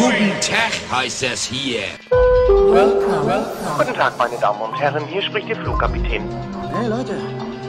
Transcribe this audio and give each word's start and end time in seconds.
Guten 0.00 0.32
Tag 0.40 0.72
heißt 0.90 1.24
es 1.24 1.44
hier. 1.44 1.82
Welcome, 2.48 3.26
welcome. 3.26 3.76
Guten 3.76 3.92
Tag, 3.92 4.16
meine 4.16 4.38
Damen 4.38 4.62
und 4.62 4.80
Herren. 4.80 5.04
Hier 5.04 5.20
spricht 5.20 5.50
der 5.50 5.56
Flugkapitän. 5.56 6.24
Hey 6.72 6.86
Leute, 6.88 7.18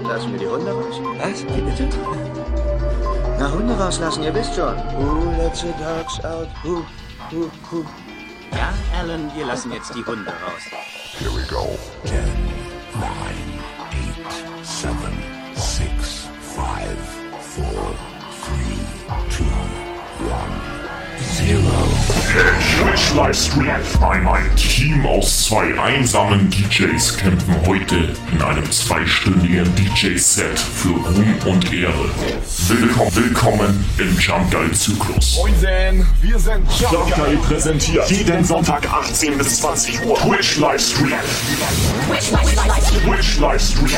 lassen 0.08 0.31
wir 0.31 0.39
die 0.39 0.47
Hunde 0.47 0.71
raus. 0.71 0.96
Was? 1.20 1.44
Wie 1.44 1.59
bitte? 1.59 1.89
Na, 3.38 3.52
Hunde 3.52 3.78
rauslassen, 3.78 4.23
ihr 4.23 4.33
wisst 4.33 4.55
schon. 4.55 4.78
Who 4.97 5.31
lets 5.41 5.59
the 5.59 5.73
dogs 5.78 6.23
out? 6.23 6.47
Who, 6.63 6.86
who, 7.31 7.52
who? 7.70 7.83
Ja, 8.54 8.71
Alan, 8.98 9.29
wir 9.36 9.45
lassen 9.48 9.73
jetzt 9.73 9.93
die 9.93 10.05
Hunde 10.05 10.32
raus. 10.32 10.63
Here 11.20 11.32
we 11.32 11.45
go. 11.50 11.77
10, 12.05 12.16
9, 12.93 13.11
8, 14.57 14.66
7, 14.66 14.95
6, 15.54 16.29
5, 16.55 16.66
4, 17.55 17.66
3, 18.48 19.20
2, 19.29 19.43
1, 20.23 20.71
0. 21.41 22.11
Twitch-Livestream. 22.32 23.70
Ein, 24.02 24.25
ein 24.25 24.56
Team 24.56 25.06
aus 25.06 25.47
zwei 25.47 25.78
einsamen 25.78 26.50
DJs 26.50 27.18
kämpfen 27.18 27.56
heute 27.65 28.15
in 28.32 28.42
einem 28.42 28.71
zweistündigen 28.71 29.65
DJ-Set 29.75 30.57
für 30.57 30.93
Ruhm 30.93 31.36
und 31.46 31.73
Ehre. 31.73 32.09
Willkommen, 32.70 33.16
willkommen 33.16 33.86
im 33.97 34.17
Jump 34.17 34.50
Guy 34.50 34.72
Zyklus. 34.72 35.36
Moin, 35.36 36.08
wir 36.22 36.39
sind 36.39 36.66
Jump, 36.80 36.94
Jump 36.94 37.16
Guy 37.16 37.36
präsentiert 37.36 38.09
jeden 38.09 38.45
Sonntag 38.45 38.89
18 38.89 39.38
bis 39.38 39.59
20 39.59 40.06
Uhr 40.06 40.17
Twitch-Livestream. 40.17 41.11
Twitch-Livestream. 42.08 43.11
Twitch-Livestream. 43.11 43.89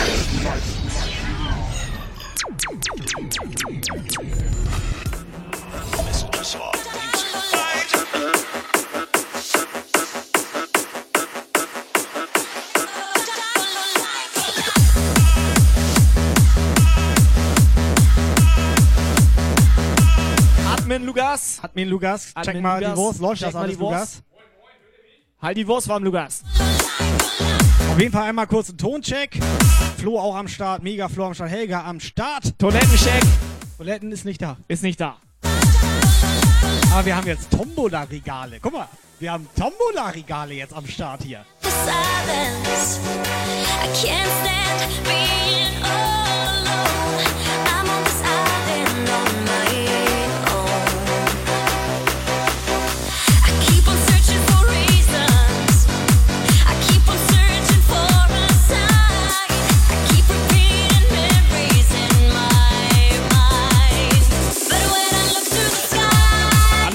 Livestream. 21.16 21.66
Admin 21.66 21.90
Lugas. 21.90 22.32
Admin 22.36 22.54
check 22.54 22.62
mal 22.62 22.80
Lugas, 22.80 22.94
die 22.94 22.98
Wurst. 22.98 23.20
Läuft 23.20 23.42
das 23.42 23.56
alles, 23.56 23.72
die 23.76 23.80
Wurst. 23.80 23.94
Lugas? 23.94 24.24
Halt 25.42 25.58
die 25.58 25.68
Wurst 25.68 25.88
warm, 25.88 26.04
Lugas. 26.04 26.44
Auf 27.92 28.00
jeden 28.00 28.12
Fall 28.12 28.24
einmal 28.30 28.48
kurz 28.48 28.70
einen 28.70 28.78
Toncheck. 28.78 29.40
Flo 29.98 30.20
auch 30.20 30.36
am 30.36 30.48
Start, 30.48 30.84
Mega 30.84 31.08
Flo 31.10 31.26
am 31.28 31.34
Start, 31.34 31.50
Helga 31.50 31.84
am 31.84 32.00
Start. 32.00 32.58
Toilettencheck 32.58 33.24
Toiletten 33.78 34.12
ist 34.12 34.26
nicht 34.26 34.42
da. 34.42 34.58
ist 34.68 34.84
nicht 34.84 35.00
da. 35.00 35.18
Aber 36.94 37.06
wir 37.06 37.16
haben 37.16 37.28
jetzt 37.28 37.52
Tombola-Regale. 37.52 38.60
Guck 38.62 38.74
mal, 38.74 38.88
wir 39.20 39.32
haben 39.32 39.48
Tombola-Regale 39.56 40.54
jetzt 40.54 40.74
am 40.74 40.88
Start 40.88 41.24
hier. 41.24 41.46
silence. 41.62 43.00
I 43.84 43.88
can't 44.02 44.32
stand 44.40 45.04
being 45.04 45.84
all 45.84 46.64
alone. 46.68 47.83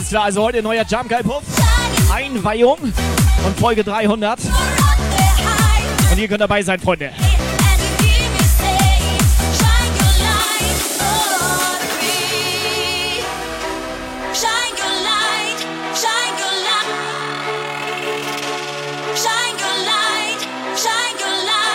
Alles 0.09 0.15
klar, 0.15 0.25
also 0.25 0.43
heute 0.43 0.63
neuer 0.63 0.87
Jump 0.89 1.11
Guy 1.11 1.23
Puff. 1.23 1.43
Einweihung 2.11 2.79
von 3.43 3.55
Folge 3.57 3.85
300. 3.85 4.39
Und 6.11 6.19
ihr 6.19 6.29
könnt 6.29 6.41
dabei 6.41 6.63
sein, 6.63 6.81
Freunde. 6.81 7.11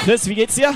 Chris, 0.05 0.27
wie 0.27 0.35
geht's 0.35 0.55
dir? 0.55 0.73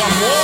Ja 0.00 0.06
moin! 0.08 0.39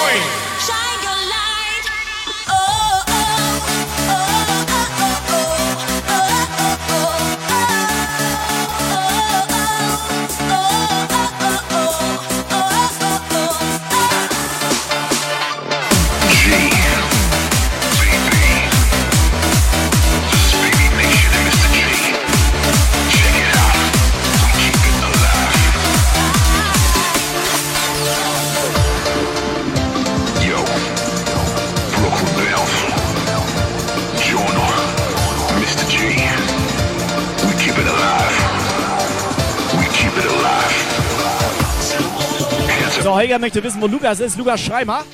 Helga 43.19 43.39
möchte 43.39 43.63
wissen, 43.63 43.81
wo 43.81 43.87
Lukas 43.87 44.21
ist. 44.21 44.37
Lukas 44.37 44.61
Schreimer. 44.61 45.05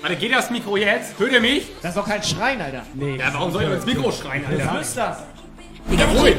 Warte, 0.00 0.16
geht 0.16 0.32
das 0.32 0.50
Mikro 0.50 0.76
jetzt? 0.76 1.18
Hört 1.18 1.32
ihr 1.32 1.40
mich? 1.40 1.70
Das 1.80 1.90
ist 1.90 1.96
doch 1.96 2.06
kein 2.06 2.22
Schrein, 2.22 2.60
Alter. 2.60 2.82
Nee. 2.94 3.16
Ja, 3.16 3.32
warum 3.32 3.52
soll 3.52 3.62
ich 3.62 3.70
ins 3.70 3.86
Mikro 3.86 4.10
schreien, 4.10 4.44
Alter? 4.44 4.80
ist 4.80 4.96
das? 4.96 5.18
Ja, 5.96 6.06
ruhig. 6.06 6.36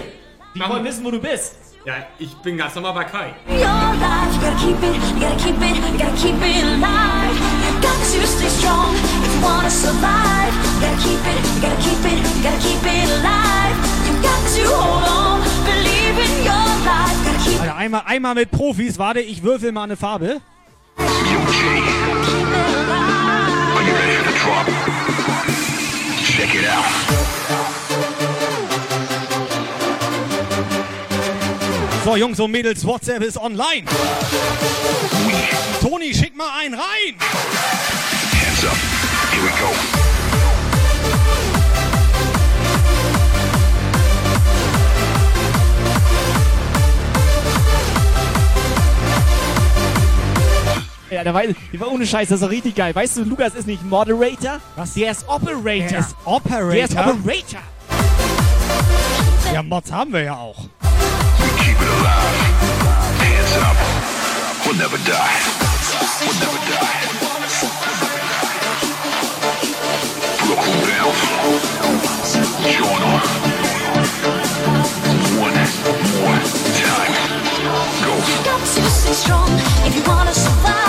Die 0.53 0.59
wollen 0.59 0.83
wissen, 0.83 1.03
wo 1.05 1.11
du 1.11 1.19
bist. 1.19 1.55
Ja, 1.85 1.95
ich 2.19 2.33
bin 2.37 2.57
ganz 2.57 2.75
normal 2.75 2.93
bei 2.93 3.03
Kai. 3.05 3.33
Your 3.47 3.59
life, 3.59 4.33
you 4.33 4.39
gotta 4.39 4.55
keep 4.57 4.83
it, 4.83 5.01
you 5.09 5.19
gotta 5.19 5.35
keep 5.35 5.61
it, 5.61 5.75
you 5.75 5.97
gotta 5.97 6.15
keep 6.15 6.41
it 6.41 6.63
alive. 6.63 7.35
You 7.63 7.81
got 7.81 7.97
to 7.99 8.27
stay 8.27 8.49
strong 8.49 8.93
if 8.95 9.35
you 9.35 9.41
wanna 9.41 9.69
survive. 9.69 10.53
You 10.63 10.81
gotta 10.81 10.97
keep 11.03 11.23
it, 11.27 11.43
you 11.43 11.61
gotta 11.61 11.81
keep 11.83 12.05
it, 12.05 12.19
you 12.19 12.43
gotta 12.43 12.59
keep 12.63 12.83
it 12.85 13.09
alive. 13.19 13.75
You 14.07 14.13
got 14.21 14.41
to 14.55 14.63
hold 14.75 15.03
on, 15.07 15.41
believe 15.65 16.17
in 16.19 16.45
your 16.45 16.67
life. 16.85 17.22
Einmal, 17.83 18.03
einmal 18.05 18.33
mit 18.33 18.49
Profis. 18.49 18.97
Warte, 18.97 19.19
ich 19.19 19.43
würfel 19.43 19.73
mal 19.73 19.83
eine 19.83 19.97
Farbe. 19.97 20.39
So, 32.05 32.15
Jungs 32.15 32.39
und 32.39 32.51
Mädels, 32.51 32.85
WhatsApp 32.85 33.21
ist 33.21 33.37
online. 33.37 33.83
Toni, 35.81 36.13
schick 36.13 36.37
mal 36.37 36.47
einen 36.61 36.75
rein. 36.75 37.15
Hands 37.19 38.65
up. 38.65 38.77
Here 39.29 39.43
we 39.43 39.49
go. 39.59 39.92
Ja, 51.13 51.23
der, 51.23 51.33
weiß, 51.33 51.53
die 51.71 51.79
war 51.79 51.91
ohne 51.91 52.07
Scheiß, 52.07 52.29
das 52.29 52.37
ist 52.37 52.43
doch 52.43 52.49
richtig 52.49 52.73
geil. 52.73 52.95
Weißt 52.95 53.17
du, 53.17 53.23
Lukas 53.23 53.53
ist 53.53 53.67
nicht 53.67 53.85
Moderator, 53.85 54.59
Was? 54.75 54.95
der 54.95 55.11
ist 55.11 55.29
Operator. 55.29 55.87
Der 55.87 55.99
ist 55.99 56.15
Operator. 56.25 56.71
Der 56.71 56.85
ist 56.85 56.97
Operator. 56.97 57.59
Ja, 59.53 59.61
Mods 59.61 59.91
haben 59.91 60.11
wir 60.11 60.23
ja 60.23 60.33
auch. 60.35 60.57
We 60.57 61.47
keep 61.63 61.79
it 61.79 61.87
alive. 61.87 62.33
Hands 63.19 63.57
up. 63.61 63.77
We'll 64.65 64.75
never 64.75 64.97
die. 65.05 65.11
We'll 66.19 66.33
never 66.39 66.59
die. 66.65 67.03
Brooklyn 70.47 70.79
Bell. 70.81 71.13
Jono. 72.73 73.21
One 75.39 75.57
more 76.17 76.41
time. 76.73 77.13
Go. 78.03 78.13
You 78.15 78.43
got 78.43 78.59
to 78.59 78.65
stay 78.65 79.13
strong 79.13 79.49
if 79.85 79.95
you 79.95 80.01
wanna 80.07 80.33
survive. 80.33 80.82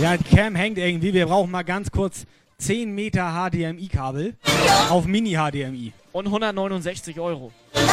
Ja, 0.00 0.16
die 0.16 0.24
Cam 0.36 0.54
hängt 0.54 0.78
irgendwie. 0.78 1.12
Wir 1.12 1.26
brauchen 1.26 1.50
mal 1.50 1.64
ganz 1.64 1.90
kurz 1.90 2.24
10 2.58 2.94
Meter 2.94 3.32
HDMI-Kabel 3.32 4.36
auf 4.88 5.06
Mini-HDMI. 5.06 5.92
Und 6.12 6.26
169 6.26 7.18
Euro. 7.20 7.52
Keep 7.74 7.84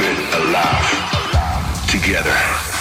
it 0.00 0.34
alive. 0.34 1.19
Together. 1.90 2.79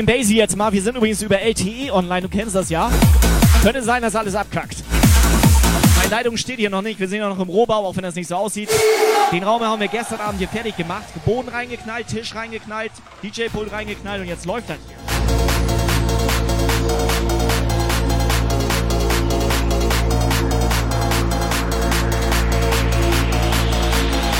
Den 0.00 0.06
Basie 0.06 0.36
jetzt 0.36 0.56
mal. 0.56 0.72
Wir 0.72 0.82
sind 0.82 0.96
übrigens 0.96 1.20
über 1.20 1.40
LTE 1.40 1.92
online, 1.92 2.22
du 2.22 2.28
kennst 2.28 2.54
das 2.54 2.70
ja. 2.70 2.90
Könnte 3.62 3.82
sein, 3.82 4.00
dass 4.00 4.16
alles 4.16 4.34
abkackt. 4.34 4.82
Meine 5.96 6.08
Leitung 6.08 6.38
steht 6.38 6.58
hier 6.58 6.70
noch 6.70 6.80
nicht. 6.80 6.98
Wir 6.98 7.06
sind 7.06 7.18
ja 7.18 7.28
noch 7.28 7.38
im 7.38 7.48
Rohbau, 7.48 7.84
auch 7.84 7.94
wenn 7.96 8.04
das 8.04 8.14
nicht 8.14 8.28
so 8.28 8.36
aussieht. 8.36 8.70
Den 9.30 9.44
Raum 9.44 9.60
haben 9.60 9.80
wir 9.80 9.88
gestern 9.88 10.20
Abend 10.20 10.38
hier 10.38 10.48
fertig 10.48 10.76
gemacht. 10.76 11.04
Boden 11.26 11.50
reingeknallt, 11.50 12.08
Tisch 12.08 12.34
reingeknallt, 12.34 12.92
DJ-Pult 13.22 13.70
reingeknallt 13.70 14.22
und 14.22 14.28
jetzt 14.28 14.46
läuft 14.46 14.70
das 14.70 14.78
hier. 14.86 14.96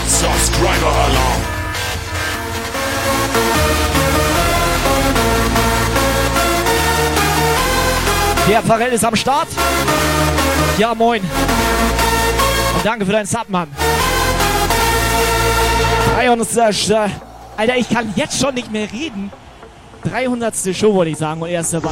Subscriber 0.08 0.86
Alarm. 0.86 1.19
Der 8.50 8.62
Pharrell 8.62 8.92
ist 8.92 9.04
am 9.04 9.14
Start. 9.14 9.46
Ja, 10.76 10.92
moin. 10.92 11.22
Und 11.22 12.84
danke 12.84 13.06
für 13.06 13.12
deinen 13.12 13.26
Sub, 13.26 13.48
Mann. 13.48 13.68
300. 16.16 16.56
Äh, 16.56 17.08
Alter, 17.56 17.76
ich 17.76 17.88
kann 17.88 18.12
jetzt 18.16 18.40
schon 18.40 18.54
nicht 18.54 18.72
mehr 18.72 18.90
reden. 18.90 19.30
300. 20.02 20.74
Show, 20.74 20.92
wollte 20.92 21.12
ich 21.12 21.18
sagen, 21.18 21.40
und 21.40 21.48
er 21.48 21.60
ist 21.60 21.72
dabei. 21.72 21.90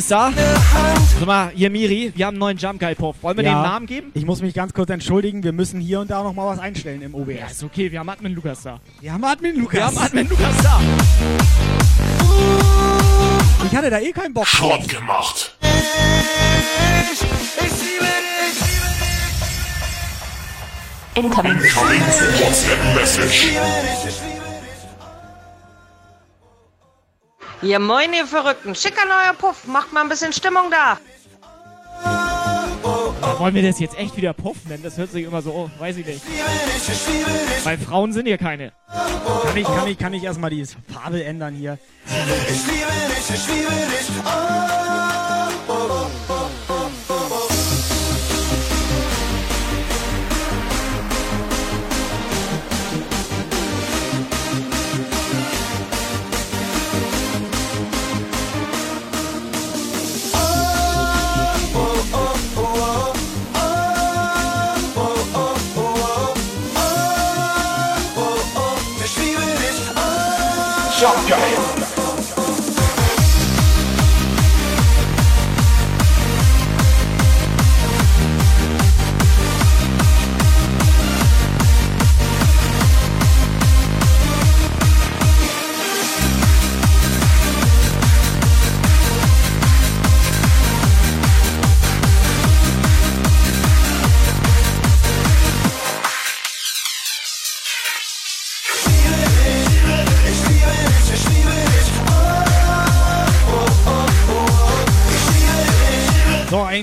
Da. 0.00 0.32
Sag 1.18 1.26
mal, 1.26 1.50
hier 1.54 1.68
Miri, 1.70 2.12
wir 2.14 2.26
haben 2.26 2.34
einen 2.34 2.38
neuen 2.40 2.56
Jump 2.56 2.80
Guy 2.80 2.94
Puff. 2.94 3.16
Wollen 3.22 3.36
wir 3.36 3.44
Ja. 3.44 3.54
den 3.54 3.62
Namen 3.62 3.86
geben? 3.86 4.10
Ich 4.14 4.24
muss 4.24 4.40
mich 4.40 4.54
ganz 4.54 4.72
kurz 4.72 4.88
entschuldigen. 4.90 5.42
Wir 5.44 5.52
müssen 5.52 5.80
hier 5.80 6.00
und 6.00 6.10
da 6.10 6.22
noch 6.22 6.32
mal 6.34 6.46
was 6.46 6.58
einstellen 6.58 7.02
im 7.02 7.12
Ja, 7.12 7.18
OBS. 7.18 7.52
ist 7.52 7.62
okay, 7.64 7.92
wir 7.92 7.98
haben 8.00 8.08
Admin 8.08 8.34
Lukas 8.34 8.62
da. 8.62 8.80
Wir 9.00 9.12
haben 9.12 9.22
Admin 9.24 9.56
Lukas. 9.60 9.74
Wir 9.74 9.84
haben 9.86 9.98
Admin 9.98 10.28
Lukas 10.28 10.56
da. 10.62 10.80
ich 13.70 13.76
hatte 13.76 13.90
da 13.90 13.98
eh 13.98 14.12
keinen 14.12 14.32
Bock. 14.32 14.46
Schrott 14.46 14.88
gemacht. 14.88 15.56
Incoming. 21.14 21.52
Incoming 21.52 22.00
WhatsApp 22.40 22.94
Message. 22.96 23.52
Ja, 27.62 27.78
moin, 27.78 28.12
ihr 28.12 28.26
Verrückten. 28.26 28.74
Schicker 28.74 29.06
neuer 29.06 29.34
Puff. 29.38 29.66
Macht 29.66 29.92
mal 29.92 30.02
ein 30.02 30.08
bisschen 30.08 30.32
Stimmung 30.32 30.70
da. 30.70 30.98
Wollen 33.38 33.54
wir 33.54 33.62
das 33.62 33.78
jetzt 33.78 33.96
echt 33.96 34.16
wieder 34.16 34.32
Puff 34.32 34.56
nennen? 34.68 34.82
Das 34.82 34.98
hört 34.98 35.12
sich 35.12 35.24
immer 35.24 35.42
so, 35.42 35.52
oh, 35.52 35.70
weiß 35.78 35.96
ich 35.98 36.06
nicht. 36.06 36.22
Weil 37.64 37.78
Frauen 37.78 38.12
sind 38.12 38.26
hier 38.26 38.38
keine. 38.38 38.72
Kann 38.88 39.56
ich, 39.56 39.64
kann 39.64 39.86
ich, 39.86 39.98
kann 39.98 40.14
ich 40.14 40.24
erstmal 40.24 40.50
die 40.50 40.66
Farbe 40.92 41.22
ändern 41.24 41.54
hier? 41.54 41.78
Jump 44.14 44.24
Guy. 44.24 45.11
So, 71.02 71.61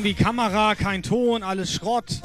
irgendwie 0.10 0.24
Kamera, 0.24 0.76
kein 0.76 1.04
Ton, 1.04 1.44
alles 1.44 1.74
Schrott. 1.74 2.22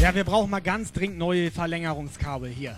Ja, 0.00 0.14
wir 0.14 0.24
brauchen 0.24 0.50
mal 0.50 0.60
ganz 0.60 0.92
dringend 0.92 1.18
neue 1.18 1.50
Verlängerungskabel 1.50 2.50
hier. 2.50 2.76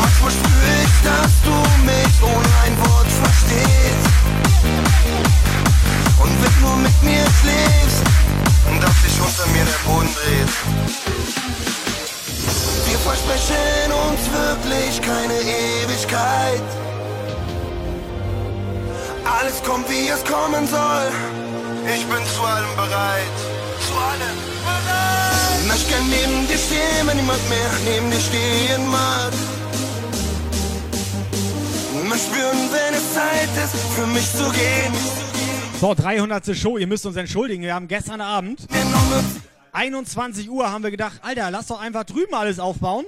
Manchmal 0.00 0.30
spüre 0.30 0.72
ich, 0.84 1.02
dass 1.04 1.32
du 1.42 1.54
mich 1.84 2.22
ohne 2.22 2.48
ein 2.64 2.78
Wort 2.78 3.10
verstehst. 3.10 4.08
Und 6.20 6.42
wenn 6.42 6.62
du 6.62 6.76
mit 6.76 7.02
mir 7.02 7.24
schläfst, 7.40 8.02
dass 8.80 9.02
sich 9.02 9.20
unter 9.20 9.46
mir 9.52 9.64
der 9.64 9.78
Boden 9.88 10.08
dreht 10.14 11.71
versprechen 13.02 13.92
uns 14.08 14.22
wirklich 14.32 15.02
keine 15.02 15.34
Ewigkeit. 15.34 16.62
Alles 19.24 19.62
kommt, 19.62 19.88
wie 19.90 20.08
es 20.08 20.24
kommen 20.24 20.66
soll. 20.66 21.10
Ich 21.86 22.04
bin 22.06 22.22
zu 22.34 22.42
allem 22.42 22.74
bereit. 22.76 23.36
Zu 23.86 23.94
allem 24.10 24.38
bereit. 24.66 25.66
Möchte 25.66 25.88
gern 25.90 26.08
neben 26.08 26.46
dir 26.48 26.58
stehen, 26.58 27.06
wenn 27.06 27.16
niemand 27.16 27.48
mehr 27.48 27.70
neben 27.84 28.10
dir 28.10 28.20
stehen 28.20 28.88
mag. 28.88 29.32
Möchte 32.08 32.26
spüren, 32.26 32.68
wenn 32.70 32.94
es 32.94 33.14
Zeit 33.14 33.50
ist, 33.64 33.74
für 33.96 34.06
mich 34.06 34.30
zu 34.32 34.48
gehen. 34.50 34.92
So, 35.80 35.94
300. 35.94 36.56
Show, 36.56 36.78
ihr 36.78 36.86
müsst 36.86 37.06
uns 37.06 37.16
entschuldigen. 37.16 37.62
Wir 37.62 37.74
haben 37.74 37.88
gestern 37.88 38.20
Abend, 38.20 38.60
21 39.74 40.50
Uhr, 40.50 40.70
haben 40.70 40.84
wir 40.84 40.90
gedacht, 40.90 41.20
Alter, 41.22 41.50
lass 41.50 41.68
doch 41.68 41.80
einfach 41.80 42.04
drüben 42.04 42.34
alles 42.34 42.58
aufbauen. 42.58 43.06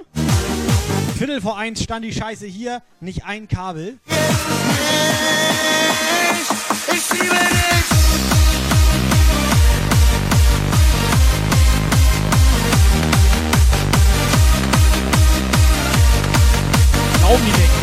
Viertel 1.19 1.43
vor 1.43 1.59
eins 1.59 1.83
stand 1.83 2.05
die 2.07 2.13
Scheiße 2.13 2.47
hier, 2.47 2.83
nicht 3.01 3.25
ein 3.27 3.49
Kabel. 3.49 3.99
Ich 6.89 7.11
liebe 7.13 7.35
dich. 7.35 7.85
Glauben 17.19 17.43
die 17.45 17.61
nicht. 17.61 17.74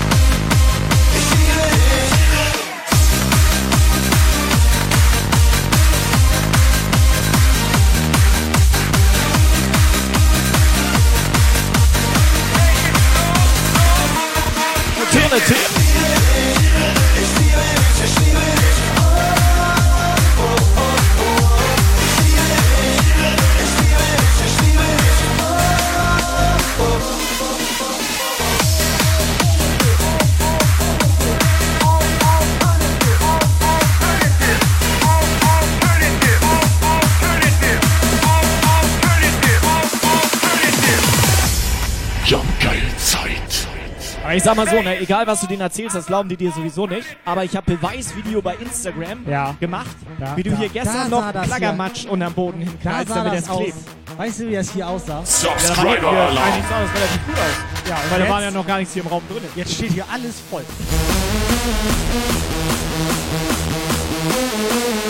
Ich 44.42 44.46
sag 44.46 44.56
mal 44.56 44.68
so, 44.68 44.82
ne, 44.82 44.98
egal 45.00 45.28
was 45.28 45.40
du 45.42 45.46
denen 45.46 45.62
erzählst, 45.62 45.96
das 45.96 46.08
glauben 46.08 46.28
die 46.28 46.36
dir 46.36 46.52
sowieso 46.52 46.88
nicht. 46.88 47.06
Aber 47.26 47.44
ich 47.44 47.56
habe 47.56 47.76
Beweisvideo 47.76 48.42
bei 48.42 48.56
Instagram 48.56 49.30
Ja. 49.30 49.56
gemacht, 49.60 49.96
Ja. 50.20 50.36
wie 50.36 50.42
du 50.42 50.50
Da- 50.50 50.58
hier 50.58 50.68
da 50.70 50.74
gestern 50.74 51.10
noch 51.12 51.32
das 51.32 51.46
Klaggermatsch 51.46 52.06
unterm 52.06 52.34
Boden 52.34 52.62
Da 52.62 52.72
hinknallst, 52.72 53.10
sah 53.10 53.24
damit 53.24 53.40
das 53.40 53.56
klebt. 53.56 53.76
Weißt 54.18 54.40
du, 54.40 54.48
wie 54.50 54.56
das 54.56 54.72
hier 54.72 54.88
aussah? 54.88 55.14
Ja, 55.14 55.20
da 55.20 55.26
Subscriber 55.26 55.92
hier, 56.00 56.08
Alarm. 56.10 56.38
eigentlich 56.38 56.66
sah 56.68 56.82
das 56.82 56.94
relativ 56.96 57.26
gut 57.28 57.36
aus. 57.36 57.88
Ja, 57.90 57.98
Weil 58.10 58.20
da 58.24 58.30
waren 58.30 58.44
ja 58.44 58.52
noch 58.52 58.66
gar 58.66 58.78
nichts 58.80 58.94
hier 58.96 59.04
im 59.04 59.10
Raum 59.10 59.22
drin. 59.30 59.44
Jetzt 59.56 59.74
steht 59.76 59.92
hier 59.92 60.06
alles 60.12 60.42
voll. 60.50 60.66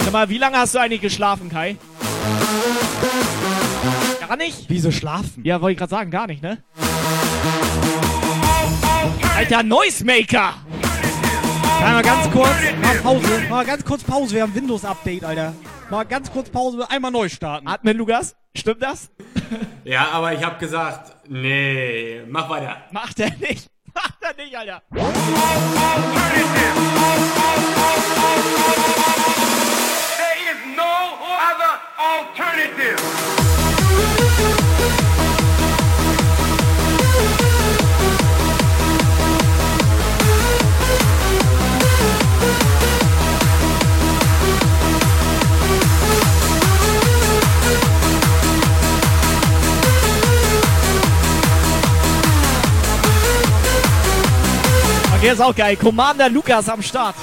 Sag 0.04 0.12
mal, 0.12 0.28
wie 0.28 0.38
lange 0.40 0.58
hast 0.58 0.76
du 0.76 0.80
eigentlich 0.80 1.02
geschlafen, 1.02 1.50
Kai? 1.50 1.78
Gar 4.28 4.36
nicht? 4.36 4.66
Wieso 4.68 4.92
schlafen? 4.92 5.42
Ja, 5.46 5.62
wollte 5.62 5.72
ich 5.72 5.78
gerade 5.78 5.90
sagen, 5.90 6.12
gar 6.12 6.28
nicht, 6.28 6.42
ne? 6.44 6.58
Alter 9.36 9.64
Noisemaker! 9.64 10.54
Ja, 11.82 11.92
mal 11.94 12.04
ganz 12.04 12.30
kurz, 12.32 12.50
mal 12.82 12.96
Pause, 12.98 13.40
mal 13.50 13.66
ganz 13.66 13.84
kurz 13.84 14.04
Pause, 14.04 14.36
wir 14.36 14.44
haben 14.44 14.54
Windows-Update, 14.54 15.24
Alter. 15.24 15.54
Mal 15.90 16.04
ganz 16.06 16.32
kurz 16.32 16.50
Pause, 16.50 16.90
einmal 16.90 17.12
neu 17.12 17.28
starten. 17.28 17.68
Atmen, 17.68 17.98
Lukas? 17.98 18.36
Stimmt 18.56 18.84
das? 18.84 19.10
Ja, 19.84 20.10
aber 20.12 20.34
ich 20.34 20.44
hab 20.44 20.60
gesagt, 20.60 21.16
nee, 21.28 22.22
mach 22.30 22.50
weiter. 22.50 22.78
Macht 22.92 23.20
er 23.20 23.32
nicht. 23.38 23.68
Macht 23.94 24.18
er 24.22 24.36
nicht, 24.44 24.56
Alter. 24.56 24.82
There 24.92 25.02
is 30.52 30.78
no 30.78 31.18
other 31.50 31.80
alternative. 31.98 33.51
Der 55.22 55.34
ist 55.34 55.42
auch 55.42 55.56
geil. 55.56 55.76
Commander 55.76 56.30
Lukas 56.30 56.68
am 56.68 56.82
Start. 56.82 57.16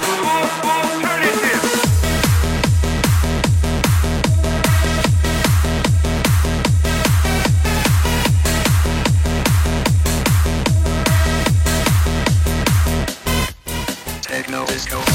Techno 14.21 14.65
disco. 14.65 15.08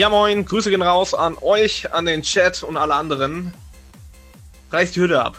Ja 0.00 0.08
moin, 0.08 0.46
Grüße 0.46 0.70
gehen 0.70 0.80
raus 0.80 1.12
an 1.12 1.36
euch, 1.42 1.92
an 1.92 2.06
den 2.06 2.22
Chat 2.22 2.62
und 2.62 2.78
alle 2.78 2.94
anderen. 2.94 3.52
Reißt 4.70 4.96
die 4.96 5.00
Hütte 5.02 5.22
ab. 5.22 5.36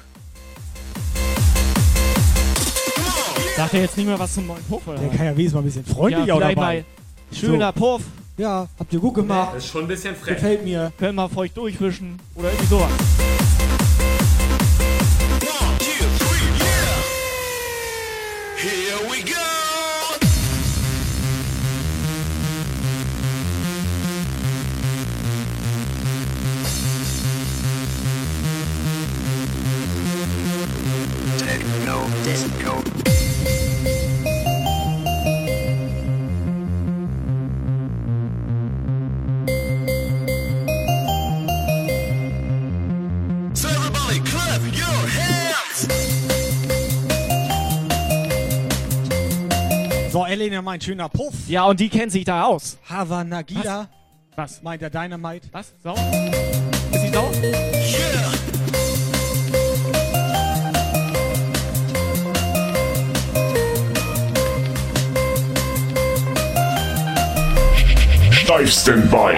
Sagt 3.57 3.73
er 3.73 3.81
jetzt 3.81 3.97
nicht 3.97 4.05
mehr 4.05 4.19
was 4.19 4.35
zum 4.35 4.45
neuen 4.45 4.63
Puff, 4.65 4.85
oder? 4.85 4.99
Der 4.99 5.09
kann 5.09 5.25
ja 5.25 5.31
wenigstens 5.31 5.53
mal 5.53 5.61
ein 5.61 5.65
bisschen 5.65 5.85
freundlich 5.85 6.27
ja, 6.27 6.37
dabei. 6.37 6.55
mal 6.55 6.85
schöner 7.33 7.71
Puff. 7.71 8.03
Ja, 8.37 8.67
habt 8.77 8.93
ihr 8.93 8.99
gut 8.99 9.15
gemacht. 9.15 9.55
Das 9.55 9.65
ist 9.65 9.71
schon 9.71 9.85
ein 9.85 9.87
bisschen 9.87 10.15
frech. 10.15 10.35
Gefällt 10.35 10.63
mir. 10.63 10.93
Können 10.99 11.15
wir 11.15 11.27
feucht 11.27 11.57
durchwischen. 11.57 12.19
Oder 12.35 12.49
irgendwie 12.49 12.67
sowas. 12.67 12.91
Here 18.57 19.09
we 19.09 19.23
go. 19.23 19.50
Techno 31.45 32.05
disco. 32.23 32.83
So 43.53 43.67
everybody 43.69 44.19
clap 44.19 44.61
your 44.71 45.07
hands. 45.07 45.87
So, 50.11 50.25
Elena 50.25 50.61
meint 50.61 50.83
schöner 50.83 51.09
Puff. 51.09 51.33
Ja, 51.47 51.65
und 51.65 51.79
die 51.79 51.89
kennt 51.89 52.11
sich 52.11 52.25
da 52.25 52.43
aus. 52.43 52.77
Havana 52.87 53.41
Gila. 53.41 53.87
Was? 54.35 54.61
Meint 54.61 54.81
der 54.81 54.89
Dynamite. 54.89 55.47
Was? 55.51 55.73
Sau? 55.83 55.95
Ist 56.91 57.01
sie 57.01 57.09
sauer? 57.09 57.31
Yeah. 57.41 58.40
Steif 68.51 68.71
Standby. 68.71 69.37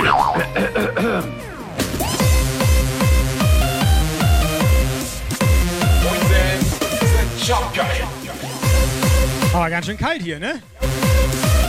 Aber 9.53 9.69
ganz 9.69 9.85
schön 9.85 9.97
kalt 9.97 10.21
hier, 10.23 10.39
ne? 10.39 10.61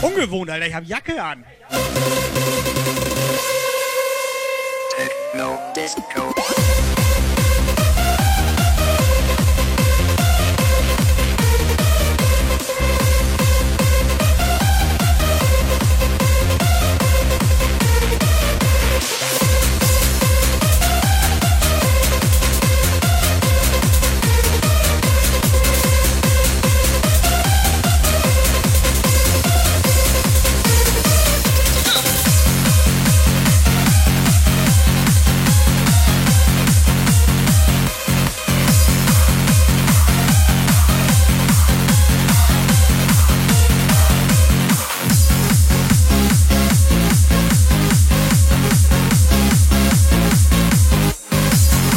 Ungewohnt, 0.01 0.49
Alter. 0.49 0.65
Ich 0.65 0.73
hab 0.73 0.85
Jacke 0.85 1.21
an. 1.21 1.43
Techno 4.95 5.59
Disco. 5.75 6.33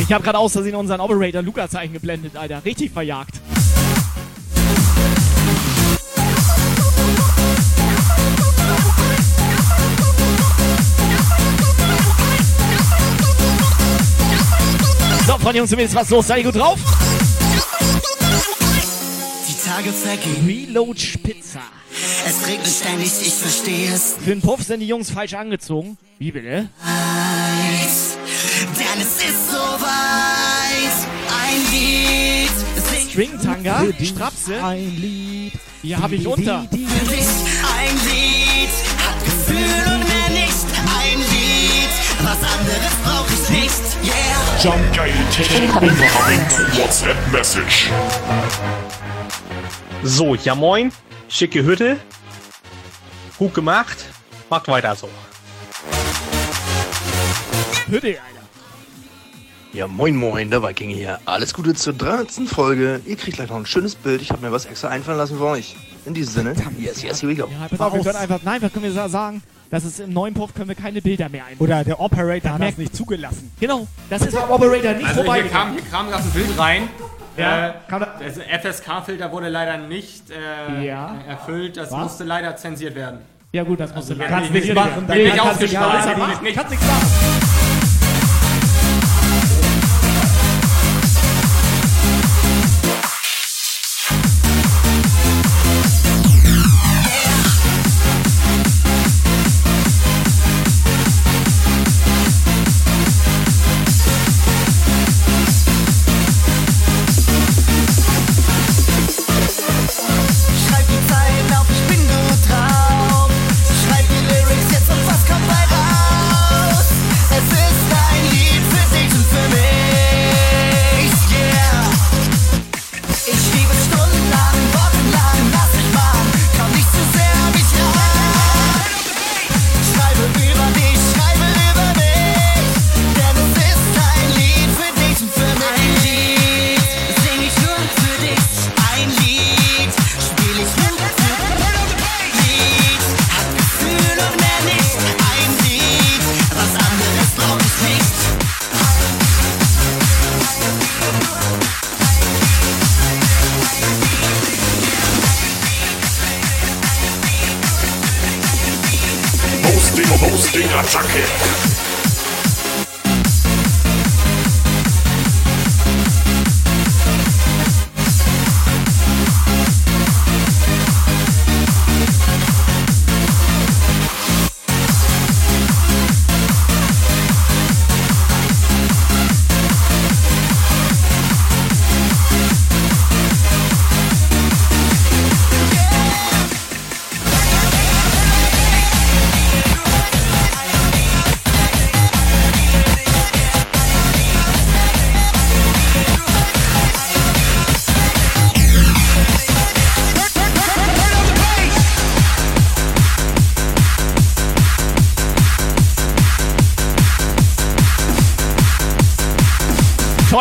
Ich 0.08 0.14
habe 0.14 0.24
gerade 0.24 0.38
aus 0.38 0.52
Versehen 0.54 0.74
unseren 0.74 1.02
Operator 1.02 1.42
Lukas 1.42 1.74
eingeblendet, 1.74 2.34
Alter. 2.34 2.64
Richtig 2.64 2.90
verjagt. 2.90 3.42
So, 15.26 15.36
Freunde 15.36 15.58
Jungs, 15.58 15.68
zumindest 15.68 15.94
was 15.94 16.08
los. 16.08 16.26
Seid 16.26 16.38
ihr 16.38 16.44
gut 16.44 16.56
drauf? 16.56 16.78
Die 19.46 19.68
Tage 19.68 19.92
vergehen. 19.92 20.46
Reload 20.46 20.98
Spitzer. 20.98 21.60
Es 22.26 22.48
regnet 22.48 22.66
ständig, 22.66 23.12
ich 23.20 23.34
verstehe 23.34 23.92
es. 23.92 24.14
Für 24.14 24.30
den 24.30 24.40
Puff 24.40 24.62
sind 24.62 24.80
die 24.80 24.88
Jungs 24.88 25.10
falsch 25.10 25.34
angezogen. 25.34 25.98
Wie 26.18 26.32
bitte? 26.32 26.48
Denn 26.48 26.68
es 29.00 29.22
ist 29.22 29.50
soweit. 29.50 30.96
Ein 31.42 31.60
Lied. 31.70 32.50
Sing 32.90 33.08
String 33.10 33.40
Tanga, 33.40 33.84
Strapse. 34.04 34.62
Ein 34.62 34.96
Lied. 34.96 35.52
Hier 35.82 35.98
habe 35.98 36.14
ich 36.16 36.26
unter. 36.26 36.66
für 36.70 36.76
dich. 36.76 37.26
Ein 37.78 37.94
Lied. 38.08 38.74
Hat 39.04 39.24
Gefühl 39.24 39.94
und 39.94 40.04
mehr 40.08 40.30
nicht. 40.30 40.66
Ein 41.00 41.18
Lied. 41.18 41.92
Was 42.22 42.40
anderes 42.58 42.94
brauch 43.04 43.26
ich 43.30 43.50
nicht. 43.50 43.82
Yeah. 44.04 44.62
Jump 44.62 44.96
Geil 44.96 45.12
Technik 45.32 45.62
Incoming 45.62 45.96
WhatsApp 46.76 47.16
Message. 47.32 47.90
So, 50.02 50.34
ja 50.34 50.54
moin. 50.54 50.92
Schicke 51.28 51.62
Hütte. 51.62 51.98
Gut 53.38 53.54
gemacht. 53.54 53.98
Macht 54.50 54.66
weiter 54.68 54.96
so. 54.96 55.08
Hütte, 57.88 58.08
Alter. 58.08 58.37
Ja, 59.72 59.86
moin 59.86 60.16
moin, 60.16 60.50
der 60.50 60.62
Viking 60.62 60.90
hier. 60.90 61.18
Alles 61.26 61.52
Gute 61.52 61.74
zur 61.74 61.92
300. 61.92 62.48
Folge. 62.48 63.00
Ihr 63.04 63.16
kriegt 63.16 63.36
gleich 63.36 63.50
noch 63.50 63.56
ein 63.56 63.66
schönes 63.66 63.94
Bild. 63.94 64.22
Ich 64.22 64.30
habe 64.30 64.44
mir 64.44 64.50
was 64.50 64.64
extra 64.64 64.88
einfallen 64.88 65.18
lassen 65.18 65.36
für 65.36 65.44
euch. 65.44 65.76
In 66.06 66.14
diesem 66.14 66.32
Sinne, 66.32 66.54
yes, 66.78 67.02
yes, 67.02 67.22
here 67.22 67.30
we 67.30 67.36
go. 67.36 67.48
Ja, 67.48 67.68
pass 67.68 67.80
auf, 67.80 67.92
wir 67.92 68.02
können 68.02 68.16
einfach, 68.16 68.40
nein, 68.42 68.62
was 68.62 68.72
können 68.72 68.84
wir 68.86 68.92
sa- 68.92 69.08
sagen? 69.08 69.42
Das 69.70 69.84
ist 69.84 70.00
im 70.00 70.10
neuen 70.14 70.32
Puff 70.32 70.54
können 70.54 70.68
wir 70.70 70.74
keine 70.74 71.02
Bilder 71.02 71.28
mehr 71.28 71.44
einbauen. 71.44 71.68
Oder 71.68 71.84
der 71.84 72.00
Operator 72.00 72.52
hat 72.54 72.62
das 72.62 72.78
nicht 72.78 72.96
zugelassen. 72.96 73.52
Genau, 73.60 73.86
das 74.08 74.22
ist 74.22 74.34
beim 74.34 74.50
Operator 74.50 74.92
nicht 74.94 75.06
Also 75.06 75.22
vorbei. 75.22 75.42
hier 75.42 75.50
kam, 75.50 75.72
hier 75.72 75.82
kam 75.90 76.08
gerade 76.08 76.24
ein 76.24 76.30
Bild 76.30 76.58
rein. 76.58 76.88
Ja, 77.36 77.68
Äh, 77.68 77.72
das 78.20 78.38
FSK-Filter 78.80 79.30
wurde 79.30 79.48
leider 79.50 79.76
nicht 79.76 80.24
äh, 80.30 80.86
Ja. 80.86 81.14
erfüllt. 81.28 81.76
Das 81.76 81.92
Was? 81.92 81.98
musste 82.04 82.24
leider 82.24 82.56
zensiert 82.56 82.94
werden. 82.94 83.18
Ja 83.52 83.62
gut, 83.64 83.78
das 83.78 83.94
musst 83.94 84.08
du 84.10 84.16
kann 84.16 84.30
leider 84.30 84.44
ich 84.46 84.50
nicht 84.50 84.64
zensiert 84.66 84.74
machen. 84.76 85.08
werden. 85.08 85.22
Nicht 85.22 85.36
kannst 85.36 85.60
du- 85.60 85.64
nicht. 86.44 86.56
Kannst 86.56 86.70
nichts 86.70 86.86
machen. 86.86 87.57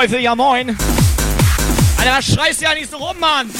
Teufel, 0.07 0.23
ja 0.23 0.35
moin. 0.35 0.69
Alter, 1.99 2.15
was 2.15 2.25
schreist 2.25 2.61
du 2.61 2.65
ja 2.65 2.73
nicht 2.73 2.89
so 2.89 2.97
rum, 2.97 3.19
Mann? 3.19 3.51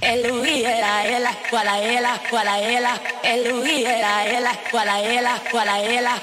Eluiera, 0.00 1.04
ela, 1.04 1.30
cuala, 1.50 1.78
ela, 1.78 2.20
cuala, 2.30 2.58
ela, 2.60 2.92
eluiera, 3.24 4.24
ela, 4.24 4.52
cuala, 4.70 5.00
ela, 5.00 5.34
cuala, 5.50 5.82
ela, 5.82 6.14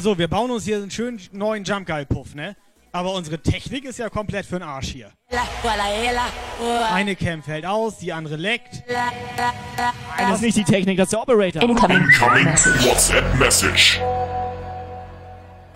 mal 0.00 0.14
so, 0.14 0.18
wir 0.18 0.28
bauen 0.28 0.50
uns 0.50 0.64
hier 0.64 0.76
einen 0.76 0.90
schönen 0.90 1.20
neuen 1.32 1.64
Jump 1.64 1.86
Guy 1.86 2.04
Puff, 2.04 2.34
ne? 2.34 2.56
Aber 2.92 3.14
unsere 3.14 3.38
Technik 3.38 3.84
ist 3.84 3.98
ja 3.98 4.08
komplett 4.08 4.46
für 4.46 4.58
den 4.58 4.66
Arsch 4.66 4.88
hier. 4.88 5.12
Eine 6.92 7.14
Cam 7.14 7.42
fällt 7.42 7.64
aus, 7.64 7.98
die 7.98 8.12
andere 8.12 8.36
leckt. 8.36 8.82
Das 10.18 10.36
ist 10.36 10.42
nicht 10.42 10.56
die 10.56 10.64
Technik, 10.64 10.96
das 10.96 11.06
ist 11.06 11.12
der 11.12 11.22
Operator. 11.22 11.62
Incoming 11.62 12.04
WhatsApp 12.04 13.38
Message. 13.38 14.00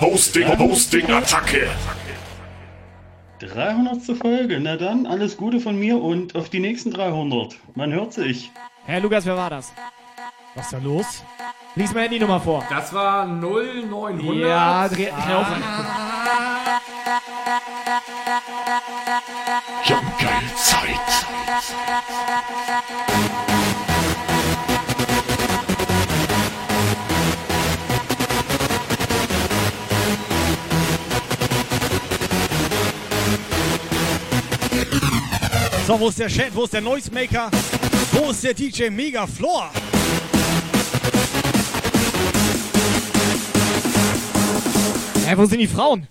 Hosting, 0.00 0.58
Hosting, 0.58 1.08
Attacke. 1.10 1.68
300. 3.38 4.16
Folge, 4.16 4.58
na 4.58 4.76
dann, 4.76 5.06
alles 5.06 5.36
Gute 5.36 5.60
von 5.60 5.78
mir 5.78 6.02
und 6.02 6.34
auf 6.34 6.48
die 6.48 6.60
nächsten 6.60 6.90
300. 6.90 7.54
Man 7.74 7.92
hört 7.92 8.12
sich. 8.12 8.50
Herr 8.86 9.00
Lukas, 9.00 9.24
wer 9.24 9.36
war 9.36 9.50
das? 9.50 9.72
Was 10.54 10.66
ist 10.66 10.72
da 10.72 10.78
los? 10.78 11.24
Lies 11.74 11.92
mal 11.92 12.04
Handynummer 12.04 12.40
vor. 12.40 12.64
Das 12.70 12.92
war 12.92 13.26
0900. 13.26 14.36
Ja, 14.36 14.88
dreh, 14.88 15.10
dreh 15.10 15.34
auf. 15.34 15.46
Jump 19.84 20.18
Geil 20.18 20.42
Zeit. 20.56 21.24
So, 35.86 36.00
wo 36.00 36.08
ist 36.08 36.18
der 36.18 36.28
Chat? 36.28 36.54
Wo 36.54 36.64
ist 36.64 36.72
der 36.72 36.80
Noisemaker? 36.80 37.50
Wo 38.12 38.30
ist 38.30 38.44
der 38.44 38.54
DJ 38.54 38.88
Mega 38.88 39.26
Floor? 39.26 39.70
Wo 45.36 45.46
sind 45.46 45.58
die 45.58 45.66
Frauen? 45.66 46.06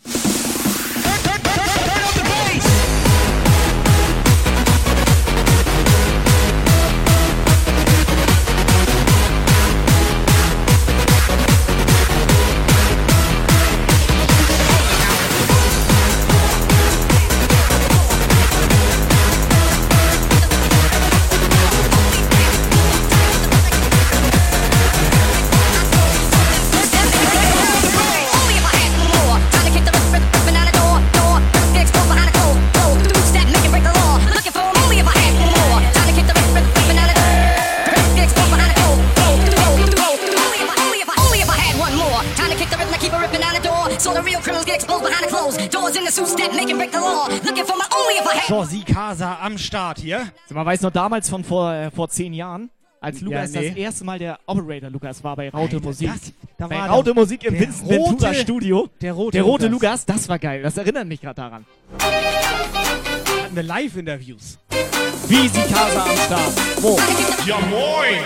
So, 48.53 48.63
Sikasa 48.65 49.39
am 49.41 49.57
Start 49.57 49.97
hier. 49.97 50.27
Weißt 50.49 50.83
du 50.83 50.87
noch 50.87 50.93
damals 50.93 51.27
von 51.27 51.43
vor, 51.43 51.73
äh, 51.73 51.89
vor 51.89 52.07
zehn 52.09 52.33
Jahren, 52.33 52.69
als 53.01 53.19
Lukas 53.21 53.51
Ja, 53.51 53.61
nee. 53.61 53.69
das 53.69 53.77
erste 53.77 54.05
Mal 54.05 54.19
der 54.19 54.37
Operator 54.45 54.91
Lukas 54.91 55.23
war 55.23 55.35
bei 55.35 55.49
Raute 55.49 55.77
Alter, 55.77 55.87
Musik. 55.87 56.11
das- 56.13 56.31
da 56.59 56.67
bei 56.67 56.75
war 56.77 56.87
Raute 56.89 57.05
der- 57.05 57.13
Musik 57.15 57.43
im 57.45 57.59
Vincent 57.59 57.89
Ventura 57.89 58.29
rote- 58.29 58.39
Studio. 58.39 58.89
der 59.01 59.13
rote 59.13 59.31
der 59.31 59.41
rote 59.43 59.67
Lukas. 59.69 60.01
Lukas, 60.01 60.05
das 60.05 60.29
war 60.29 60.37
geil. 60.37 60.61
Das 60.61 60.77
erinnert 60.77 61.07
mich 61.07 61.19
gerade 61.19 61.33
daran. 61.35 61.65
Hatten 61.97 63.55
wir 63.55 63.63
Live-Interviews. 63.63 64.59
Wie 65.27 65.47
Sikasa 65.47 66.03
am 66.03 66.17
Start. 66.17 66.53
Wo? 66.83 66.99
Ja 67.47 67.57
moin. 67.71 68.19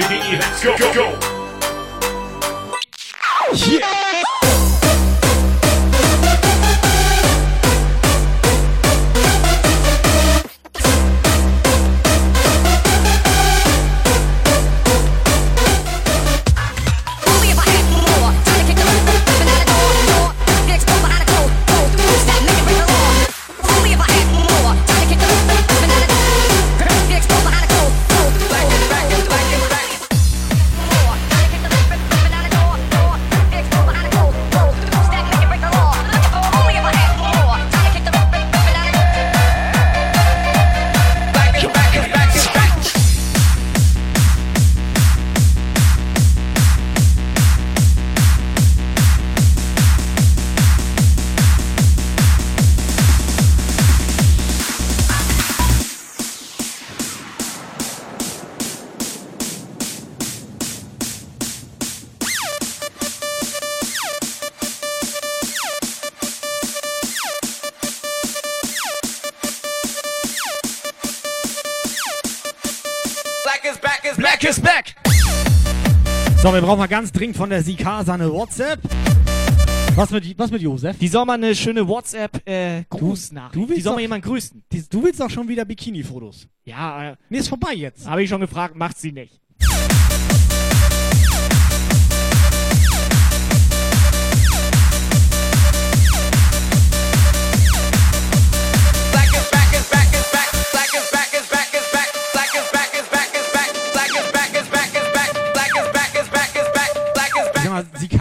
Let's 0.00 0.64
go, 0.64 0.76
go, 0.76 0.92
go. 0.92 1.34
Only 3.48 4.03
Wir 76.64 76.68
brauchen 76.68 76.78
mal 76.78 76.86
ganz 76.86 77.12
dringend 77.12 77.36
von 77.36 77.50
der 77.50 77.62
Sikasa 77.62 78.14
eine 78.14 78.32
WhatsApp. 78.32 78.80
Was 79.96 80.10
mit, 80.10 80.38
was 80.38 80.50
mit 80.50 80.62
Josef? 80.62 80.96
Die 80.98 81.08
soll 81.08 81.26
mal 81.26 81.34
eine 81.34 81.54
schöne 81.54 81.86
WhatsApp 81.86 82.40
äh, 82.48 82.84
Die 82.90 83.80
soll 83.82 83.92
mal 83.92 84.00
jemand 84.00 84.24
grüßen. 84.24 84.64
Die- 84.72 84.82
Du 84.88 85.02
willst 85.04 85.20
doch 85.20 85.28
schon 85.28 85.46
wieder 85.46 85.66
Bikini-Fotos. 85.66 86.48
Ja, 86.64 87.10
äh, 87.10 87.16
Nee, 87.28 87.36
ist 87.36 87.48
vorbei 87.48 87.74
jetzt. 87.74 88.08
habe 88.08 88.22
ich 88.22 88.30
schon 88.30 88.40
gefragt, 88.40 88.76
macht 88.76 88.96
sie 88.96 89.12
nicht. 89.12 89.42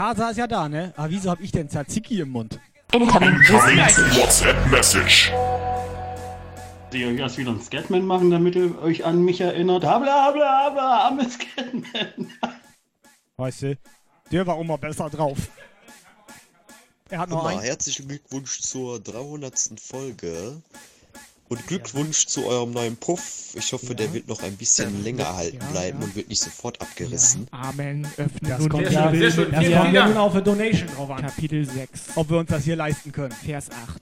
Mal, 0.03 0.13
Sikasa 0.13 0.29
ist 0.29 0.37
ja 0.37 0.47
da, 0.47 0.69
ne? 0.69 0.93
Aber 0.95 1.09
wieso 1.09 1.31
hab 1.31 1.39
ich 1.41 1.51
denn 1.51 1.69
Tzatziki 1.69 2.19
im 2.19 2.29
Mund? 2.29 2.59
Incoming 2.91 3.35
WhatsApp 3.49 4.69
Message. 4.69 5.31
Soll 6.91 7.01
ich 7.01 7.07
euch 7.07 7.19
erst 7.19 7.37
wieder 7.37 7.51
einen 7.51 7.61
Scatman 7.61 8.05
machen, 8.05 8.29
damit 8.29 8.55
ihr 8.55 8.79
euch 8.81 9.03
an 9.05 9.23
mich 9.23 9.41
erinnert? 9.41 9.83
Habla, 9.83 10.25
habla, 10.25 10.65
habla, 10.65 11.07
am 11.07 11.29
Scatman. 11.29 12.31
Weißt 13.37 13.63
du, 13.63 13.77
der 14.31 14.45
war 14.45 14.59
immer 14.59 14.77
besser 14.77 15.09
drauf. 15.09 15.37
Er 17.09 17.19
hat 17.19 17.29
noch 17.29 17.45
einen. 17.45 17.61
herzlichen 17.61 18.07
Glückwunsch 18.07 18.61
zur 18.61 18.99
300. 18.99 19.79
Folge. 19.79 20.61
Und 21.53 21.67
Glückwunsch 21.67 22.25
zu 22.25 22.47
eurem 22.47 22.71
neuen 22.71 22.95
Puff. 22.97 23.53
Ich 23.53 23.73
hoffe, 23.73 23.93
der 23.93 24.11
wird 24.11 24.27
noch 24.27 24.41
ein 24.41 24.57
bisschen 24.57 25.03
länger 25.03 25.25
erhalten 25.25 25.59
bleiben 25.71 26.01
und 26.01 26.15
wird 26.15 26.27
nicht 26.29 26.41
sofort 26.41 26.81
abgerissen. 26.81 27.47
Amen. 27.51 28.07
Öffne 28.17 28.49
Das 28.49 28.59
nun 28.59 28.69
kommt 28.69 28.89
ja, 28.91 29.11
das 29.11 29.35
Vielen 29.35 29.51
kommt 29.51 29.63
Dank. 29.63 29.93
ja 29.93 30.07
nun 30.07 30.17
auf 30.17 30.33
eine 30.33 30.41
Donation 30.41 30.87
drauf 30.87 31.11
an. 31.11 31.21
Kapitel 31.21 31.63
6. 31.63 32.01
Ob 32.15 32.31
wir 32.31 32.39
uns 32.39 32.49
das 32.49 32.63
hier 32.63 32.75
leisten 32.75 33.11
können. 33.11 33.33
Vers 33.33 33.67
8. 33.69 34.01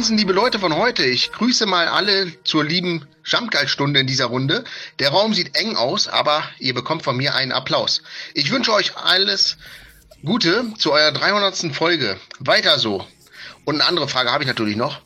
Ja, 0.00 0.02
moinsen, 0.02 0.16
liebe 0.16 0.32
Leute 0.32 0.58
von 0.58 0.74
heute. 0.76 1.04
Ich 1.04 1.30
grüße 1.30 1.66
mal 1.66 1.86
alle 1.86 2.32
zur 2.44 2.64
lieben 2.64 3.06
Jumpgeil-Stunde 3.22 4.00
in 4.00 4.06
dieser 4.06 4.24
Runde. 4.24 4.64
Der 4.98 5.10
Raum 5.10 5.34
sieht 5.34 5.54
eng 5.56 5.76
aus, 5.76 6.08
aber 6.08 6.42
ihr 6.58 6.72
bekommt 6.72 7.02
von 7.02 7.18
mir 7.18 7.34
einen 7.34 7.52
Applaus. 7.52 8.02
Ich 8.32 8.50
wünsche 8.50 8.72
euch 8.72 8.96
alles 8.96 9.58
Gute 10.24 10.64
zu 10.78 10.92
eurer 10.92 11.12
300. 11.12 11.74
Folge. 11.74 12.16
Weiter 12.38 12.78
so. 12.78 13.06
Und 13.66 13.74
eine 13.74 13.84
andere 13.84 14.08
Frage 14.08 14.32
habe 14.32 14.42
ich 14.42 14.48
natürlich 14.48 14.74
noch. 14.74 15.02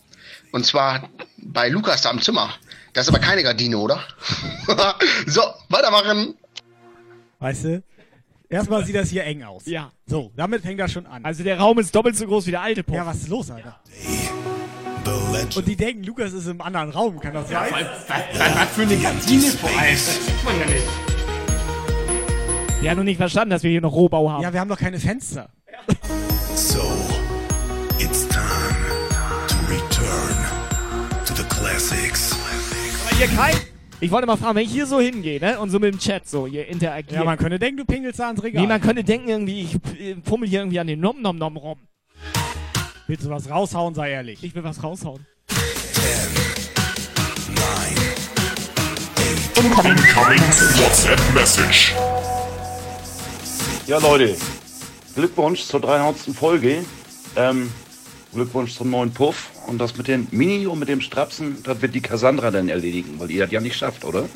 Und 0.53 0.65
zwar 0.65 1.11
bei 1.39 1.69
Lukas 1.69 2.03
da 2.03 2.13
im 2.13 2.23
Zimmer. 2.23 2.55
Das 2.93 3.09
ist 3.09 3.13
aber 3.13 3.19
keine 3.19 3.43
Gardine, 3.43 3.79
oder? 3.79 4.01
so, 5.27 5.43
weitermachen. 5.71 6.37
Weißt 7.41 7.65
du? 7.65 7.83
Erstmal 8.49 8.85
sieht 8.87 8.95
das 8.95 9.11
hier 9.11 9.25
eng 9.25 9.43
aus. 9.43 9.67
Ja. 9.67 9.91
So, 10.07 10.31
damit 10.37 10.63
fängt 10.63 10.79
das 10.79 10.93
schon 10.93 11.07
an. 11.07 11.25
Also 11.25 11.43
der 11.43 11.59
Raum 11.59 11.81
ist 11.81 11.93
doppelt 11.93 12.17
so 12.17 12.27
groß 12.27 12.47
wie 12.47 12.53
der 12.53 12.63
alte 12.63 12.85
Puff. 12.85 12.95
Ja, 12.95 13.05
was 13.05 13.17
ist 13.17 13.29
los, 13.29 13.51
Alter? 13.51 13.81
Und 15.57 15.67
die 15.69 15.77
denken, 15.77 16.05
Lukas 16.05 16.33
ist 16.33 16.47
im 16.47 16.61
anderen 16.61 16.91
Raum, 16.91 17.21
kann 17.21 17.35
das 17.35 17.49
sein? 17.49 17.71
Was 18.39 18.69
für 18.71 18.83
eine 18.83 18.97
Kantine 18.97 19.43
vor 19.43 19.71
allem? 19.71 19.93
Das 19.93 20.27
sieht 20.27 20.45
man 20.45 20.59
ja 20.59 20.67
nicht. 20.67 20.85
Die 22.83 22.91
haben 22.91 22.97
noch 22.99 23.05
nicht 23.05 23.17
verstanden, 23.17 23.51
dass 23.51 23.63
wir 23.63 23.71
hier 23.71 23.81
noch 23.81 23.93
Rohbau 23.93 24.31
haben. 24.31 24.43
Ja, 24.43 24.53
wir 24.53 24.61
haben 24.61 24.69
doch 24.69 24.79
keine 24.79 24.99
Fenster. 24.99 25.49
So, 26.55 26.83
it's 27.99 28.27
time 28.29 28.43
to 29.49 29.55
return 29.69 30.37
to 31.25 31.35
the 31.35 31.45
classics. 31.45 32.37
Aber 33.07 33.17
hier 33.17 33.29
kein... 33.29 33.55
Ich 34.01 34.11
wollte 34.11 34.27
mal 34.27 34.37
fragen, 34.37 34.57
wenn 34.57 34.65
ich 34.65 34.73
hier 34.73 34.87
so 34.87 35.01
hingehe, 35.01 35.41
ne, 35.41 35.59
und 35.59 35.71
so 35.71 35.79
mit 35.79 35.95
dem 35.95 35.99
Chat 35.99 36.29
so 36.29 36.47
hier 36.47 36.67
interagiere. 36.67 37.21
Ja, 37.21 37.25
man 37.25 37.39
könnte 37.39 37.59
denken, 37.59 37.79
du 37.79 37.85
pingelst 37.87 38.21
da 38.21 38.27
ans 38.27 38.43
Regal. 38.43 38.61
Nee, 38.61 38.69
man 38.69 38.81
könnte 38.81 39.03
denken 39.03 39.29
irgendwie, 39.29 39.63
ich 39.63 39.75
äh, 39.99 40.17
fummel 40.23 40.49
hier 40.49 40.61
irgendwie 40.61 40.81
an 40.81 40.87
den 40.87 41.01
Nom 41.01 41.23
Nom 41.23 41.39
Nom 41.39 41.57
rum. 41.57 41.79
Willst 43.07 43.27
du 43.27 43.29
was 43.29 43.51
raushauen, 43.51 43.95
sei 43.95 44.13
ehrlich. 44.13 44.43
Ich 44.43 44.55
will 44.55 44.65
was 44.65 44.83
raushauen. 44.83 45.27
Incoming 49.57 49.99
WhatsApp 49.99 51.21
Message. 51.35 51.95
Ja, 53.87 53.99
Leute, 53.99 54.35
Glückwunsch 55.15 55.65
zur 55.65 55.81
300. 55.81 56.35
Folge. 56.35 56.83
Ähm, 57.37 57.71
Glückwunsch 58.33 58.75
zum 58.75 58.89
neuen 58.89 59.13
Puff. 59.13 59.51
Und 59.67 59.77
das 59.79 59.95
mit 59.99 60.09
den 60.09 60.27
Mini 60.31 60.67
und 60.67 60.79
mit 60.79 60.89
dem 60.89 61.03
Strapsen, 61.03 61.63
das 61.63 61.83
wird 61.83 61.95
die 61.95 62.01
Cassandra 62.01 62.51
dann 62.51 62.71
erledigen, 62.71 63.21
weil 63.21 63.31
ihr 63.31 63.43
das 63.43 63.53
ja 63.53 63.61
nicht 63.61 63.77
schafft, 63.77 64.05
oder? 64.07 64.27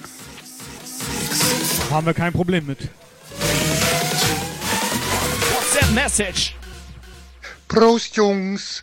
Haben 1.90 2.07
wir 2.07 2.12
kein 2.14 2.35
Problem 2.35 2.66
mit. 2.66 2.90
WhatsApp 5.54 5.90
Message. 5.94 6.54
Prost, 7.68 8.16
Jungs! 8.16 8.83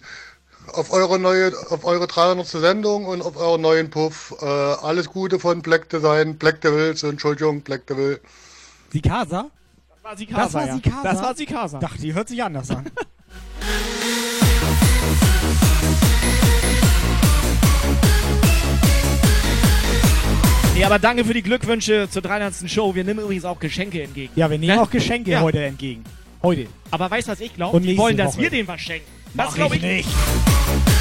Auf 0.74 0.92
eure 0.92 1.20
neue, 1.20 1.54
auf 1.70 1.86
eure 1.86 2.08
300. 2.08 2.48
Sendung 2.48 3.06
und 3.06 3.22
auf 3.22 3.38
euren 3.38 3.62
neuen 3.62 3.90
Puff. 3.92 4.36
Äh, 4.42 4.46
alles 4.46 5.10
Gute 5.10 5.40
von 5.40 5.62
Black 5.62 5.90
Design, 5.90 6.38
Black 6.38 6.62
Devil, 6.62 6.96
so, 6.96 7.08
Entschuldigung, 7.08 7.62
Black 7.62 7.86
Devil. 7.88 8.20
Die 8.94 9.02
Casa? 9.02 9.50
Das 9.90 10.04
war 10.04 10.18
Sikasa, 10.18 10.44
Das 10.44 10.54
war 10.54 10.68
ja. 10.68 10.74
Sikasa? 10.76 11.04
Das 11.04 11.22
war 11.22 11.36
Sikasa. 11.36 11.80
Dachte, 11.80 12.02
die 12.02 12.14
hört 12.14 12.28
sich 12.30 12.44
anders 12.44 12.72
an. 12.72 12.86
Nee, 20.76 20.84
aber 20.84 21.00
danke 21.00 21.24
für 21.24 21.34
die 21.34 21.42
Glückwünsche 21.42 22.10
zur 22.10 22.22
300. 22.22 22.70
Show. 22.70 22.94
Wir 22.94 23.06
nehmen 23.06 23.22
übrigens 23.22 23.46
auch 23.46 23.60
Geschenke 23.60 24.04
entgegen. 24.04 24.34
Ja, 24.36 24.50
wir 24.52 24.58
nehmen 24.58 24.76
Ne? 24.76 24.82
auch 24.82 24.90
Geschenke 24.90 25.32
Ja. 25.32 25.42
heute 25.42 25.64
entgegen. 25.64 26.04
Heute. 26.46 26.68
Aber 26.92 27.10
weißt 27.10 27.28
du, 27.28 27.32
was 27.32 27.40
ich 27.40 27.54
glaube? 27.56 27.82
Die 27.82 27.98
wollen, 27.98 28.18
dass 28.18 28.34
Woche. 28.34 28.44
wir 28.44 28.50
denen 28.52 28.68
was 28.68 28.82
schenken. 28.82 29.08
Das 29.34 29.54
glaube 29.56 29.76
ich 29.76 29.84
ich 29.84 30.06
nicht. 30.06 30.95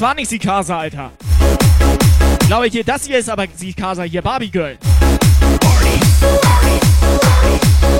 Das 0.00 0.08
war 0.08 0.14
nicht 0.14 0.30
Sikasa, 0.30 0.78
Alter. 0.78 1.10
glaube 2.46 2.68
hier, 2.68 2.84
das 2.84 3.04
hier 3.04 3.18
ist 3.18 3.28
aber 3.28 3.46
sie 3.54 3.74
Casa 3.74 4.02
hier, 4.04 4.22
Barbie 4.22 4.50
Girl. 4.50 4.78
I'm 7.82 7.99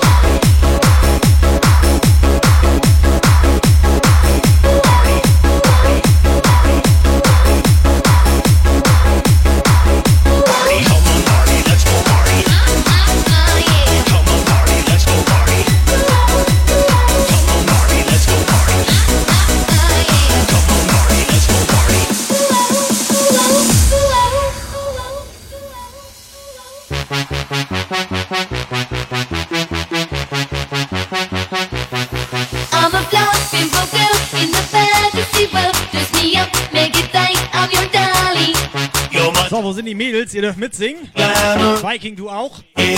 die 39.90 39.94
Mädels? 39.96 40.32
Ihr 40.34 40.42
dürft 40.42 40.58
mitsingen. 40.58 41.08
Viking, 41.82 42.14
du 42.14 42.30
auch? 42.30 42.60
Warte 42.76 42.92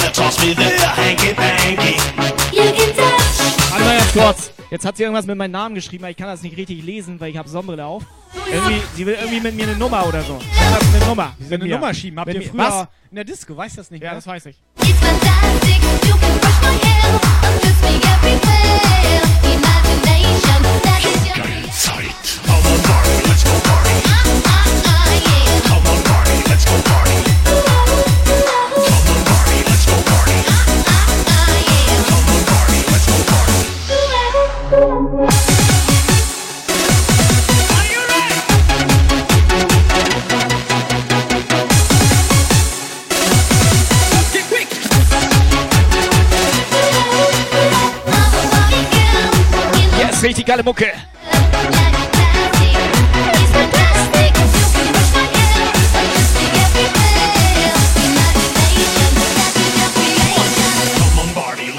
mal 3.84 3.96
ganz 3.98 4.12
kurz. 4.12 4.52
Jetzt 4.70 4.84
hat 4.84 4.96
sie 4.96 5.02
irgendwas 5.04 5.26
mit 5.26 5.36
meinem 5.36 5.52
Namen 5.52 5.74
geschrieben, 5.74 6.04
aber 6.04 6.10
ich 6.10 6.16
kann 6.16 6.26
das 6.28 6.42
nicht 6.42 6.56
richtig 6.56 6.82
lesen, 6.84 7.18
weil 7.20 7.30
ich 7.30 7.36
habe 7.36 7.48
Sonnenbrille 7.48 7.84
auf. 7.84 8.02
Irgendwie, 8.50 8.80
sie 8.94 9.06
will 9.06 9.14
irgendwie 9.14 9.40
mit 9.40 9.54
mir 9.54 9.64
eine 9.64 9.76
Nummer 9.76 10.06
oder 10.06 10.22
so. 10.22 10.38
Eine 10.94 11.06
Nummer. 11.06 11.34
Sie 11.38 11.50
will 11.50 11.54
eine 11.58 11.64
mir. 11.64 11.74
Nummer 11.76 11.94
schieben. 11.94 12.18
Habt 12.18 12.32
Mit 12.32 12.42
ihr 12.42 12.50
früher 12.50 12.58
Was? 12.60 12.88
in 13.10 13.16
der 13.16 13.24
Disco? 13.24 13.56
Weißt 13.56 13.76
du 13.76 13.80
das 13.80 13.90
nicht 13.90 14.02
Ja, 14.02 14.10
mehr? 14.10 14.16
das 14.16 14.26
weiß 14.26 14.46
ich. 14.46 14.56
It's 14.80 14.98
fantastic. 15.00 15.82
You 16.06 16.14
can 16.16 16.38
brush 16.40 16.52
on, 26.48 26.82
Barbie, 26.82 27.32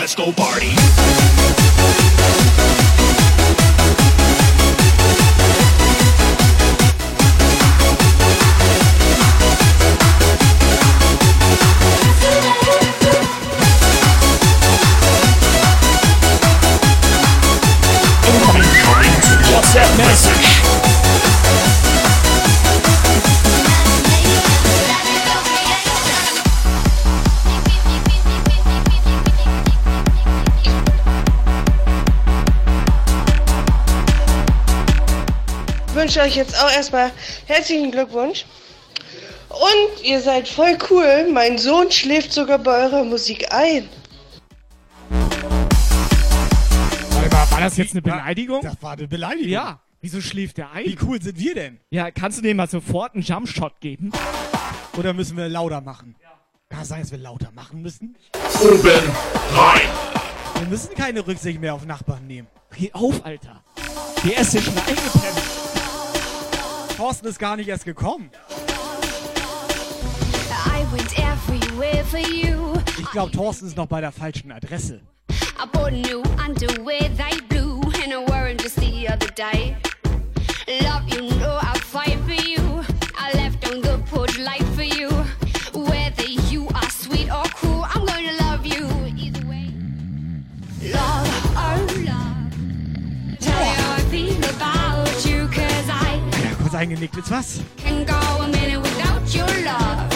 let's 0.03 0.15
go 0.15 0.33
party. 0.33 1.83
Euch 36.34 36.38
jetzt 36.38 36.60
auch 36.63 36.72
erstmal 36.72 37.12
herzlichen 37.46 37.91
Glückwunsch. 37.91 38.46
Und 39.50 40.04
ihr 40.04 40.19
seid 40.19 40.48
voll 40.48 40.78
cool. 40.89 41.30
Mein 41.32 41.60
Sohn 41.60 41.91
schläft 41.91 42.34
sogar 42.34 42.58
bei 42.58 42.86
eurer 42.86 43.04
Musik 43.04 43.54
ein. 43.54 43.88
War 47.52 47.60
das 47.60 47.78
jetzt 47.78 47.91
eine 47.91 48.02
Beleidigung? 48.02 48.62
Das 48.62 48.82
war 48.82 48.93
eine 48.93 49.08
Beleidigung. 49.08 49.50
Ja. 49.50 49.80
Wieso 50.02 50.22
schläft 50.22 50.58
der 50.58 50.72
ein? 50.72 50.86
Wie 50.86 50.98
cool 51.04 51.22
sind 51.22 51.38
wir 51.38 51.54
denn? 51.54 51.80
Ja, 51.91 52.10
kannst 52.10 52.39
du 52.39 52.41
dem 52.41 52.58
mal 52.58 52.67
sofort 52.67 53.13
einen 53.13 53.24
Jumpshot 53.24 53.80
geben? 53.80 54.12
Oder 54.98 55.13
müssen 55.13 55.38
wir 55.38 55.48
lauter 55.48 55.82
machen? 55.82 56.15
Kann 56.69 56.82
es 56.82 56.88
sein, 56.88 57.02
dass 57.02 57.12
wir 57.12 57.19
lauter 57.19 57.52
machen 57.52 57.82
müssen? 57.82 58.17
Oben 58.60 59.12
rein. 59.56 59.82
Wir 60.60 60.67
müssen 60.67 60.96
keine 60.96 61.26
Rücksicht 61.26 61.62
mehr 61.62 61.76
auf 61.76 61.86
Nachbarn 61.86 62.26
nehmen. 62.26 62.48
Geh 62.76 62.91
auf, 62.91 63.24
Alter. 63.24 63.63
Der 64.26 64.39
ist 64.39 64.54
ja 64.56 64.62
schon 64.62 64.78
eingepennt. 64.78 65.72
Thorsten 67.03 67.27
ist 67.27 67.37
gar 67.37 67.57
nicht 67.57 67.67
erst 67.67 67.83
gekommen. 67.83 68.29
I 70.49 70.85
went 70.89 71.19
everywhere 71.19 72.01
for 72.05 72.17
you. 72.17 72.75
Ich 72.97 73.11
glaube, 73.11 73.29
Thorsten 73.33 73.67
ist 73.67 73.75
noch 73.75 73.87
bei 73.87 73.99
der 73.99 74.13
falschen 74.13 74.53
Adresse. 74.53 75.01
I 75.29 75.65
bought 75.69 75.91
new 75.91 76.23
underwear, 76.41 77.09
they 77.17 77.41
blue, 77.49 77.81
and 78.01 78.13
I 78.13 78.25
wore 78.25 78.47
'em 78.47 78.57
just 78.57 78.77
the 78.77 79.09
other 79.09 79.27
day. 79.35 79.75
Love, 80.81 81.03
you 81.09 81.29
know 81.39 81.59
I 81.61 81.77
fight 81.79 82.17
for 82.25 82.41
you. 82.41 82.85
I 83.19 83.33
left 83.35 83.69
on 83.69 83.81
the 83.81 83.97
porch 84.09 84.37
light 84.37 84.63
for 84.73 84.83
you. 84.83 85.09
Whether 85.73 86.29
you 86.49 86.69
are 86.69 86.89
sweet 86.89 87.29
or 87.29 87.43
cool, 87.59 87.85
I'm 87.93 88.05
gonna 88.05 88.31
love 88.39 88.65
you 88.65 88.87
either 89.17 89.45
way. 89.45 89.73
Love, 90.81 91.27
oh 91.57 91.85
love. 92.05 93.39
Tell 93.41 93.59
you 93.59 93.75
how 93.75 93.95
I 93.95 94.01
feel 94.09 94.37
about 94.55 94.92
eingenickt, 96.73 97.15
jetzt 97.15 97.31
was? 97.31 97.59
can 97.77 98.05
go 98.05 98.43
a 98.43 98.47
minute 98.47 98.81
without 98.81 99.33
your 99.33 99.47
love. 99.63 100.12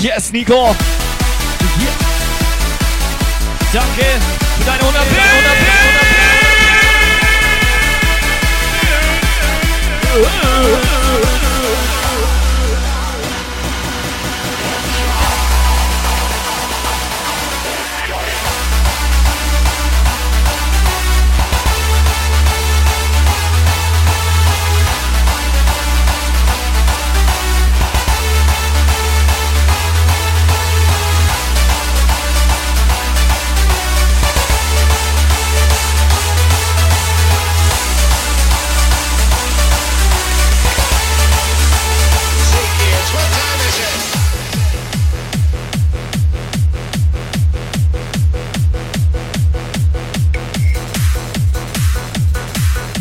Yes, 0.00 0.30
Nico. 0.30 0.76
Hier. 1.76 1.88
Danke 3.72 4.04
für 4.56 4.64
deine 4.64 4.80
100 4.80 5.08
Bill, 5.08 5.18
100 5.18 5.58
Bill, 5.58 5.74
100 10.62 10.80
Bill. 10.82 10.87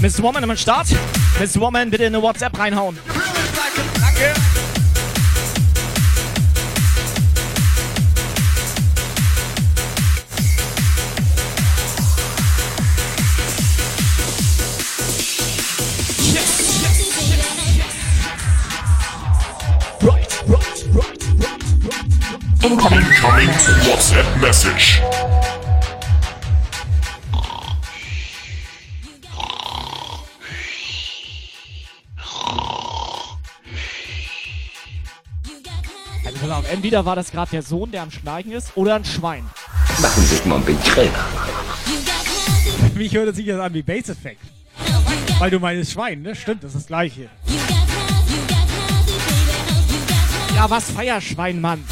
Mr. 0.08 0.24
Woman 0.24 0.42
am 0.42 0.56
Start. 0.56 0.88
Miss 1.38 1.60
Woman, 1.60 1.90
bitte 1.90 2.06
eine 2.06 2.22
WhatsApp 2.22 2.58
reinhauen. 2.58 2.98
Danke. 4.00 4.34
Incoming 22.64 23.50
WhatsApp 23.86 24.42
message. 24.42 24.97
Entweder 36.88 37.06
war 37.06 37.18
das 37.18 37.32
gerade 37.32 37.52
der 37.52 37.64
Sohn, 37.64 37.92
der 37.92 38.02
am 38.02 38.12
Schnarchen 38.12 38.54
ist, 38.54 38.72
oder 38.76 38.96
ein 38.96 39.04
Schwein. 39.04 39.44
Machen 40.02 40.22
Sie 40.22 40.36
sich 40.36 40.46
mal 40.46 40.56
ein 40.56 40.64
bisschen 40.64 41.10
Mich 42.96 43.14
hört 43.14 43.28
es 43.28 43.36
sich 43.36 43.46
das 43.46 43.60
an 43.60 43.74
wie 43.74 43.82
Base 43.82 44.14
Effect. 44.14 44.40
Weil 45.38 45.52
du 45.52 45.60
meinst 45.60 45.92
Schwein, 45.92 46.22
ne? 46.22 46.34
Stimmt, 46.34 46.64
das 46.64 46.70
ist 46.72 46.78
das 46.78 46.88
gleiche. 46.88 47.30
Ja, 50.56 50.70
was 50.70 50.90
Feierschwein, 50.92 51.60
Mann. 51.60 51.84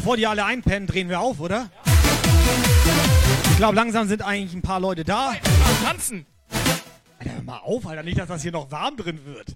Bevor 0.00 0.16
die 0.16 0.26
alle 0.26 0.46
einpennen, 0.46 0.86
drehen 0.86 1.10
wir 1.10 1.20
auf, 1.20 1.40
oder? 1.40 1.68
Ich 3.50 3.56
glaube, 3.58 3.76
langsam 3.76 4.08
sind 4.08 4.22
eigentlich 4.22 4.54
ein 4.54 4.62
paar 4.62 4.80
Leute 4.80 5.04
da. 5.04 5.34
Tanzen! 5.84 6.24
Alter, 7.18 7.34
hör 7.34 7.42
mal 7.42 7.58
auf, 7.58 7.86
Alter, 7.86 8.02
nicht, 8.02 8.18
dass 8.18 8.28
das 8.28 8.40
hier 8.40 8.52
noch 8.52 8.70
warm 8.70 8.96
drin 8.96 9.20
wird. 9.26 9.54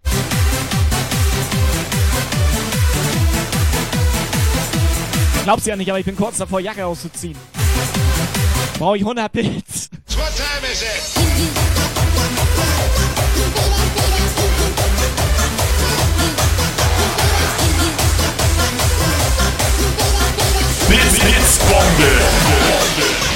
Glaubst 5.45 5.65
du 5.65 5.71
ja 5.71 5.77
nicht, 5.77 5.89
aber 5.89 5.99
ich 5.99 6.07
bin 6.07 6.17
kurz 6.17 6.37
davor, 6.37 6.61
Jacke 6.61 6.85
auszuziehen. 6.85 7.39
Brauche 8.79 8.99
ich 8.99 9.03
100 9.03 9.33
Bits. 9.33 9.89
What 10.15 10.31
time 10.37 10.71
is 10.71 10.83
it? 10.83 11.74
Blitz, 20.95 21.19
Blitzbombe. 21.19 23.34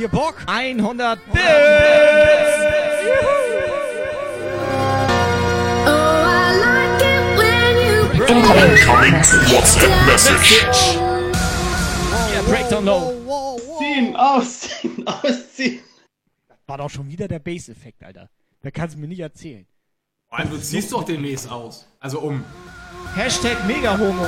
Ihr 0.00 0.08
Bock? 0.08 0.36
Habt 0.46 0.62
ihr 0.62 0.78
Bock? 0.78 0.96
100 0.96 1.18
Incoming 8.30 9.14
WhatsApp 9.50 10.06
message. 10.06 10.64
Ja, 12.32 12.42
Breakdown 12.46 12.84
Low. 12.84 13.58
Ziehen, 13.78 14.16
ausziehen, 14.16 15.06
ausziehen. 15.06 15.80
War 16.66 16.78
doch 16.78 16.90
schon 16.90 17.08
wieder 17.08 17.28
der 17.28 17.40
Base-Effekt, 17.40 18.02
Alter. 18.04 18.28
Da 18.62 18.70
kannst 18.70 18.94
du 18.96 19.00
mir 19.00 19.08
nicht 19.08 19.20
erzählen. 19.20 19.66
Allem, 20.30 20.50
du 20.50 20.58
ziehst 20.58 20.92
doch 20.92 21.04
demnächst 21.04 21.50
aus. 21.50 21.86
Also 21.98 22.20
um. 22.20 22.44
Hashtag 23.14 23.66
Mega-Homo. 23.66 24.26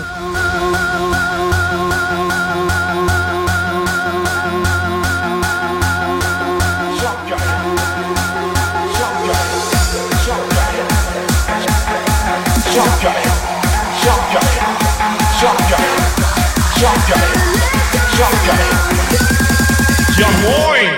Ja 20.18 20.28
moin! 20.42 20.90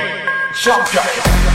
Hammergeil! 0.53 1.54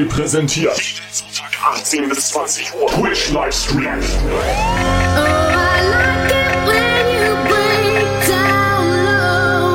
3 0.00 0.04
präsentiert. 0.04 0.80
Sonntag 1.10 1.50
18 1.62 2.08
bis 2.08 2.28
20 2.28 2.74
Uhr 2.74 2.86
Twitch 2.88 3.30
Livestream. 3.30 4.00
Oh, 4.00 4.40
I 5.18 5.82
like 5.90 6.30
your 6.32 6.50
brand 6.64 7.06
new 7.10 7.34
break. 7.48 8.06
Hello. 8.26 9.66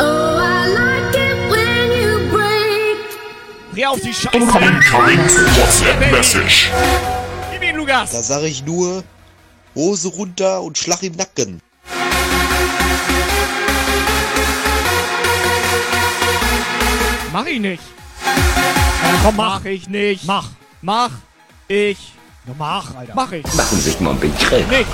Oh, 0.00 0.38
I 0.40 0.66
like 0.74 1.14
your 1.14 1.36
brand 1.48 1.90
new 1.92 2.18
break. 2.30 2.98
Dreh 3.74 3.86
auf 3.86 4.00
die 4.00 4.12
Scheiße. 4.12 4.36
Incoming 4.36 4.80
WhatsApp 5.60 6.12
Message. 6.12 6.70
Gib 7.52 7.62
ihn, 7.62 7.76
Lukas. 7.76 8.12
Da 8.12 8.22
sag 8.22 8.42
ich 8.42 8.64
nur 8.64 9.04
Hose 9.74 10.08
runter 10.08 10.62
und 10.62 10.78
Schlag 10.78 11.02
im 11.02 11.14
Nacken. 11.14 11.60
Mach 17.32 17.46
ich 17.46 17.60
nicht 17.60 17.82
komm, 19.22 19.36
mach. 19.36 19.60
Mach 19.60 19.64
ich 19.64 19.88
nicht. 19.88 20.24
Mach. 20.24 20.48
Mach 20.82 21.10
ich. 21.68 22.12
Ja, 22.46 22.54
mach, 22.58 22.94
Alter. 22.94 23.12
Mach 23.14 23.32
ich. 23.32 23.44
Machen 23.54 23.78
Sie 23.78 23.90
sich 23.90 24.00
mal 24.00 24.10
ein 24.10 24.20
bisschen. 24.20 24.68
Nicht. 24.68 24.86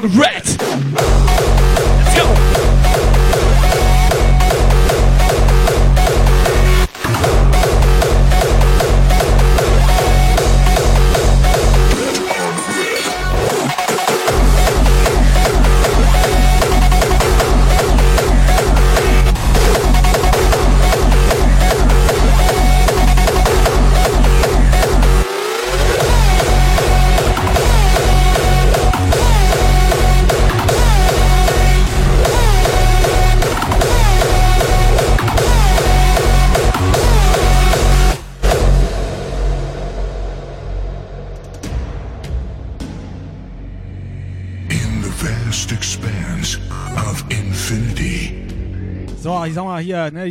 Bet 0.00 0.10
on 0.12 0.18
red. 0.18 0.29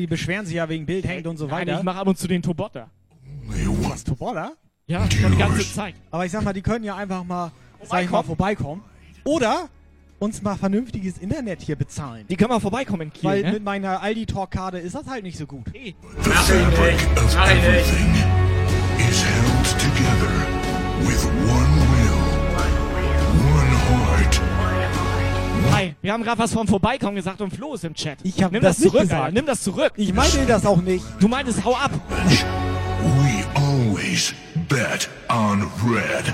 Beschweren 0.09 0.45
sich 0.45 0.55
ja 0.55 0.67
wegen 0.67 0.85
Bild 0.85 1.07
hängt 1.07 1.27
und 1.27 1.37
so 1.37 1.45
Nein, 1.47 1.67
weiter. 1.67 1.77
ich 1.79 1.83
mach 1.83 1.95
ab 1.95 2.07
und 2.07 2.17
zu 2.17 2.27
den 2.27 2.41
Tobotter. 2.41 2.89
Was, 3.89 4.03
Tobolla? 4.03 4.53
Ja, 4.87 5.09
schon 5.09 5.31
die 5.31 5.37
ganze 5.37 5.73
Zeit. 5.73 5.95
Aber 6.11 6.25
ich 6.25 6.31
sag 6.31 6.43
mal, 6.43 6.53
die 6.53 6.61
können 6.61 6.83
ja 6.83 6.95
einfach 6.95 7.23
mal, 7.23 7.51
sag 7.83 8.03
ich 8.03 8.09
mal, 8.09 8.23
vorbeikommen. 8.23 8.81
Oder 9.23 9.69
uns 10.19 10.41
mal 10.41 10.55
vernünftiges 10.57 11.17
Internet 11.17 11.61
hier 11.61 11.75
bezahlen. 11.75 12.25
Die 12.27 12.35
können 12.35 12.49
mal 12.49 12.59
vorbeikommen 12.59 13.03
in 13.03 13.13
Kiel, 13.13 13.29
Weil 13.29 13.41
ne? 13.43 13.51
mit 13.53 13.63
meiner 13.63 14.01
Aldi-Talk-Karte 14.01 14.77
ist 14.79 14.95
das 14.95 15.07
halt 15.07 15.23
nicht 15.23 15.37
so 15.37 15.45
gut. 15.45 15.65
The 15.73 15.93
fabric 16.29 16.95
of 17.17 17.35
everything 17.35 18.13
is 18.97 19.23
held 19.23 19.65
together 19.79 20.33
with 21.07 21.25
one 21.25 21.75
will, 21.93 22.19
one 23.55 23.73
heart. 23.87 24.58
Hi, 25.71 25.95
wir 26.01 26.13
haben 26.13 26.23
gerade 26.23 26.39
was 26.39 26.53
vom 26.53 26.67
Vorbeikommen 26.67 27.15
gesagt 27.15 27.41
und 27.41 27.51
Flo 27.53 27.73
ist 27.73 27.83
im 27.83 27.93
Chat. 27.93 28.19
Ich 28.23 28.41
hab 28.41 28.51
Nimm 28.51 28.61
das 28.61 28.77
das, 28.77 28.85
nicht 28.85 28.91
zurück, 28.91 29.03
gesagt. 29.03 29.21
Alter. 29.21 29.33
Nimm 29.33 29.45
das 29.45 29.61
zurück. 29.61 29.93
Ich 29.97 30.13
meinte 30.13 30.45
das 30.45 30.65
auch 30.65 30.81
nicht. 30.81 31.03
Du 31.19 31.27
meintest, 31.27 31.63
hau 31.63 31.75
ab. 31.75 31.91
We 33.01 33.45
always 33.55 34.33
bet 34.67 35.09
on 35.29 35.67
red. 35.85 36.33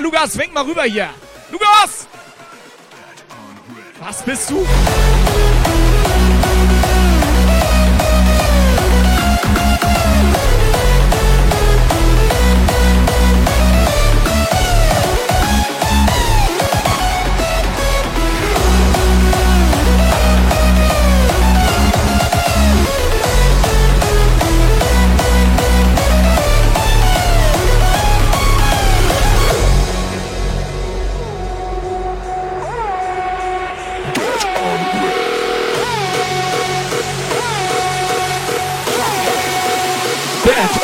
Lukas, 0.00 0.36
wink 0.38 0.52
mal 0.52 0.64
rüber 0.64 0.84
hier. 0.84 1.10
Lukas! 1.50 2.06
Was 4.00 4.22
bist 4.22 4.50
du? 4.50 4.66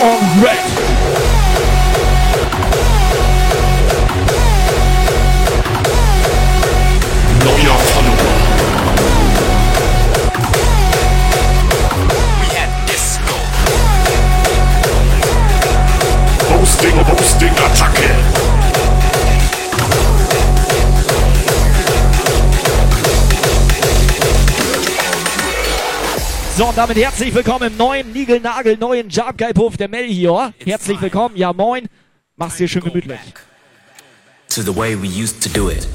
On 0.02 0.42
red. 0.42 0.75
So, 26.56 26.64
und 26.64 26.78
damit 26.78 26.96
herzlich 26.96 27.34
willkommen 27.34 27.70
im 27.70 27.76
neuen 27.76 28.14
Nigel-Nagel, 28.14 28.78
neuen 28.78 29.10
Jabgeil-Puff 29.10 29.76
der 29.76 29.88
Melchior. 29.88 30.54
Herzlich 30.64 30.98
willkommen, 31.02 31.36
ja 31.36 31.52
moin. 31.52 31.86
Mach's 32.34 32.56
dir 32.56 32.66
schön 32.66 32.82
gemütlich. 32.82 33.20
To 34.48 34.62
the 34.62 34.74
way 34.74 34.96
we 34.96 35.06
used 35.06 35.42
to 35.42 35.50
do 35.50 35.68
it. 35.68 35.86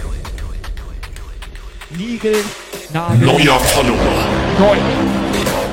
Nigel-Nagel. 1.89 3.25
Neuer 3.25 3.59
Follower. 3.59 3.97
Neu. 4.59 4.75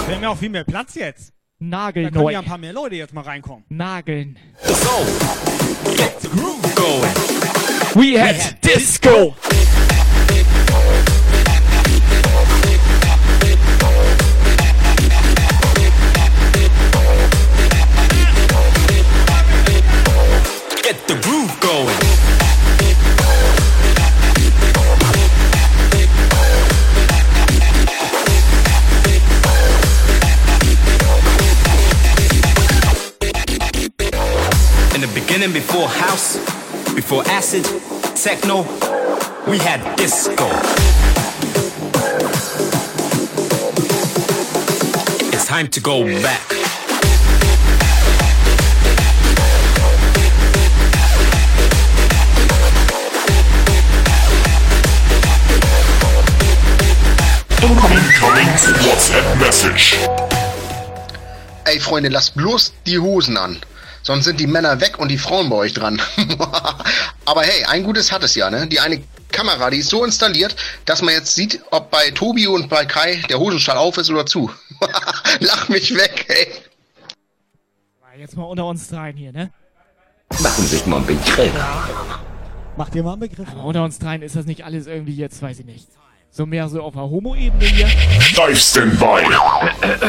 Wir 0.07 0.15
haben 0.15 0.23
ja 0.23 0.29
auch 0.31 0.39
viel 0.39 0.49
mehr 0.49 0.65
Platz 0.65 0.95
jetzt. 0.95 1.35
Da 1.59 1.67
Nagel 1.67 2.05
können 2.05 2.25
neu. 2.25 2.33
ja 2.33 2.39
ein 2.39 2.47
paar 2.47 2.57
mehr 2.57 2.73
Leute 2.73 2.95
jetzt 2.95 3.13
mal 3.13 3.25
reinkommen. 3.25 3.65
Nageln. 3.69 4.39
So, 4.63 5.05
get 5.97 6.19
the 6.23 6.29
groove 6.29 6.75
going. 6.75 7.13
We 7.95 8.19
had 8.19 8.57
disco. 8.65 9.35
get 20.91 21.07
the 21.07 21.15
groove 21.21 21.61
going. 21.61 21.87
In 34.95 35.03
the 35.03 35.11
beginning, 35.13 35.53
before 35.53 35.89
house, 35.89 36.39
before 36.95 37.23
acid, 37.27 37.65
techno, 38.17 38.63
we 39.47 39.59
had 39.59 39.95
disco. 39.97 40.47
It's 45.35 45.45
time 45.45 45.69
to 45.69 45.81
go 45.81 46.05
back. 46.23 46.48
Incoming 57.69 58.03
WhatsApp 58.87 59.39
Message. 59.39 59.99
Ey, 61.67 61.79
Freunde, 61.79 62.09
lasst 62.09 62.35
bloß 62.35 62.73
die 62.87 62.99
Hosen 62.99 63.37
an. 63.37 63.59
Sonst 64.03 64.25
sind 64.25 64.41
die 64.41 64.47
Männer 64.47 64.81
weg 64.81 64.99
und 64.99 65.09
die 65.09 65.19
Frauen 65.19 65.51
bei 65.51 65.57
euch 65.57 65.75
dran. 65.75 66.01
Aber 67.27 67.43
hey, 67.43 67.65
ein 67.67 67.85
Gutes 67.85 68.11
hat 68.11 68.25
es 68.25 68.35
ja, 68.35 68.49
ne? 68.49 68.69
Die 68.69 68.81
eine 68.81 69.03
Kamera, 69.31 69.69
die 69.69 69.81
ist 69.81 69.91
so 69.91 70.03
installiert, 70.03 70.57
dass 70.87 71.03
man 71.03 71.13
jetzt 71.13 71.35
sieht, 71.35 71.61
ob 71.71 71.91
bei 71.91 72.11
Tobi 72.13 72.47
und 72.47 72.71
bei 72.71 72.87
Kai 72.87 73.23
der 73.29 73.39
Hosenstall 73.39 73.77
auf 73.77 73.99
ist 73.99 74.09
oder 74.09 74.25
zu. 74.25 74.51
Lach 75.41 75.69
mich 75.69 75.95
weg, 75.95 76.25
ey. 76.29 76.47
Jetzt 78.19 78.35
mal 78.35 78.45
unter 78.45 78.65
uns 78.65 78.89
dreien 78.89 79.15
hier, 79.15 79.33
ne? 79.33 79.51
Machen 80.41 80.67
sich 80.67 80.87
mal 80.87 80.97
einen 80.97 81.07
Begriff. 81.07 81.53
Macht 82.79 82.95
ihr 82.95 83.03
mal 83.03 83.13
einen 83.13 83.21
Begriff? 83.21 83.49
Aber 83.51 83.65
unter 83.65 83.85
uns 83.85 83.99
dreien 83.99 84.23
ist 84.23 84.37
das 84.37 84.47
nicht 84.47 84.65
alles 84.65 84.87
irgendwie 84.87 85.17
jetzt, 85.17 85.43
weiß 85.43 85.59
ich 85.59 85.67
nicht. 85.67 85.87
So 86.31 86.47
mehr 86.47 86.69
so 86.69 86.83
auf 86.83 86.95
der 86.95 87.03
Homo-Ebene 87.03 87.65
hier. 87.65 87.87
Live 88.37 88.59
Standby. 88.59 89.23
Blitz, 89.81 90.01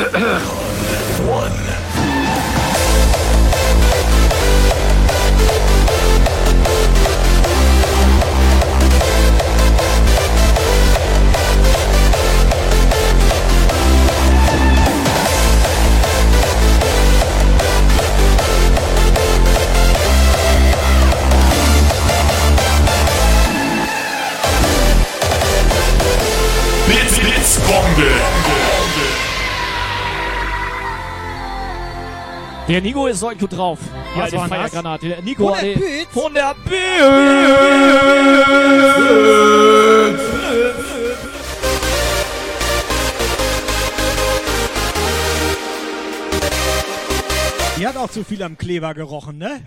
Der 32.70 32.82
Nico 32.82 33.08
ist 33.08 33.24
heute 33.24 33.40
gut 33.40 33.58
drauf. 33.58 33.80
Ja, 34.16 34.26
die 34.26 34.32
denn 34.32 34.40
das? 34.42 34.50
Feiergranate. 34.50 35.08
Der 35.10 35.22
Nico 35.24 35.48
Von 35.48 35.56
hat 35.58 35.64
der 35.64 35.74
die- 35.74 35.80
Bühz? 35.80 36.08
Von 36.12 36.34
der 36.36 36.56
Die 47.78 47.88
hat 47.88 47.96
auch 47.96 48.10
zu 48.10 48.24
viel 48.24 48.44
am 48.44 48.58
Kleber 48.58 48.94
gerochen, 48.94 49.38
ne? 49.38 49.62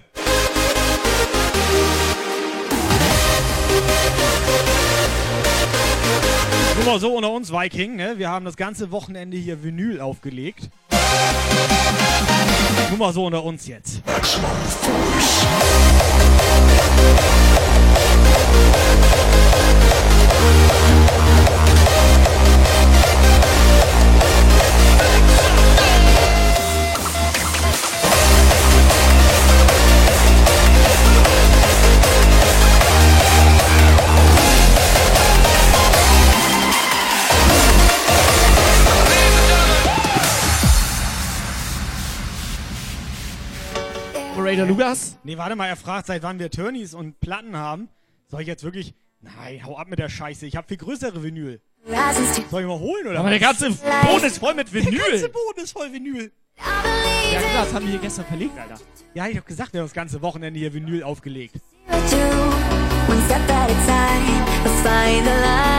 Nur 6.77 6.85
mal 6.95 7.01
so 7.01 7.15
unter 7.17 7.31
uns, 7.31 7.53
Viking, 7.53 7.97
ne? 7.97 8.15
Wir 8.17 8.29
haben 8.29 8.45
das 8.45 8.57
ganze 8.57 8.91
Wochenende 8.91 9.37
hier 9.37 9.63
Vinyl 9.63 10.01
aufgelegt. 10.01 10.69
Nur 12.91 12.99
mal 12.99 13.13
so 13.13 13.27
unter 13.27 13.43
uns 13.43 13.67
jetzt. 13.67 14.03
Operator 44.53 44.67
Lukas? 44.67 45.17
Nee, 45.25 45.39
warte 45.39 45.57
mal, 45.57 45.67
er 45.67 45.77
fragt, 45.77 46.07
seit 46.07 46.23
wann 46.23 46.39
wir 46.39 46.51
Turnies 46.51 46.93
und 46.95 47.19
Platten 47.21 47.57
haben. 47.57 47.89
Soll 48.29 48.43
ich 48.43 48.47
jetzt 48.47 48.65
wirklich. 48.65 48.95
Nein, 49.21 49.65
hau 49.65 49.79
ab 49.79 49.89
mit 49.89 49.99
der 49.99 50.09
Scheiße. 50.11 50.47
Ich 50.47 50.57
habe 50.57 50.67
viel 50.69 50.77
größere 50.77 51.23
Vinyl. 51.23 51.61
Soll 52.51 52.61
ich 52.63 52.67
mal 52.67 52.79
holen 52.79 53.07
oder 53.07 53.21
Aber 53.21 53.31
der 53.31 53.39
ganze 53.39 53.71
Boden 53.71 54.25
ist 54.25 54.39
voll 54.39 54.55
mit 54.55 54.73
Der 54.73 54.85
Vinyl. 54.85 54.99
ganze 54.99 55.29
Boden 55.31 55.61
ist 55.63 55.73
voll 55.73 55.93
Vinyl. 55.93 56.31
Ja 56.59 57.41
klar, 57.41 57.65
das 57.65 57.73
haben 57.75 57.85
wir 57.87 57.93
hier 57.93 58.01
gestern 58.01 58.27
verlegt, 58.27 58.59
Alter. 58.59 58.79
Ja, 59.15 59.27
ich 59.27 59.37
hab 59.37 59.47
gesagt, 59.47 59.73
wir 59.73 59.81
haben 59.81 59.87
das 59.87 59.95
ganze 59.95 60.21
Wochenende 60.21 60.59
hier 60.61 60.73
Vinyl 60.75 61.03
aufgelegt. 61.03 61.57
One 61.89 63.23
step 63.27 63.41
at 63.51 63.71
a 63.71 63.75
time, 63.87 64.45
let's 64.65 64.81
find 64.83 65.25
the 65.25 65.31
light. 65.41 65.73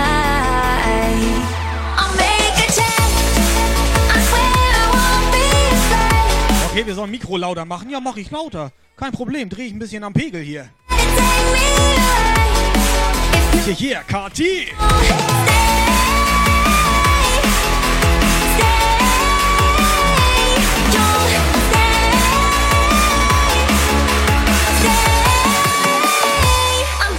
Okay, 6.74 6.88
wir 6.88 6.96
sollen 6.96 7.12
Mikro 7.12 7.38
lauter 7.38 7.66
machen. 7.66 7.92
Ja, 7.92 8.00
mach 8.00 8.18
ich 8.18 8.32
lauter. 8.32 8.72
Kein 8.98 9.12
Problem, 9.12 9.48
drehe 9.48 9.68
ich 9.68 9.74
ein 9.74 9.78
bisschen 9.78 10.04
am 10.04 10.12
Pegel 10.12 10.42
hier. 10.42 10.70
Hier, 13.64 13.74
hier, 13.76 14.00
KT. 14.00 14.42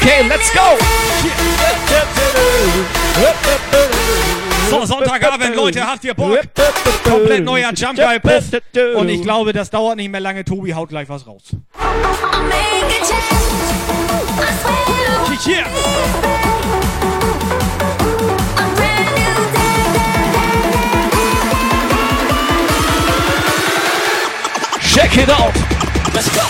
Okay, 0.01 0.29
let's 0.29 0.53
go! 0.53 1.04
So, 4.75 4.87
Sonntagabend, 4.87 5.55
Leute, 5.55 5.87
habt 5.87 6.03
ihr 6.05 6.15
Bock? 6.15 6.37
Komplett 7.05 7.45
neuer 7.45 7.73
Jump 7.73 7.97
Guy 7.97 8.19
Puff. 8.19 8.51
Und 8.97 9.09
ich 9.09 9.23
glaube, 9.23 9.53
das 9.53 9.71
dauert 9.71 9.97
nicht 9.97 10.11
mehr 10.11 10.21
lange. 10.21 10.45
Tobi 10.45 10.75
haut 10.75 10.89
gleich 10.89 11.09
was 11.09 11.27
raus. 11.27 11.55
Hier. 15.45 15.65
Check 24.81 25.19
it 25.19 25.29
out! 25.29 25.53
Let's 26.15 26.31
go! 26.33 26.41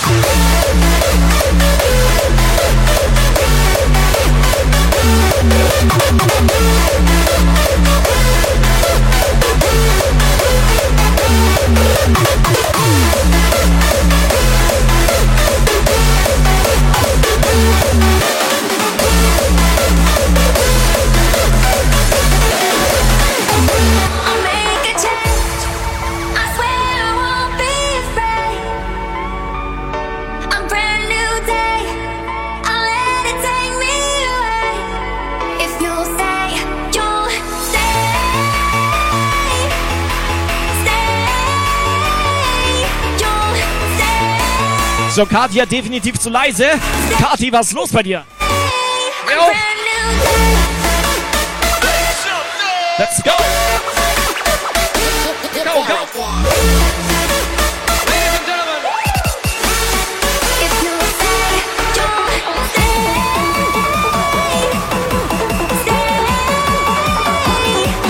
So, 45.15 45.25
Kati 45.25 45.61
hat 45.61 45.71
definitiv 45.71 46.19
zu 46.19 46.29
leise. 46.29 46.71
Kati, 47.21 47.53
was 47.53 47.69
ist 47.69 47.73
los 47.75 47.93
bei 47.93 48.03
dir? 48.03 48.25
Hör 49.29 49.43
auf! 49.43 49.53
Let's 52.99 53.23
go! 53.23 53.31
Go, 55.55 55.85
go! 55.85 55.95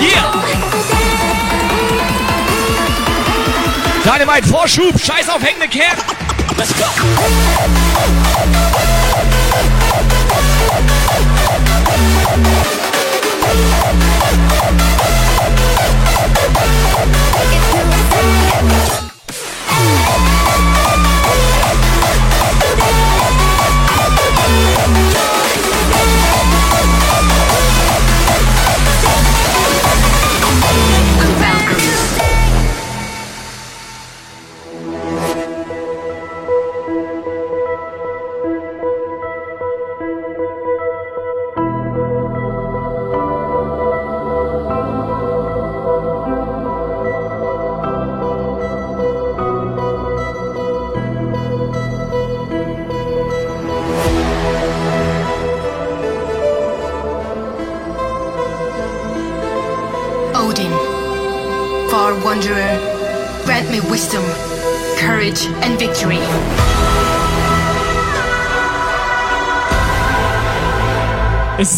Yeah! 0.01 0.43
Dynamite 4.05 4.49
Vorschub, 4.49 4.99
scheiß 4.99 5.29
auf 5.29 5.43
hängende 5.43 5.69
Kerl! 5.69 6.24
Let's 6.57 6.73
go! 6.73 7.94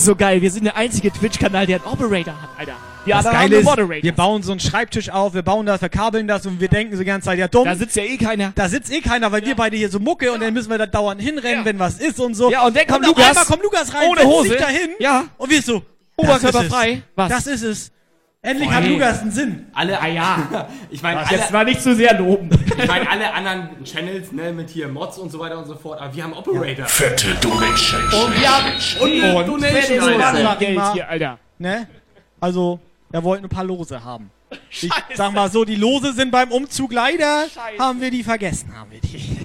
So 0.07 0.17
geil. 0.17 0.41
Wir 0.41 0.51
sind 0.51 0.65
der 0.65 0.77
einzige 0.77 1.11
Twitch-Kanal, 1.13 1.67
der 1.67 1.77
einen 1.77 1.93
Operator 1.93 2.41
hat, 2.41 2.49
Alter. 2.59 2.73
Die 3.05 3.11
Das 3.11 3.27
anderen 3.27 3.45
haben 3.45 3.53
ist, 3.53 3.65
Moderator. 3.65 4.03
wir 4.03 4.13
bauen 4.13 4.43
so 4.43 4.51
einen 4.53 4.61
Schreibtisch 4.61 5.11
auf, 5.11 5.35
wir 5.35 5.43
bauen 5.43 5.67
das, 5.67 5.79
verkabeln 5.79 6.27
das 6.27 6.45
und 6.47 6.61
wir 6.61 6.69
denken 6.69 6.95
so 6.95 7.01
die 7.01 7.05
ganze 7.05 7.27
Zeit, 7.27 7.39
ja 7.39 7.47
dumm. 7.47 7.65
Da 7.65 7.77
sitzt 7.77 7.95
ja 7.95 8.03
eh 8.03 8.17
keiner. 8.17 8.53
Da 8.55 8.69
sitzt 8.69 8.91
eh 8.93 9.01
keiner, 9.01 9.31
weil 9.31 9.45
wir 9.45 9.55
beide 9.55 9.77
hier 9.77 9.89
so 9.91 10.01
mucke 10.01 10.33
und 10.33 10.41
dann 10.43 10.53
müssen 10.55 10.71
wir 10.71 10.79
da 10.79 10.87
dauernd 10.87 11.21
hinrennen, 11.21 11.65
wenn 11.65 11.79
was 11.79 11.99
ist 11.99 12.19
und 12.19 12.35
so. 12.35 12.51
Ja, 12.51 12.65
und 12.67 12.77
dann 12.77 12.87
kommt 12.87 13.03
auf 13.05 13.09
Lukas 13.11 13.29
einmal 13.29 13.45
kommt 13.45 13.63
Lukas 13.63 13.95
rein, 13.95 14.09
ohne 14.09 14.23
Hose. 14.25 14.49
sich 14.49 14.59
dahin 14.59 14.89
Ja. 14.99 15.25
und 15.37 15.51
wir 15.51 15.63
so, 15.63 15.83
Oberkörperfrei. 16.17 17.03
Das 17.15 17.31
Was? 17.31 17.45
Das 17.45 17.47
ist 17.47 17.63
es. 17.63 17.93
Endlich 18.47 18.69
Oh, 18.69 18.73
hat 18.73 18.85
nee. 18.85 18.91
Lukas 18.91 19.23
einen 19.23 19.33
Sinn. 19.33 19.67
Alle, 19.75 20.01
ah 20.01 20.07
ja. 20.07 20.69
Ich 20.91 21.03
meine, 21.03 21.25
jetzt 21.29 21.51
mal 21.51 21.65
nicht 21.65 21.83
zu 21.83 21.97
sehr 21.97 22.17
loben. 22.17 22.49
ich 22.79 22.87
meine, 22.87 23.11
alle 23.11 23.35
anderen 23.35 23.85
Channels, 23.85 24.31
ne, 24.31 24.53
mit 24.53 24.71
hier 24.71 24.87
Mods 24.87 25.19
und 25.19 25.33
so 25.33 25.41
weiter 25.41 25.59
und 25.59 25.67
so 25.67 25.75
fort, 25.75 26.01
aber 26.01 26.15
wir 26.15 26.23
haben 26.23 26.33
Operator. 26.33 26.87
Fette 26.87 27.35
Donation. 27.41 28.03
Und 28.05 28.41
wir 28.41 28.49
haben 28.49 28.73
und, 29.01 29.35
Und 29.37 29.47
Donation, 29.49 29.99
Donation. 29.99 30.59
Geld 30.61 30.81
hier, 30.93 31.09
Alter. 31.09 31.39
Ne? 31.59 31.89
Also, 32.39 32.79
er 33.11 33.25
wollte 33.25 33.45
ein 33.47 33.49
paar 33.49 33.65
Lose 33.65 34.05
haben. 34.05 34.31
Ich 34.71 34.91
sag 35.15 35.33
mal 35.33 35.51
so, 35.51 35.65
die 35.65 35.75
Lose 35.75 36.13
sind 36.13 36.31
beim 36.31 36.53
Umzug 36.53 36.93
leider, 36.93 37.47
haben 37.81 38.01
wir 38.01 38.13
die 38.13 38.23
vergessen, 38.23 38.73
haben 38.77 38.93
wir 38.93 39.01
die. 39.01 39.45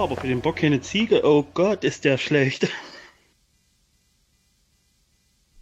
Aber 0.00 0.16
für 0.16 0.28
den 0.28 0.40
Bock 0.40 0.56
keine 0.56 0.80
Ziege, 0.80 1.20
oh 1.24 1.42
Gott, 1.52 1.84
ist 1.84 2.06
der 2.06 2.16
schlecht. 2.16 2.68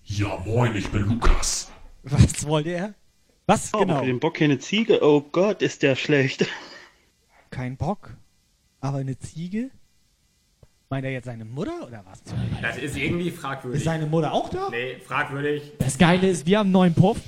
Ja, 0.04 0.38
moin, 0.46 0.76
ich 0.76 0.88
bin 0.88 1.02
Lukas. 1.02 1.72
Was 2.04 2.46
wollte 2.46 2.70
er? 2.70 2.94
Was 3.46 3.74
Aber 3.74 3.84
genau? 3.84 3.98
für 3.98 4.06
den 4.06 4.20
Bock 4.20 4.34
keine 4.34 4.60
Ziege, 4.60 5.02
oh 5.02 5.20
Gott, 5.20 5.60
ist 5.60 5.82
der 5.82 5.96
schlecht. 5.96 6.46
Kein 7.50 7.76
Bock? 7.76 8.16
Aber 8.80 8.98
eine 8.98 9.18
Ziege? 9.18 9.70
Meint 10.88 11.04
er 11.04 11.10
jetzt 11.10 11.24
seine 11.24 11.44
Mutter 11.44 11.86
oder 11.86 12.04
was? 12.06 12.22
Das 12.62 12.78
ist 12.78 12.96
irgendwie 12.96 13.32
fragwürdig. 13.32 13.80
Ist 13.80 13.84
seine 13.86 14.06
Mutter 14.06 14.32
auch 14.32 14.48
da? 14.50 14.68
Nee, 14.70 14.98
fragwürdig. 15.04 15.72
Das 15.80 15.98
Geile 15.98 16.28
ist, 16.28 16.46
wir 16.46 16.60
haben 16.60 16.66
einen 16.66 16.72
neuen 16.72 16.94
Puff. 16.94 17.18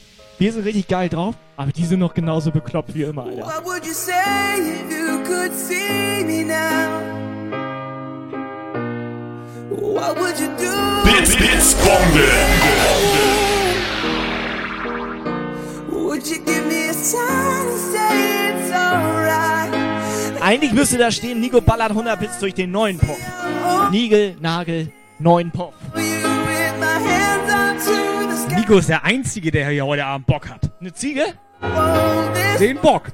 Wir 0.40 0.54
sind 0.54 0.64
richtig 0.64 0.88
geil 0.88 1.10
drauf, 1.10 1.34
aber 1.54 1.70
die 1.70 1.84
sind 1.84 2.00
noch 2.00 2.14
genauso 2.14 2.50
bekloppt 2.50 2.94
wie 2.94 3.02
immer, 3.02 3.24
Alter. 3.24 3.42
What 3.44 3.62
would 3.66 3.84
you 3.84 3.92
say 3.92 4.14
if 4.58 4.90
you 4.90 5.22
could 5.22 5.52
see 5.54 6.24
me 6.24 6.44
now? 6.44 7.02
What 9.68 10.18
would 10.18 10.40
you 10.40 10.48
do? 10.56 10.72
Bits, 11.04 11.36
Bits, 11.36 11.74
Bombe. 11.84 12.26
Would 15.90 16.26
you 16.26 16.42
give 16.42 16.66
me 16.68 16.88
a 16.88 16.94
sign 16.94 17.20
and 17.68 17.78
say 17.78 18.54
it's 18.54 18.72
alright? 18.72 20.40
Eigentlich 20.40 20.72
müsste 20.72 20.96
da 20.96 21.10
stehen, 21.10 21.38
Nico 21.38 21.60
ballert 21.60 21.90
100 21.90 22.18
Bits 22.18 22.38
durch 22.38 22.54
den 22.54 22.70
neuen 22.70 22.98
Puff. 22.98 23.20
Nigel, 23.90 24.38
Nagel, 24.40 24.90
neuen 25.18 25.50
Puff. 25.50 25.74
With 25.94 26.02
my 26.80 26.86
hands 26.86 27.30
sky. 27.50 27.69
Nico 28.70 28.78
ist 28.78 28.88
der 28.88 29.02
Einzige, 29.02 29.50
der 29.50 29.68
hier 29.68 29.84
heute 29.84 30.04
Abend 30.04 30.28
Bock 30.28 30.48
hat. 30.48 30.70
Eine 30.80 30.92
Ziege? 30.92 31.24
Den 32.60 32.76
Bock. 32.76 33.10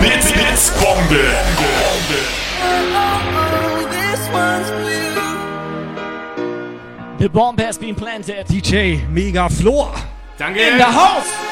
Bits, 0.00 0.32
Bits, 0.32 0.72
Bombe. 0.80 1.20
The 7.20 7.28
bomb 7.28 7.60
has 7.60 7.78
been 7.78 7.94
planted. 7.94 8.48
DJ 8.48 8.96
Mega 9.08 9.48
Flor. 9.48 9.94
Danke. 10.36 10.60
In 10.60 10.78
the 10.78 10.84
house. 10.84 11.43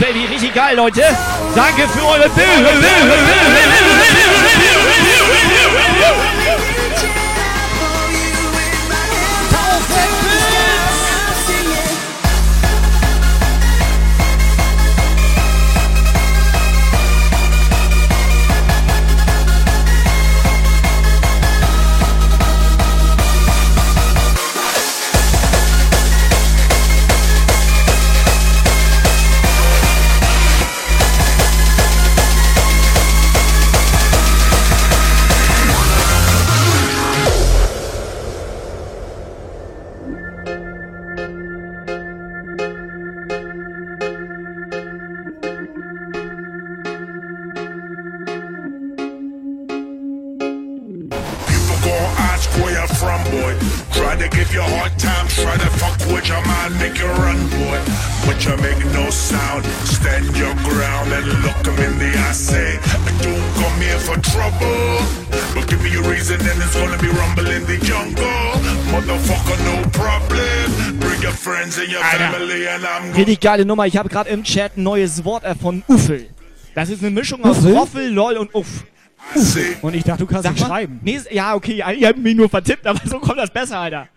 Baby, 0.00 0.24
richtig 0.24 0.54
geil, 0.54 0.76
Leute. 0.76 1.02
Danke 1.54 1.86
für 1.88 2.02
eure 2.06 2.30
People 2.30 2.70
Richtig 73.20 73.40
geile 73.40 73.66
Nummer. 73.66 73.86
Ich 73.86 73.98
habe 73.98 74.08
gerade 74.08 74.30
im 74.30 74.44
Chat 74.44 74.78
ein 74.78 74.82
neues 74.82 75.24
Wort 75.24 75.44
erfunden. 75.44 75.84
Uffel. 75.88 76.26
Das 76.74 76.88
ist 76.88 77.02
eine 77.02 77.10
Mischung 77.10 77.44
aus 77.44 77.58
Uffel? 77.58 77.76
Roffel, 77.76 78.10
LOL 78.10 78.36
und 78.38 78.54
Uff. 78.54 78.84
Und 79.82 79.94
ich 79.94 80.04
dachte, 80.04 80.24
du 80.24 80.26
kannst 80.26 80.44
Sag 80.44 80.58
mal. 80.58 80.66
schreiben. 80.66 81.00
Nee, 81.02 81.20
ja, 81.30 81.54
okay, 81.54 81.82
ihr 81.98 82.08
habt 82.08 82.18
mich 82.18 82.34
nur 82.34 82.48
vertippt, 82.48 82.86
aber 82.86 82.98
so 83.04 83.18
kommt 83.18 83.38
das 83.38 83.50
besser, 83.50 83.78
Alter. 83.78 84.08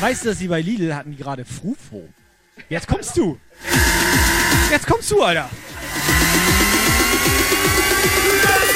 weißt 0.00 0.24
du, 0.24 0.30
dass 0.30 0.38
die 0.38 0.48
bei 0.48 0.60
Lidl 0.60 0.92
hatten 0.92 1.12
die 1.12 1.16
gerade 1.16 1.44
Frufo? 1.44 2.08
Jetzt 2.68 2.88
kommst 2.88 3.16
du. 3.16 3.38
Jetzt 4.70 4.86
kommst 4.86 5.10
du, 5.12 5.22
Alter. 5.22 5.48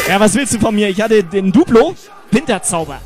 Ja, 0.09 0.21
was 0.21 0.35
willst 0.35 0.55
du 0.55 0.61
von 0.61 0.73
mir? 0.73 0.89
Ich 0.89 1.01
hatte 1.01 1.25
den 1.25 1.51
Duplo, 1.51 1.97
Winterzauber. 2.31 3.01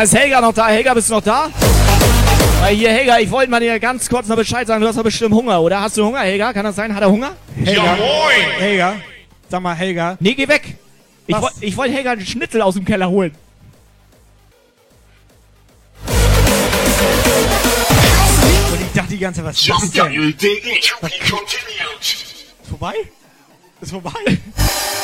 Mal, 0.00 0.04
ist 0.04 0.14
Helga 0.16 0.40
noch 0.40 0.54
da? 0.54 0.68
Helga, 0.68 0.94
bist 0.94 1.10
du 1.10 1.14
noch 1.14 1.22
da? 1.22 1.50
Weil 2.60 2.74
hier, 2.74 2.90
Helga, 2.90 3.18
ich 3.18 3.30
wollte 3.30 3.50
mal 3.50 3.60
dir 3.60 3.78
ganz 3.78 4.08
kurz 4.08 4.28
noch 4.28 4.36
Bescheid 4.36 4.66
sagen. 4.66 4.80
Du 4.80 4.88
hast 4.88 4.96
doch 4.96 5.02
bestimmt 5.02 5.34
Hunger, 5.34 5.60
oder? 5.60 5.80
Hast 5.80 5.96
du 5.96 6.04
Hunger, 6.04 6.20
Helga? 6.20 6.52
Kann 6.52 6.64
das 6.64 6.76
sein? 6.76 6.94
Hat 6.94 7.02
er 7.02 7.10
Hunger? 7.10 7.36
Helga. 7.56 7.98
Helga. 8.58 8.94
Sag 9.48 9.60
mal, 9.60 9.74
Helga. 9.74 10.16
Nee, 10.20 10.34
geh 10.34 10.48
weg. 10.48 10.76
Ich, 11.26 11.36
ich 11.60 11.76
wollte 11.76 11.94
Helga 11.94 12.12
einen 12.12 12.24
Schnitzel 12.24 12.62
aus 12.62 12.74
dem 12.74 12.84
Keller 12.84 13.10
holen. 13.10 13.34
Und 18.72 18.80
ich 18.80 18.92
dachte 18.94 19.10
die 19.10 19.18
ganze 19.18 19.40
Zeit, 19.40 19.50
was 19.50 19.60
ist 19.60 19.68
das 19.68 19.90
denn? 19.90 20.34
Vorbei? 22.68 22.94
Ist 23.80 23.90
vorbei? 23.92 24.10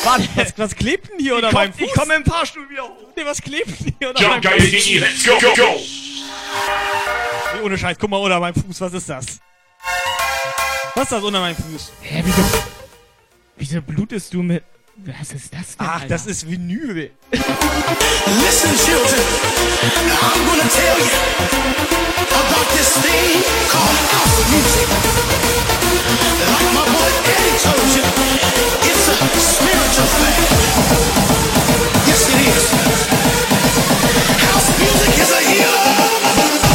Warte. 0.04 0.28
Was, 0.34 0.52
was 0.58 0.74
klebt 0.76 1.10
denn 1.10 1.18
hier 1.18 1.32
Ich 1.32 1.36
unter 1.36 1.48
komm- 1.48 1.54
meinem 1.60 1.72
Fuß? 1.72 1.82
ich 1.88 1.92
komm 1.94 2.10
im 2.10 2.24
Fahrstuhl 2.24 2.68
wieder 2.70 2.82
hoch. 2.84 3.08
Nee, 3.16 3.24
was 3.24 3.40
klebt 3.42 3.80
denn 3.80 3.94
hier 3.98 4.08
unter 4.10 4.22
Ja, 4.22 4.28
meinem 4.28 4.40
geil, 4.42 4.60
Fuß? 4.60 4.70
Digi, 4.70 4.98
let's 4.98 5.24
go, 5.24 5.32
go, 5.40 5.54
go! 5.54 5.80
Nee, 7.54 7.60
ohne 7.62 7.78
Scheiß, 7.78 7.96
guck 7.98 8.10
mal 8.10 8.18
unter 8.18 8.38
meinem 8.38 8.54
Fuß, 8.54 8.80
was 8.82 8.92
ist 8.92 9.08
das? 9.08 9.26
Was 10.94 11.02
ist 11.04 11.12
das 11.12 11.22
unter 11.24 11.40
meinem 11.40 11.56
Fuß? 11.56 11.92
Hä, 12.02 12.22
wieso, 12.24 12.42
wieso 13.56 13.82
blutest 13.82 14.32
du 14.34 14.42
mit... 14.42 14.62
Was 15.04 15.30
ist 15.32 15.52
das 15.52 15.76
denn, 15.76 15.86
Ach, 15.86 15.94
Alter? 16.00 16.08
das 16.08 16.26
ist 16.26 16.48
Vinyl. 16.50 17.10
Listen, 17.30 18.70
children, 18.84 19.22
I'm 20.08 20.46
gonna 20.48 20.68
tell 20.68 20.98
you 20.98 21.12
about 22.32 22.66
this 22.74 22.90
thing 23.04 23.42
called 23.70 23.98
house 24.10 24.40
music. 24.50 24.88
Like 26.48 26.72
my 26.72 26.84
boy 26.90 27.10
Eddie 27.28 27.58
told 27.62 27.88
you, 27.94 28.04
it's 28.88 29.08
a 29.08 29.16
spiritual 29.38 30.08
thing. 30.16 30.42
Yes, 32.06 32.28
it 32.28 32.40
is. 32.48 32.64
House 34.48 34.68
music 34.80 35.12
is 35.22 35.30
a 35.30 35.40
healer. 35.50 36.65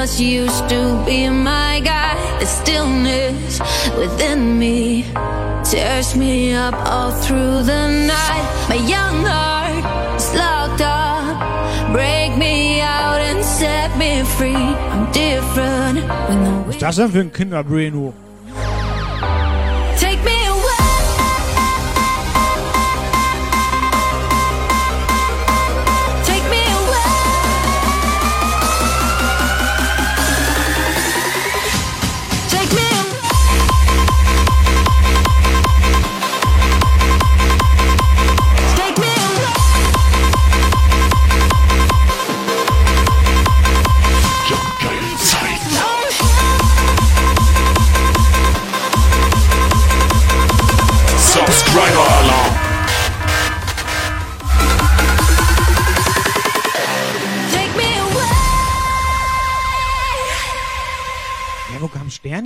Chaos 0.00 0.20
used 0.20 0.68
to 0.68 1.02
be 1.04 1.28
my 1.28 1.80
guide. 1.80 2.40
The 2.40 2.46
stillness 2.46 3.60
within 3.98 4.58
me 4.58 5.04
tears 5.64 6.16
me 6.16 6.54
up 6.54 6.74
all 6.86 7.10
through 7.10 7.62
the 7.62 7.88
night. 8.06 8.66
My 8.68 8.76
young 8.76 9.24
heart 9.24 10.16
is 10.16 10.34
locked 10.34 10.80
up. 10.80 11.92
Break 11.92 12.36
me 12.38 12.80
out 12.80 13.20
and 13.20 13.44
set 13.44 13.96
me 13.98 14.22
free. 14.38 14.54
I'm 14.54 15.10
different 15.12 15.98
when 16.28 16.70
the 16.70 16.78
das 16.78 16.96
denn 16.96 17.10
für 17.10 17.20
ein 17.20 17.32
Kinderbraino? 17.32 18.14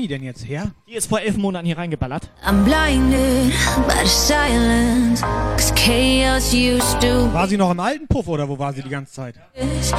Sterni 0.05 0.09
denn 0.09 0.23
jetzt 0.23 0.47
her? 0.49 0.71
Die 0.89 0.95
ist 0.95 1.09
vor 1.09 1.21
elf 1.21 1.37
Monaten 1.37 1.67
hier 1.67 1.79
reingeballert. 1.79 2.31
I'm 2.47 2.65
blinded 2.65 3.53
by 3.87 4.03
the 4.03 4.09
silence. 4.09 5.23
Cause 5.57 5.73
chaos 5.75 6.53
used 6.53 7.01
to 7.01 7.33
War 7.33 7.49
sie 7.49 7.57
noch 7.57 7.71
im 7.71 7.81
alten 7.81 8.07
Puff 8.07 8.29
oder 8.29 8.49
wo 8.49 8.59
war 8.59 8.73
sie 8.73 8.83
die 8.83 8.89
ganze 8.91 9.13
Zeit? 9.13 9.37
Ich 9.55 9.91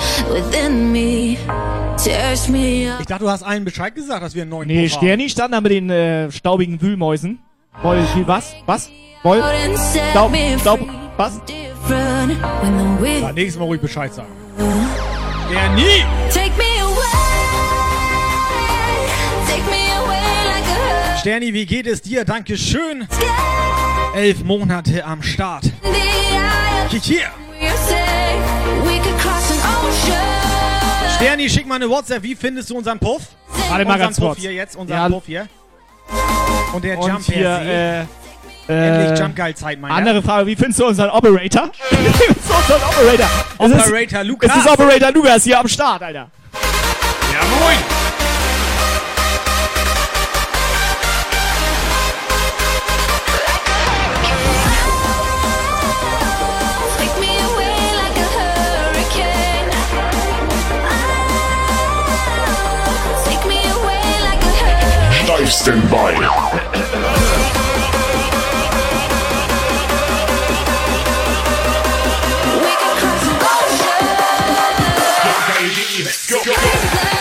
dachte, 3.08 3.24
du 3.24 3.30
hast 3.30 3.44
allen 3.44 3.66
Bescheid 3.66 3.96
gesagt, 3.96 4.24
dass 4.24 4.36
wir 4.36 4.44
einen 4.44 4.52
neuen 4.52 4.68
Nee, 4.68 4.88
Puff 4.88 4.98
Sterni 4.98 5.30
stand 5.30 5.54
da 5.54 5.62
mit 5.62 5.72
den 5.72 5.90
äh, 5.90 6.32
staubigen 6.32 6.82
Wühlmäusen. 6.82 7.40
Woll, 7.82 8.04
wie, 8.16 8.28
was? 8.28 8.54
Was? 8.66 8.90
Woll? 9.24 9.42
Staub, 10.12 10.32
Staub, 10.60 10.80
was? 11.18 11.42
Haben. 11.90 12.32
Ja, 13.22 13.32
nächstes 13.32 13.60
Mal 13.60 13.66
ruhig 13.66 13.82
Bescheid 13.82 14.14
sagen. 14.14 14.30
Der 15.52 15.70
nie! 15.76 16.04
take 16.32 16.58
me 16.58 16.75
Sterni, 21.26 21.56
wie 21.56 21.66
geht 21.66 21.88
es 21.88 22.04
dir? 22.04 22.24
Dankeschön. 22.24 23.08
Elf 24.14 24.44
Monate 24.44 25.04
am 25.04 25.24
Start. 25.24 25.64
Kick 26.92 27.02
hier. 27.02 27.24
Sterni, 31.16 31.50
schick 31.50 31.66
mal 31.66 31.78
eine 31.78 31.90
WhatsApp. 31.90 32.22
Wie 32.22 32.36
findest 32.36 32.70
du 32.70 32.78
unseren 32.78 33.00
Puff? 33.00 33.24
Warte 33.48 33.70
mal 33.70 33.80
unseren 33.80 34.00
ganz 34.02 34.20
Puff 34.20 34.28
kurz. 34.28 34.40
hier 34.42 34.54
jetzt, 34.54 34.76
unseren 34.76 35.00
Ja. 35.00 35.10
Puff 35.10 35.24
hier. 35.26 35.48
Und 36.74 36.84
der 36.84 37.00
Und 37.00 37.08
Jump 37.10 37.26
hier, 37.26 37.60
äh, 37.60 38.00
Endlich 38.68 39.20
äh, 39.20 39.24
Jump 39.24 39.36
Geil 39.36 39.56
Zeit, 39.56 39.82
meiner. 39.82 39.96
Andere 39.96 40.22
Frage, 40.22 40.46
wie 40.46 40.56
findest 40.56 40.80
du 40.80 40.86
unseren 40.86 41.10
Operator? 41.10 41.72
wie 41.90 41.96
findest 41.96 42.48
du 42.48 42.54
unseren 42.54 42.84
Operator? 42.84 43.30
Es 43.58 43.72
ist- 43.72 43.88
Operator 43.88 44.24
Lukas. 44.24 44.52
Es 44.52 44.58
ist 44.64 44.70
Operator 44.70 45.12
Lukas 45.12 45.44
hier 45.44 45.60
am 45.60 45.68
Start, 45.68 46.04
Alter. 46.04 46.30
Ja, 47.34 47.60
moin. 47.60 47.95
Hurricane. 65.46 65.52
Steif 65.52 65.52
Standby. 65.52 66.16
Take 76.28 77.15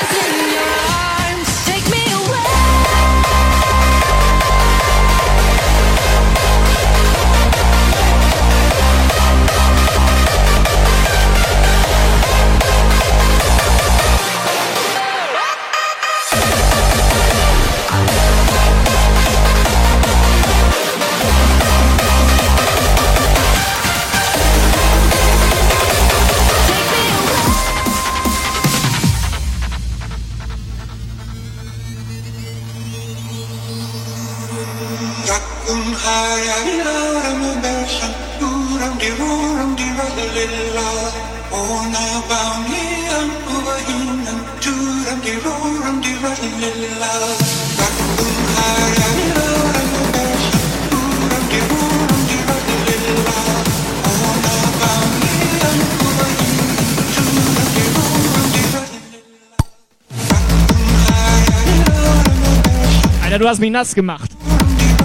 du 63.44 63.50
hast 63.50 63.60
mich 63.60 63.70
nass 63.70 63.94
gemacht. 63.94 64.33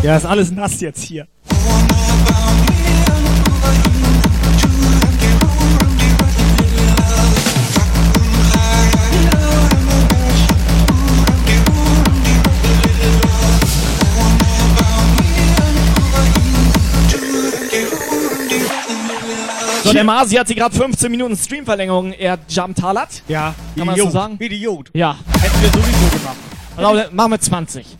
Ja, 0.03 0.15
ist 0.15 0.25
alles 0.25 0.51
nass 0.51 0.79
jetzt 0.81 1.03
hier. 1.03 1.27
So, 19.83 19.93
der 19.93 20.03
Masi 20.03 20.35
hat 20.35 20.47
sich 20.47 20.57
gerade 20.57 20.75
15 20.75 21.09
Minuten 21.09 21.35
Streamverlängerung 21.37 22.11
er 22.13 22.37
jumpt 22.49 22.79
Talat. 22.79 23.23
Ja, 23.27 23.55
Kann 23.77 23.87
man 23.87 23.95
das 23.95 23.97
so 23.97 24.09
Idiot. 24.09 24.11
sagen? 24.11 24.37
Idiot. 24.39 24.89
Ja. 24.93 25.15
Hätten 25.41 25.61
wir 25.61 25.69
sowieso 25.69 26.17
gemacht. 26.17 26.35
Also, 26.75 27.15
machen 27.15 27.31
wir 27.31 27.39
20. 27.39 27.97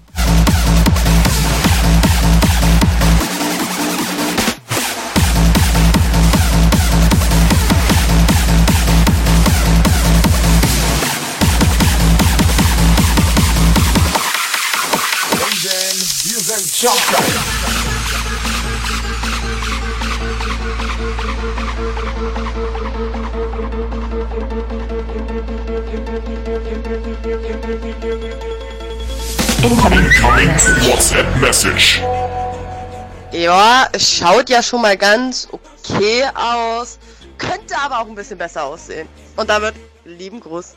Ja, 33.33 33.89
es 33.91 34.15
schaut 34.15 34.49
ja 34.49 34.63
schon 34.63 34.81
mal 34.81 34.95
ganz 34.95 35.49
okay 35.51 36.23
aus. 36.33 36.97
Könnte 37.37 37.77
aber 37.77 37.99
auch 37.99 38.07
ein 38.07 38.15
bisschen 38.15 38.37
besser 38.37 38.63
aussehen. 38.63 39.09
Und 39.35 39.49
damit 39.49 39.73
lieben 40.05 40.39
Gruß. 40.39 40.75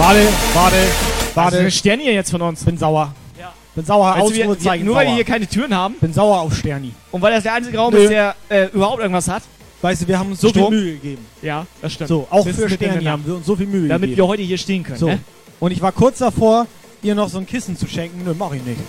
Warte, 0.00 0.26
warte, 0.54 0.76
warte. 1.34 1.56
ist 1.58 1.76
Sterni 1.76 2.04
jetzt 2.04 2.30
von 2.30 2.40
uns? 2.40 2.64
Bin 2.64 2.78
sauer. 2.78 3.14
Ja. 3.38 3.52
Bin 3.74 3.84
sauer, 3.84 4.16
Weißt 4.16 4.30
du, 4.30 4.34
wir, 4.34 4.44
Ausrufezeichen 4.46 4.86
nur 4.86 4.94
weil 4.94 5.08
wir 5.08 5.14
hier 5.16 5.24
keine 5.24 5.46
Türen 5.46 5.74
haben 5.74 5.94
Bin 6.00 6.10
sauer 6.14 6.40
auf 6.40 6.56
Sterni. 6.56 6.94
und 7.10 7.20
weil 7.20 7.34
das 7.34 7.42
der 7.42 7.52
einzige 7.52 7.76
Raum 7.76 7.92
Nö. 7.92 8.00
ist, 8.04 8.08
der 8.08 8.34
äh, 8.48 8.64
überhaupt 8.72 9.02
irgendwas 9.02 9.28
hat. 9.28 9.42
Weißt 9.82 10.00
du, 10.00 10.08
wir 10.08 10.18
haben 10.18 10.30
uns 10.30 10.40
so 10.40 10.48
Strom? 10.48 10.72
viel 10.72 10.80
Mühe 10.80 10.92
gegeben. 10.94 11.26
Ja, 11.42 11.66
das 11.82 11.92
stimmt. 11.92 12.08
So, 12.08 12.26
auch 12.30 12.46
Bis 12.46 12.56
für 12.56 12.70
Sterni 12.70 13.04
haben 13.04 13.26
wir 13.26 13.34
uns 13.36 13.44
so 13.44 13.54
viel 13.54 13.66
Mühe 13.66 13.88
Damit 13.88 14.08
gegeben. 14.08 14.16
wir 14.16 14.26
heute 14.28 14.42
hier 14.42 14.56
stehen 14.56 14.82
können. 14.84 14.98
So. 14.98 15.08
Ne? 15.08 15.18
Und 15.60 15.70
ich 15.70 15.82
war 15.82 15.92
kurz 15.92 16.16
davor, 16.16 16.66
ihr 17.02 17.14
noch 17.14 17.28
so 17.28 17.36
ein 17.36 17.46
Kissen 17.46 17.76
zu 17.76 17.86
schenken. 17.86 18.22
Nö, 18.24 18.32
mach 18.38 18.54
ich 18.54 18.64
nicht. 18.64 18.80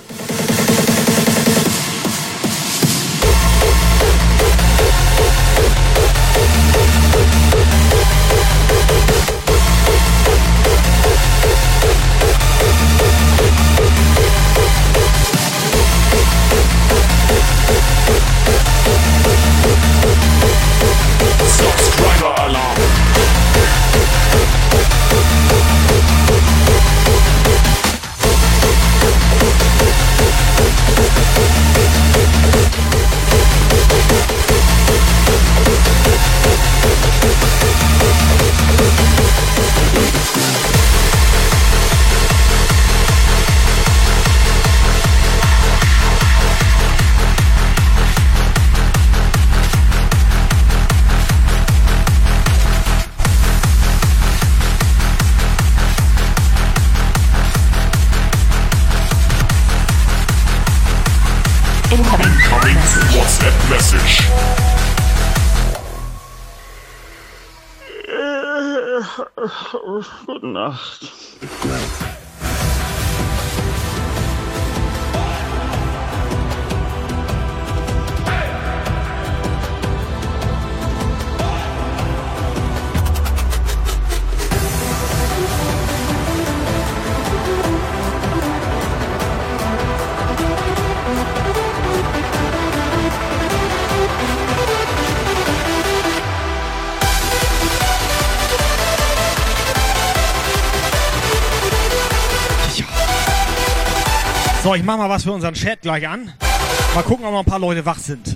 Gute 70.71 71.10
ich 104.81 104.87
mach 104.87 104.97
mal 104.97 105.09
was 105.11 105.23
für 105.23 105.31
unseren 105.31 105.53
Chat 105.53 105.81
gleich 105.81 106.07
an. 106.07 106.33
Mal 106.95 107.03
gucken, 107.03 107.23
ob 107.25 107.31
noch 107.31 107.39
ein 107.39 107.45
paar 107.45 107.59
Leute 107.59 107.85
wach 107.85 107.99
sind. 107.99 108.35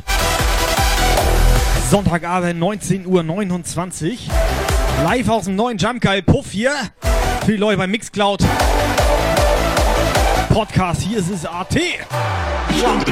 Sonntagabend, 1.90 2.62
19.29 2.62 3.08
Uhr. 3.08 4.18
Live 5.04 5.28
aus 5.28 5.46
dem 5.46 5.56
neuen 5.56 5.80
Jump 5.80 6.02
Guy 6.02 6.22
Puff 6.22 6.52
hier. 6.52 6.72
Für 7.44 7.54
die 7.54 7.58
Leute 7.58 7.80
bei 7.80 7.88
Mixcloud. 7.88 8.44
Podcast, 10.50 11.02
hier 11.02 11.18
ist 11.18 11.32
es 11.32 11.48
AT. 11.48 11.76
Jump 12.80 13.06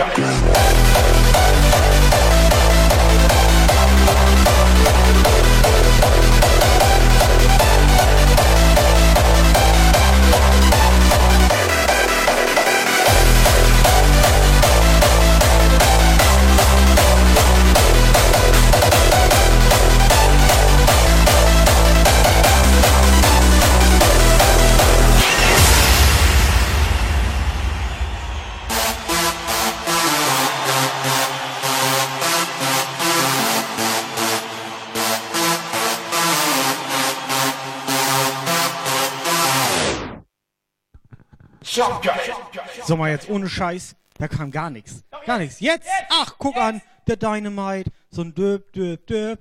So 42.85 42.97
mal 42.97 43.11
jetzt 43.11 43.29
ohne 43.29 43.47
Scheiß, 43.47 43.95
da 44.17 44.27
kam 44.27 44.51
gar 44.51 44.69
nichts. 44.69 45.03
Gar 45.25 45.37
nichts. 45.37 45.59
Jetzt, 45.61 45.87
ach, 46.09 46.35
guck 46.37 46.57
an, 46.57 46.81
der 47.07 47.15
Dynamite, 47.15 47.89
so 48.09 48.23
ein 48.23 48.33
Döp, 48.33 48.73
Döp, 48.73 49.07
Döp. 49.07 49.39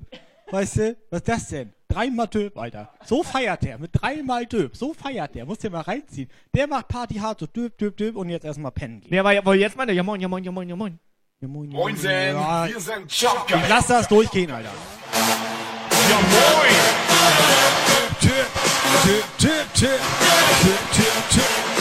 Weißt 0.50 0.76
du, 0.76 0.96
was 1.10 1.20
ist 1.20 1.28
das 1.28 1.48
denn? 1.48 1.72
Dreimal 1.88 2.28
Döp, 2.28 2.56
Alter. 2.56 2.92
So 3.04 3.22
feiert 3.22 3.62
der, 3.64 3.78
mit 3.78 3.90
dreimal 3.92 4.46
Döp. 4.46 4.76
So 4.76 4.94
feiert 4.94 5.34
der, 5.34 5.44
muss 5.44 5.58
der 5.58 5.70
mal 5.70 5.80
reinziehen. 5.80 6.30
Der 6.54 6.68
macht 6.68 6.88
Party 6.88 7.14
hart, 7.14 7.40
so 7.40 7.46
Döp, 7.46 7.76
Döp, 7.78 7.96
Döp 7.96 8.16
und 8.16 8.28
jetzt 8.28 8.44
erstmal 8.44 8.70
pennen 8.70 9.00
gehen. 9.00 9.10
Der 9.10 9.24
war 9.24 9.32
ja 9.32 9.44
wohl 9.44 9.56
jetzt 9.56 9.76
mal 9.76 9.86
der 9.86 9.94
Ja 9.94 10.02
moin, 10.02 10.20
ja 10.20 10.28
moin, 10.28 10.44
ja 10.44 10.52
moin, 10.52 10.68
ja 10.68 10.76
moin. 10.76 10.98
Ja 11.40 11.48
moin, 11.48 11.70
ja 11.70 11.76
Moinsen, 11.76 12.10
ja. 12.10 12.68
wir 12.68 12.80
sind 12.80 13.08
Guy. 13.08 13.58
Ich 13.60 13.68
lass 13.68 13.86
das 13.88 14.06
durchgehen, 14.06 14.50
Alter. 14.52 14.70
Ja 16.08 16.16
moin. 16.16 17.02
Döp, 17.88 18.20
Döp, 18.20 18.46
Döp, 19.04 19.38
Döp, 19.38 19.74
Döp, 19.74 20.00
Döp, 20.94 21.30
Döp. 21.34 21.71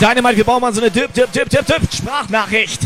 Dynamite, 0.00 0.36
wir 0.38 0.44
brauchen 0.44 0.62
mal 0.62 0.72
so 0.72 0.80
eine 0.80 0.90
Dip, 0.90 1.12
Dip, 1.12 1.30
Dip, 1.30 1.50
Dip, 1.50 1.66
Dip 1.66 1.92
Sprachnachricht. 1.92 2.80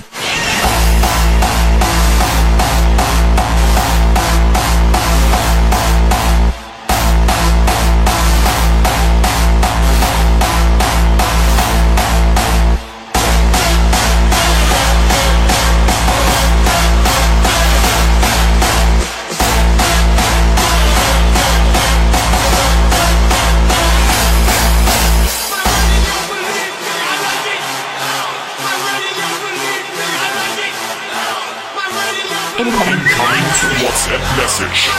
WhatsApp 33.95 34.37
message. 34.37 34.91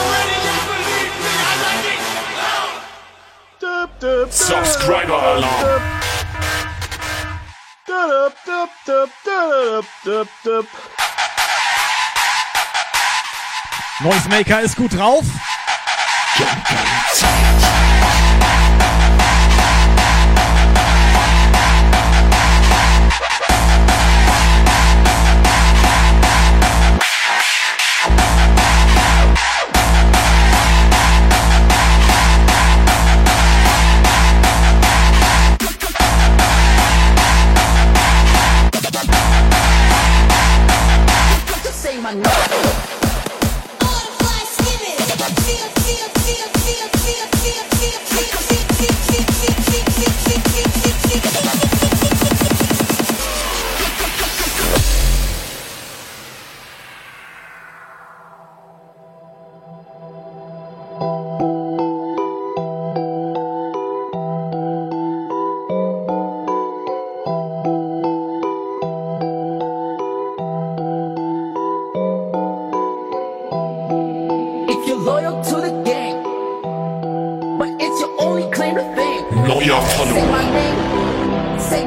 Subscriber 4.30 5.22
alarm. 5.22 5.82
Noisemaker 14.00 14.62
ist 14.62 14.78
gut 14.78 14.98
drauf. 14.98 15.26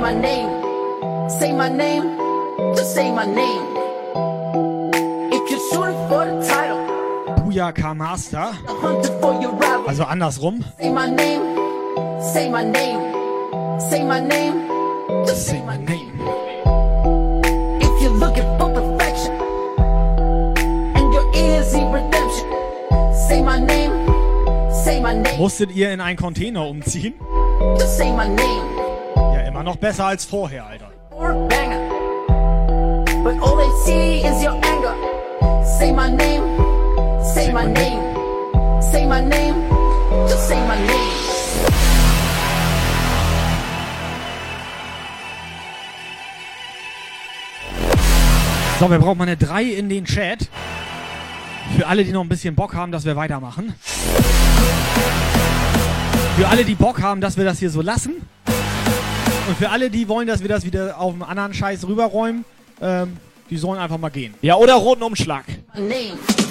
My 0.09 0.15
name, 0.15 0.49
say 1.29 1.53
my 1.53 1.69
name, 1.69 2.17
just 2.75 2.95
say 2.95 3.13
my 3.13 3.27
name. 3.27 3.63
If 5.37 5.51
you're 5.51 5.61
shooting 5.69 6.01
for 6.09 6.25
the 6.25 6.37
title, 6.49 6.81
Booyaka 7.45 7.95
Master. 7.95 8.49
Also 9.87 10.05
andersrum. 10.05 10.65
Say 10.81 10.91
my 10.91 11.11
name, 11.11 11.43
say 12.33 12.49
my 12.49 12.65
name, 12.65 13.01
say 13.91 14.03
my 14.03 14.19
name, 14.21 14.57
just 15.27 15.47
say 15.47 15.61
my 15.67 15.77
name. 15.77 16.11
If 17.87 18.03
you're 18.03 18.19
looking 18.25 18.49
for 18.57 18.73
perfection, 18.73 19.35
and 20.97 21.13
your 21.13 21.27
ears 21.35 21.67
see 21.71 21.85
redemption, 21.85 22.49
say 23.29 23.43
my 23.43 23.61
name, 23.61 23.93
say 24.73 25.03
my 25.03 25.13
name, 25.13 25.39
Musstet 25.39 25.71
ihr 25.71 25.93
in 25.93 26.01
einen 26.01 26.17
Container 26.17 26.67
umziehen? 26.67 27.13
just 27.79 27.99
say 27.99 28.11
my 28.11 28.27
name. 28.27 28.68
Noch 29.69 29.77
besser 29.77 30.07
als 30.07 30.25
vorher, 30.25 30.65
Alter. 30.65 30.91
Or 31.11 31.29
a 31.29 31.47
banger, 31.47 31.91
but 33.23 33.39
all 33.43 33.55
they 33.55 33.71
see 33.85 34.27
is 34.27 34.43
your 34.43 34.55
anger. 34.65 34.95
Say 35.63 35.93
my 35.93 36.09
name, 36.09 36.43
say 37.23 37.53
my 37.53 37.67
name, 37.67 38.01
say 38.81 39.05
my 39.05 39.21
name, 39.21 39.57
just 40.27 40.49
say 40.49 40.57
my 40.67 40.75
name. 40.75 41.13
So, 48.81 48.91
wir 48.91 48.99
brauchen 48.99 49.19
mal 49.19 49.25
eine 49.25 49.37
3 49.37 49.65
in 49.65 49.91
den 49.91 50.07
Chat. 50.07 50.49
Für 51.77 51.89
alle, 51.89 52.05
die 52.05 52.13
noch 52.13 52.23
ein 52.23 52.31
bisschen 52.31 52.55
Bock 52.55 52.75
haben, 52.75 52.91
dass 52.91 53.05
wir 53.05 53.17
weitermachen. 53.17 53.75
Für 56.39 56.49
alle, 56.49 56.65
die 56.65 56.75
Bock 56.75 57.03
haben, 57.03 57.21
dass 57.21 57.37
wir 57.37 57.45
das 57.45 57.59
hier 57.59 57.69
so 57.69 57.83
lassen. 57.83 58.27
Und 59.49 59.57
für 59.57 59.71
alle, 59.71 59.89
die 59.89 60.07
wollen, 60.09 60.29
dass 60.29 60.43
wir 60.43 60.49
das 60.49 60.67
wieder 60.67 61.01
auf 61.01 61.15
einen 61.15 61.23
anderen 61.23 61.55
Scheiß 61.55 61.89
rüberräumen, 61.89 62.45
ähm, 62.83 63.17
die 63.49 63.57
sollen 63.57 63.81
einfach 63.81 63.97
mal 63.97 64.11
gehen. 64.11 64.35
Ja, 64.43 64.57
oder 64.57 64.75
roten 64.75 65.03
Umschlag. 65.03 65.45
name. 65.75 66.48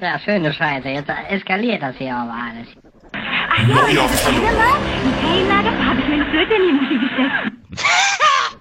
Ja, 0.00 0.18
schöne 0.18 0.52
Scheiße. 0.52 0.88
Jetzt 0.88 1.10
eskaliert 1.28 1.82
das 1.82 1.96
hier 1.96 2.14
aber 2.14 2.32
alles. 2.32 2.68
Ach 3.12 3.68
ja, 3.68 3.88
wieder 3.88 4.02
mal. 4.02 4.74
Ein 5.04 5.14
Ferienlager, 5.20 5.86
habe 5.86 6.00
ich 6.00 6.08
mir 6.08 6.14
eine 6.14 6.30
Flöte 6.30 6.54
in 6.54 6.62
die 6.62 6.72
Musik 6.72 7.00
gesteckt. 7.00 7.52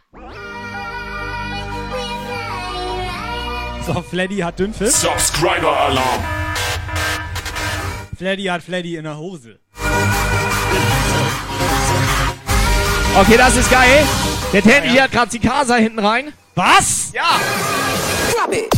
So, 3.86 4.04
Fleddy 4.04 4.38
hat 4.38 4.60
Dünnpfiff. 4.60 4.92
Subscriber-Alarm. 4.92 6.24
Fleddy 8.16 8.44
hat 8.44 8.62
Fleddy 8.62 8.98
in 8.98 9.06
der 9.06 9.18
Hose. 9.18 9.60
Okay, 13.16 13.36
das 13.36 13.56
ist 13.56 13.72
geil. 13.72 14.06
Der 14.54 14.62
Tandy 14.62 14.90
hier 14.90 15.04
hat 15.04 15.12
gerade 15.12 15.32
die 15.32 15.40
Casa 15.40 15.76
hinten 15.78 15.98
rein. 15.98 16.34
Was? 16.54 17.12
Ja. 17.14 17.40
Scheiß 18.32 18.70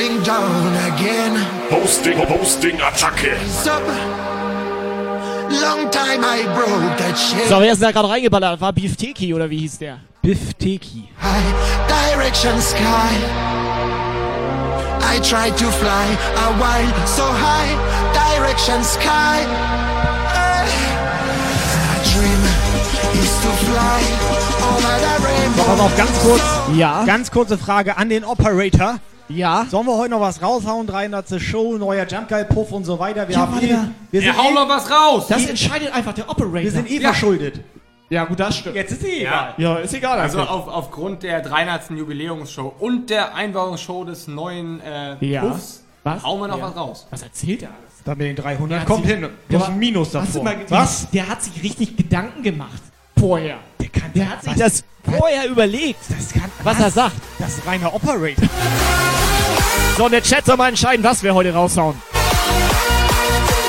falling 0.00 0.22
down 0.22 0.74
again. 0.92 1.36
Hosting, 1.70 2.18
Hosting, 2.18 2.76
Attacke. 2.76 3.36
Long 5.50 5.90
time 5.90 6.24
I 6.24 6.42
broke 6.54 6.96
that 6.98 7.18
shit. 7.18 7.48
So, 7.48 7.60
wer 7.60 7.72
ist 7.72 7.82
da 7.82 7.90
gerade 7.90 8.08
reingeballert? 8.08 8.60
War 8.60 8.72
Beefteki 8.72 9.34
oder 9.34 9.50
wie 9.50 9.58
hieß 9.58 9.78
der? 9.78 10.00
Bifteki. 10.22 11.08
Direction 11.88 12.60
sky. 12.60 13.10
I 15.02 15.18
tried 15.22 15.56
to 15.58 15.70
fly 15.70 16.06
a 16.36 16.52
while 16.58 17.06
so 17.06 17.24
high. 17.24 17.74
Direction 18.14 18.82
sky. 18.84 19.44
A 21.90 21.98
dream 22.12 22.42
is 23.20 23.32
to 23.42 23.50
fly 23.66 24.00
over 24.62 24.94
the 25.04 25.14
rainbow. 25.26 25.64
Pass 25.64 25.80
auf, 25.80 25.96
ganz 25.96 26.20
kurz. 26.22 26.42
Ja. 26.76 27.04
Ganz 27.04 27.30
kurze 27.30 27.58
Frage 27.58 27.96
an 27.96 28.08
den 28.08 28.24
Operator. 28.24 29.00
Ja. 29.30 29.66
Sollen 29.70 29.86
wir 29.86 29.96
heute 29.96 30.10
noch 30.10 30.20
was 30.20 30.42
raushauen? 30.42 30.86
300. 30.86 31.40
Show, 31.40 31.76
neuer 31.78 32.06
Jumpgeil-Puff 32.06 32.72
und 32.72 32.84
so 32.84 32.98
weiter. 32.98 33.26
Wir 33.28 33.34
Ja, 33.36 33.40
haben 33.42 33.58
eh, 33.58 33.68
wir 34.10 34.20
Ja, 34.22 34.32
sind 34.32 34.42
hau 34.42 34.50
eh, 34.50 34.52
mal 34.54 34.68
was 34.68 34.90
raus. 34.90 35.26
Das 35.28 35.46
entscheidet 35.46 35.92
einfach 35.94 36.12
der 36.12 36.28
Operator. 36.28 36.54
wir 36.62 36.70
sind 36.70 36.90
eh 36.90 36.96
Ja. 37.00 37.10
verschuldet. 37.12 37.60
Ja, 38.08 38.24
gut, 38.24 38.40
das 38.40 38.56
stimmt. 38.56 38.74
Jetzt 38.74 38.90
ist 38.92 39.04
eh 39.04 39.22
Ja. 39.22 39.30
egal. 39.30 39.54
Ja, 39.58 39.76
ist 39.76 39.94
egal. 39.94 40.18
Also 40.18 40.40
auf, 40.40 40.66
aufgrund 40.66 41.22
der 41.22 41.40
300. 41.42 41.90
Jubiläumsshow 41.96 42.74
und 42.80 43.08
der 43.08 43.34
Einweihungsshow 43.36 44.04
des 44.04 44.26
neuen 44.26 44.80
äh, 44.80 45.16
Ja. 45.24 45.42
Puffs 45.42 45.84
Was? 46.02 46.24
hauen 46.24 46.40
wir 46.40 46.48
noch 46.48 46.58
Ja. 46.58 46.64
was 46.64 46.76
raus. 46.76 47.06
Was 47.10 47.22
erzählt 47.22 47.62
er 47.62 47.68
alles? 47.68 48.02
Dann 48.04 48.18
mit 48.18 48.26
den 48.26 48.36
300 48.36 48.80
Der 48.80 48.86
kommt 48.86 49.06
hin. 49.06 49.28
Plus 49.48 49.62
Der 49.62 49.68
ein 49.70 49.78
Minus 49.78 50.14
Hast 50.14 50.34
du 50.34 50.38
davor. 50.40 50.42
mal? 50.44 50.56
Was? 50.68 51.08
Der 51.10 51.28
hat 51.28 51.42
sich 51.42 51.62
richtig 51.62 51.96
Gedanken 51.96 52.42
gemacht. 52.42 52.82
Vorher. 53.20 53.58
Der, 53.78 53.88
kann, 53.90 54.12
der 54.14 54.30
hat 54.30 54.42
sich 54.42 54.54
das 54.54 54.82
vorher 55.04 55.46
überlegt, 55.46 56.00
kann, 56.32 56.50
was 56.64 56.80
er 56.80 56.90
sagt. 56.90 57.16
Das 57.38 57.58
ist 57.58 57.66
reiner 57.66 57.92
Operator. 57.94 58.48
So, 59.98 60.06
und 60.06 60.12
der 60.12 60.22
Chat 60.22 60.46
soll 60.46 60.56
mal 60.56 60.70
entscheiden, 60.70 61.04
was 61.04 61.22
wir 61.22 61.34
heute 61.34 61.52
raushauen. 61.52 62.00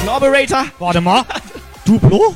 Ein 0.01 0.07
Operator? 0.09 0.65
Warte 0.79 1.01
mal. 1.01 1.25
Duplo? 1.85 2.33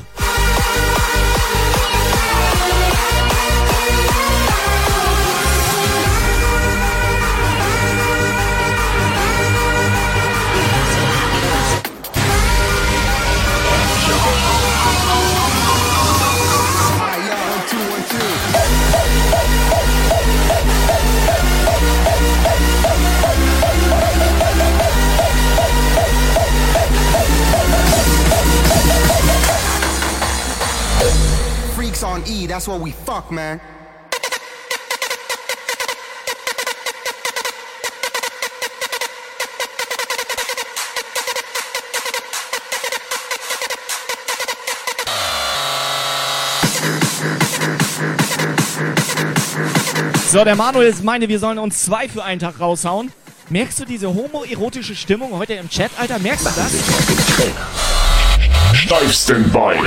On 32.06 32.22
E, 32.26 32.46
that's 32.46 32.68
what 32.68 32.80
we 32.80 32.92
fuck, 32.92 33.30
man. 33.30 33.60
So, 50.28 50.44
der 50.44 50.54
Manuel 50.54 50.94
meinte, 51.02 51.28
wir 51.28 51.38
sollen 51.38 51.58
uns 51.58 51.82
zwei 51.82 52.08
für 52.08 52.22
einen 52.22 52.40
Tag 52.40 52.60
raushauen. 52.60 53.10
Merkst 53.48 53.80
du 53.80 53.84
diese 53.86 54.12
homoerotische 54.12 54.94
Stimmung 54.94 55.32
heute 55.32 55.54
im 55.54 55.70
Chat, 55.70 55.90
Alter? 55.98 56.18
Merkst 56.18 56.44
du 56.44 56.50
das? 56.50 56.72
Steif 58.74 59.12
Standby. 59.14 59.78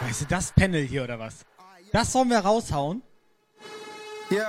Weißt 0.00 0.22
du, 0.22 0.24
das 0.26 0.52
Panel 0.52 0.82
hier 0.82 1.04
oder 1.04 1.18
was? 1.18 1.44
Das 1.92 2.12
sollen 2.12 2.30
wir 2.30 2.38
raushauen? 2.38 3.02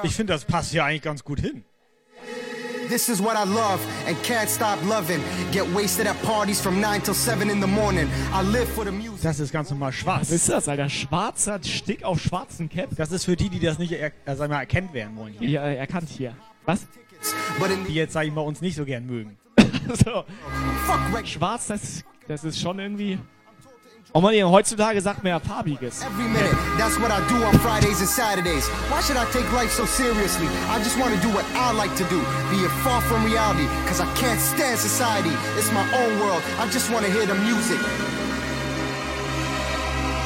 Ich 0.04 0.16
finde, 0.16 0.34
das 0.34 0.46
passt 0.46 0.72
hier 0.72 0.86
eigentlich 0.86 1.02
ganz 1.02 1.24
gut 1.24 1.40
hin. 1.40 1.66
This 2.88 3.08
is 3.08 3.24
what 3.24 3.36
I 3.36 3.48
love 3.48 3.80
and 4.06 4.18
can't 4.22 4.50
stop 4.50 4.78
loving. 4.84 5.22
Get 5.52 5.64
wasted 5.74 6.08
at 6.08 6.22
parties 6.24 6.60
from 6.60 6.82
9 6.82 7.02
till 7.02 7.14
7 7.14 7.50
in 7.50 7.62
the 7.62 7.68
morning. 7.68 8.10
I 8.34 8.44
live 8.44 8.68
for 8.68 8.84
the 8.84 8.92
music. 8.92 9.22
Das 9.24 9.40
ist 9.40 9.52
ganz 9.52 9.70
normal 9.70 9.94
schwarz. 9.94 10.24
Was 10.24 10.32
ist 10.32 10.50
das, 10.50 10.68
Alter? 10.68 10.90
Schwarzer 10.90 11.60
Stick 11.64 12.04
auf 12.04 12.20
schwarzen 12.20 12.68
Cap? 12.68 12.90
Das 12.98 13.12
ist 13.12 13.26
für 13.26 13.38
die, 13.38 13.50
die 13.50 13.60
das 13.60 13.80
nicht 13.80 13.94
er, 13.94 14.12
äh, 14.26 14.36
sag 14.36 14.50
mal, 14.50 14.60
erkennt 14.60 14.94
werden 14.94 15.16
wollen 15.16 15.34
hier. 15.40 15.50
Ja, 15.50 15.62
erkannt 15.64 16.10
hier. 16.10 16.36
Was? 16.66 16.86
Die 17.88 17.94
jetzt, 17.94 18.14
sag 18.14 18.26
ich 18.26 18.34
mal, 18.34 18.42
uns 18.42 18.62
nicht 18.62 18.76
so 18.76 18.84
gern 18.84 19.06
mögen. 19.06 19.38
so. 20.06 20.26
Schwarz, 21.24 21.68
das, 21.68 22.04
das 22.28 22.44
ist 22.44 22.60
schon 22.60 22.80
irgendwie... 22.80 23.20
Oh 24.14 24.20
man, 24.20 24.34
heutzutage 24.52 25.02
sagt 25.02 25.24
man 25.24 25.32
ja 25.32 25.40
farbiges. 25.40 26.04
Every 26.04 26.28
minute, 26.28 26.58
that's 26.78 27.00
what 27.00 27.12
I 27.12 27.26
do 27.30 27.46
on 27.46 27.58
Fridays 27.60 28.02
and 28.02 28.10
Saturdays. 28.10 28.68
Why 28.92 29.00
should 29.00 29.16
I 29.16 29.24
take 29.32 29.50
life 29.54 29.72
so 29.72 29.86
seriously? 29.86 30.48
I 30.68 30.80
just 30.84 31.00
want 31.00 31.16
to 31.16 31.22
do 31.22 31.30
what 31.30 31.46
I 31.56 31.72
like 31.72 31.96
to 31.96 32.04
do, 32.10 32.20
be 32.52 32.58
it 32.60 32.72
far 32.84 33.00
from 33.02 33.24
reality, 33.24 33.68
cause 33.88 34.02
I 34.02 34.14
can't 34.16 34.42
stand 34.42 34.78
society. 34.78 35.32
It's 35.56 35.72
my 35.72 35.88
own 35.96 36.20
world, 36.20 36.44
I 36.60 36.68
just 36.68 36.92
want 36.92 37.06
to 37.06 37.12
hear 37.12 37.26
the 37.26 37.36
music. 37.36 37.80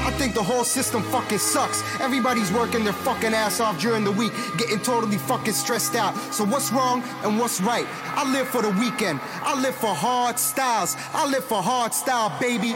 I 0.01 0.11
think 0.17 0.33
the 0.33 0.41
whole 0.41 0.63
system 0.63 1.03
fucking 1.03 1.37
sucks. 1.37 1.83
Everybody's 1.99 2.51
working 2.51 2.83
their 2.85 2.97
fucking 3.05 3.35
ass 3.35 3.59
off 3.59 3.79
during 3.79 4.03
the 4.03 4.11
week, 4.11 4.33
getting 4.57 4.79
totally 4.79 5.19
fucking 5.19 5.53
stressed 5.53 5.93
out. 5.93 6.15
So 6.33 6.43
what's 6.43 6.71
wrong 6.71 7.03
and 7.23 7.37
what's 7.37 7.61
right? 7.61 7.85
I 8.15 8.23
live 8.31 8.47
for 8.47 8.63
the 8.63 8.71
weekend. 8.81 9.19
I 9.43 9.53
live 9.61 9.75
for 9.75 9.93
hard 9.93 10.39
styles. 10.39 10.95
I 11.13 11.27
live 11.27 11.43
for 11.43 11.61
hard 11.61 11.93
style, 11.93 12.31
baby. 12.39 12.73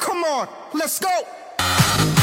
Come 0.00 0.24
on, 0.24 0.48
let's 0.72 0.98
go. 0.98 2.19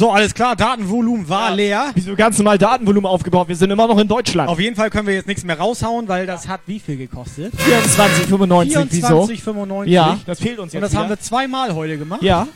So, 0.00 0.10
alles 0.10 0.32
klar, 0.32 0.56
Datenvolumen 0.56 1.28
war 1.28 1.54
leer. 1.54 1.90
Wieso 1.92 2.16
ganz 2.16 2.38
normal 2.38 2.56
Datenvolumen 2.56 3.04
aufgebaut? 3.04 3.48
Wir 3.48 3.54
sind 3.54 3.70
immer 3.70 3.86
noch 3.86 3.98
in 3.98 4.08
Deutschland. 4.08 4.48
Auf 4.48 4.58
jeden 4.58 4.74
Fall 4.74 4.88
können 4.88 5.06
wir 5.06 5.12
jetzt 5.12 5.26
nichts 5.26 5.44
mehr 5.44 5.58
raushauen, 5.58 6.08
weil 6.08 6.24
das 6.24 6.48
hat 6.48 6.62
wie 6.64 6.80
viel 6.80 6.96
gekostet? 6.96 7.52
24,95. 7.54 8.86
Wieso? 8.92 9.24
24,95. 9.24 9.84
Ja, 9.88 10.18
das 10.24 10.40
fehlt 10.40 10.58
uns 10.58 10.72
Und 10.72 10.80
jetzt 10.80 10.84
das 10.84 10.92
wieder. 10.92 11.02
haben 11.02 11.08
wir 11.10 11.20
zweimal 11.20 11.74
heute 11.74 11.98
gemacht? 11.98 12.22
Ja. 12.22 12.48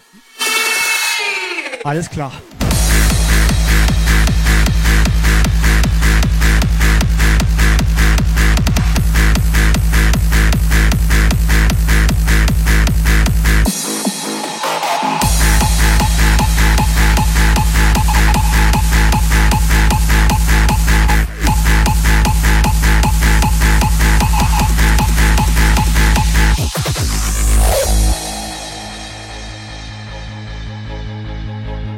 Alles 1.84 2.08
klar. 2.08 2.32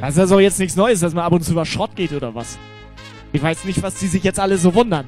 Das 0.07 0.17
ist 0.17 0.29
so 0.29 0.39
jetzt 0.39 0.61
nichts 0.61 0.77
Neues, 0.77 1.01
dass 1.01 1.15
man 1.15 1.25
ab 1.25 1.33
und 1.33 1.43
zu 1.43 1.51
über 1.51 1.67
Schrott 1.67 1.97
geht 1.97 2.13
oder 2.13 2.33
was. 2.33 2.59
Ich 3.33 3.43
weiß 3.43 3.65
nicht, 3.65 3.83
was 3.83 3.97
die 3.97 4.07
sich 4.07 4.23
jetzt 4.23 4.39
alle 4.39 4.57
so 4.57 4.73
wundern. 4.73 5.05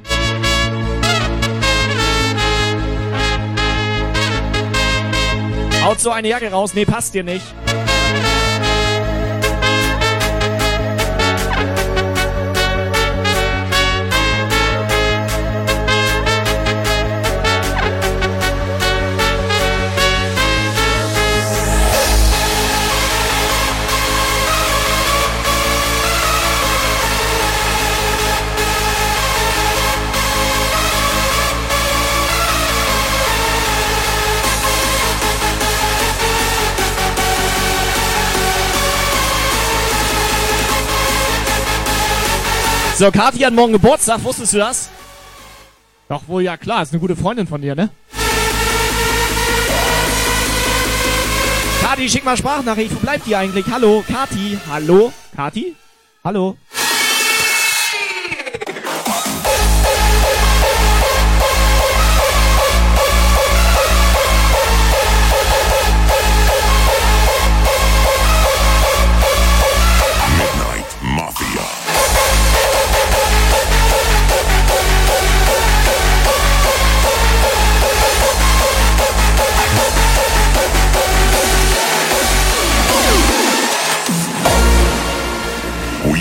Haut 5.85 6.01
so 6.01 6.11
eine 6.11 6.27
Jacke 6.27 6.51
raus. 6.51 6.75
Nee, 6.75 6.85
passt 6.85 7.15
dir 7.15 7.23
nicht. 7.23 7.45
So, 42.99 43.13
Kathi 43.13 43.39
hat 43.45 43.55
morgen 43.55 43.75
Geburtstag. 43.75 44.25
Wusstest 44.25 44.55
du 44.55 44.59
das? 44.59 44.91
Doch 46.09 46.27
wohl, 46.27 46.43
ja 46.43 46.57
klar. 46.57 46.83
Ist 46.83 46.93
eine 46.93 46.99
gute 46.99 47.15
Freundin 47.15 47.47
von 47.47 47.63
dir, 47.63 47.77
ne? 47.77 47.91
Kathi, 51.81 52.09
schick 52.09 52.25
mal 52.25 52.37
Sprachnachricht. 52.37 52.93
Wo 52.93 52.99
bleibt 52.99 53.25
die 53.29 53.37
eigentlich? 53.37 53.67
Hallo, 53.71 54.03
Kathi. 54.05 54.59
Hallo? 54.69 55.13
Kathi? 55.37 55.77
Hallo? 56.25 56.57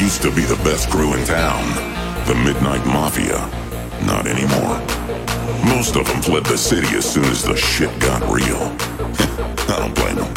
Used 0.08 0.22
to 0.22 0.32
be 0.32 0.44
the 0.44 0.56
best 0.64 0.90
crew 0.90 1.14
in 1.16 1.26
town. 1.26 1.66
The 2.28 2.36
Midnight 2.36 2.86
Mafia. 2.86 3.40
Not 4.06 4.26
anymore. 4.26 4.80
Most 5.76 5.98
of 5.98 6.08
them 6.08 6.22
fled 6.22 6.46
the 6.46 6.58
city 6.58 6.96
as 6.96 7.04
soon 7.14 7.26
as 7.26 7.44
the 7.44 7.58
shit 7.58 7.92
got 8.00 8.22
real. 8.32 8.62
I 9.68 9.76
don't 9.82 9.94
blame 9.94 10.16
them. 10.16 10.32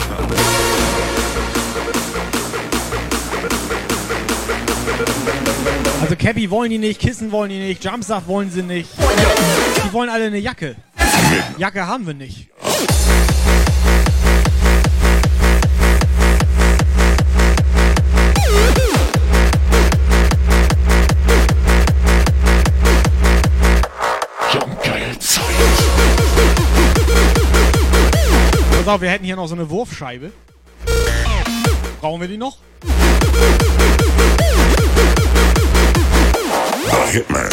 Also 6.03 6.17
Cappy 6.17 6.51
wollen 6.51 6.71
die 6.71 6.79
nicht, 6.79 7.01
Kissen 7.01 7.31
wollen 7.31 7.51
die 7.51 7.61
nicht, 7.61 7.85
Jumpsaft 7.85 8.27
wollen 8.27 8.51
sie 8.51 8.65
nicht. 8.65 8.91
Die 8.99 9.93
wollen 9.93 10.11
alle 10.11 10.25
eine 10.25 10.39
Jacke. 10.39 10.75
Jacke 11.59 11.87
haben 11.87 12.09
wir 12.09 12.15
nicht. 12.15 12.50
Pass 28.81 28.89
auf, 28.89 29.03
wir 29.03 29.11
hätten 29.11 29.27
hier 29.27 29.37
noch 29.37 29.47
so 29.47 29.55
eine 29.55 29.69
Wurfscheibe. 29.69 30.33
Brauchen 32.01 32.19
wir 32.19 32.29
die 32.29 32.39
noch? 32.39 32.57
Hitman. 37.11 37.51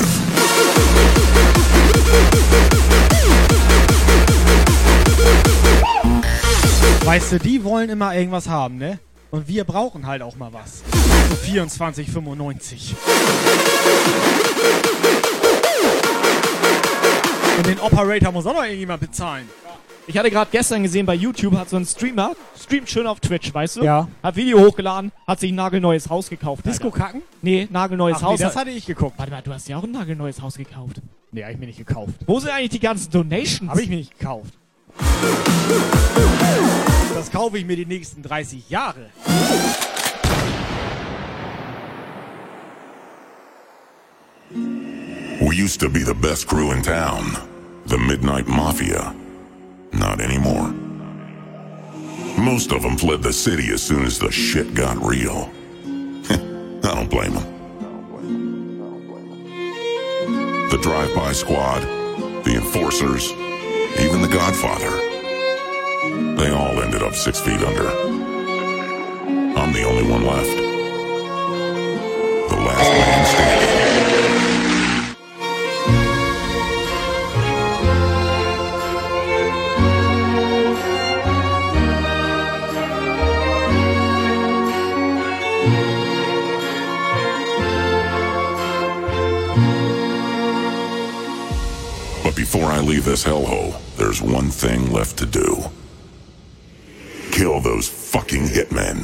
Weißt 7.03 7.33
du, 7.33 7.39
die 7.39 7.61
wollen 7.61 7.89
immer 7.89 8.15
irgendwas 8.15 8.47
haben, 8.47 8.77
ne? 8.77 8.99
Und 9.29 9.49
wir 9.49 9.65
brauchen 9.65 10.07
halt 10.07 10.21
auch 10.21 10.37
mal 10.37 10.53
was. 10.53 10.81
Für 11.27 11.51
24,95. 11.51 12.95
Und 17.57 17.67
den 17.67 17.79
Operator 17.81 18.31
muss 18.31 18.45
auch 18.45 18.53
noch 18.53 18.63
irgendjemand 18.63 19.01
bezahlen. 19.01 19.49
Ich 20.09 20.17
hatte 20.17 20.31
gerade 20.31 20.49
gestern 20.49 20.84
gesehen, 20.84 21.05
bei 21.05 21.15
YouTube 21.15 21.53
hat 21.57 21.69
so 21.69 21.75
ein 21.75 21.85
Streamer, 21.85 22.34
streamt 22.57 22.89
schön 22.89 23.05
auf 23.07 23.19
Twitch, 23.19 23.53
weißt 23.53 23.75
du? 23.75 23.84
Ja. 23.84 24.07
Hat 24.23 24.38
Video 24.38 24.57
hochgeladen, 24.57 25.11
hat 25.27 25.41
sich 25.41 25.51
ein 25.51 25.55
nagelneues 25.55 26.09
Haus 26.09 26.29
gekauft. 26.29 26.65
Disco 26.65 26.88
Alter. 26.88 26.97
kacken? 26.97 27.21
Nee, 27.41 27.67
nagelneues 27.69 28.15
Ach 28.17 28.21
nee, 28.21 28.27
Haus. 28.27 28.39
das 28.39 28.55
hatte 28.55 28.69
ich 28.69 28.85
geguckt. 28.85 29.15
Warte 29.17 29.34
mal, 29.34 29.41
du 29.41 29.53
hast 29.53 29.67
ja 29.67 29.75
auch 29.75 29.84
ein 29.84 29.91
nagelneues 29.91 30.41
Haus 30.41 30.55
gekauft. 30.55 31.01
Nee, 31.34 31.43
hab 31.43 31.51
ich 31.51 31.57
mir 31.57 31.65
nicht 31.65 31.77
gekauft. 31.77 32.13
Wo 32.25 32.39
sind 32.39 32.51
eigentlich 32.51 32.69
die 32.69 32.79
ganzen 32.79 33.11
Donations? 33.11 33.69
Hab 33.69 33.79
ich 33.79 33.89
mir 33.89 33.97
nicht 33.97 34.17
gekauft. 34.17 34.53
Das 37.13 37.29
kaufe 37.29 37.57
ich 37.57 37.65
mir 37.65 37.75
die 37.75 37.85
nächsten 37.85 38.23
30 38.23 38.69
Jahre. 38.69 39.07
We 45.41 45.53
used 45.53 45.81
to 45.81 45.89
be 45.89 45.99
the 45.99 46.13
best 46.13 46.47
crew 46.47 46.71
in 46.71 46.81
town. 46.81 47.35
The 47.88 47.97
Midnight 47.97 48.47
Mafia. 48.47 49.13
Not 49.97 50.21
anymore. 50.21 50.69
Most 52.37 52.71
of 52.71 52.83
them 52.83 52.97
fled 52.97 53.23
the 53.23 53.33
city 53.33 53.71
as 53.71 53.81
soon 53.81 54.05
as 54.05 54.19
the 54.19 54.31
shit 54.31 54.75
got 54.75 54.97
real. 54.97 55.51
I 56.29 56.93
don't 56.93 57.09
blame 57.09 57.33
them. 57.33 57.53
The 60.69 60.77
drive-by 60.77 61.31
squad, 61.31 61.81
the 62.43 62.55
enforcers, 62.55 63.31
even 63.99 64.21
the 64.21 64.29
Godfather. 64.31 64.91
They 66.37 66.51
all 66.51 66.79
ended 66.81 67.01
up 67.01 67.15
six 67.15 67.39
feet 67.39 67.61
under. 67.61 67.89
I'm 69.57 69.73
the 69.73 69.83
only 69.83 70.03
one 70.07 70.23
left. 70.25 70.55
The 72.49 72.55
last 72.55 72.89
man 72.91 73.25
standing. 73.25 73.66
Before 92.49 92.71
I 92.71 92.79
leave 92.79 93.03
this 93.03 93.25
hellhole, 93.25 93.75
there's 93.97 94.21
one 94.21 94.49
thing 94.49 94.89
left 94.89 95.17
to 95.17 95.25
do. 95.25 95.65
Kill 97.29 97.59
those 97.59 97.89
fucking 97.89 98.45
hitmen. 98.47 99.03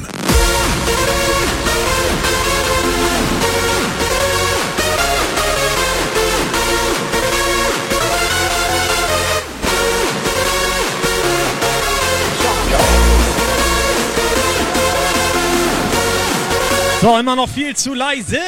So, 17.02 17.18
immer 17.18 17.36
noch 17.36 17.50
viel 17.50 17.76
zu 17.76 17.92
leise. 17.92 18.40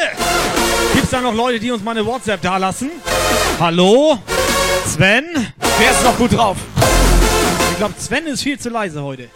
Gibt's 0.94 1.10
da 1.10 1.20
noch 1.20 1.34
Leute, 1.34 1.60
die 1.60 1.70
uns 1.70 1.82
mal 1.82 1.90
eine 1.90 2.06
WhatsApp 2.06 2.40
dalassen? 2.40 2.90
Hallo? 3.60 4.18
Sven? 4.86 5.24
Wer 5.78 5.90
ist 5.90 6.04
noch 6.04 6.16
gut 6.16 6.32
drauf? 6.32 6.56
Ich 7.72 7.78
glaube, 7.78 7.94
Sven 7.98 8.26
ist 8.26 8.42
viel 8.42 8.58
zu 8.58 8.70
leise 8.70 9.02
heute. 9.02 9.28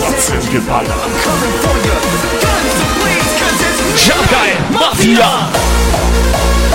WhatsApp-Geballer. 0.00 0.94
Jump 3.96 4.30
geil, 4.30 4.56
Mafia! 4.72 5.48
Das 6.60 6.67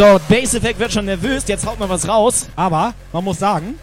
So, 0.00 0.18
Bass 0.30 0.54
Effect 0.54 0.78
wird 0.78 0.90
schon 0.94 1.04
nervös, 1.04 1.44
jetzt 1.46 1.66
haut 1.66 1.78
mal 1.78 1.86
was 1.90 2.08
raus. 2.08 2.48
Aber 2.56 2.94
man 3.12 3.22
muss 3.22 3.38
sagen, 3.38 3.74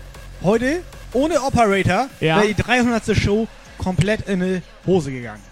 heute 0.41 0.81
ohne 1.13 1.39
Operator 1.43 2.07
Ja. 2.19 2.37
wäre 2.37 2.47
die 2.47 2.55
300. 2.55 3.15
Show 3.15 3.47
komplett 3.77 4.27
in 4.27 4.41
eine 4.41 4.63
Hose 4.87 5.11
gegangen. 5.11 5.43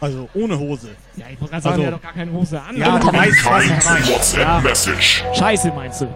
Also 0.00 0.30
ohne 0.32 0.58
Hose. 0.58 0.88
Ja, 1.16 1.26
ich 1.30 1.38
wollte 1.38 1.50
gerade 1.52 1.62
sagen, 1.62 1.72
Also- 1.74 1.82
der 1.82 1.92
hat 1.92 1.98
doch 1.98 2.02
gar 2.02 2.12
keine 2.14 2.32
Hose 2.32 2.58
an. 2.58 2.74
Ja, 2.74 2.98
du 2.98 3.06
weißt, 3.12 3.44
was 3.44 3.64
ich 3.64 3.84
meine. 3.84 4.06
WhatsApp-Message. 4.08 5.24
Scheiße, 5.34 5.72
meinst 5.76 6.00
du? 6.00 6.06
Gott, 6.06 6.14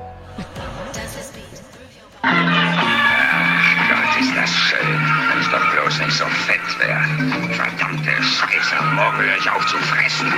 ist 4.20 4.32
das 4.34 4.50
schön, 4.50 5.00
wenn 5.28 5.38
es 5.38 5.50
doch 5.50 5.70
bloß 5.70 5.98
nicht 6.06 6.16
so 6.16 6.24
fett 6.24 6.60
wäre. 6.80 7.52
Verdammte 7.52 8.10
Scheiße, 8.22 8.74
morgen 8.94 9.18
höre 9.18 9.36
ich 9.38 9.50
auf 9.50 9.66
zu 9.66 9.76
fressen. 9.76 10.32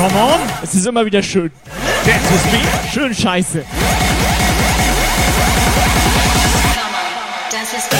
Come 0.00 0.16
on! 0.16 0.40
Es 0.62 0.74
ist 0.74 0.86
immer 0.86 1.04
wieder 1.04 1.22
schön. 1.22 1.50
That's 2.06 2.30
is 2.30 2.52
me. 2.52 2.60
Schön 2.90 3.14
scheiße. 3.14 3.62
Das 7.50 7.72
ist 7.74 7.90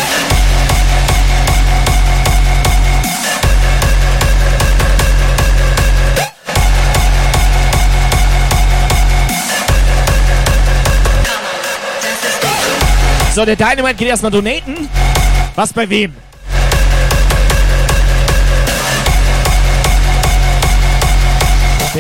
So, 13.35 13.45
der 13.45 13.57
Dynamite 13.57 13.97
geht 13.97 14.09
erstmal 14.09 14.33
donaten. 14.33 14.89
Was 15.55 15.75
bei 15.75 15.87
wem? 15.91 16.15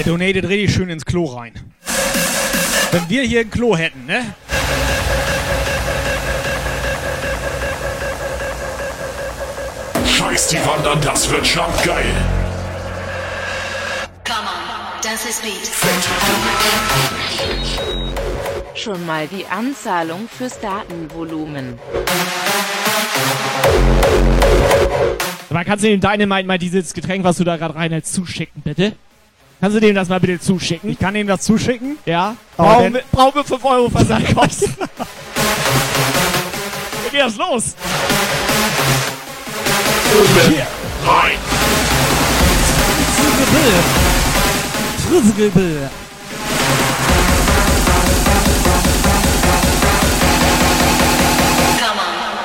Der 0.01 0.07
donatet 0.07 0.49
richtig 0.49 0.73
schön 0.73 0.89
ins 0.89 1.05
Klo 1.05 1.27
rein. 1.27 1.53
Wenn 2.91 3.11
wir 3.11 3.23
hier 3.23 3.41
ein 3.41 3.51
Klo 3.51 3.77
hätten, 3.77 4.07
ne? 4.07 4.35
Scheiß 10.07 10.49
die 10.49 10.57
Wandern, 10.65 10.99
das 11.03 11.31
wird 11.31 11.47
geil. 11.85 12.07
Das 15.03 15.27
ist 15.27 15.43
Beat. 15.43 15.71
Schon 18.75 19.05
mal 19.05 19.27
die 19.27 19.45
Anzahlung 19.45 20.31
fürs 20.35 20.59
Datenvolumen. 20.61 21.79
Aber 25.51 25.65
kannst 25.67 25.85
du 25.85 25.89
dem 25.89 26.01
Dynamite 26.01 26.47
mal 26.47 26.59
dieses 26.59 26.95
Getränk, 26.95 27.23
was 27.23 27.37
du 27.37 27.45
da 27.45 27.59
gerade 27.59 27.75
reinhältst, 27.75 28.15
zuschicken, 28.15 28.63
bitte? 28.63 28.95
Kannst 29.61 29.77
du 29.77 29.81
dem 29.81 29.95
das 29.95 30.09
mal 30.09 30.19
bitte 30.21 30.41
zuschicken? 30.41 30.89
Ich 30.91 30.99
kann 30.99 31.15
ihm 31.15 31.27
das 31.27 31.43
zuschicken? 31.43 31.99
Ja. 32.07 32.35
Brauchen 32.57 32.95
wir, 32.95 33.03
brauchen 33.13 33.35
wir 33.35 33.45
5 33.45 33.65
Euro 33.65 33.91
Versandkosten. 33.91 34.75
Wie 37.05 37.11
geht 37.11 37.21
das 37.21 37.37
los? 37.37 37.75
Hier. 40.49 40.67
Rein. 41.07 41.39
Frizzgelbill. 45.09 45.91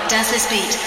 Das 0.09 0.31
ist 0.31 0.49
Beat. 0.49 0.77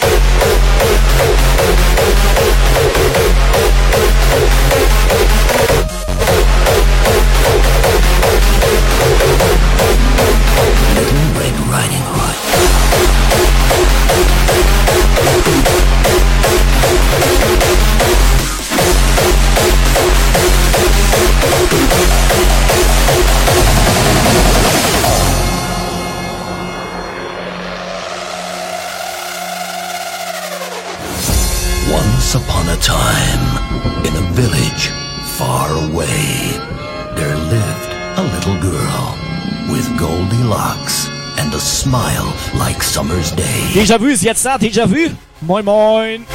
Riding 11.68 12.00
Hood. 12.00 12.38
Summer's 42.98 43.30
day. 43.32 43.44
Déjà-vu 43.74 44.06
ist 44.08 44.24
jetzt 44.24 44.44
da, 44.44 44.58
Déjà-vu. 44.58 45.10
Moin, 45.40 45.64
moin. 45.64 46.26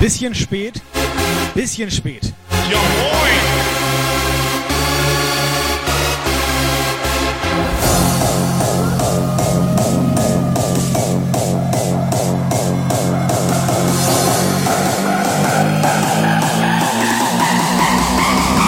Bisschen 0.00 0.34
spät. 0.34 0.82
Bisschen 1.54 1.90
spät. 1.90 2.32
Ja, 2.68 2.78
moin. 2.78 3.30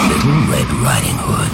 Little 0.07 0.39
Red 0.49 0.69
Riding 0.81 1.17
Hood. 1.17 1.53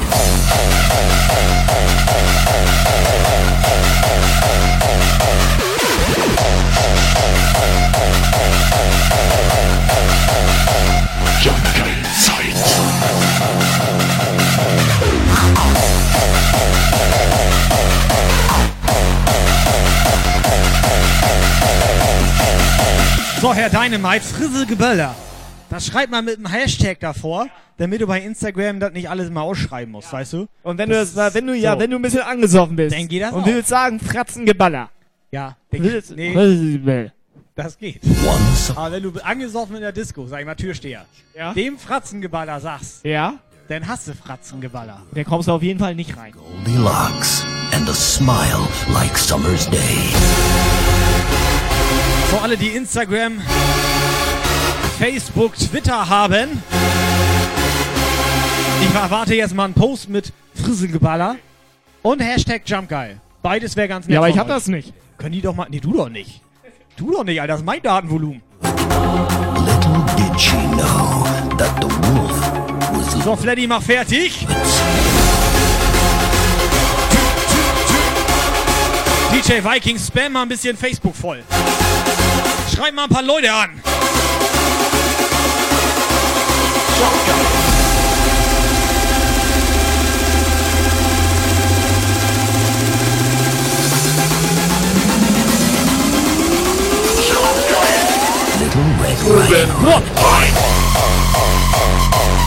So, 23.42 23.54
Herr 23.54 23.70
Dynamite, 23.70 24.22
Frizzgelböller. 24.26 25.16
Das 25.70 25.86
schreibt 25.86 26.12
man 26.12 26.26
mit 26.26 26.38
einem 26.38 26.48
Hashtag 26.48 27.00
davor, 27.00 27.48
damit 27.78 28.02
du 28.02 28.08
bei 28.08 28.20
Instagram 28.22 28.80
das 28.80 28.92
nicht 28.92 29.10
alles 29.10 29.30
mal 29.30 29.42
ausschreiben 29.42 29.92
musst, 29.92 30.12
weißt 30.12 30.34
du? 30.34 30.48
Und 30.64 30.78
wenn 30.78 30.90
du 30.90 30.96
das, 30.96 31.16
wenn 31.34 31.48
du 31.48 31.54
ja, 31.56 31.74
so. 31.74 31.80
wenn 31.80 31.92
du 31.92 31.96
ein 31.98 32.02
bisschen 32.02 32.22
angesoffen 32.22 32.76
bist 32.76 32.96
Dann 32.96 33.08
geht 33.08 33.22
das 33.22 33.32
und 33.32 33.44
auch. 33.44 33.46
willst 33.46 33.70
sagen 33.70 34.00
Fratzengeballer. 34.00 34.90
Ja, 35.32 35.56
willst, 35.72 36.16
nee. 36.16 37.12
Das 37.56 37.78
geht. 37.78 38.02
Aber 38.76 38.92
wenn 38.92 39.04
du 39.04 39.12
angesoffen 39.24 39.76
in 39.76 39.82
der 39.82 39.92
Disco, 39.92 40.26
sag 40.28 40.40
ich 40.40 40.46
mal 40.46 40.56
Türsteher, 40.56 41.06
Ja. 41.36 41.54
dem 41.54 41.78
Fratzengeballer 41.78 42.60
sagst, 42.60 43.06
Ja? 43.06 43.36
dann 43.68 43.88
hast 43.88 44.08
du 44.08 44.16
Fratzengeballer. 44.16 45.04
Der 45.16 45.24
kommst 45.26 45.48
du 45.48 45.52
auf 45.54 45.62
jeden 45.64 45.80
Fall 45.80 45.94
nicht 45.96 46.18
rein. 46.18 46.34
Goldilocks 46.34 47.46
and 47.74 47.88
a 47.88 47.94
smile 47.94 48.68
like 48.94 49.18
summer's 49.18 49.70
day. 49.70 49.78
Für 52.30 52.42
alle, 52.42 52.58
die 52.58 52.68
Instagram, 52.70 53.42
Facebook, 55.00 55.56
Twitter 55.56 56.08
haben, 56.10 56.62
ich 58.82 58.96
erwarte 58.96 59.36
jetzt 59.36 59.56
mal 59.56 59.66
einen 59.66 59.74
Post 59.74 60.10
mit 60.10 60.32
Frisselgeballer 60.54 61.38
und 62.02 62.20
Hashtag 62.20 62.62
Jumpgeil. 62.66 63.20
Beides 63.42 63.76
wäre 63.76 63.88
ganz 63.88 64.06
nett. 64.06 64.14
Ja, 64.14 64.20
aber 64.20 64.30
ich 64.30 64.38
hab 64.38 64.48
euch. 64.48 64.54
das 64.54 64.68
nicht. 64.68 64.94
Können 65.18 65.34
die 65.34 65.42
doch 65.42 65.56
mal. 65.56 65.68
Nee, 65.70 65.80
du 65.80 65.94
doch 65.94 66.10
nicht. 66.10 66.42
Du 66.98 67.12
doch 67.12 67.24
nicht, 67.24 67.40
Alter. 67.40 67.54
Das 67.54 67.62
ist 67.62 67.66
mein 67.66 67.82
Datenvolumen. 67.82 68.42
Little 68.62 70.06
did 70.18 70.40
she 70.40 70.56
know 70.56 71.26
that 71.58 71.82
the 71.82 71.88
wolf 71.90 72.42
was 72.94 73.24
So, 73.24 73.36
Freddy, 73.36 73.66
mach 73.68 73.82
fertig. 73.82 74.46
DJ 79.32 79.64
Viking, 79.64 79.98
spam 79.98 80.34
mal 80.34 80.42
ein 80.44 80.50
bisschen 80.50 80.76
Facebook 80.76 81.16
voll. 81.16 81.44
Schreib 82.70 82.94
mal 82.94 83.06
ein 83.06 83.10
paar 83.10 83.24
Leute 83.24 83.52
an. 83.52 83.82
Little 98.60 98.84
Red 99.02 99.70
Riding 100.20 100.54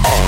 The 0.04 0.21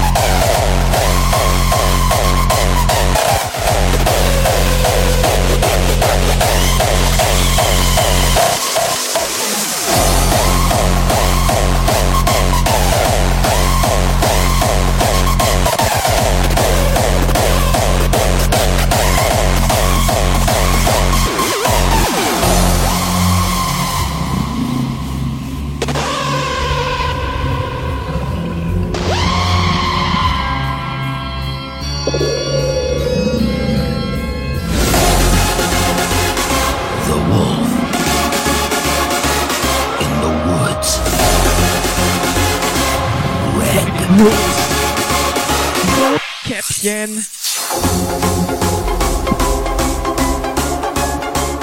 Käppchen. 46.47 47.27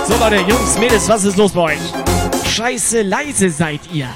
So 0.08 0.18
Leute, 0.20 0.38
Jungs, 0.48 0.78
Mädels, 0.80 1.08
was 1.08 1.24
ist 1.24 1.38
los 1.38 1.52
bei 1.52 1.62
euch? 1.62 1.80
Scheiße 2.54 3.02
leise 3.04 3.50
seid 3.50 3.82
ihr. 3.94 4.10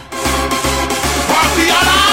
Times 1.45 1.55
they 1.57 2.04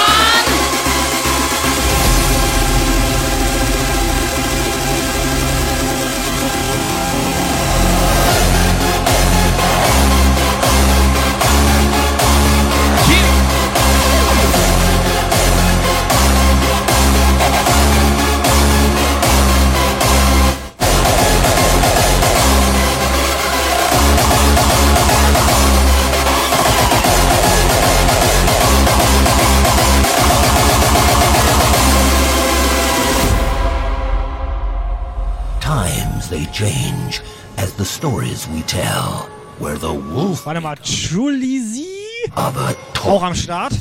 change 36.53 37.21
as 37.57 37.73
the 37.75 37.85
stories 37.85 38.47
we 38.49 38.63
tell. 38.63 39.29
Where 39.59 39.77
the 39.79 39.93
wolf 39.95 40.45
Warte 40.47 40.61
mal, 40.61 40.77
Julisi? 40.83 41.87
aber 42.35 42.75
Auch 43.05 43.23
am 43.23 43.35
Start? 43.35 43.73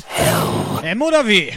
M 0.82 1.02
oder 1.02 1.18
W? 1.24 1.52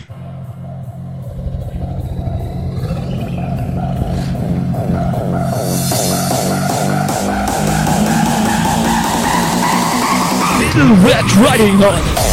Little 10.60 10.96
Red 11.06 11.26
Riding 11.38 11.78
Hood. 11.78 12.25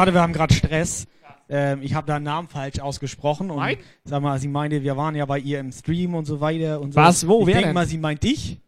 Warte, 0.00 0.14
wir 0.14 0.22
haben 0.22 0.32
gerade 0.32 0.54
Stress. 0.54 1.06
Ähm, 1.50 1.82
ich 1.82 1.92
habe 1.92 2.06
da 2.06 2.16
einen 2.16 2.24
Namen 2.24 2.48
falsch 2.48 2.78
ausgesprochen. 2.78 3.50
Und 3.50 3.58
Nein? 3.58 3.76
Sag 4.04 4.22
mal, 4.22 4.38
sie 4.38 4.48
meinte, 4.48 4.82
wir 4.82 4.96
waren 4.96 5.14
ja 5.14 5.26
bei 5.26 5.38
ihr 5.38 5.60
im 5.60 5.72
Stream 5.72 6.14
und 6.14 6.24
so 6.24 6.40
weiter. 6.40 6.80
Und 6.80 6.94
so. 6.94 7.00
Was? 7.00 7.28
Wo? 7.28 7.40
Ich 7.42 7.48
Wer 7.48 7.54
denk 7.56 7.66
denn? 7.66 7.74
mal, 7.74 7.86
sie 7.86 7.98
meint 7.98 8.22
dich. 8.22 8.58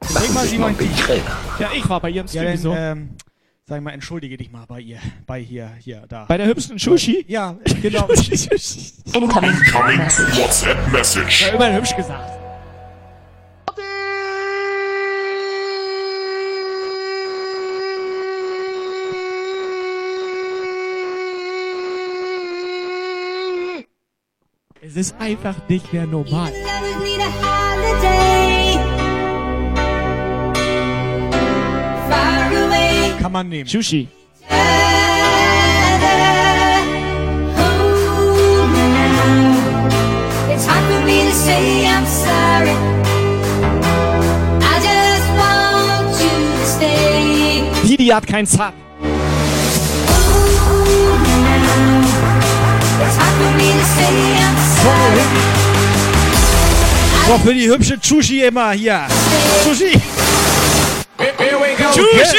Ich 0.00 0.14
denk 0.14 0.32
mal, 0.32 0.46
sie 0.46 0.58
meint 0.58 0.80
dich. 0.80 0.90
Ja, 1.58 1.70
ich 1.74 1.88
war 1.88 2.00
bei 2.00 2.10
ihrem 2.10 2.26
Ja, 2.26 2.42
Stream 2.42 2.46
dann, 2.46 2.58
so. 2.58 2.72
ähm, 2.72 3.08
sag 3.64 3.82
mal, 3.82 3.90
entschuldige 3.90 4.36
dich 4.36 4.52
mal 4.52 4.64
bei 4.66 4.78
ihr. 4.78 4.98
Bei 5.26 5.40
hier, 5.40 5.72
hier, 5.80 6.04
da. 6.08 6.26
Bei 6.26 6.36
der 6.36 6.46
hübschen 6.46 6.78
Sushi? 6.78 7.24
Ja, 7.26 7.56
genau. 7.82 8.06
Incoming 9.12 9.50
WhatsApp 9.50 10.92
Message. 10.92 11.46
Ja, 11.48 11.54
immerhin 11.54 11.74
hübsch 11.78 11.96
gesagt. 11.96 12.35
Es 24.98 25.08
ist 25.08 25.20
einfach 25.20 25.54
nicht 25.68 25.92
mehr 25.92 26.06
normal. 26.06 26.50
Kann 33.20 33.32
man 33.32 33.46
nehmen. 33.46 33.68
Sushi. 33.68 34.08
It's 40.48 40.66
hard 40.66 40.84
for 40.90 41.04
me 41.04 41.24
to 41.28 41.36
So, 57.26 57.38
für 57.44 57.52
die 57.52 57.68
hübsche 57.68 57.98
Sushi 58.00 58.42
immer 58.42 58.70
hier. 58.70 59.00
Sushi! 59.64 60.00
Sushi! 61.92 62.36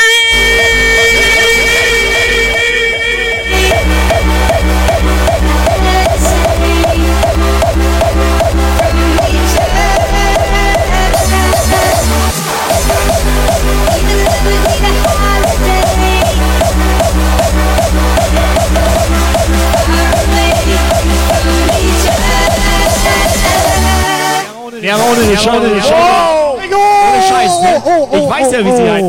Ja, 24.88 24.96
aber 24.96 25.04
ohne 25.12 25.22
den 25.28 25.38
Scheiß. 25.38 25.48
Ohne, 25.48 25.82
Oh! 25.84 26.58
ohne 26.58 27.22
Scheiß, 27.24 27.62
ne? 27.62 27.82
Oh, 27.86 28.08
oh, 28.10 28.16
ich 28.18 28.30
weiß 28.30 28.52
ja, 28.54 28.60
wie 28.66 28.76
sie 28.76 28.90
heißt. 28.90 29.06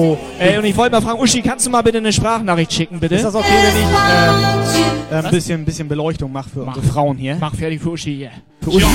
Äh, 0.54 0.58
und 0.58 0.64
ich 0.64 0.76
wollte 0.76 0.92
mal 0.96 1.00
fragen, 1.02 1.20
Uschi, 1.20 1.40
kannst 1.40 1.66
du 1.66 1.70
mal 1.70 1.82
bitte 1.82 1.98
eine 1.98 2.12
Sprachnachricht 2.12 2.72
schicken, 2.72 2.98
bitte? 2.98 3.14
Ist 3.14 3.24
das 3.24 3.34
okay, 3.34 3.46
wenn 3.48 3.80
ich 3.80 3.86
äh, 5.12 5.14
äh, 5.20 5.24
ein 5.24 5.30
bisschen, 5.30 5.64
bisschen 5.64 5.86
Beleuchtung 5.88 6.32
mache 6.32 6.48
für 6.50 6.62
unsere 6.62 6.84
Frauen 6.84 7.16
hier? 7.16 7.36
Mach 7.40 7.54
fertig 7.54 7.80
für 7.80 7.90
Uschi 7.90 8.16
hier. 8.16 8.30
Für 8.60 8.70
Uschi. 8.70 8.86
Put 8.86 8.94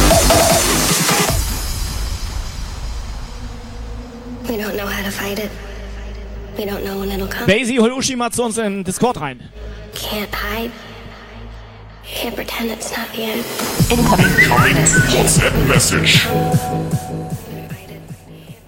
Daisy, 7.47 7.77
hol 7.77 7.91
Uschi 7.91 8.15
mal 8.15 8.31
zu 8.31 8.43
uns 8.43 8.57
in 8.57 8.83
Discord 8.83 9.19
rein. 9.19 9.41
Can't 9.93 10.33
hide. 10.33 10.71
Can't 12.05 12.35
pretend 12.35 12.71
it's 12.71 12.95
not 12.95 13.07
the 13.15 13.23
end. 13.23 13.43
Incoming 13.89 14.29
WhatsApp 15.11 15.53
Message. 15.67 16.27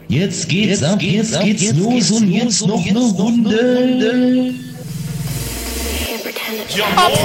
Jetzt 0.08 0.48
geht's 0.48 0.82
ab, 0.84 1.02
jetzt 1.02 1.40
geht's 1.42 1.74
los 1.74 2.12
und 2.12 2.30
jetzt 2.30 2.66
noch 2.68 2.86
eine 2.86 3.00
Runde. 3.00 4.54
Can't 6.06 6.24
pretend 6.24 6.60
it's 6.62 6.76
Project 6.76 7.24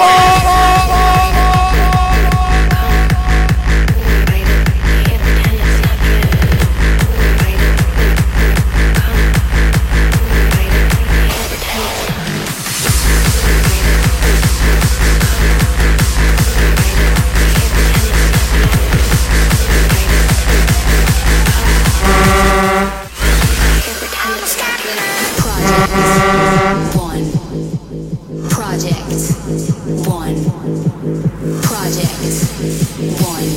one. 32.19 33.49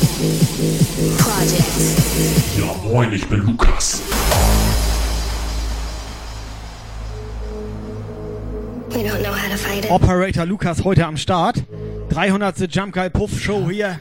Project. 1.18 1.64
Ja, 2.60 2.76
moin, 2.88 3.12
ich 3.12 3.26
bin 3.28 3.40
Lukas. 3.40 4.02
Operator 9.90 10.46
Lukas 10.46 10.84
heute 10.84 11.06
am 11.06 11.18
Start. 11.18 11.64
300. 12.10 12.74
Jump 12.74 12.94
Guy 12.94 13.10
Puff 13.10 13.40
Show 13.40 13.70
hier. 13.70 14.00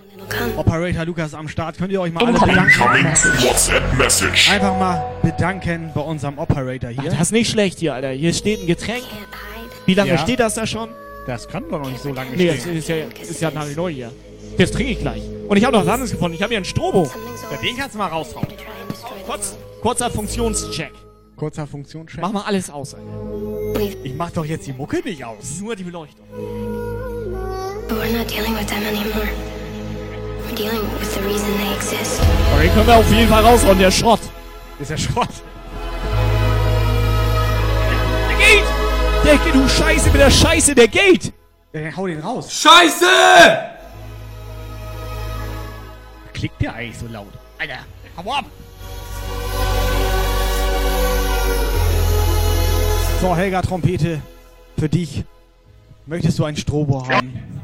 Operator 0.56 1.04
Lukas 1.04 1.34
am 1.34 1.48
Start. 1.48 1.78
Könnt 1.78 1.92
ihr 1.92 2.00
euch 2.00 2.12
mal 2.12 2.24
alle 2.26 2.38
bedanken? 2.38 2.80
WhatsApp 2.80 3.82
Message. 3.96 4.50
Einfach 4.50 4.78
mal 4.78 5.02
bedanken 5.22 5.90
bei 5.94 6.00
unserem 6.00 6.38
Operator 6.38 6.90
hier. 6.90 7.10
Das 7.10 7.20
ist 7.20 7.32
nicht 7.32 7.50
schlecht 7.50 7.78
hier, 7.78 7.94
Alter. 7.94 8.10
Hier 8.10 8.32
steht 8.34 8.60
ein 8.60 8.66
Getränk. 8.66 9.04
Wie 9.86 9.94
lange 9.94 10.10
Ja. 10.10 10.18
steht 10.18 10.40
das 10.40 10.54
da 10.54 10.66
schon? 10.66 10.90
Das 11.26 11.48
kann 11.48 11.64
doch 11.70 11.80
noch 11.80 11.88
nicht 11.90 12.02
so 12.02 12.12
lange 12.12 12.30
Nee, 12.36 12.48
das 12.48 12.60
stehen. 12.60 12.76
ist 12.76 12.88
ja, 12.88 12.96
ist 13.22 13.40
ja 13.40 13.50
neu 13.76 13.90
hier. 13.92 14.10
Das 14.58 14.70
trinke 14.70 14.92
ich 14.92 15.00
gleich. 15.00 15.22
Und 15.48 15.56
ich 15.56 15.64
habe 15.64 15.76
noch 15.76 15.84
was 15.84 15.92
anderes 15.92 16.10
gefunden. 16.10 16.34
Ich 16.34 16.42
habe 16.42 16.50
hier 16.50 16.58
einen 16.58 16.64
Strobo. 16.64 17.10
Ja, 17.50 17.56
den 17.56 17.76
kannst 17.76 17.94
du 17.94 17.98
mal 17.98 18.08
raushauen. 18.08 18.46
Kurz, 19.26 19.56
kurzer 19.80 20.10
Funktionscheck. 20.10 20.92
Kurzer 21.36 21.66
Funktionscheck. 21.66 22.20
Mach 22.20 22.32
mal 22.32 22.42
alles 22.42 22.68
aus, 22.70 22.94
Alter. 22.94 23.06
Ich 24.04 24.14
mach 24.14 24.30
doch 24.30 24.44
jetzt 24.44 24.66
die 24.66 24.72
Mucke 24.72 25.00
nicht 25.02 25.24
aus. 25.24 25.60
Nur 25.60 25.74
die 25.74 25.84
Beleuchtung. 25.84 26.26
But 27.88 27.98
we're 27.98 28.16
not 28.16 28.30
dealing 28.30 28.54
with 28.54 28.66
them 28.66 28.82
anymore. 28.86 29.28
We're 30.46 30.54
dealing 30.54 30.82
with 31.00 31.14
the 31.14 31.20
reason 31.20 31.48
they 31.58 31.74
exist. 31.74 32.20
Aber 32.52 32.62
den 32.62 32.72
können 32.74 32.86
wir 32.86 32.96
auf 32.96 33.10
jeden 33.10 33.28
Fall 33.28 33.44
raushauen, 33.44 33.78
der 33.78 33.90
Schrott. 33.90 34.20
Ist 34.78 34.90
der 34.90 34.98
Schrott. 34.98 35.28
Der 38.28 38.36
geht! 38.36 38.64
Der 39.24 39.36
geht, 39.38 39.54
du 39.54 39.68
Scheiße 39.68 40.10
mit 40.10 40.20
der 40.20 40.30
Scheiße, 40.30 40.74
der 40.74 40.88
geht! 40.88 41.32
Ja, 41.72 41.96
hau 41.96 42.06
den 42.06 42.20
raus. 42.20 42.52
Scheiße! 42.52 43.06
Klickt 46.40 46.62
der 46.62 46.72
eigentlich 46.72 46.96
so 46.96 47.06
laut? 47.06 47.34
Alter, 47.58 47.80
hau 48.16 48.32
ab! 48.32 48.46
So, 53.20 53.36
Helga 53.36 53.60
Trompete, 53.60 54.22
für 54.78 54.88
dich. 54.88 55.24
Möchtest 56.06 56.38
du 56.38 56.44
ein 56.44 56.56
Strobo 56.56 57.06
haben? 57.06 57.60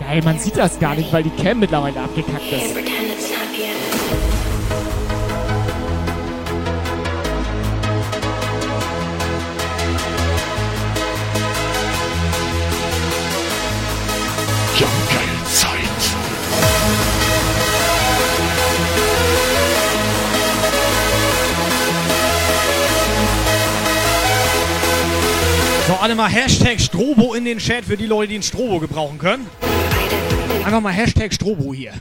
Geil, 0.00 0.20
man 0.24 0.40
sieht 0.40 0.56
das 0.56 0.80
gar 0.80 0.96
nicht, 0.96 1.12
weil 1.12 1.22
die 1.22 1.30
Cam 1.30 1.60
mittlerweile 1.60 2.00
abgekackt 2.00 2.50
ist. 2.50 3.03
Alle 26.04 26.14
mal 26.14 26.28
Hashtag 26.28 26.78
Strobo 26.82 27.32
in 27.32 27.46
den 27.46 27.56
Chat 27.56 27.86
für 27.86 27.96
die 27.96 28.04
Leute, 28.04 28.28
die 28.28 28.34
einen 28.34 28.42
Strobo 28.42 28.78
gebrauchen 28.78 29.16
können. 29.16 29.46
Einfach 30.62 30.82
mal 30.82 30.92
Hashtag 30.92 31.32
Strobo 31.32 31.72
hier. 31.72 31.92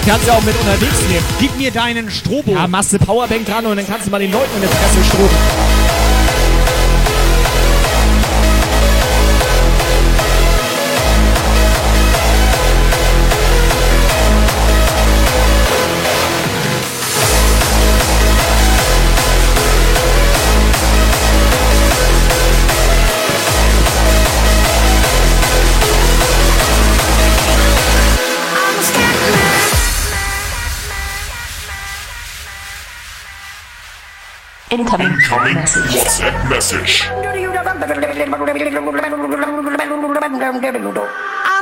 Du 0.00 0.10
kannst 0.10 0.26
ja 0.26 0.32
auch 0.32 0.42
mit 0.42 0.58
unterwegs 0.58 1.02
nehmen. 1.10 1.24
Gib 1.38 1.54
mir 1.58 1.70
deinen 1.70 2.10
Strobo. 2.10 2.52
Ja, 2.52 2.66
machst 2.66 2.94
du 2.94 2.98
Powerbank 2.98 3.44
dran 3.44 3.66
und 3.66 3.76
dann 3.76 3.86
kannst 3.86 4.06
du 4.06 4.10
mal 4.10 4.18
den 4.18 4.32
Leuten 4.32 4.54
in 4.54 4.62
der 4.62 4.70
Fresse 4.70 5.04
stroben. 5.04 5.81
Incoming 34.72 35.12
WhatsApp 35.28 36.48
Message. 36.48 37.04
I'm 37.04 37.52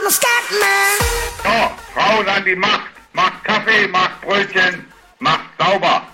a 0.07 0.11
scat 0.11 0.45
man. 0.61 0.99
So, 1.43 1.51
Frauen 1.93 2.29
an 2.29 2.45
die 2.45 2.55
Macht. 2.55 2.87
Macht 3.13 3.43
Kaffee, 3.43 3.89
macht 3.89 4.21
Brötchen, 4.21 4.87
macht 5.19 5.47
sauber. 5.59 6.07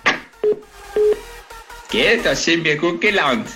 Gell, 1.90 2.23
da 2.23 2.35
sind 2.35 2.64
wir 2.64 2.78
gut 2.78 3.02
gelaunt. 3.02 3.51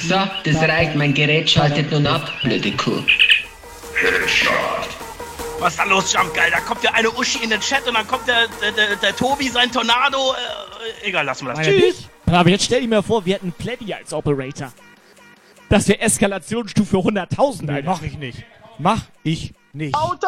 So, 0.00 0.26
das 0.44 0.56
reicht, 0.62 0.94
mein 0.94 1.12
Gerät 1.12 1.50
schaltet 1.50 1.92
nun 1.92 2.06
ab, 2.06 2.32
blöde 2.42 2.72
Kuh. 2.72 3.04
Was 5.58 5.74
ist 5.74 5.78
da 5.78 5.84
los, 5.84 6.14
Jumpgeil? 6.14 6.50
Da 6.50 6.60
kommt 6.60 6.82
ja 6.82 6.92
eine 6.94 7.10
Uschi 7.10 7.44
in 7.44 7.50
den 7.50 7.60
Chat 7.60 7.86
und 7.86 7.92
dann 7.92 8.08
kommt 8.08 8.26
der, 8.26 8.48
der, 8.62 8.72
der, 8.72 8.96
der 8.96 9.14
Tobi, 9.14 9.50
sein 9.50 9.70
Tornado. 9.70 10.32
Äh, 10.32 11.08
egal, 11.08 11.26
lassen 11.26 11.46
wir 11.46 11.52
das. 11.52 11.66
Meine 11.66 11.78
Tschüss. 11.78 12.08
Aber 12.26 12.48
jetzt 12.50 12.64
stell 12.64 12.80
dir 12.80 12.88
mal 12.88 13.02
vor, 13.02 13.24
wir 13.24 13.34
hätten 13.34 13.52
Pleddy 13.52 13.92
als 13.94 14.12
Operator. 14.12 14.72
Das 15.68 15.88
wäre 15.88 16.00
Eskalationsstufe 16.00 16.96
100.000, 16.96 17.62
Nee, 17.64 17.72
Alter. 17.72 17.90
mach 17.90 18.02
ich 18.02 18.18
nicht. 18.18 18.44
Mach 18.78 19.02
ich 19.22 19.54
nicht. 19.72 19.94
Auto! 19.94 20.26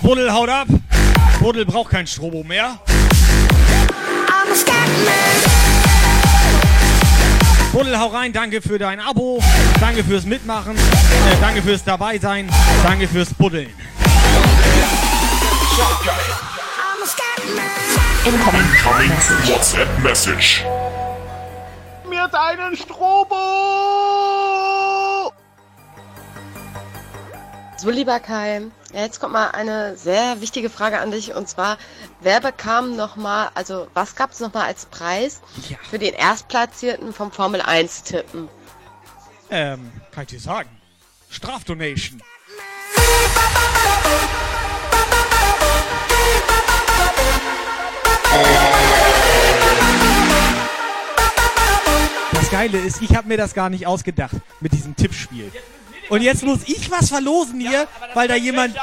So, 0.00 0.08
Buddel 0.08 0.32
haut 0.32 0.48
ab. 0.48 0.68
Buddel 1.40 1.64
braucht 1.64 1.90
kein 1.90 2.06
Strobo 2.06 2.42
mehr. 2.42 2.78
Buddel, 7.72 7.98
hau 7.98 8.06
rein. 8.08 8.32
Danke 8.32 8.62
für 8.62 8.78
dein 8.78 9.00
Abo. 9.00 9.42
Danke 9.80 10.04
fürs 10.04 10.24
Mitmachen. 10.24 10.76
Äh, 10.76 11.36
danke 11.40 11.62
fürs 11.62 11.84
Dabeisein. 11.84 12.48
Danke 12.82 13.08
fürs 13.08 13.32
Buddeln. 13.34 13.70
Incoming 18.24 18.66
WhatsApp 19.46 19.88
Message. 20.02 20.64
Mir 22.08 22.28
deinen 22.28 22.76
Strobo! 22.76 23.36
So, 27.80 27.90
lieber 27.90 28.18
Kai, 28.18 28.62
ja, 28.92 29.02
jetzt 29.02 29.20
kommt 29.20 29.34
mal 29.34 29.52
eine 29.52 29.96
sehr 29.96 30.40
wichtige 30.40 30.68
Frage 30.68 30.98
an 30.98 31.12
dich 31.12 31.36
und 31.36 31.48
zwar, 31.48 31.78
wer 32.20 32.40
bekam 32.40 32.96
nochmal, 32.96 33.50
also 33.54 33.86
was 33.94 34.16
gab 34.16 34.32
es 34.32 34.40
nochmal 34.40 34.64
als 34.64 34.86
Preis 34.86 35.40
für 35.88 36.00
den 36.00 36.12
Erstplatzierten 36.12 37.12
vom 37.12 37.30
Formel 37.30 37.60
1 37.60 38.02
Tippen? 38.02 38.48
Ähm, 39.50 39.92
kann 40.10 40.24
ich 40.24 40.30
dir 40.30 40.40
sagen. 40.40 40.68
Strafdonation. 41.30 42.20
Das 52.32 52.50
Geile 52.50 52.78
ist, 52.78 53.00
ich 53.02 53.14
habe 53.14 53.28
mir 53.28 53.36
das 53.36 53.54
gar 53.54 53.70
nicht 53.70 53.86
ausgedacht 53.86 54.34
mit 54.58 54.72
diesem 54.72 54.96
Tippspiel. 54.96 55.52
Und 56.08 56.22
jetzt 56.22 56.42
muss 56.42 56.60
ich 56.66 56.90
was 56.90 57.10
verlosen 57.10 57.60
hier, 57.60 57.86
weil 58.14 58.28
da 58.28 58.34
jemand. 58.34 58.74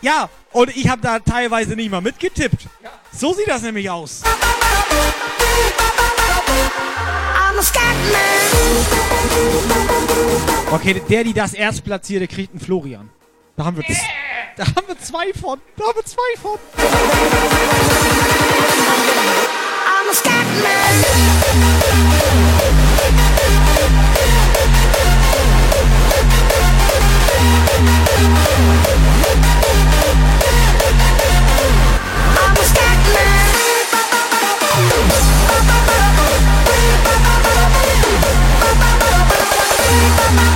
Ja, 0.00 0.28
und 0.52 0.74
ich 0.76 0.88
habe 0.88 1.02
da 1.02 1.18
teilweise 1.18 1.74
nicht 1.74 1.90
mal 1.90 2.00
mitgetippt. 2.00 2.68
So 3.12 3.34
sieht 3.34 3.48
das 3.48 3.62
nämlich 3.62 3.90
aus. 3.90 4.22
Okay, 10.70 11.02
der, 11.08 11.24
die 11.24 11.32
das 11.34 11.52
Erstplatzierte, 11.54 12.26
kriegt 12.28 12.52
einen 12.52 12.60
Florian. 12.60 13.10
Da 13.56 13.64
haben 13.64 13.76
wir, 13.76 13.84
z- 13.84 13.96
da 14.56 14.64
haben 14.64 14.86
wir 14.88 14.98
zwei 14.98 15.32
von. 15.38 15.60
Da 15.76 15.84
haben 15.84 15.96
wir 15.96 16.04
zwei 16.04 16.40
von. 16.40 16.58
I'm 19.84 20.08
a 20.08 20.14
man. 40.34 40.51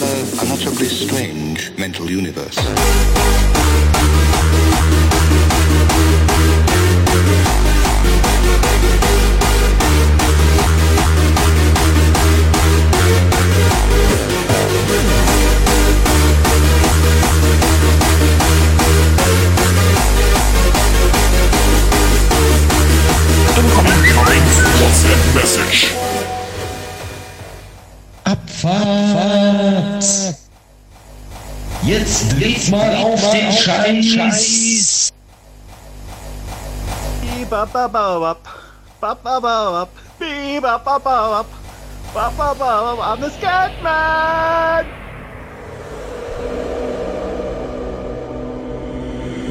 Another 0.00 0.42
unutterably 0.42 0.86
strange 0.86 1.76
mental 1.76 2.10
universe. 2.10 2.58
WhatsApp 24.78 25.34
Message. 25.34 25.94
Abfahrt. 28.24 29.47
Jetzt 31.88 32.38
dreht 32.38 32.68
mal 32.70 32.96
auf 32.96 33.30
den 33.30 33.50
Scheiß. 33.50 35.10
I'm 43.00 43.22
a 43.22 43.30
scat 43.30 43.72
man! 43.82 44.84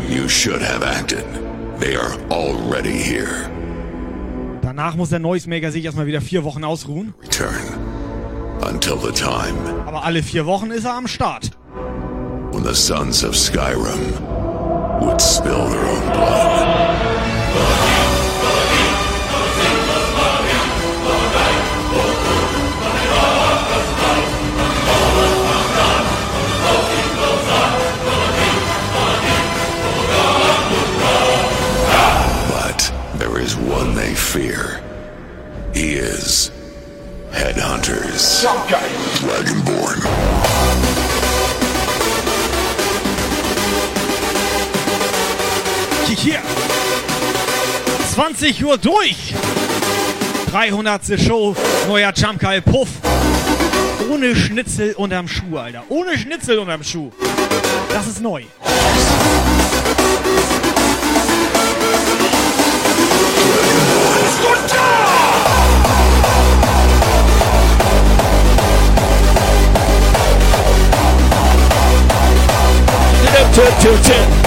You 0.07 0.29
should 0.29 0.61
have 0.61 0.83
acted. 0.83 1.25
They 1.79 1.95
are 1.95 2.19
already 2.29 2.99
here. 2.99 3.49
Danach 4.61 4.95
muss 4.95 5.09
der 5.09 5.17
Noisemaker 5.17 5.71
sich 5.71 5.83
erstmal 5.83 6.05
wieder 6.05 6.21
vier 6.21 6.43
Wochen 6.43 6.63
ausruhen. 6.63 7.15
Return. 7.23 7.55
Until 8.61 8.99
the 8.99 9.11
time 9.11 9.57
Aber 9.87 10.03
alle 10.03 10.21
vier 10.21 10.45
Wochen 10.45 10.69
ist 10.69 10.85
er 10.85 10.93
am 10.93 11.07
Start. 11.07 11.56
When 12.51 12.63
the 12.63 12.73
sons 12.75 13.23
of 13.23 13.33
Skyrim 13.33 14.19
would 15.01 15.21
spill 15.21 15.67
their 15.67 15.85
own 15.85 16.13
blood. 16.13 16.67
But 32.49 32.93
there 33.19 33.39
is 33.39 33.55
one 33.55 33.95
they 33.95 34.15
fear. 34.15 34.81
He 35.73 35.93
is 35.93 36.51
Headhunters. 37.31 38.45
Dragonborn. 39.19 40.56
euch 46.17 46.23
hier. 46.23 46.39
20 48.13 48.65
Uhr 48.65 48.77
durch. 48.77 49.33
300. 50.51 51.19
Show, 51.19 51.55
neuer 51.87 52.13
Jumpkeil 52.15 52.61
Puff. 52.61 52.89
Ohne 54.09 54.35
Schnitzel 54.35 54.93
unterm 54.93 55.27
Schuh, 55.27 55.57
Alter. 55.57 55.83
Ohne 55.89 56.17
Schnitzel 56.17 56.59
unterm 56.59 56.83
Schuh. 56.83 57.11
Das 57.89 58.07
ist 58.07 58.21
neu. 58.21 58.43
Ten, 73.53 73.65
ten, 73.81 74.03
ten. 74.03 74.46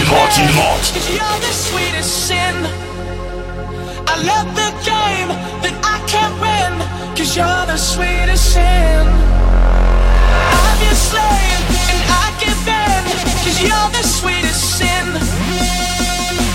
And 0.00 0.08
I 0.08 0.08
Party, 0.08 0.42
give 0.42 0.42
party, 0.42 0.42
in, 0.42 0.52
hot. 0.56 0.84
'cause 0.94 1.10
you're 1.10 1.40
the 1.40 1.52
sweetest 1.52 2.12
sin. 2.28 2.56
I 4.12 4.16
love 4.30 4.48
the 4.56 4.70
game 4.84 5.30
that 5.64 5.76
I 5.94 5.96
can't 6.12 6.36
win. 6.40 6.72
Cause 7.16 7.36
you're 7.36 7.66
the 7.66 7.78
sweetest 7.78 8.54
sin. 8.54 9.06
I'm 10.64 10.78
your 10.86 10.98
slave. 11.10 11.62
And 11.92 12.00
I 12.22 12.26
give 12.42 12.68
in. 12.68 13.04
Cause 13.44 13.58
you're 13.68 13.90
the 13.98 14.04
sweetest 14.18 14.64
sin. 14.78 15.06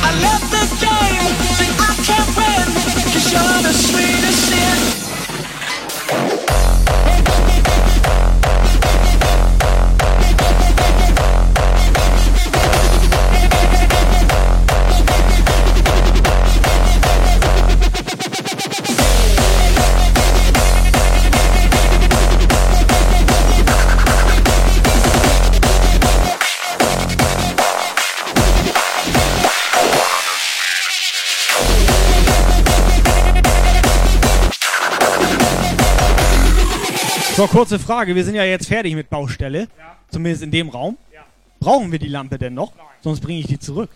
I 0.10 0.12
love 0.26 0.46
the 0.58 0.66
game 0.88 1.28
that 1.60 1.72
I 1.90 1.94
can't 2.08 2.32
win. 2.40 2.68
Cause 3.14 3.28
you're 3.34 3.62
the 3.70 3.74
sweetest 3.74 4.42
sin. 4.50 4.87
So, 37.48 37.58
kurze 37.58 37.80
Frage. 37.80 38.16
Wir 38.16 38.26
sind 38.26 38.36
ja 38.36 38.44
jetzt 38.44 38.68
fertig 38.68 38.94
mit 38.96 39.10
Baustelle. 39.10 39.68
Zumindest 40.10 40.44
in 40.44 40.52
dem 40.52 40.70
Raum. 40.70 40.98
Brauchen 41.60 41.92
wir 41.92 42.00
die 42.00 42.08
Lampe 42.08 42.38
denn 42.38 42.54
noch? 42.54 42.74
Sonst 43.02 43.22
bringe 43.22 43.40
ich 43.40 43.48
die 43.48 43.58
zurück. 43.60 43.90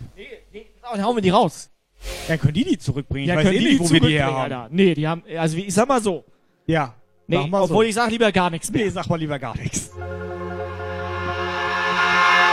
Dann 0.90 1.04
hauen 1.04 1.16
wir 1.16 1.22
die 1.22 1.30
raus. 1.30 1.70
Ja, 2.28 2.36
können 2.36 2.54
die 2.54 2.64
die 2.64 2.78
zurückbringen? 2.78 3.28
Ja, 3.28 3.34
ich 3.34 3.38
weiß 3.38 3.44
können 3.44 3.56
eh 3.56 3.60
die 3.60 3.64
nicht, 3.78 3.80
die 3.80 3.88
wo 3.90 3.92
wir 3.92 4.00
die 4.00 4.14
her 4.14 4.26
haben. 4.26 4.36
Alter. 4.36 4.68
Nee, 4.70 4.94
die 4.94 5.06
haben, 5.06 5.22
also 5.38 5.56
ich 5.56 5.72
sag 5.72 5.86
mal 5.86 6.02
so. 6.02 6.24
Ja. 6.66 6.94
Nee, 7.26 7.36
Mach 7.36 7.46
mal 7.46 7.62
obwohl 7.62 7.84
so. 7.84 7.88
ich 7.90 7.94
sag 7.94 8.10
lieber 8.10 8.32
gar 8.32 8.50
nichts 8.50 8.70
mehr. 8.70 8.84
Nee, 8.84 8.90
sag 8.90 9.08
mal 9.08 9.18
lieber 9.18 9.38
gar 9.38 9.56
nichts. 9.56 9.90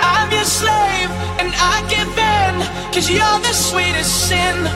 I'm 0.02 0.32
your 0.32 0.44
slave 0.46 1.10
and 1.40 1.52
I 1.56 1.82
give 1.90 2.08
in 2.18 2.94
Cause 2.94 3.10
you're 3.10 3.40
the 3.42 3.54
sweetest 3.54 4.28
sin 4.28 4.68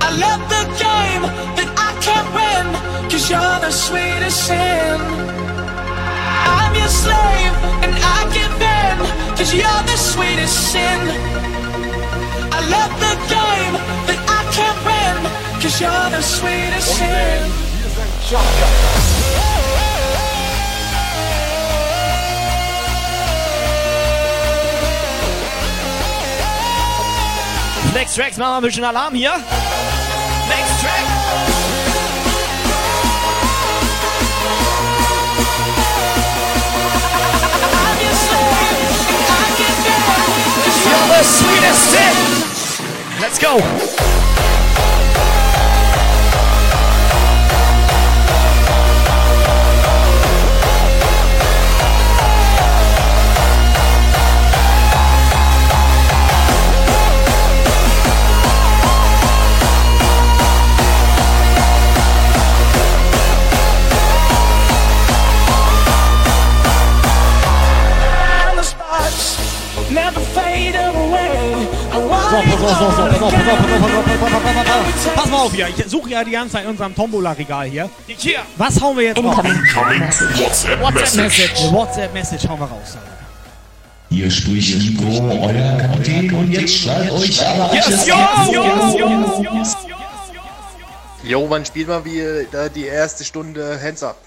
I 0.00 0.10
love 0.20 0.40
the 0.48 0.64
game 0.78 1.22
that 1.56 1.68
I 1.76 1.91
can't 2.06 2.28
win 2.34 2.66
Cause 3.10 3.30
you're 3.30 3.58
the 3.66 3.70
sweetest 3.70 4.46
sin 4.46 4.98
I'm 6.58 6.74
your 6.74 6.92
slave 7.02 7.54
and 7.84 7.94
I 8.16 8.18
give 8.38 8.54
in 8.80 8.96
Cause 9.38 9.52
you're 9.54 9.82
the 9.92 9.98
sweetest 10.12 10.72
sin 10.72 11.00
I 12.56 12.60
love 12.76 12.92
the 13.06 13.14
game 13.36 13.74
that 14.08 14.20
I 14.38 14.40
can't 14.56 14.80
win 14.90 15.16
Cause 15.62 15.80
you're 15.80 16.10
the 16.16 16.22
sweetest 16.22 16.88
sin 16.98 17.42
Flex 27.92 28.14
Tracks, 28.14 28.38
wir 28.38 28.56
ein 28.56 28.62
bisschen 28.62 28.84
Alarm 28.84 29.14
hier. 29.14 29.32
Track. 30.82 31.11
The 41.12 41.22
sweetest 41.22 41.82
sin. 41.92 43.20
Let's 43.20 43.38
go. 43.38 43.58
Never 69.90 70.20
fade 70.20 70.74
pass 72.32 72.44
auf, 72.44 72.60
pass 72.60 72.80
auf, 72.80 72.96
pass 73.10 73.22
auf, 73.22 73.32
pass 73.32 74.32
auf, 74.32 74.42
pass 74.44 75.14
pass 75.14 75.30
mal 75.30 75.38
auf 75.38 75.52
hier. 75.52 75.68
Ich 75.68 75.84
suche 75.86 76.10
ja 76.10 76.24
die 76.24 76.30
ganze 76.30 76.54
Zeit 76.54 76.64
in 76.64 76.70
unserem 76.70 76.94
Tombola-Regal 76.94 77.66
hier. 77.66 77.90
Was 78.56 78.80
hauen 78.80 78.96
wir 78.96 79.04
jetzt 79.04 79.18
raus? 79.18 79.36
WhatsApp-Message. 80.80 81.72
WhatsApp-Message 81.72 82.48
hauen 82.48 82.60
wir 82.60 82.66
raus. 82.66 82.96
Hier 84.08 84.30
spricht 84.30 84.78
Nico, 84.78 85.06
euer 85.06 85.78
Kapitän, 85.78 86.34
und 86.34 86.50
jetzt 86.50 86.82
schreibt 86.82 87.10
euch 87.12 87.46
alle 87.46 87.74
yes, 87.74 88.06
yo, 88.06 88.14
yo, 88.52 88.62
yo, 88.62 89.42
yo, 89.42 89.62
yo, 91.24 91.46
wann 91.48 91.64
spielt 91.64 91.88
man 91.88 92.04
wieder 92.04 92.64
äh, 92.64 92.68
die 92.68 92.84
erste 92.84 93.24
Stunde 93.24 93.80
Hands 93.82 94.02
Up? 94.02 94.18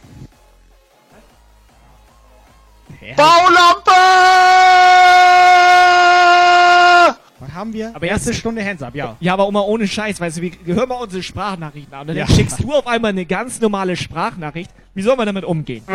Baulampe! 3.16 4.55
Haben 7.56 7.74
wir? 7.74 7.92
Aber 7.96 8.06
Erste 8.06 8.32
jetzt- 8.32 8.40
Stunde 8.40 8.64
Hands 8.64 8.82
Up, 8.84 8.94
ja. 8.96 9.16
Ja, 9.20 9.34
aber 9.34 9.48
immer 9.48 9.66
ohne 9.66 9.88
Scheiß, 9.88 10.20
weißt 10.20 10.38
du, 10.38 10.42
wir 10.42 10.52
hören 10.76 10.90
mal 10.90 10.96
unsere 10.96 11.24
Sprachnachrichten 11.24 11.94
an. 11.94 12.02
Und 12.02 12.08
dann 12.10 12.18
Ja. 12.18 12.28
schickst 12.28 12.62
du 12.62 12.74
auf 12.74 12.86
einmal 12.86 13.10
eine 13.10 13.26
ganz 13.26 13.60
normale 13.62 13.96
Sprachnachricht. 13.96 14.70
Wie 14.94 15.02
soll 15.02 15.16
man 15.16 15.26
damit 15.26 15.46
umgehen? 15.46 15.82
Ist 15.82 15.88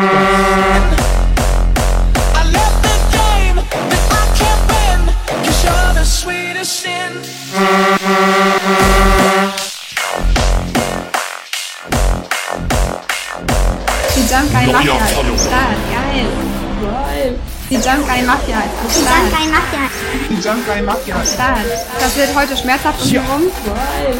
Follower. 15.15 15.33
am 15.33 15.39
Start. 15.39 15.77
Geil. 15.91 16.27
Geil. 16.83 17.39
Die 17.71 17.77
Jump 17.77 18.05
Guy 18.05 18.23
Mafia 18.23 18.57
ist. 18.59 18.99
Die 18.99 19.05
Jump 19.05 19.31
Guy 19.31 19.47
Mafia. 19.47 19.89
Die 20.29 20.43
Jump 20.43 20.67
Guy 20.67 20.83
Mafia 20.83 21.15
am 21.15 21.25
Start. 21.25 21.59
Das 22.01 22.17
wird 22.17 22.35
heute 22.35 22.57
schmerzhaft 22.57 23.01
um 23.01 23.09
die 23.09 23.17
rum. 23.17 23.43
Geil. 23.65 24.19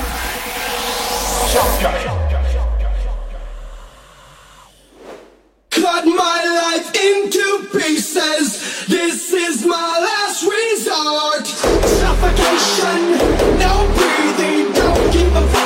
Cut 5.71 6.05
my 6.05 6.45
life 6.63 6.93
into 6.95 7.67
pieces. 7.77 8.87
This 8.87 9.33
is 9.33 9.67
my 9.67 9.99
last 9.99 10.45
resort. 10.45 11.47
Suffocation, 11.49 13.19
no 13.59 13.89
breathing. 13.97 14.73
Don't 14.75 15.11
give 15.11 15.35
a 15.35 15.60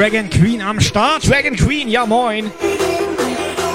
Dragon 0.00 0.30
Queen 0.30 0.62
am 0.62 0.80
Start. 0.80 1.28
Dragon 1.28 1.54
Queen, 1.54 1.86
ja 1.86 2.06
moin. 2.06 2.50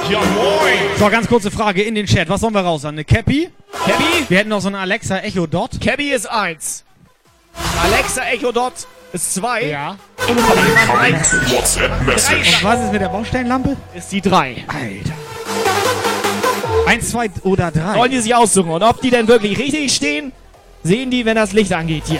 Ja 0.10 0.20
moin. 0.34 0.98
So, 0.98 1.08
ganz 1.08 1.28
kurze 1.28 1.52
Frage 1.52 1.84
in 1.84 1.94
den 1.94 2.08
Chat. 2.08 2.28
Was 2.30 2.42
sollen 2.42 2.56
wir 2.56 2.62
raus? 2.62 2.84
Eine 2.84 3.06
Cappy? 3.06 3.52
Cappy? 3.86 4.26
Wir 4.28 4.40
hätten 4.40 4.50
noch 4.50 4.60
so 4.60 4.70
eine 4.70 4.80
Alexa 4.80 5.20
Echo 5.20 5.46
Dot. 5.46 5.80
Cabby 5.80 6.14
ist 6.14 6.28
1. 6.28 6.84
Alexa 7.80 8.24
Echo 8.24 8.52
Dot 8.52 8.74
ist 9.14 9.36
2. 9.36 9.66
Ja. 9.66 9.98
Incoming 10.28 11.16
WhatsApp-Message. 11.52 12.56
Und 12.56 12.64
was 12.64 12.84
ist 12.86 12.92
mit 12.92 13.02
der 13.02 13.10
Baustellenlampe? 13.10 13.78
Ist 13.94 14.12
die 14.12 14.22
3. 14.22 14.66
Alter. 14.68 15.14
Eins, 16.88 17.12
zwei 17.12 17.30
oder 17.44 17.70
drei. 17.70 17.94
Sollen 17.94 18.12
die 18.12 18.20
sich 18.22 18.34
aussuchen. 18.34 18.72
Und 18.72 18.82
ob 18.82 19.00
die 19.00 19.12
denn 19.12 19.28
wirklich 19.28 19.60
richtig 19.60 19.94
stehen, 19.94 20.32
sehen 20.82 21.12
die, 21.12 21.24
wenn 21.24 21.36
das 21.36 21.52
Licht 21.52 21.72
angeht 21.72 22.06
hier. 22.08 22.20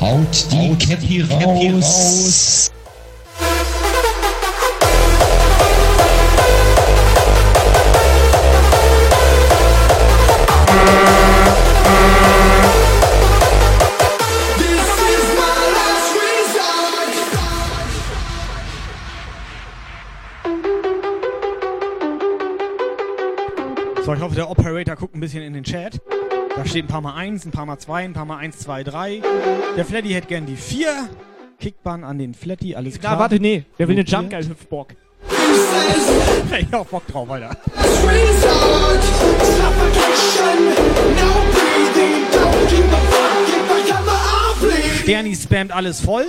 Haut 0.00 0.46
die 0.50 0.74
Käppi 0.76 1.20
raus. 1.20 1.84
raus. 1.84 2.72
So, 24.02 24.14
ich 24.14 24.20
hoffe, 24.22 24.34
der 24.34 24.50
Operator 24.50 24.96
guckt 24.96 25.14
ein 25.14 25.20
bisschen 25.20 25.42
in 25.42 25.52
den 25.52 25.62
Chat. 25.62 26.00
Da 26.60 26.66
steht 26.66 26.84
ein 26.84 26.88
paar 26.88 27.00
mal 27.00 27.14
1, 27.14 27.46
ein 27.46 27.52
paar 27.52 27.64
mal 27.64 27.78
2, 27.78 28.04
ein 28.04 28.12
paar 28.12 28.26
mal 28.26 28.36
1, 28.36 28.58
2, 28.58 28.84
3. 28.84 29.22
Der 29.78 29.84
Flatty 29.86 30.10
hätte 30.10 30.26
gern 30.26 30.44
die 30.44 30.56
4. 30.56 31.08
Kickbahn 31.58 32.04
an 32.04 32.18
den 32.18 32.34
Flatty, 32.34 32.74
alles 32.74 33.00
klar. 33.00 33.14
Na, 33.14 33.18
warte, 33.18 33.40
nee. 33.40 33.64
Der 33.78 33.88
will 33.88 33.98
eine. 33.98 34.04
Jump 34.04 34.28
Geil 34.28 34.46
Hüpfbock. 34.46 34.88
Hey, 36.50 36.60
ich 36.68 36.70
hab 36.70 36.90
Bock 36.90 37.06
drauf, 37.06 37.30
Alter. 37.30 37.56
Sterni 45.02 45.34
spammt 45.34 45.72
alles 45.72 46.00
voll. 46.00 46.26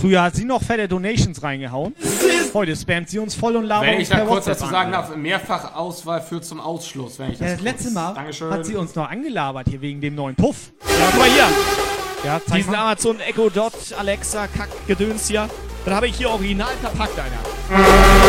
Früher 0.00 0.22
hat 0.22 0.34
sie 0.36 0.44
noch 0.44 0.62
fette 0.62 0.88
Donations 0.88 1.42
reingehauen. 1.42 1.94
Heute 2.52 2.76
spammt 2.76 3.08
sie 3.10 3.18
uns 3.18 3.34
voll 3.34 3.56
und 3.56 3.64
labert 3.64 3.88
Wenn 3.90 4.00
ich 4.00 4.08
da 4.08 4.20
kurz 4.20 4.46
WhatsApp 4.46 4.58
dazu 4.58 4.70
sagen 4.70 4.92
darf, 4.92 5.16
mehrfach 5.16 5.74
Auswahl 5.74 6.20
führt 6.22 6.44
zum 6.44 6.60
Ausschluss. 6.60 7.18
Wenn 7.18 7.32
ich 7.32 7.38
Ja, 7.40 7.46
das 7.46 7.54
das 7.56 7.62
letzte 7.62 7.90
Mal 7.90 8.14
Dankeschön. 8.14 8.50
hat 8.50 8.64
sie 8.66 8.76
uns 8.76 8.94
noch 8.94 9.10
angelabert 9.10 9.66
hier 9.68 9.80
wegen 9.80 10.00
dem 10.00 10.14
neuen 10.14 10.36
Puff. 10.36 10.72
Ja, 10.82 11.06
guck 11.10 11.18
mal 11.20 11.28
hier. 11.28 11.48
Ja, 12.24 12.40
Diesen 12.54 12.72
mal. 12.72 12.78
Amazon 12.78 13.20
Echo 13.20 13.50
Dot 13.50 13.72
Alexa 13.98 14.46
Kack-Gedöns 14.46 15.28
hier. 15.28 15.48
Das 15.84 15.94
habe 15.94 16.06
ich 16.08 16.16
hier 16.16 16.30
original 16.30 16.72
verpackt, 16.80 17.18
Alter. 17.18 18.23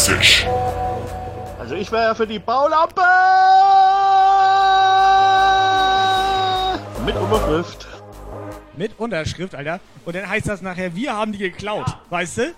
Message. 0.00 0.46
Also 1.58 1.74
ich 1.74 1.92
wäre 1.92 2.04
ja 2.04 2.14
für 2.14 2.26
die 2.26 2.38
Baulampe 2.38 3.02
mit 7.04 7.14
Unterschrift. 7.16 7.86
Mit 8.78 8.98
Unterschrift, 8.98 9.54
Alter. 9.54 9.78
Und 10.06 10.16
dann 10.16 10.26
heißt 10.26 10.48
das 10.48 10.62
nachher, 10.62 10.94
wir 10.94 11.14
haben 11.14 11.32
die 11.32 11.38
geklaut. 11.38 11.84
Weißt 12.08 12.38
du? 12.38 12.54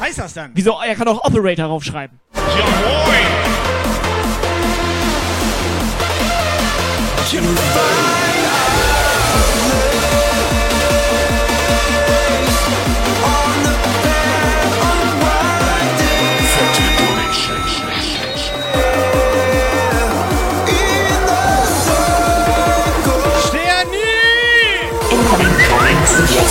Heißt 0.00 0.20
das 0.20 0.34
dann? 0.34 0.52
Wieso? 0.54 0.78
Er 0.80 0.94
kann 0.94 1.08
auch 1.08 1.24
Operator 1.24 1.66
draufschreiben. 1.66 2.20
Sterni! 7.26 8.19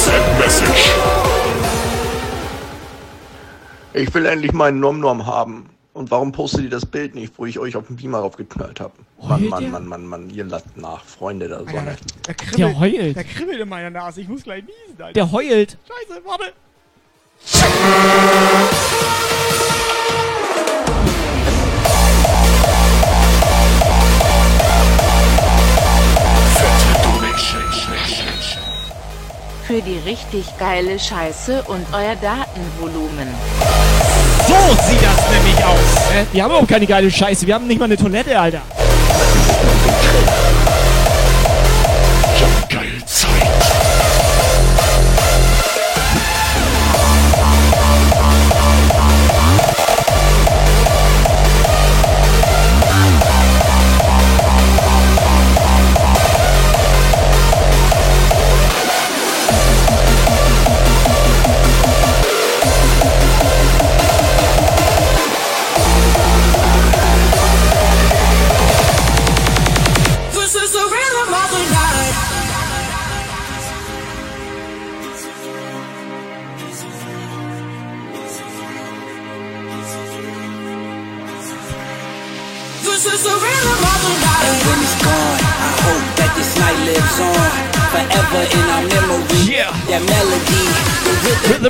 WhatsApp 0.10 0.40
Message. 0.40 0.92
Ich 3.94 4.14
will 4.14 4.26
endlich 4.26 4.54
meinen 4.54 4.80
Nom 4.80 5.00
Nom 5.00 5.26
haben. 5.28 5.70
Und 5.94 6.10
warum 6.12 6.32
postet 6.32 6.64
ihr 6.64 6.70
das 6.70 6.86
Bild 6.86 7.14
nicht, 7.16 7.34
wo 7.38 7.46
ich 7.46 7.60
euch 7.60 7.76
auf 7.76 7.88
den 7.88 7.98
Beamer 7.98 8.20
raufgeknallt 8.20 8.80
habe? 8.80 8.94
Mann, 9.22 9.48
Mann? 9.48 9.72
Mann, 9.72 9.86
Mann, 9.86 10.06
Mann, 10.06 10.30
ihr 10.30 10.46
lasst 10.46 10.78
nach, 10.78 11.04
Freunde 11.04 11.48
der 11.48 11.60
Sonne. 11.60 11.80
Alter, 11.80 11.96
der, 12.26 12.34
kribbelt, 12.34 12.60
Der 12.60 12.80
heult. 12.80 13.16
Der 13.16 13.24
kribbelt 13.24 13.60
in 13.60 13.70
meiner 13.70 13.90
Nase. 13.90 14.22
Ich 14.22 14.28
muss 14.28 14.44
gleich 14.44 14.64
niesen, 14.64 15.00
Alter. 15.00 15.14
Der 15.14 15.32
heult. 15.32 15.78
Scheiße, 15.88 16.22
warte. 16.26 16.54
Für 29.70 29.84
die 29.84 30.00
richtig 30.00 30.46
geile 30.58 30.98
Scheiße 30.98 31.62
und 31.68 31.86
euer 31.94 32.16
Datenvolumen. 32.16 33.28
So 34.48 34.56
sieht 34.88 35.00
das 35.00 35.30
nämlich 35.30 35.64
aus. 35.64 36.12
Äh, 36.12 36.26
wir 36.34 36.44
haben 36.44 36.50
überhaupt 36.50 36.70
keine 36.70 36.88
geile 36.88 37.12
Scheiße. 37.12 37.46
Wir 37.46 37.54
haben 37.54 37.68
nicht 37.68 37.78
mal 37.78 37.86
eine 37.86 37.96
Toilette, 37.96 38.40
Alter. 38.40 38.64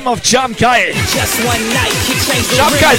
Rhythm 0.00 0.12
of 0.12 0.22
Jump 0.22 0.56
Geil. 0.56 0.94
Just 1.12 1.44
one 1.44 1.60
night 1.74 1.92
can 2.06 2.16
change 2.26 2.46
the 2.48 2.56
Jump 2.56 2.74
Geil 2.80 2.96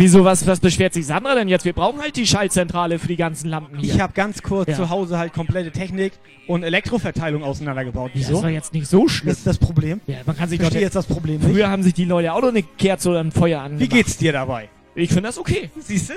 wieso, 0.00 0.24
was, 0.24 0.46
was 0.46 0.60
beschwert 0.60 0.94
sich 0.94 1.06
Sandra 1.06 1.34
denn 1.34 1.48
jetzt? 1.48 1.64
Wir 1.64 1.72
brauchen 1.74 2.00
halt 2.00 2.16
die 2.16 2.26
Schaltzentrale 2.26 2.98
für 2.98 3.06
die 3.08 3.16
ganzen 3.16 3.48
Lampen 3.48 3.78
hier. 3.78 3.94
Ich 3.94 4.00
habe 4.00 4.12
ganz 4.14 4.42
kurz 4.42 4.68
Ja. 4.70 4.76
zu 4.76 4.90
Hause 4.90 5.18
halt 5.18 5.32
komplette 5.32 5.70
Technik 5.70 6.12
und 6.48 6.62
Elektroverteilung 6.62 7.44
auseinandergebaut. 7.44 8.10
Das 8.14 8.28
Wieso? 8.28 8.42
war 8.42 8.50
jetzt 8.50 8.72
nicht 8.72 8.86
so 8.88 9.06
schlimm. 9.08 9.28
Das 9.28 9.38
ist 9.38 9.46
das 9.46 9.58
Problem. 9.58 10.00
Ja, 10.06 10.16
man 10.26 10.36
kann 10.36 10.48
sich 10.48 10.56
Ich 10.58 10.62
verstehe 10.62 10.80
doch- 10.80 10.84
jetzt 10.86 10.96
das 10.96 11.06
Problem 11.06 11.40
nicht. 11.40 11.50
Früher 11.50 11.68
haben 11.70 11.82
sich 11.82 11.94
die 11.94 12.06
Leute 12.06 12.32
auch 12.32 12.40
noch 12.40 12.48
eine 12.48 12.62
Kerze 12.62 13.10
oder 13.10 13.20
ein 13.20 13.30
Feuer 13.32 13.60
an. 13.60 13.78
Wie 13.78 13.88
geht's 13.88 14.16
dir 14.16 14.32
dabei? 14.32 14.68
Ich 14.94 15.10
finde 15.10 15.28
das 15.28 15.38
okay. 15.38 15.70
Siehst 15.78 16.10
du? 16.10 16.14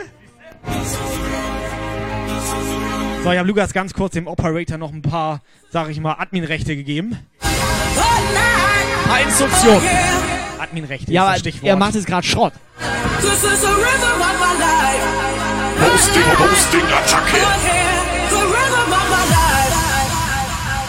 So, 3.24 3.32
ich 3.32 3.38
habe 3.38 3.48
Lukas 3.48 3.74
ganz 3.74 3.94
kurz 3.94 4.14
dem 4.14 4.28
Operator 4.28 4.78
noch 4.78 4.92
ein 4.92 5.02
paar, 5.02 5.42
sag 5.70 5.90
ich 5.90 6.00
mal, 6.00 6.14
Adminrechte 6.14 6.76
gegeben. 6.76 7.18
Paar 9.06 9.22
Instruktionen. 9.22 9.82
Adminrechte 10.64 11.12
Ja, 11.12 11.24
ist 11.24 11.26
aber 11.26 11.34
das 11.34 11.40
Stichwort. 11.42 11.70
er 11.70 11.76
macht 11.76 11.96
es 11.96 12.06
gerade 12.06 12.26
Schrott. 12.26 12.54
This 13.22 13.44
is 13.44 13.62
the 13.62 13.68
rhythm 13.68 14.22
of 14.22 14.36
my 14.40 14.54
life. 14.60 15.04
Hosting, 15.92 16.24
Hosting, 16.40 16.86
Attacke. 16.86 17.42
The 18.30 18.36
rhythm 18.36 18.94
of 18.94 19.10
my 19.10 19.24
life. 19.30 20.84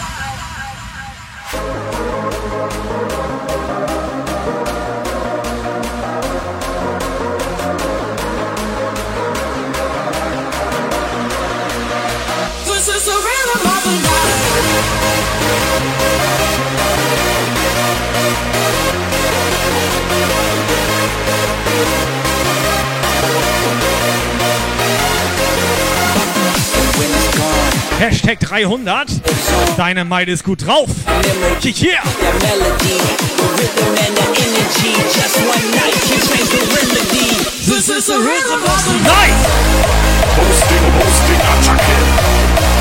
This 12.66 12.88
is 12.88 13.04
the 13.04 13.12
rhythm 13.12 13.68
of 13.68 13.84
the 13.84 13.90
night. 14.02 14.03
Hashtag 28.04 28.38
300. 28.38 29.08
Deine 29.78 30.04
Meide 30.04 30.32
ist 30.32 30.44
gut 30.44 30.66
drauf. 30.66 30.90
Kick 31.62 31.74
hier. 31.74 31.96
This 37.64 37.88
is 37.88 38.04
the 38.04 38.18
rhythm 38.18 38.62
of 38.62 38.84
the 38.84 38.92
night. 39.08 39.32
Hosting, 40.36 40.84
Hosting, 41.00 41.40
Attacke. 41.40 42.73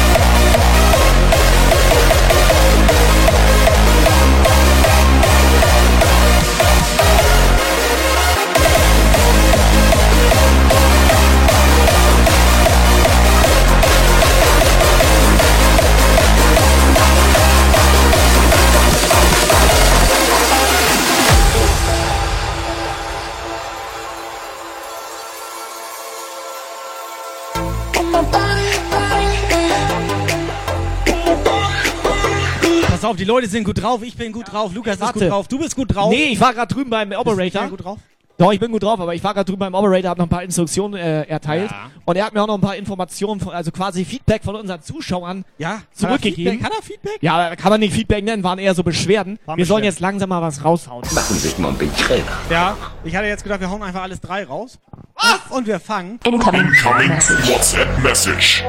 Pass 33.14 33.14
auf, 33.14 33.18
die 33.18 33.26
Leute 33.26 33.48
sind 33.48 33.64
gut 33.64 33.82
drauf. 33.82 34.02
Ich 34.02 34.16
bin 34.16 34.32
gut 34.32 34.52
drauf. 34.52 34.74
Lukas 34.74 34.96
ist 34.96 35.02
Warte. 35.02 35.20
gut 35.20 35.30
drauf. 35.30 35.48
Du 35.48 35.60
bist 35.60 35.76
gut 35.76 35.94
drauf. 35.94 36.10
Nee, 36.10 36.32
ich 36.32 36.40
war 36.40 36.54
gerade 36.54 36.74
drüben 36.74 36.90
beim 36.90 37.12
Operator. 37.12 37.68
gut 37.68 37.84
drauf? 37.84 38.00
Doch, 38.40 38.52
ich 38.52 38.60
bin 38.60 38.72
gut 38.72 38.82
drauf, 38.82 39.00
aber 39.00 39.14
ich 39.14 39.24
war 39.24 39.36
gerade 39.36 39.46
drüben 39.46 39.60
beim 39.60 39.76
Operator, 39.76 40.10
habe 40.10 40.20
noch 40.20 40.26
ein 40.26 40.30
paar 40.30 40.42
Instruktionen 40.42 41.00
äh, 41.00 41.22
erteilt. 41.26 41.70
Ja. 41.70 41.92
Und 42.04 42.16
er 42.16 42.26
hat 42.26 42.34
mir 42.34 42.42
auch 42.42 42.48
noch 42.48 42.56
ein 42.56 42.62
paar 42.62 42.76
Informationen, 42.76 43.40
von, 43.40 43.54
also 43.54 43.70
quasi 43.72 44.04
Feedback 44.04 44.44
von 44.44 44.56
unseren 44.56 44.82
Zuschauern 44.82 45.46
Ja, 45.60 45.84
zurückgegeben. 45.94 46.60
Kann 46.60 46.72
er 46.76 46.82
Feedback? 46.82 47.20
Ja, 47.22 47.56
kann 47.56 47.70
man 47.70 47.80
nicht 47.80 47.94
Feedback 47.94 48.24
nennen, 48.24 48.44
waren 48.44 48.58
eher 48.58 48.74
so 48.74 48.82
Beschwerden. 48.82 49.38
Waren 49.46 49.60
wir 49.60 49.66
sollen 49.68 49.84
jetzt 49.84 50.00
langsam 50.00 50.30
mal 50.30 50.42
was 50.42 50.66
raushauen. 50.66 51.04
Machen 51.14 51.36
Sie 51.36 51.48
sich 51.48 51.58
mal 51.60 51.70
ein 51.70 51.78
bisschen. 51.78 52.24
Ja, 52.50 52.76
ich 53.04 53.16
hatte 53.16 53.28
jetzt 53.28 53.44
gedacht, 53.44 53.60
wir 53.60 53.70
hauen 53.70 53.84
einfach 53.84 54.02
alles 54.02 54.20
drei 54.20 54.46
raus. 54.46 54.80
Was? 55.16 55.40
Und 55.56 55.68
wir 55.68 55.80
fangen. 55.80 56.20
Incoming 56.26 56.70
WhatsApp 56.72 58.02
Message. 58.02 58.64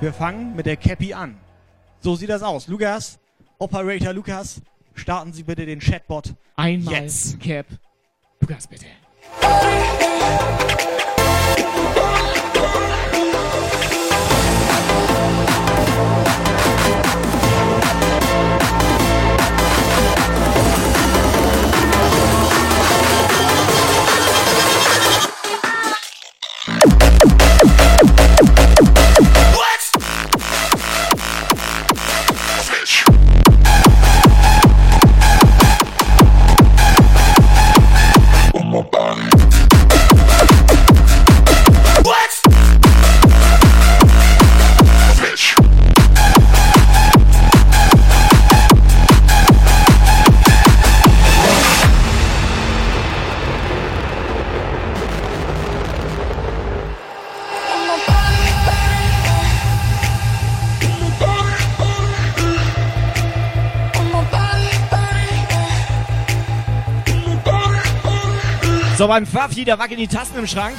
Wir 0.00 0.12
fangen 0.12 0.54
mit 0.54 0.66
der 0.66 0.76
Cappy 0.76 1.12
an. 1.12 1.36
So 1.98 2.14
sieht 2.14 2.30
das 2.30 2.42
aus. 2.42 2.68
Lukas, 2.68 3.18
Operator 3.62 4.12
Lukas, 4.12 4.60
starten 4.92 5.32
Sie 5.32 5.44
bitte 5.44 5.64
den 5.64 5.78
Chatbot. 5.78 6.34
Einmal 6.56 6.94
Jetzt. 6.94 7.38
Cap. 7.38 7.66
Lukas, 8.40 8.66
bitte. 8.66 8.86
So, 69.02 69.08
beim 69.08 69.26
Pfaffi, 69.26 69.64
da 69.64 69.76
wackeln 69.80 69.98
die 69.98 70.06
Tasten 70.06 70.38
im 70.38 70.46
Schrank. 70.46 70.76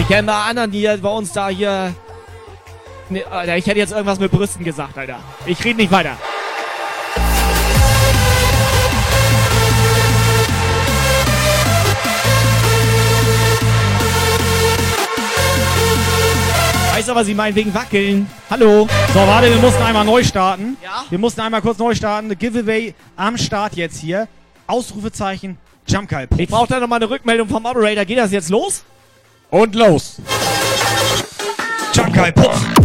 Ich 0.00 0.08
kenne 0.08 0.26
bei 0.26 0.32
anderen, 0.32 0.70
die 0.70 0.88
bei 1.02 1.08
uns 1.10 1.34
da 1.34 1.50
hier... 1.50 1.94
Ne, 3.10 3.26
Alter, 3.26 3.58
ich 3.58 3.66
hätte 3.66 3.78
jetzt 3.78 3.92
irgendwas 3.92 4.20
mit 4.20 4.32
Brüsten 4.32 4.64
gesagt, 4.64 4.96
Alter. 4.96 5.18
Ich 5.44 5.62
rede 5.62 5.76
nicht 5.76 5.92
weiter. 5.92 6.16
Du, 17.06 17.14
was 17.14 17.26
sie 17.26 17.34
meinen 17.34 17.54
wegen 17.54 17.72
Wackeln? 17.72 18.28
Hallo? 18.50 18.88
So, 19.14 19.20
warte, 19.20 19.48
wir 19.48 19.60
mussten 19.60 19.82
einmal 19.82 20.04
neu 20.04 20.22
starten. 20.24 20.76
Ja? 20.82 21.04
Wir 21.08 21.18
mussten 21.18 21.40
einmal 21.40 21.62
kurz 21.62 21.78
neu 21.78 21.94
starten. 21.94 22.36
Giveaway 22.36 22.92
am 23.16 23.38
Start 23.38 23.76
jetzt 23.76 23.98
hier. 23.98 24.26
Ausrufezeichen, 24.66 25.58
Jump 25.86 26.08
Guy. 26.10 26.26
Ich 26.36 26.48
brauche 26.48 26.66
da 26.66 26.80
nochmal 26.80 26.98
eine 26.98 27.08
Rückmeldung 27.08 27.48
vom 27.48 27.64
Operator. 27.64 28.04
Geht 28.04 28.18
das 28.18 28.32
jetzt 28.32 28.50
los? 28.50 28.82
Und 29.48 29.76
los. 29.76 30.16
Jump 31.94 32.12
Guy, 32.12 32.32
Puff. 32.32 32.77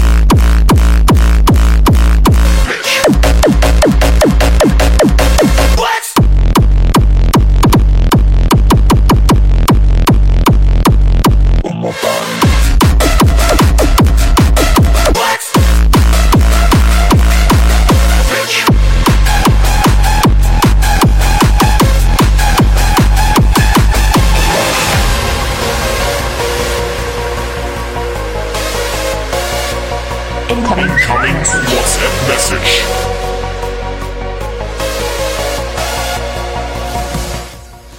Incoming 31.04 31.36
WhatsApp 31.36 32.14
Message. 32.30 32.84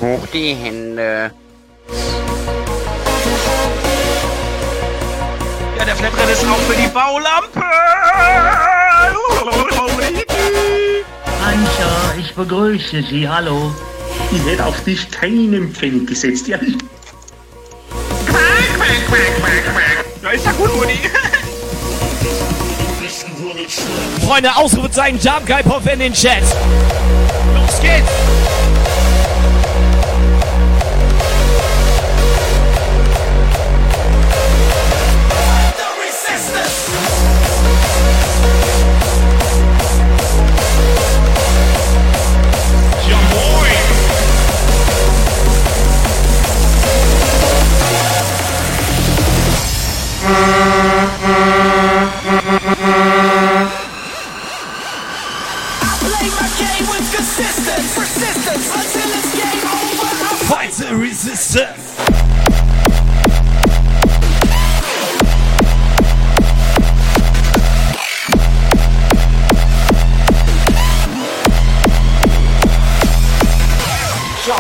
Hoch 0.01 0.27
die 0.33 0.55
Hände. 0.55 1.31
Ja, 5.77 5.85
der 5.85 5.97
Flatrad 5.97 6.31
ist 6.31 6.47
auch 6.47 6.57
für 6.61 6.77
die 6.77 6.89
Baulampe. 6.89 7.61
Anja, 11.45 12.15
ich 12.19 12.35
begrüße 12.35 13.03
Sie, 13.03 13.29
hallo. 13.29 13.75
Ich 14.33 14.51
hätte 14.51 14.65
auf 14.65 14.83
dich 14.85 15.11
keinen 15.11 15.75
Pfennig 15.75 16.07
gesetzt, 16.07 16.49
ja. 16.49 16.59
Ja, 20.23 20.31
ist 20.31 20.47
ja 20.47 20.53
gut, 20.53 20.71
Rudi. 20.71 20.99
Freunde, 24.27 24.55
Ausrufezeichen 24.57 25.19
Jump 25.19 25.47
Guy 25.47 25.63
Puff 25.63 25.87
in 25.93 25.99
den 25.99 26.13
Chat. 26.13 26.43
Los 27.55 27.81
geht's! 27.81 28.44
Fight 60.47 60.73
the 60.73 60.95
resistance. 60.95 61.95
So, 74.45 74.53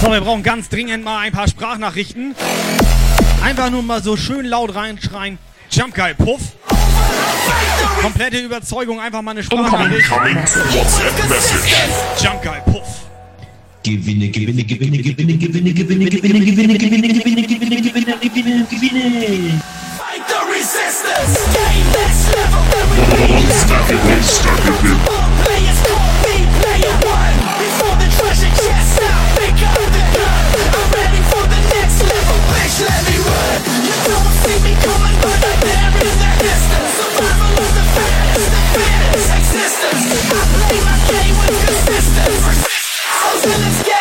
So, 0.00 0.10
wir 0.10 0.20
brauchen 0.22 0.42
ganz 0.42 0.68
dringend 0.68 1.04
mal 1.04 1.18
ein 1.18 1.32
paar 1.32 1.46
Sprachnachrichten. 1.46 2.34
Einfach 3.44 3.70
nur 3.70 3.82
mal 3.82 4.02
so 4.02 4.16
schön 4.16 4.46
laut 4.46 4.74
reinschreien. 4.74 5.38
Jump 5.70 5.94
Guy, 5.94 6.14
Puff. 6.14 6.40
Komplette 8.02 8.38
Überzeugung, 8.38 9.00
einfach 9.00 9.22
mal 9.22 9.32
eine 9.32 9.42
Sprachnachricht. 9.42 10.08
Jump 12.22 12.42
Guy, 12.42 12.60
Puff. 12.66 12.88
Gewinne, 13.82 14.28
gewinne, 14.28 14.64
gewinne, 14.64 14.98
gewinne, 14.98 15.38
gewinne, 15.38 15.72
gewinne, 15.72 16.10
gewinne, 16.10 16.40
gewinne, 16.40 16.78
gewinne, 16.78 16.78
gewinne, 16.78 17.08
gewinne, 17.12 17.82
gewinne, 17.82 18.14
gewinne, 18.28 18.66
gewinne. 18.70 19.60
Fight 19.96 20.24
the 20.28 20.40
resistance. 20.52 21.38
Gain 21.54 21.84
next 21.92 22.28
level. 22.34 22.60
Stack 23.50 24.99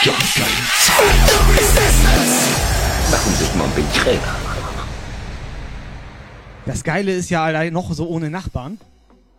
the 0.03 0.11
resistance. 1.59 2.55
Machen 3.11 3.35
sich 3.35 3.53
mal 3.55 3.65
einen 3.65 3.93
Träger. 3.93 4.35
Das 6.65 6.83
Geile 6.83 7.11
ist 7.11 7.29
ja 7.29 7.43
Alter, 7.43 7.69
noch 7.71 7.91
so 7.91 8.07
ohne 8.07 8.29
Nachbarn. 8.29 8.79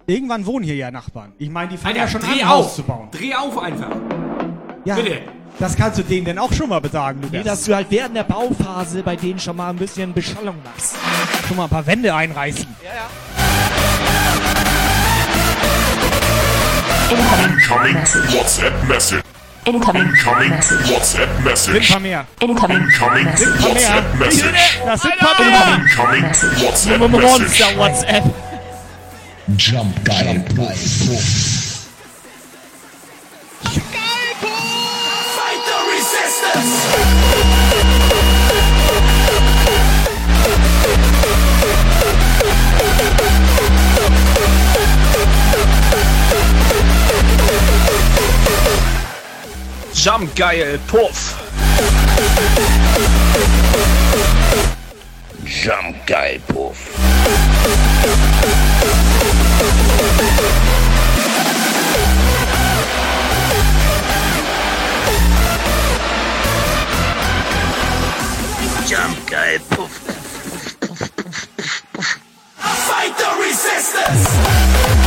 Irgendwann 0.06 0.44
wohnen 0.44 0.64
hier 0.64 0.74
ja 0.74 0.90
Nachbarn. 0.90 1.32
Ich 1.38 1.48
meine, 1.48 1.70
die 1.70 1.76
fangen 1.76 1.98
Alter, 1.98 2.06
ja 2.06 2.08
schon 2.08 2.20
dreh 2.20 2.42
an, 2.42 2.48
auf. 2.50 2.74
Zu 2.74 2.82
bauen. 2.82 3.08
Dreh 3.10 3.34
auf 3.34 3.56
einfach. 3.58 3.90
Ja, 4.84 4.96
Bitte. 4.96 5.22
das 5.58 5.76
kannst 5.76 5.98
du 5.98 6.02
denen 6.02 6.24
denn 6.26 6.38
auch 6.38 6.52
schon 6.52 6.68
mal 6.68 6.80
besagen, 6.80 7.22
Lukas. 7.22 7.32
Nee, 7.32 7.42
dass 7.42 7.64
du 7.64 7.74
halt 7.74 7.86
während 7.90 8.16
der 8.16 8.24
Bauphase 8.24 9.02
bei 9.02 9.16
denen 9.16 9.38
schon 9.38 9.56
mal 9.56 9.70
ein 9.70 9.76
bisschen 9.76 10.12
Beschallung 10.12 10.56
machst. 10.64 10.96
schon 11.46 11.56
mal 11.56 11.64
ein 11.64 11.70
paar 11.70 11.86
Wände 11.86 12.14
einreißen. 12.14 12.66
Incoming 17.10 17.96
WhatsApp 18.34 18.88
Message. 18.88 19.29
Incoming, 19.66 20.02
Incoming 20.08 20.52
WhatsApp 20.88 21.44
Message. 21.44 21.90
Incoming, 21.90 22.24
Incoming 22.40 22.80
WhatsApp 22.80 24.18
Message. 24.18 24.80
Das 24.84 25.02
sind 25.02 25.18
Pamir. 25.18 25.84
Incoming 25.84 26.24
WhatsApp 26.24 27.10
Message. 27.10 27.76
WhatsApp. 27.76 28.24
Jump 29.56 30.04
geil. 30.04 30.44
Jump 30.48 30.56
geil. 33.92 34.30
Fight 35.36 35.62
the 35.66 35.78
resistance. 35.92 37.29
Jump 50.02 50.34
Puff. 50.88 51.36
Jamgeier 55.44 56.38
Puff. 56.48 56.96
guy, 69.26 69.58
Puff. 69.68 70.06
Puff, 70.80 70.88
puff, 70.88 71.16
puff, 71.16 71.56
puff, 71.56 71.92
puff. 71.92 72.10
I 72.58 72.74
fight 72.88 73.14
the 73.18 73.28
resistance. 73.44 74.99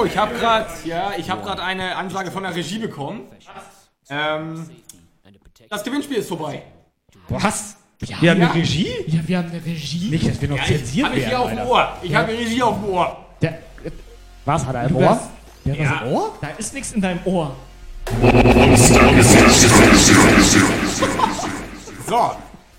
So, 0.00 0.06
ich 0.06 0.16
habe 0.16 0.34
gerade, 0.34 0.66
ja, 0.86 1.12
ich 1.18 1.28
habe 1.28 1.42
gerade 1.42 1.62
eine 1.62 1.94
Ansage 1.94 2.30
von 2.30 2.42
der 2.42 2.54
Regie 2.56 2.78
bekommen. 2.78 3.24
Ähm, 4.08 4.66
das 5.68 5.84
Gewinnspiel 5.84 6.16
ist 6.16 6.28
vorbei. 6.28 6.62
Was? 7.28 7.76
Ja, 8.06 8.16
Wir 8.22 8.30
haben 8.30 8.40
Ja. 8.40 8.50
eine 8.50 8.54
Regie? 8.62 8.88
Ja, 9.08 9.20
wir 9.28 9.36
haben 9.38 9.50
eine 9.50 9.62
Regie. 9.62 10.08
Nicht, 10.08 10.26
dass 10.26 10.40
wir 10.40 10.48
noch 10.48 10.56
Ja, 10.56 10.62
ich 10.62 10.68
zensiert 10.78 11.06
habe 11.06 11.18
ich 11.18 11.24
hier 11.26 11.32
werden. 11.38 11.58
auf 11.58 11.64
dem. 11.64 11.70
Ohr. 11.70 11.96
Ich 12.00 12.14
habe 12.14 12.32
Regie 12.32 12.62
auf 12.62 12.76
dem 12.80 12.84
Ohr. 12.88 13.26
Der, 13.42 13.58
was 14.46 14.64
hat 14.64 14.74
er 14.74 14.84
im 14.88 14.96
Ohr? 14.96 15.20
Der 15.66 15.72
hat 15.74 15.80
Ja. 15.80 16.00
im 16.06 16.12
Ohr? 16.14 16.38
Da 16.40 16.48
ist 16.56 16.72
nichts 16.72 16.92
in 16.92 17.02
deinem 17.02 17.20
Ohr. 17.26 17.54
So, 22.06 22.30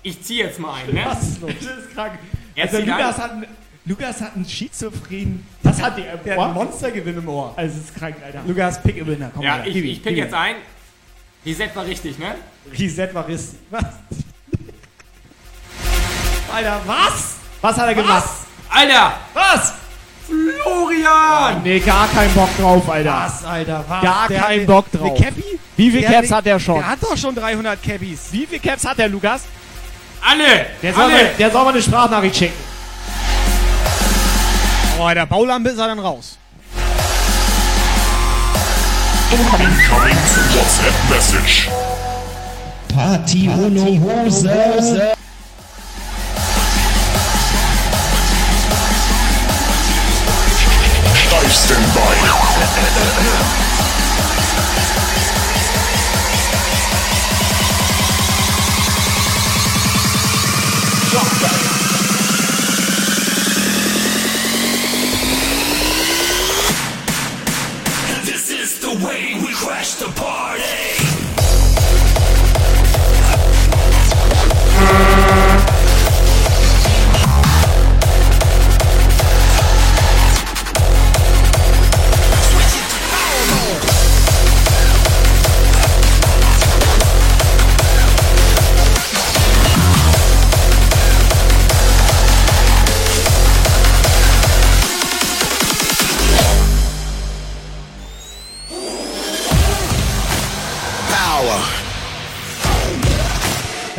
ich 0.02 0.20
ziehe 0.24 0.46
jetzt 0.46 0.58
mal 0.58 0.74
ein, 0.74 0.92
ne? 0.92 1.02
Was 1.06 1.22
ist 1.22 1.40
los? 1.40 1.52
Das 1.60 1.78
ist 1.84 1.94
krank. 1.94 2.18
Er 2.56 2.64
Also 2.64 2.78
Lukas 2.78 2.98
ein. 3.16 3.22
hat, 3.22 3.30
einen- 3.30 3.46
Lukas 3.84 4.20
hat 4.20 4.36
einen 4.36 4.44
Schizophren. 4.48 5.44
Was 5.62 5.82
hat 5.82 5.98
der 5.98 6.16
Der 6.18 6.34
hat 6.36 6.44
einen 6.44 6.54
Monstergewinn 6.54 7.18
im 7.18 7.28
Ohr. 7.28 7.52
Also 7.56 7.78
es 7.78 7.84
ist 7.86 7.94
krank, 7.96 8.16
Alter. 8.24 8.40
Lukas, 8.46 8.80
pick 8.82 9.02
a 9.02 9.06
winner. 9.06 9.30
Komm 9.34 9.42
Ja, 9.42 9.56
her, 9.56 9.66
ich, 9.66 9.76
ich 9.76 10.02
pick 10.02 10.16
jetzt 10.16 10.34
ein. 10.34 10.56
Reset 11.44 11.70
war 11.74 11.84
richtig, 11.84 12.18
ne? 12.18 12.36
Reset 12.78 13.08
war 13.12 13.26
Riss. 13.26 13.56
Was? 13.70 13.84
Alter, 16.54 16.80
was? 16.86 17.34
Was 17.60 17.76
hat 17.78 17.88
er 17.88 17.94
gemacht? 17.94 18.28
Alter! 18.70 19.12
Was? 19.34 19.72
Florian! 20.26 21.62
Nee, 21.62 21.80
gar 21.80 22.06
keinen 22.08 22.32
Bock 22.34 22.48
drauf, 22.58 22.88
Alter. 22.88 23.12
Was, 23.24 23.44
Alter, 23.44 23.84
was? 23.88 24.02
Gar 24.02 24.28
Der 24.28 24.40
keinen 24.40 24.50
eine- 24.60 24.66
Bock 24.66 24.86
eine 24.92 25.02
drauf. 25.02 25.18
Cappy? 25.20 25.44
Wie 25.76 25.90
viele 25.90 26.02
Der 26.02 26.10
Caps 26.12 26.28
eine- 26.28 26.36
hat 26.36 26.46
er 26.46 26.60
schon? 26.60 26.74
Der 26.76 26.88
hat 26.88 27.02
doch 27.02 27.16
schon 27.16 27.34
300 27.34 27.82
Cappies. 27.82 28.28
Wie 28.32 28.46
viele 28.46 28.60
Caps 28.60 28.84
hat 28.86 28.98
der 28.98 29.08
Lukas? 29.08 29.42
Alle! 30.24 30.66
Der 30.82 30.94
soll, 30.94 31.02
Alle! 31.04 31.12
mal, 31.14 31.30
der 31.38 31.50
soll 31.50 31.64
mal 31.64 31.70
eine 31.72 31.82
Sprachnachricht 31.82 32.36
schicken. 32.36 32.71
Oh, 35.00 35.10
der 35.14 35.26
Baulampe 35.26 35.70
ist 35.70 35.78
er 35.78 35.88
dann 35.88 35.98
raus. 35.98 36.38
Incoming 39.30 39.76
WhatsApp 40.54 41.10
Message. 41.10 41.68
Party 42.94 43.48
ohne 43.48 44.00
Hose. 44.00 44.48
Steif 51.14 51.52
Standby. 51.64 53.61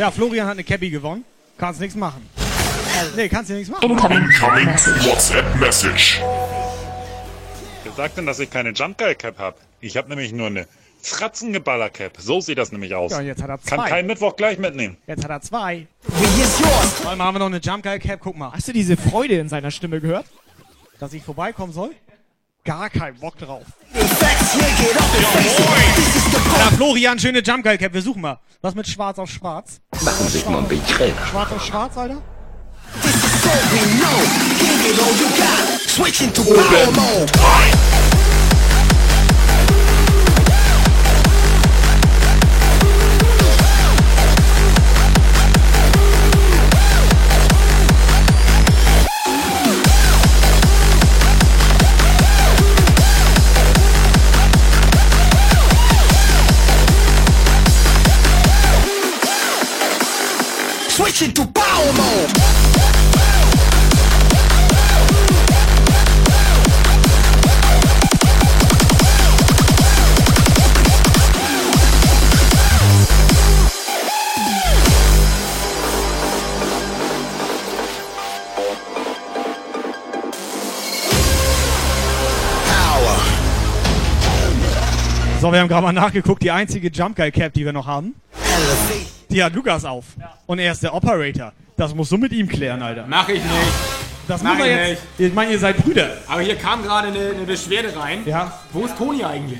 Ja, 0.04 0.10
Florian 0.10 0.46
hat 0.46 0.52
eine 0.52 0.64
Cappy 0.64 0.90
gewonnen. 0.90 1.24
Kannst 1.56 1.80
nichts 1.80 1.96
machen. 1.96 2.28
Nee, 3.16 3.26
kannst 3.26 3.48
du 3.48 3.54
nichts 3.54 3.70
machen. 3.70 3.90
Incoming 3.90 4.28
WhatsApp 4.28 5.58
Message. 5.58 6.20
Wer 7.84 7.92
sagt 7.92 8.18
denn, 8.18 8.26
dass 8.26 8.38
ich 8.38 8.50
keine 8.50 8.72
Jump 8.72 8.98
Guy 8.98 9.14
Cap 9.14 9.38
habe? 9.38 9.56
Ich 9.80 9.96
habe 9.96 10.10
nämlich 10.10 10.34
nur 10.34 10.48
eine 10.48 10.68
Fratzengeballer 11.00 11.88
Cap. 11.88 12.18
So 12.18 12.42
sieht 12.42 12.58
das 12.58 12.70
nämlich 12.70 12.94
aus. 12.94 13.12
Ja, 13.12 13.22
jetzt 13.22 13.42
hat 13.42 13.48
er 13.48 13.56
Kann 13.56 13.78
zwei. 13.78 13.88
kein 13.88 14.06
Mittwoch 14.06 14.36
gleich 14.36 14.58
mitnehmen. 14.58 14.98
Jetzt 15.06 15.24
hat 15.24 15.30
er 15.30 15.40
zwei. 15.40 15.86
Vor 16.02 17.10
allem 17.10 17.22
haben 17.22 17.34
wir 17.36 17.38
noch 17.38 17.46
eine 17.46 17.60
Jump 17.62 17.82
Guy 17.82 17.98
Cap. 17.98 18.20
Guck 18.22 18.36
mal. 18.36 18.52
Hast 18.52 18.68
du 18.68 18.74
diese 18.74 18.98
Freude 18.98 19.38
in 19.38 19.48
seiner 19.48 19.70
Stimme 19.70 20.02
gehört? 20.02 20.26
Dass 20.98 21.14
ich 21.14 21.22
vorbeikommen 21.22 21.72
soll? 21.72 21.92
Gar 22.64 22.88
kein 22.88 23.14
Bock 23.16 23.36
drauf. 23.36 23.62
Ja, 26.58 26.70
Florian, 26.74 27.18
schöne 27.18 27.40
Jump 27.40 27.62
Guy 27.62 27.76
Cap. 27.76 27.92
Wir 27.92 28.00
suchen 28.00 28.22
mal. 28.22 28.38
Was 28.62 28.74
mit 28.74 28.88
Schwarz 28.88 29.18
auf 29.18 29.28
Schwarz? 29.28 29.82
Machen 30.02 30.26
Sie 30.28 30.42
mal 30.48 30.60
ein 30.60 30.68
bisschen. 30.68 31.12
Schwarz 31.30 31.52
auf 31.52 31.62
Schwarz, 31.62 31.94
Alter? 31.98 32.22
Switch 35.86 36.22
into 36.22 36.42
power 36.42 36.90
mode. 36.92 38.13
So, 85.44 85.52
wir 85.52 85.60
haben 85.60 85.68
gerade 85.68 85.82
mal 85.82 85.92
nachgeguckt. 85.92 86.42
Die 86.42 86.50
einzige 86.50 86.88
Jump 86.88 87.16
Guy 87.16 87.30
Cap, 87.30 87.52
die 87.52 87.66
wir 87.66 87.72
noch 87.74 87.86
haben, 87.86 88.14
die 89.28 89.44
hat 89.44 89.52
Lukas 89.54 89.84
auf. 89.84 90.06
Und 90.46 90.58
er 90.58 90.72
ist 90.72 90.82
der 90.82 90.94
Operator. 90.94 91.52
Das 91.76 91.94
musst 91.94 92.10
du 92.12 92.16
mit 92.16 92.32
ihm 92.32 92.48
klären, 92.48 92.80
Alter. 92.80 93.04
Mach 93.06 93.28
ich 93.28 93.42
nicht. 93.44 93.54
Das 94.26 94.42
Mach 94.42 94.54
muss 94.56 94.66
er 94.66 94.84
ich 94.84 94.88
jetzt. 94.92 95.02
Ich 95.18 95.34
meine, 95.34 95.52
ihr 95.52 95.58
seid 95.58 95.76
Brüder. 95.76 96.12
Aber 96.28 96.40
hier 96.40 96.56
kam 96.56 96.82
gerade 96.82 97.08
eine, 97.08 97.18
eine 97.36 97.44
Beschwerde 97.44 97.94
rein. 97.94 98.20
Ja. 98.24 98.58
Wo 98.72 98.86
ist 98.86 98.96
Toni 98.96 99.22
eigentlich? 99.22 99.58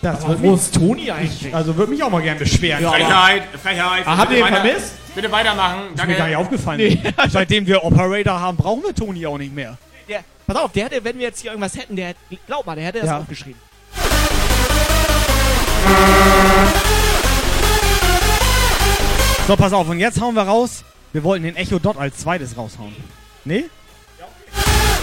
Das 0.00 0.26
wird 0.26 0.42
wo 0.42 0.54
ist 0.54 0.74
Toni 0.74 1.08
eigentlich? 1.08 1.54
Also 1.54 1.76
würde 1.76 1.92
mich 1.92 2.02
auch 2.02 2.10
mal 2.10 2.20
gerne 2.20 2.40
beschweren. 2.40 2.84
Frechheit, 2.84 3.44
Frechheit. 3.62 4.02
Ah, 4.04 4.16
habt 4.16 4.32
ihr 4.32 4.38
ihn 4.38 4.44
weiter- 4.44 4.56
vermisst? 4.56 5.14
Bitte 5.14 5.30
weitermachen. 5.30 5.82
Ist 5.84 5.90
mir 5.90 5.96
Danke. 5.98 6.16
gar 6.16 6.26
nicht 6.26 6.36
aufgefallen. 6.36 6.78
Nee. 6.78 7.00
Seitdem 7.28 7.64
wir 7.64 7.84
Operator 7.84 8.40
haben, 8.40 8.56
brauchen 8.56 8.82
wir 8.82 8.92
Toni 8.92 9.24
auch 9.24 9.38
nicht 9.38 9.54
mehr. 9.54 9.78
Der, 10.08 10.24
pass 10.48 10.56
auf, 10.56 10.72
der 10.72 10.86
hätte, 10.86 11.04
wenn 11.04 11.16
wir 11.16 11.26
jetzt 11.26 11.42
hier 11.42 11.52
irgendwas 11.52 11.76
hätten, 11.76 11.94
der 11.94 12.08
hätte, 12.08 12.18
glaub 12.44 12.66
mal, 12.66 12.74
der 12.74 12.86
hätte 12.86 12.98
das 12.98 13.06
Ja. 13.06 13.18
aufgeschrieben. 13.18 13.60
So, 19.46 19.56
pass 19.56 19.72
auf. 19.72 19.88
Und 19.88 19.98
jetzt 19.98 20.20
hauen 20.20 20.34
wir 20.34 20.42
raus. 20.42 20.84
Wir 21.12 21.24
wollten 21.24 21.44
den 21.44 21.56
Echo 21.56 21.78
Dot 21.78 21.96
als 21.96 22.18
zweites 22.18 22.56
raushauen. 22.56 22.94
Nee? 23.44 23.64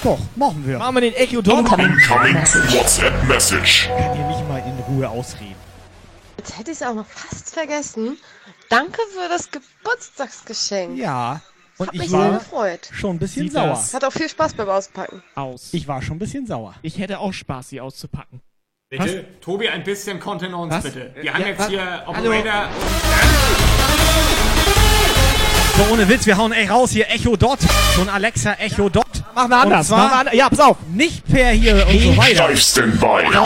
Doch, 0.03 0.17
machen 0.35 0.65
wir. 0.65 0.77
Machen 0.79 0.95
wir 0.95 1.01
den 1.01 1.13
Echo 1.13 1.41
Dot. 1.41 1.59
Incoming 1.59 1.91
WhatsApp 1.97 3.23
Message. 3.27 3.89
Könnt 3.89 4.15
ihr 4.17 4.25
mich 4.25 4.47
mal 4.47 4.59
in 4.59 4.79
Ruhe 4.95 5.09
ausreden? 5.09 5.55
Jetzt 6.37 6.57
hätte 6.57 6.71
ich 6.71 6.77
es 6.77 6.83
auch 6.83 6.95
noch 6.95 7.05
fast 7.05 7.53
vergessen. 7.53 8.17
Danke 8.69 8.99
für 9.13 9.27
das 9.27 9.49
Geburtstagsgeschenk. 9.51 10.97
Ja. 10.97 11.41
Und 11.77 11.87
Hab 11.87 11.93
ich 11.95 12.01
mich 12.01 12.09
sehr 12.09 12.19
war 12.19 12.39
gefreut. 12.39 12.89
schon 12.93 13.15
ein 13.17 13.19
bisschen 13.19 13.43
Sieht 13.43 13.53
sauer. 13.53 13.67
das- 13.69 13.93
Hat 13.93 14.03
auch 14.05 14.11
viel 14.13 14.29
Spaß 14.29 14.53
beim 14.53 14.69
Auspacken. 14.69 15.21
Aus. 15.35 15.69
Ich 15.73 15.87
war 15.87 16.01
schon 16.01 16.15
ein 16.15 16.19
bisschen 16.19 16.45
sauer. 16.47 16.75
Ich 16.81 16.97
hätte 16.97 17.19
auch 17.19 17.33
Spaß, 17.33 17.69
sie 17.69 17.81
auszupacken. 17.81 18.41
Bitte, 18.91 19.23
Tobi, 19.39 19.69
ein 19.69 19.83
bisschen 19.83 20.19
Kontenance, 20.19 20.75
Was? 20.77 20.83
bitte. 20.83 21.13
Wir 21.21 21.31
haben 21.31 21.41
ja, 21.41 21.47
jetzt 21.49 21.59
was? 21.59 21.67
hier? 21.67 22.03
Operator. 22.07 22.69
So, 25.77 25.93
ohne 25.93 26.09
Witz, 26.09 26.25
wir 26.25 26.35
hauen 26.35 26.51
ey 26.53 26.65
raus 26.65 26.89
hier 26.89 27.07
Echo 27.11 27.35
Dot. 27.37 27.59
So 27.95 28.01
ein 28.01 28.09
Alexa 28.09 28.53
Echo 28.53 28.89
Dot. 28.89 29.05
Machen 29.35 29.51
wir 29.51 29.57
anders. 29.57 29.89
Machen 29.89 30.09
wir 30.11 30.17
anders. 30.17 30.33
Ja, 30.33 30.49
pass 30.49 30.59
auf. 30.59 30.77
nicht 30.91 31.23
per 31.27 31.51
hier 31.51 31.85
und 31.87 31.99
so 31.99 32.17
weiter. 32.17 32.47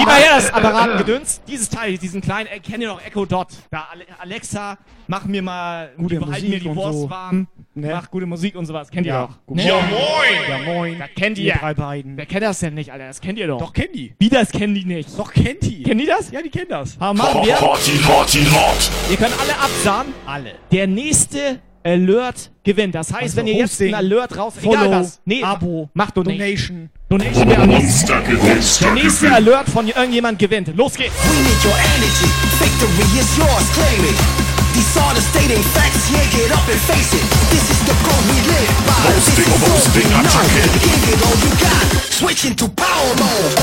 Mal 0.06 0.15
her 0.15 0.32
das 0.38 0.53
Apparatengedöns. 0.53 1.41
Dieses 1.45 1.68
Teil, 1.70 1.98
diesen 1.98 2.22
kleinen, 2.22 2.48
äh, 2.48 2.61
kennt 2.61 2.82
ihr 2.82 2.88
noch 2.88 3.06
Echo 3.06 3.26
Dot? 3.26 3.49
Da, 3.70 3.90
Ale- 3.91 4.06
Alexa, 4.20 4.78
mach 5.07 5.26
mir 5.26 5.41
mal, 5.41 5.91
Gute 5.98 6.15
die, 6.15 6.22
halt 6.22 6.30
Musik 6.32 6.49
mir 6.49 6.60
die 6.61 6.74
Wurst 6.74 6.99
so. 7.02 7.10
warm. 7.10 7.48
Ne? 7.76 7.88
Mach 7.91 8.12
gute 8.12 8.26
Musik 8.28 8.56
und 8.56 8.66
sowas. 8.68 8.90
Kennt 8.91 9.08
Ja, 9.08 9.24
ihr 9.24 9.28
doch. 9.28 9.45
gut. 9.48 9.58
Ne? 9.58 9.68
Ja 9.68 9.76
moin. 9.82 10.50
Ja, 10.50 10.58
moin. 10.74 11.00
Das 11.00 11.10
kennt 11.16 11.38
Ihr 11.40 11.54
drei 11.56 11.74
beiden. 11.74 12.18
Wer 12.18 12.26
kennt 12.28 12.44
das 12.44 12.60
denn 12.60 12.76
nicht, 12.76 12.91
Alter? 12.91 13.08
Das 13.08 13.20
kennt 13.20 13.40
ihr 13.40 13.48
doch. 13.48 13.58
Doch, 13.58 13.74
kennen 13.74 13.94
die. 13.95 14.14
Wie 14.20 14.30
das 14.30 14.52
kennen 14.52 14.76
die 14.76 14.86
nicht? 14.86 15.18
Doch, 15.18 15.34
kennt 15.34 15.64
die. 15.64 15.82
Kennen 15.84 16.00
die 16.00 16.06
das? 16.06 16.30
Ja, 16.32 16.41
die 16.44 16.50
kennen 16.52 16.70
das. 16.70 16.95
Aber 17.00 17.14
machen 17.16 17.44
wir. 17.45 17.56
Party, 17.56 17.91
Party, 18.06 18.40
hot. 18.45 18.91
Ihr 19.10 19.18
könnt 19.18 19.34
alle 19.40 19.58
absahen. 19.58 20.14
Alle. 20.28 20.52
Der 20.72 20.86
nächste 20.86 21.60
Alert 21.84 22.52
gewinnt. 22.64 22.94
Das 22.95 23.12
heißt, 23.12 23.24
Also 23.24 23.38
wenn 23.38 23.48
ihr 23.48 23.56
jetzt 23.56 23.72
Hosting, 23.72 23.88
ein 23.90 23.95
Alert 23.95 24.38
raus... 24.38 24.54
Follow, 24.62 24.74
egal 24.86 24.91
was. 25.02 25.22
Nee, 25.26 25.44
Abo, 25.44 25.90
macht. 25.95 26.16
Donation. 26.16 26.90
Donation 27.10 27.50
wäre 27.50 27.62
am 27.64 27.70
nächsten. 27.70 28.08
Der 28.08 28.94
nächste 28.94 29.32
Alert 29.34 29.68
von 29.70 29.88
irgendjemand 29.88 30.38
gewinnt. 30.38 30.72
Los 30.76 30.94
geht's. 30.95 31.12
We 31.24 31.41
need 31.41 31.66
your 31.66 31.74
energy. 31.74 32.30
Victory 32.60 33.20
is 33.20 33.38
yours, 33.38 33.74
claim 33.74 34.04
it. 34.10 34.43
These 34.74 34.98
are 34.98 35.14
the 35.14 35.22
stating 35.22 35.62
facts, 35.74 36.10
yeah, 36.12 36.26
get 36.34 36.52
up 36.52 36.66
and 36.68 36.82
face 36.90 37.14
it. 37.14 37.26
This 37.54 37.66
is 37.70 37.80
the 37.86 37.94
code 38.02 38.26
we 38.26 38.38
live 38.50 38.74
by. 38.90 39.06
This 39.14 39.30
Hosting, 39.62 40.02
is 40.02 40.10
know. 40.10 40.20
attacke. 40.20 40.66
Give 40.82 41.04
it 41.14 41.22
all 41.22 41.38
you 41.45 41.52
got. 41.62 41.86
Switch 42.10 42.45
into 42.45 42.68
power 42.70 43.14
mode. 43.22 43.54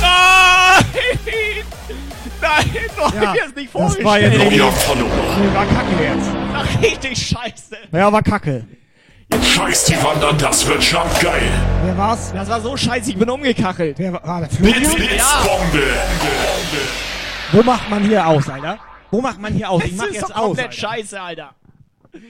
Nein! 0.00 0.84
Nein, 2.40 2.64
doch, 2.96 3.14
Ja, 3.14 3.34
ich 3.34 3.40
jetzt 3.42 3.56
nicht 3.56 3.74
das 3.74 4.04
war 4.04 4.20
jetzt 4.20 4.36
vorgestellt. 4.36 4.52
Nee, 4.52 5.54
war 5.54 5.66
kacke 5.66 6.02
jetzt. 6.02 6.28
Ach, 6.54 6.82
richtig 6.82 7.26
scheiße. 7.28 7.76
Ja, 7.92 8.12
war 8.12 8.22
kacke. 8.22 8.64
Scheiß 9.42 9.84
die 9.86 10.02
Wandern, 10.02 10.38
das 10.38 10.66
wird 10.66 10.82
schon 10.82 11.02
geil. 11.20 11.50
Wer 11.84 11.98
war's? 11.98 12.32
Das 12.32 12.48
war 12.48 12.60
so 12.60 12.76
scheiße, 12.76 13.10
ich 13.10 13.18
bin 13.18 13.28
umgekachelt. 13.28 13.98
Wer 13.98 14.12
war, 14.14 14.26
war 14.26 14.40
der 14.40 14.48
Blitz, 14.48 14.76
Florian? 14.76 15.08
Blitzbombe. 15.08 15.82
Wo 17.52 17.62
macht 17.62 17.90
man 17.90 18.04
hier 18.04 18.26
aus, 18.26 18.48
Alter? 18.48 18.78
Wo 19.10 19.20
macht 19.20 19.40
man 19.40 19.52
hier 19.54 19.70
aus? 19.70 19.82
Ich 19.84 19.90
Das 19.90 19.98
mach 19.98 20.06
ist 20.06 20.14
jetzt 20.14 20.22
doch 20.30 20.36
aus. 20.36 20.44
komplett 20.46 20.66
Alter. 20.66 20.78
scheiße, 20.78 21.20
Alter. 21.20 21.54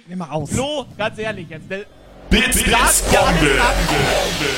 Nimm 0.09 0.19
mal 0.19 0.31
aus. 0.31 0.51
Flo, 0.51 0.85
ganz 0.99 1.19
ehrlich 1.19 1.49
jetzt. 1.49 1.71
Der, 1.71 1.85
Blitz, 2.29 2.61
du 2.65 2.71
sagst 2.71 3.05
ja 3.13 3.21
alles 3.21 3.61
ab. 3.61 3.75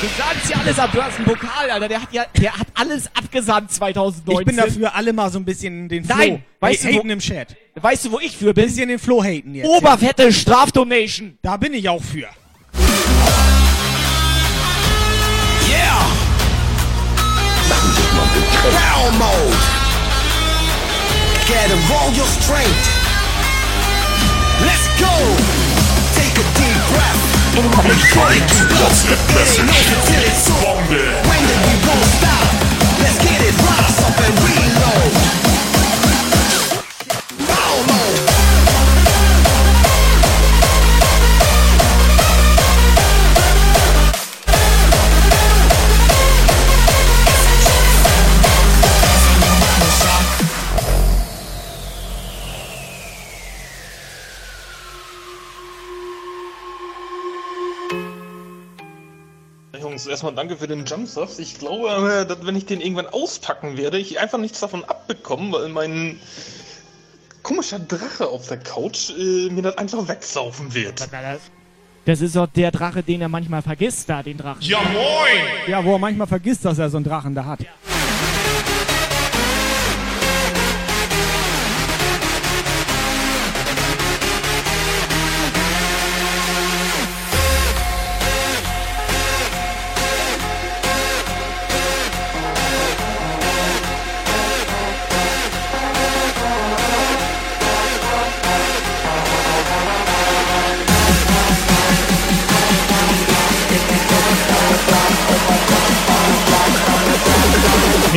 Du 0.01 0.07
sagst 0.17 0.49
ja 0.49 0.57
alles 0.57 0.79
ab. 0.79 0.89
Du 0.91 1.01
hast 1.03 1.17
einen 1.17 1.25
Pokal, 1.25 1.69
Alter. 1.69 1.87
Der 1.87 2.01
hat 2.01 2.11
ja, 2.11 2.25
der 2.41 2.57
hat 2.57 2.67
alles 2.73 3.07
abgesandt 3.15 3.71
2019. 3.71 4.39
Ich 4.41 4.45
bin 4.47 4.57
dafür, 4.57 4.95
alle 4.95 5.13
mal 5.13 5.29
so 5.31 5.37
ein 5.37 5.45
bisschen 5.45 5.87
den 5.87 6.03
Flo 6.03 6.15
Nein, 6.17 6.43
weißt 6.59 6.85
du, 6.85 6.93
wo- 6.95 6.99
im 7.01 7.19
Chat. 7.19 7.55
Weißt 7.75 8.05
du, 8.05 8.11
wo 8.11 8.19
ich 8.19 8.35
für 8.35 8.53
bin? 8.55 8.65
Bisschen 8.65 8.89
den 8.89 8.97
Flo 8.99 9.23
haten 9.23 9.53
jetzt. 9.53 9.67
Oberfette 9.67 10.33
Strafdonation. 10.33 11.37
Da 11.43 11.57
bin 11.57 11.73
ich 11.75 11.87
auch 11.87 12.01
für. 12.01 12.27
Yeah. 15.69 16.05
Power 18.71 19.11
mode. 19.11 19.78
Gather 21.49 21.81
all 21.97 22.11
your 22.13 22.27
strength. 22.27 22.85
Let's 24.61 24.85
go. 25.01 25.09
Take 26.13 26.35
a 26.37 26.45
deep 26.53 26.77
breath. 26.93 27.57
Incoming 27.57 27.97
WhatsApp 28.77 29.17
It 29.33 29.49
ain't 29.57 29.65
Message. 29.65 29.89
over 29.89 30.05
till 30.05 30.23
it's 30.29 30.49
over. 30.61 31.03
When 31.25 31.41
did 31.49 31.59
we 31.65 31.73
won't 31.89 32.05
stop? 32.21 32.49
Let's 33.01 33.17
get 33.17 33.41
it, 33.41 33.55
rise 33.65 33.97
up 34.05 34.15
and 34.21 34.35
reload. 34.45 35.38
Jungs, 59.99 60.07
erstmal 60.07 60.33
danke 60.33 60.55
für 60.55 60.67
den 60.67 60.85
Jumpsofts. 60.85 61.39
Ich 61.39 61.59
glaube, 61.59 61.89
äh, 62.21 62.25
dass 62.25 62.45
wenn 62.45 62.55
ich 62.55 62.65
den 62.65 62.79
irgendwann 62.79 63.07
auspacken 63.07 63.77
werde, 63.77 63.99
ich 63.99 64.19
einfach 64.19 64.37
nichts 64.37 64.59
davon 64.61 64.85
abbekomme, 64.85 65.51
weil 65.51 65.69
mein 65.69 66.19
komischer 67.43 67.79
Drache 67.79 68.27
auf 68.27 68.47
der 68.47 68.57
Couch 68.57 69.09
äh, 69.09 69.49
mir 69.49 69.61
das 69.61 69.77
einfach 69.77 70.07
wegsaufen 70.07 70.73
wird. 70.73 71.09
Das 72.05 72.21
ist 72.21 72.35
doch 72.35 72.47
der 72.47 72.71
Drache, 72.71 73.03
den 73.03 73.21
er 73.21 73.29
manchmal 73.29 73.61
vergisst, 73.61 74.09
da, 74.09 74.23
den 74.23 74.37
Drachen. 74.37 74.61
Ja 74.61 74.79
moin. 74.81 75.67
Ja, 75.67 75.83
wo 75.83 75.93
er 75.93 75.99
manchmal 75.99 76.27
vergisst, 76.27 76.63
dass 76.63 76.79
er 76.79 76.89
so 76.89 76.97
einen 76.97 77.05
Drachen 77.05 77.35
da 77.35 77.43
hat. 77.43 77.59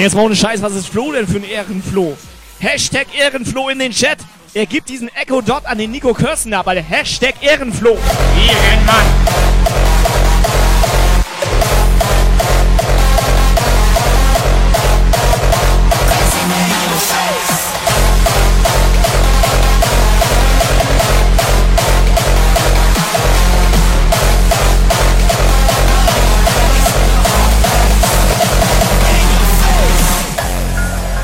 Jetzt 0.03 0.15
mal 0.17 0.25
ohne 0.25 0.35
Scheiß, 0.35 0.61
was 0.63 0.75
ist 0.75 0.89
Flo 0.89 1.13
denn 1.13 1.29
für 1.29 1.37
ein 1.37 1.45
Ehrenflo? 1.45 2.17
Hashtag 2.59 3.07
Ehrenflo 3.17 3.69
in 3.69 3.79
den 3.79 3.93
Chat. 3.93 4.19
Er 4.53 4.67
gibt 4.67 4.89
diesen 4.89 5.09
Echo 5.15 5.41
Dot 5.41 5.65
an 5.65 5.79
den 5.79 5.93
Nico 5.93 6.13
Kirsten 6.13 6.53
ab, 6.55 6.67
Alter. 6.67 6.83
Hashtag 6.83 7.35
Ehrenflo. 7.41 7.97
Ehrenmann. 8.37 9.07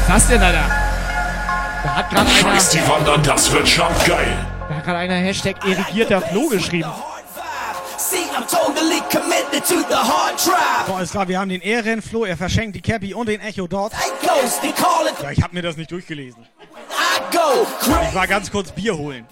Was 0.08 0.26
denn, 0.26 0.42
Alter? 0.42 0.64
Da 1.84 1.94
hat 1.94 2.08
gerade 2.08 2.22
einer, 2.22 2.30
Scheiß 2.30 2.70
die 2.70 2.88
Wandern, 2.88 3.22
das 3.22 3.52
wird 3.52 3.68
schon 3.68 3.86
geil. 4.06 4.46
da 4.68 4.76
hat 4.76 4.84
gerade 4.84 4.98
einer 5.00 5.16
Hashtag 5.16 5.56
irrigierter 5.66 6.22
Flo 6.22 6.48
geschrieben. 6.48 6.90
See, 7.98 8.24
I'm 8.34 8.46
totally 8.48 9.00
committed 9.12 9.66
to 9.66 9.80
the 9.86 9.96
hard 9.96 10.38
drive. 10.38 10.86
So, 10.86 10.94
alles 10.94 11.10
klar, 11.10 11.28
wir 11.28 11.38
haben 11.38 11.50
den 11.50 11.60
Ehrenflo, 11.60 12.24
er 12.24 12.38
verschenkt 12.38 12.74
die 12.74 12.80
Cappy 12.80 13.12
und 13.12 13.28
den 13.28 13.40
Echo 13.40 13.66
dort. 13.66 13.92
Ja, 15.22 15.30
ich 15.30 15.42
habe 15.42 15.54
mir 15.54 15.62
das 15.62 15.76
nicht 15.76 15.90
durchgelesen. 15.90 16.46
Ich 18.08 18.14
war 18.14 18.26
ganz 18.26 18.50
kurz 18.50 18.72
Bier 18.72 18.96
holen. 18.96 19.26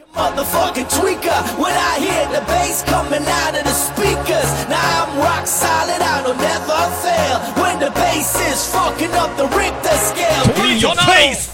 Your 10.86 10.96
face! 11.14 11.50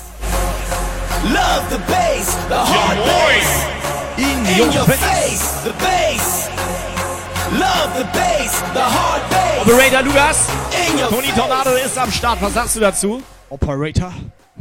Love 1.32 1.70
the 1.70 1.78
bass, 1.86 2.34
the 2.48 2.58
hard 2.58 2.98
bass. 2.98 3.66
In, 4.18 4.38
In 4.46 4.72
your 4.72 4.84
face, 4.84 5.62
the 5.64 5.72
bass. 5.78 6.48
Love 7.58 7.90
the 7.98 8.04
bass, 8.12 8.60
the 8.74 8.80
hard 8.82 9.22
bass. 9.30 9.62
Operator 9.62 10.02
Lukas, 10.02 10.48
In 10.88 10.98
your 10.98 11.08
Tony 11.08 11.28
Tornado 11.32 11.70
ist 11.74 11.96
am 11.98 12.10
Start. 12.10 12.40
Was 12.42 12.54
sagst 12.54 12.76
du 12.76 12.80
dazu? 12.80 13.22
Operator. 13.50 14.12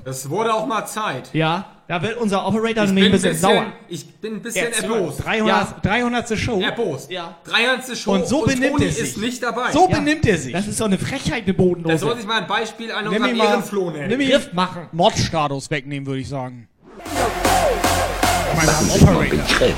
Es 0.06 0.30
wurde 0.30 0.54
auch 0.54 0.66
mal 0.66 0.86
Zeit. 0.86 1.30
Ja, 1.34 1.66
da 1.92 2.02
wird 2.02 2.16
unser 2.16 2.48
Operator 2.48 2.86
Ich 2.86 2.92
nämlich 2.92 3.06
ein 3.08 3.12
bisschen, 3.12 3.36
sauer. 3.36 3.66
Ich 3.90 4.10
bin 4.16 4.36
ein 4.36 4.42
bisschen 4.42 4.68
Jetzt, 4.68 4.82
erbost. 4.82 5.26
300, 5.26 5.86
300. 5.86 6.40
Show. 6.40 6.62
Erbost. 6.62 7.12
Ja. 7.12 7.36
300. 7.44 7.98
Show 7.98 8.14
Und 8.14 8.26
so 8.26 8.44
benimmt 8.44 8.78
Toni 8.78 8.86
er 8.86 8.92
sich. 8.94 9.04
ist 9.04 9.18
nicht 9.18 9.44
dabei. 9.44 9.74
So 9.74 9.90
benimmt 9.90 10.26
er 10.26 10.38
sich. 10.38 10.54
Das 10.54 10.68
ist 10.68 10.80
doch 10.80 10.86
eine 10.86 10.98
Frechheit, 10.98 11.44
eine 11.44 11.54
Da 11.54 11.62
bodenlose. 11.62 11.98
soll 11.98 12.16
sich 12.16 12.26
mal 12.26 12.44
ein 12.44 12.48
Beispiel 12.48 12.94
an 12.94 13.10
unserem 13.10 13.36
Ehrenfloh 13.36 13.92
nennen. 13.92 14.08
nimm 14.08 14.22
ihn 14.22 14.30
Griff 14.30 14.54
machen. 14.54 14.88
Mod-Status 14.94 15.70
wegnehmen, 15.70 16.08
würde 16.08 16.22
ich 16.22 16.30
sagen. 16.30 16.70
Ich 17.04 18.56
meine, 18.56 18.70
wir 18.70 18.78
haben 18.78 18.90
Operator. 18.90 19.76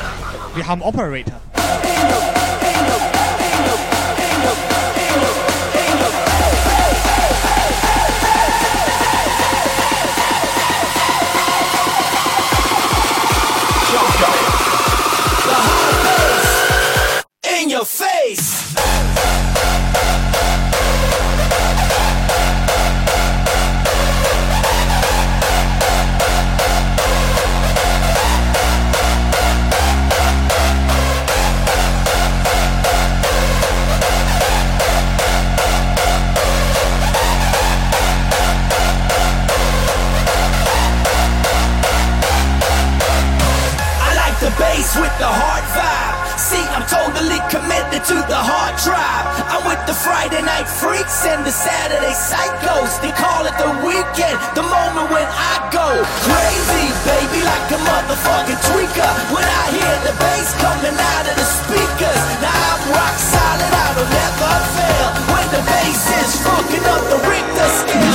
Wir 0.53 0.67
haben 0.67 0.81
Operator. 0.83 2.32
In 17.63 17.69
your 17.69 17.85
face. 17.85 18.73
With 44.95 45.17
the 45.17 45.25
hard 45.25 45.63
vibe. 45.73 46.12
See, 46.43 46.59
I'm 46.75 46.83
totally 46.91 47.39
committed 47.47 48.03
to 48.03 48.19
the 48.27 48.35
hard 48.35 48.75
drive. 48.83 49.31
I'm 49.47 49.63
with 49.63 49.79
the 49.87 49.95
Friday 49.95 50.43
night 50.43 50.67
freaks 50.67 51.23
and 51.23 51.39
the 51.47 51.55
Saturday 51.55 52.11
psychos. 52.11 52.99
They 52.99 53.15
call 53.15 53.47
it 53.47 53.55
the 53.55 53.71
weekend, 53.79 54.35
the 54.51 54.67
moment 54.67 55.07
when 55.07 55.23
I 55.23 55.63
go 55.71 56.03
crazy, 56.27 56.91
baby, 57.07 57.47
like 57.47 57.67
a 57.71 57.79
motherfucking 57.79 58.59
tweaker. 58.59 59.11
When 59.31 59.47
I 59.47 59.63
hear 59.71 59.95
the 60.03 60.11
bass 60.19 60.51
coming 60.59 60.91
out 61.15 61.25
of 61.31 61.35
the 61.39 61.47
speakers, 61.47 62.21
now 62.43 62.51
I'm 62.51 62.91
rock 62.91 63.15
solid, 63.23 63.71
I 63.71 63.87
don't 63.95 64.11
never 64.11 64.51
fail. 64.75 65.07
When 65.31 65.47
the 65.47 65.63
bass 65.63 66.01
is 66.11 66.31
fucking 66.43 66.85
up 66.91 67.03
the 67.07 67.19
Richter 67.23 67.69
scale. 67.71 68.12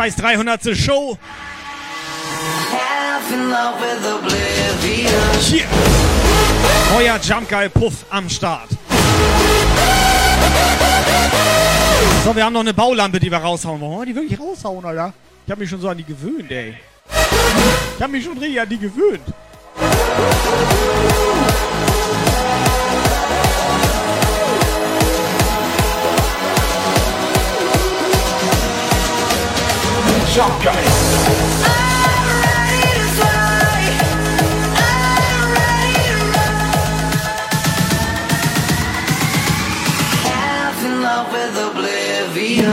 Scheiß 0.00 0.16
300. 0.16 0.74
Show. 0.74 1.18
Hier. 5.40 5.64
Neuer 6.94 7.20
Jump 7.22 7.50
Guy 7.50 7.68
Puff 7.68 8.06
am 8.08 8.30
Start. 8.30 8.70
So, 12.24 12.34
wir 12.34 12.46
haben 12.46 12.54
noch 12.54 12.60
eine 12.60 12.72
Baulampe, 12.72 13.20
die 13.20 13.30
wir 13.30 13.36
raushauen 13.36 13.78
wollen. 13.78 13.92
Wollen 13.92 14.00
wir 14.08 14.14
die 14.14 14.14
wirklich 14.14 14.40
raushauen, 14.40 14.82
Alter? 14.86 15.12
Ich 15.44 15.50
habe 15.50 15.60
mich 15.60 15.68
schon 15.68 15.82
so 15.82 15.90
an 15.90 15.98
die 15.98 16.04
gewöhnt, 16.04 16.50
ey. 16.50 16.78
Ich 17.96 18.02
habe 18.02 18.12
mich 18.12 18.24
schon 18.24 18.38
richtig 18.38 18.58
an 18.58 18.68
die 18.70 18.78
gewöhnt. 18.78 19.24
Jump 30.40 30.62
Guy. 30.62 30.72
Half 40.24 40.82
in 40.82 41.02
love 41.02 41.30
with 41.30 41.58
oblivion. 41.58 42.72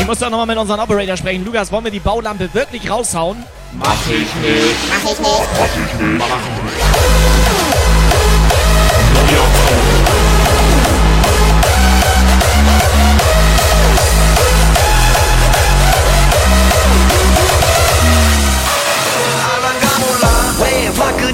Ich 0.00 0.06
muss 0.06 0.18
doch 0.18 0.30
nochmal 0.30 0.46
mit 0.46 0.56
unserem 0.56 0.80
Operator 0.80 1.18
sprechen. 1.18 1.44
Lukas, 1.44 1.70
wollen 1.70 1.84
wir 1.84 1.90
die 1.90 2.00
Baulampe 2.00 2.48
wirklich 2.54 2.88
raushauen? 2.88 3.44
Mach 3.72 3.94
ich 4.06 4.34
nicht. 4.36 4.76
Mach 4.88 5.12
ich 5.12 5.18
nicht. 5.18 5.28
Mach 5.28 5.66
ich 5.66 6.00
nicht. 6.00 6.18
Mach 6.18 6.26
ich 6.26 6.74
nicht. 6.74 6.83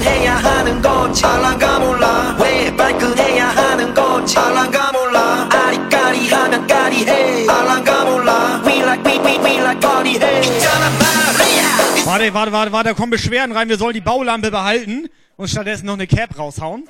화끈해야 0.00 0.36
하는 0.36 0.80
건지 0.80 1.24
알랑가 1.26 1.78
몰라 1.78 2.36
왜 2.40 2.74
발끈해야 2.74 3.48
하는 3.48 3.92
건지 3.92 4.38
알랑가 4.38 4.92
몰라 4.92 5.48
아리까리하면 5.52 6.66
까리해 6.66 7.46
알랑가 7.46 8.04
몰라 8.04 8.62
We 8.64 8.78
like 8.80 9.04
we 9.04 9.18
we 9.18 9.38
we 9.38 9.60
like 9.60 9.80
party해 9.80 10.40
있잖아 10.40 10.90
말이야 10.90 11.66
Warte, 12.06 12.32
warte, 12.32 12.52
warte, 12.52 12.72
warte, 12.72 12.88
da 12.90 12.94
kommen 12.94 13.10
Beschwerden 13.10 13.54
rein, 13.54 13.68
wir 13.68 13.76
sollen 13.76 13.92
die 13.92 14.00
Baulampe 14.00 14.50
behalten 14.52 15.08
und 15.36 15.48
stattdessen 15.48 15.86
noch 15.86 15.94
eine 15.94 16.06
Cap 16.06 16.38
raushauen. 16.38 16.84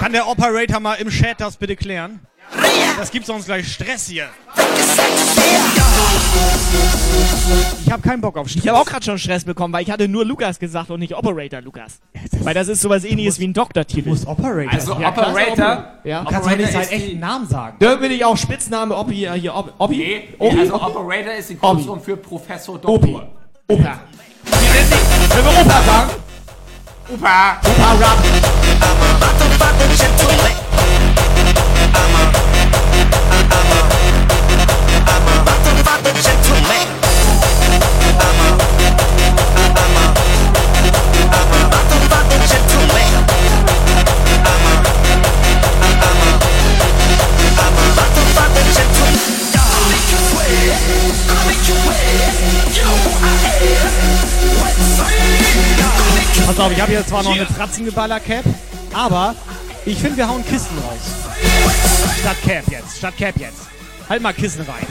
Kann 0.00 0.12
der 0.12 0.26
Operator 0.26 0.80
mal 0.80 0.94
im 0.94 1.10
Chat 1.10 1.40
das 1.42 1.58
bitte 1.58 1.76
klären? 1.76 2.20
Das 2.97 3.11
gibt 3.11 3.25
sonst 3.25 3.45
gleich 3.45 3.71
Stress 3.71 4.07
hier. 4.07 4.27
Ich 7.85 7.91
habe 7.91 8.01
keinen 8.01 8.21
Bock 8.21 8.37
auf 8.37 8.47
Stress. 8.47 8.63
Ich 8.63 8.69
habe 8.69 8.79
auch 8.79 8.85
gerade 8.85 9.05
schon 9.05 9.17
Stress 9.17 9.43
bekommen, 9.45 9.73
weil 9.73 9.83
ich 9.83 9.91
hatte 9.91 10.07
nur 10.07 10.25
Lukas 10.25 10.57
gesagt 10.59 10.89
und 10.89 10.99
nicht 10.99 11.15
Operator 11.15 11.61
Lukas. 11.61 11.99
Weil 12.41 12.53
das 12.53 12.67
ist 12.67 12.81
sowas 12.81 13.03
ähnliches 13.05 13.39
wie 13.39 13.47
ein 13.47 13.53
Doktortitel. 13.53 14.03
Du 14.03 14.09
musst 14.09 14.27
Operator 14.27 14.73
Also 14.73 14.93
Ja, 14.99 15.11
klar, 15.11 15.29
Operator. 15.29 15.85
Ja. 16.03 16.23
Du 16.23 16.29
kannst 16.31 16.49
doch 16.49 16.57
nicht 16.57 16.71
seinen 16.71 16.89
echten 16.89 17.19
Namen 17.19 17.47
sagen. 17.47 17.77
Da 17.79 17.95
bin 17.95 18.11
ich 18.11 18.25
auch 18.25 18.35
Spitzname 18.35 18.95
Oppi, 18.95 19.15
hier, 19.15 19.33
hier 19.33 19.55
Oppi. 19.55 19.97
Nee, 19.97 20.29
Oppi? 20.39 20.59
also 20.59 20.75
Operator 20.81 21.33
ist 21.33 21.49
die 21.49 21.55
Kurzform 21.55 22.01
für 22.01 22.17
Professor 22.17 22.75
Oppi. 22.75 23.11
Doktor. 23.13 23.29
Opa. 23.67 23.99
Wenn 24.49 25.45
wir 25.45 25.61
Opa 25.61 25.81
sagen. 25.83 26.11
Opa. 27.13 27.57
Opa 27.63 27.91
Rap. 27.93 28.17
Pass 56.47 56.59
auf, 56.59 56.71
ich 56.71 56.79
habe 56.79 56.91
hier 56.93 57.05
zwar 57.05 57.23
noch 57.23 57.33
eine 57.33 57.45
Fratzengeballer-Cap, 57.45 58.45
aber 58.93 59.35
ich 59.85 59.99
finde, 59.99 60.15
wir 60.15 60.29
hauen 60.29 60.45
Kisten 60.45 60.77
raus. 60.77 61.01
Statt 62.21 62.37
Cap 62.41 62.63
jetzt, 62.71 62.97
statt 62.97 63.17
Cap 63.17 63.35
jetzt. 63.37 63.63
Halt 64.07 64.21
mal 64.21 64.31
Kissen 64.31 64.61
rein. 64.61 64.87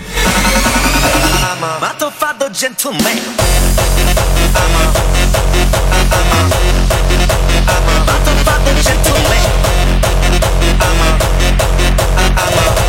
Mato 1.80 2.10
fado 2.10 2.50
gentleman. 2.52 3.00
Mato 8.04 8.30
fado 8.44 8.70
gentleman. 8.82 9.38
Mato 12.36 12.85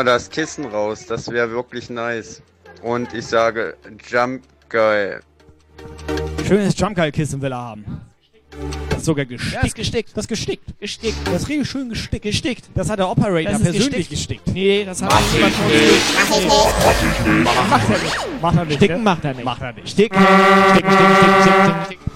mal 0.00 0.12
das 0.12 0.30
Kissen 0.30 0.64
raus, 0.64 1.04
das 1.06 1.30
wäre 1.30 1.50
wirklich 1.50 1.90
nice. 1.90 2.42
Und 2.82 3.12
ich 3.12 3.26
sage, 3.26 3.76
Jump 4.08 4.44
geil. 4.70 5.20
Schönes 6.46 6.78
Jumpgeil-Kissen 6.78 7.42
will 7.42 7.52
er 7.52 7.58
haben. 7.58 7.84
Das 8.88 9.00
ist 9.00 9.04
sogar 9.04 9.26
gestickt. 9.26 9.54
Ja, 9.54 9.60
ist 9.60 9.74
gestickt. 9.74 10.10
Das 10.14 10.24
ist 10.24 10.28
gestickt. 10.28 10.80
Gestickt. 10.80 11.16
Das 11.26 11.42
ist 11.42 11.48
richtig 11.48 11.68
schön 11.68 11.88
gestickt. 11.90 12.22
Gestickt. 12.22 12.70
Das 12.74 12.88
hat 12.88 12.98
der 12.98 13.08
Operator 13.10 13.58
persönlich 13.58 14.08
gestickt. 14.08 14.44
gestickt. 14.44 14.54
Nee, 14.54 14.84
das 14.84 15.02
hat 15.02 15.10
Mach 15.10 15.20
er 15.20 15.38
jemand. 15.38 15.54
Mach 17.44 17.54
nicht. 17.60 17.70
Macht 17.70 17.90
er 17.90 17.98
nicht. 17.98 18.40
Macht 18.40 18.56
er 18.56 18.64
nicht. 18.64 18.76
Sticken 18.76 19.04
macht 19.04 19.24
er 19.24 19.34
nicht. 19.34 19.44
Macht 19.44 19.62
er 19.62 19.72
nicht. 19.74 19.88
Sticken. 19.90 20.18
Sticken, 20.18 20.92
sticken, 20.92 21.16
sticken, 21.16 21.42
sticken, 21.42 21.84
sticken. 21.84 22.10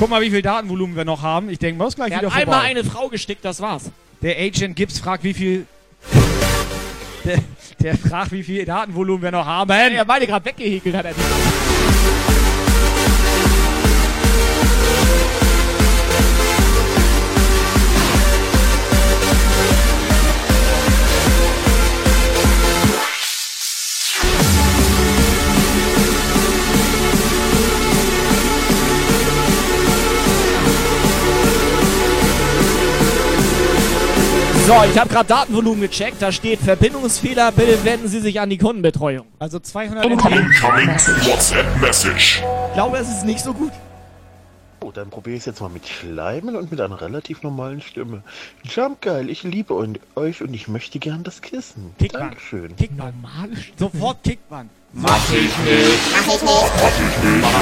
Guck 0.00 0.10
mal, 0.10 0.20
wie 0.20 0.30
viel 0.30 0.42
Datenvolumen 0.42 0.96
wir 0.96 1.04
noch 1.04 1.22
haben. 1.22 1.48
Ich 1.48 1.60
denke, 1.60 1.78
mal, 1.78 1.86
ist 1.86 1.94
gleich 1.94 2.10
Er 2.10 2.18
wieder 2.18 2.30
hat 2.30 2.42
vorbei. 2.42 2.56
einmal 2.58 2.70
eine 2.70 2.84
Frau 2.84 3.08
gestickt, 3.08 3.44
das 3.44 3.60
war's. 3.60 3.90
Der 4.22 4.38
Agent 4.38 4.76
Gibbs 4.76 5.00
fragt, 5.00 5.24
wie 5.24 5.34
viel. 5.34 5.66
Der, 7.24 7.38
der 7.80 7.96
fragt, 7.96 8.32
wie 8.32 8.42
viel 8.42 8.64
Datenvolumen 8.64 9.22
wir 9.22 9.30
noch 9.30 9.46
haben. 9.46 9.70
Er 9.70 10.04
beide 10.04 10.26
gerade 10.26 10.44
weggehekelt 10.44 10.96
hat 10.96 11.04
er 11.04 11.14
So, 34.66 34.74
ich 34.88 34.96
habe 34.96 35.08
gerade 35.08 35.28
Datenvolumen 35.28 35.80
gecheckt. 35.80 36.22
Da 36.22 36.30
steht 36.30 36.60
Verbindungsfehler. 36.60 37.50
Bitte 37.50 37.84
wenden 37.84 38.06
Sie 38.06 38.20
sich 38.20 38.38
an 38.38 38.48
die 38.48 38.58
Kundenbetreuung. 38.58 39.26
Also 39.40 39.58
200 39.58 40.04
Incoming 40.04 40.46
WhatsApp 41.26 41.66
Message. 41.80 42.44
Ich 42.68 42.74
glaube, 42.74 42.98
es 42.98 43.08
ist 43.08 43.24
nicht 43.24 43.40
so 43.40 43.52
gut. 43.52 43.72
Oh, 44.80 44.92
dann 44.92 45.10
probiere 45.10 45.34
ich 45.36 45.40
es 45.40 45.46
jetzt 45.46 45.60
mal 45.60 45.68
mit 45.68 45.88
Schleimen 45.88 46.54
und 46.54 46.70
mit 46.70 46.80
einer 46.80 47.00
relativ 47.00 47.42
normalen 47.42 47.80
Stimme. 47.80 48.22
Jump 48.62 49.00
geil, 49.00 49.30
ich 49.30 49.42
liebe 49.42 49.74
und, 49.74 49.98
euch 50.14 50.42
und 50.42 50.54
ich 50.54 50.68
möchte 50.68 51.00
gern 51.00 51.24
das 51.24 51.40
Kissen. 51.40 51.94
Kickband. 51.98 52.24
Dankeschön. 52.24 52.76
Kickband. 52.76 53.14
Sofort 53.76 54.22
Kickband. 54.22 54.70
Mach 54.92 55.18
ich 55.32 55.40
nicht. 55.40 55.54
Mach 56.26 56.36
ich 56.98 57.24
nicht. 57.24 57.52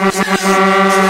Incoming 0.00 1.07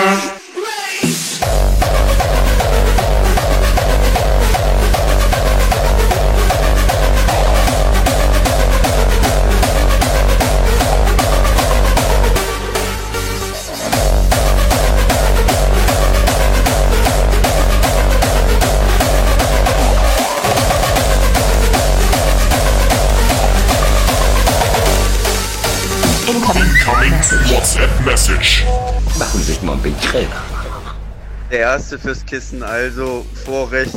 Der 31.50 31.60
erste 31.60 31.98
fürs 31.98 32.26
Kissen, 32.26 32.62
also 32.62 33.24
Vorrecht. 33.46 33.94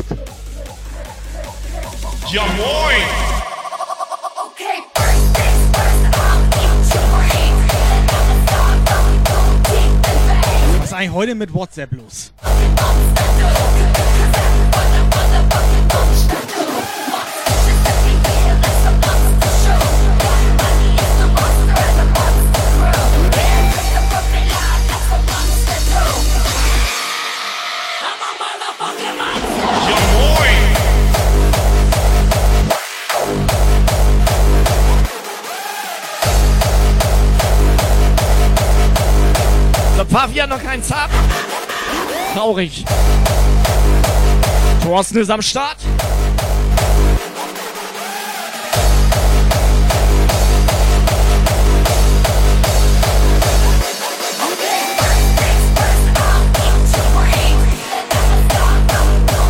Ja 2.32 2.44
moin! 2.44 3.32
Was 10.80 10.86
ist 10.86 10.94
eigentlich 10.94 11.12
heute 11.12 11.36
mit 11.36 11.54
WhatsApp 11.54 11.92
los? 11.92 12.32
So, 40.12 40.18
Pavian 40.18 40.50
noch 40.50 40.62
keinen 40.62 40.84
Zap. 40.84 41.10
Traurig. 42.34 42.84
Thorsten 44.84 45.20
ist 45.20 45.30
am 45.30 45.42
Start. 45.42 45.78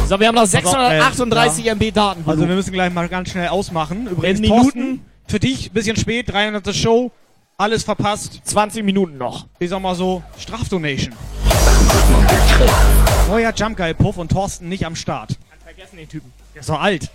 So, 0.07 0.19
wir 0.19 0.27
haben 0.27 0.35
noch 0.35 0.45
638 0.45 1.65
MB 1.67 1.91
Daten. 1.91 2.23
Also 2.27 2.47
wir 2.47 2.53
müssen 2.53 2.71
gleich 2.73 2.93
mal 2.93 3.07
ganz 3.07 3.31
schnell 3.31 3.47
ausmachen. 3.47 4.07
Übrigens, 4.07 4.39
In 4.39 4.41
Minuten. 4.41 4.61
Thorsten, 4.61 5.05
für 5.27 5.39
dich 5.39 5.71
bisschen 5.71 5.95
spät, 5.95 6.31
300. 6.31 6.75
Show, 6.75 7.11
alles 7.61 7.83
verpasst. 7.83 8.41
20 8.43 8.83
Minuten 8.83 9.17
noch. 9.17 9.45
Ich 9.59 9.69
sag 9.69 9.81
mal 9.81 9.93
so, 9.93 10.23
Strafdonation. 10.37 11.13
Neuer 13.29 13.53
Jump 13.55 13.77
Guy 13.77 13.93
Puff 13.93 14.17
und 14.17 14.31
Thorsten 14.31 14.67
nicht 14.67 14.83
am 14.85 14.95
Start. 14.95 15.37
Vergessen 15.63 15.97
den 15.97 16.09
Typen. 16.09 16.33
Der 16.55 16.61
ist 16.61 16.69
doch 16.69 16.81
alt. 16.81 17.09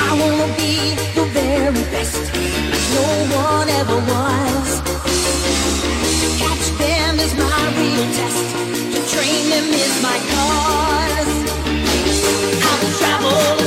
I 0.00 0.20
wanna 0.20 0.46
be 0.56 0.94
the 1.14 1.24
very 1.34 1.72
best, 1.90 2.32
no 2.94 3.02
one 3.36 3.68
ever 3.68 3.98
was. 4.06 4.80
To 6.20 6.28
catch 6.38 6.70
them 6.78 7.18
is 7.18 7.34
my 7.34 7.66
real 7.76 8.06
test, 8.14 8.47
will 13.30 13.57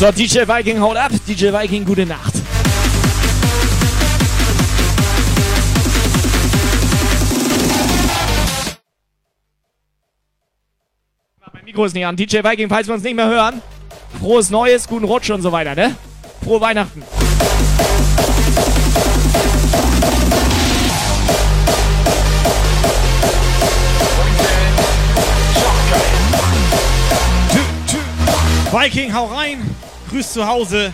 So, 0.00 0.10
DJ 0.10 0.46
Viking 0.46 0.78
haut 0.80 0.96
ab. 0.96 1.12
DJ 1.26 1.52
Viking, 1.52 1.84
gute 1.84 2.06
Nacht. 2.06 2.29
Mikro 11.70 11.84
ist 11.84 11.94
nicht 11.94 12.04
an. 12.04 12.16
DJ 12.16 12.38
Viking, 12.38 12.68
falls 12.68 12.88
wir 12.88 12.94
uns 12.94 13.04
nicht 13.04 13.14
mehr 13.14 13.28
hören. 13.28 13.62
Frohes 14.18 14.50
Neues, 14.50 14.88
guten 14.88 15.04
Rutsch 15.04 15.30
und 15.30 15.40
so 15.40 15.52
weiter, 15.52 15.76
ne? 15.76 15.94
Frohe 16.42 16.60
Weihnachten. 16.60 17.04
Viking, 28.72 29.14
hau 29.14 29.26
rein. 29.26 29.60
Grüß 30.10 30.32
zu 30.32 30.44
Hause. 30.44 30.92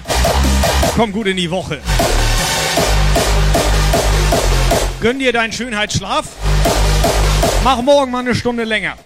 Komm 0.94 1.10
gut 1.10 1.26
in 1.26 1.38
die 1.38 1.50
Woche. 1.50 1.80
Gönn 5.00 5.18
dir 5.20 5.32
deinen 5.32 5.52
Schönheitsschlaf. 5.52 6.26
Mach 7.64 7.80
morgen 7.80 8.10
mal 8.10 8.18
eine 8.18 8.34
Stunde 8.34 8.64
länger. 8.64 8.98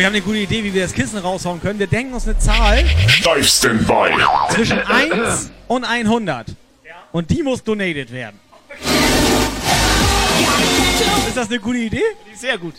Wir 0.00 0.06
haben 0.06 0.14
eine 0.14 0.22
gute 0.22 0.38
Idee, 0.38 0.64
wie 0.64 0.72
wir 0.72 0.82
das 0.84 0.94
Kissen 0.94 1.18
raushauen 1.18 1.60
können. 1.60 1.78
Wir 1.78 1.86
denken 1.86 2.14
uns 2.14 2.26
eine 2.26 2.38
Zahl 2.38 2.82
Steif 3.06 3.46
Standby. 3.46 4.14
zwischen 4.54 4.78
1 4.78 5.50
und 5.68 5.84
100. 5.84 6.46
Und 7.12 7.30
die 7.30 7.42
muss 7.42 7.64
donated 7.64 8.12
werden. 8.12 8.38
Ist 11.26 11.36
das 11.36 11.48
eine 11.48 11.58
gute 11.58 11.78
Idee? 11.78 12.02
Sehr 12.34 12.56
gut. 12.56 12.74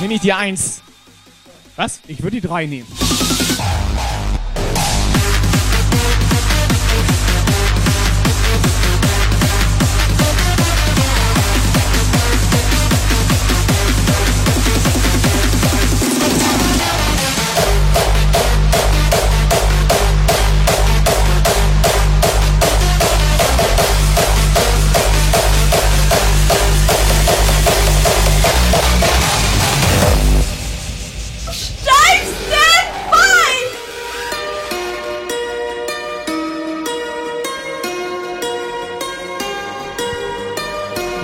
Nehme 0.00 0.14
ich 0.14 0.20
die 0.20 0.32
Eins. 0.32 0.82
Was? 1.76 2.00
Ich 2.06 2.22
würde 2.22 2.40
die 2.40 2.46
3 2.46 2.66
nehmen. 2.66 2.86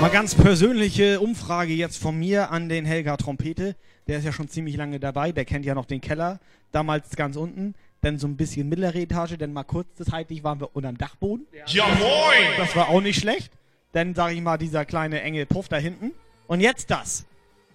Mal 0.08 0.14
ganz 0.14 0.34
persönliche 0.34 1.20
Umfrage 1.20 1.74
jetzt 1.74 1.98
von 1.98 2.18
mir 2.18 2.50
an 2.50 2.70
den 2.70 2.86
Helga 2.86 3.18
Trompete. 3.18 3.76
Der 4.06 4.16
ist 4.16 4.24
ja 4.24 4.32
schon 4.32 4.48
ziemlich 4.48 4.74
lange 4.74 4.98
dabei. 4.98 5.32
Der 5.32 5.44
kennt 5.44 5.66
ja 5.66 5.74
noch 5.74 5.84
den 5.84 6.00
Keller. 6.00 6.40
Damals 6.72 7.14
ganz 7.14 7.36
unten. 7.36 7.74
Dann 8.00 8.18
so 8.18 8.26
ein 8.26 8.38
bisschen 8.38 8.70
mittlere 8.70 8.94
Etage. 8.94 9.36
Dann 9.36 9.52
mal 9.52 9.64
kurzzeitig 9.64 10.42
waren 10.42 10.60
wir 10.60 10.74
unterm 10.74 10.96
Dachboden. 10.96 11.46
Ja 11.66 11.88
moin! 11.88 12.56
Das 12.56 12.74
war 12.74 12.88
auch 12.88 13.02
nicht 13.02 13.20
schlecht. 13.20 13.52
Dann 13.92 14.14
sage 14.14 14.32
ich 14.32 14.40
mal 14.40 14.56
dieser 14.56 14.86
kleine 14.86 15.20
enge 15.20 15.44
Puff 15.44 15.68
da 15.68 15.76
hinten. 15.76 16.12
Und 16.46 16.60
jetzt 16.60 16.90
das. 16.90 17.26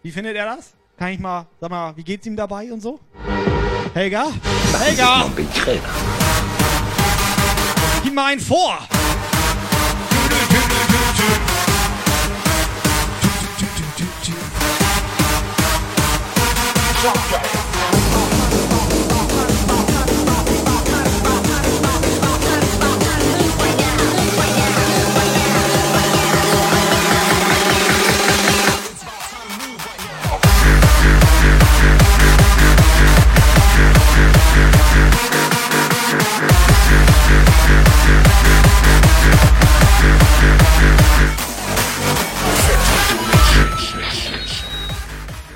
Wie 0.01 0.09
findet 0.09 0.35
er 0.35 0.55
das? 0.55 0.73
Kann 0.97 1.09
ich 1.09 1.19
mal, 1.19 1.45
sag 1.61 1.69
mal, 1.69 1.95
wie 1.97 2.03
geht's 2.03 2.25
ihm 2.25 2.35
dabei 2.35 2.73
und 2.73 2.81
so? 2.81 2.99
Helga? 3.93 4.25
Helga! 4.79 5.31
Gib 8.03 8.13
mal 8.15 8.31
einen 8.31 8.41
vor! 8.41 8.79
drop 17.03 17.17
it. 17.17 17.62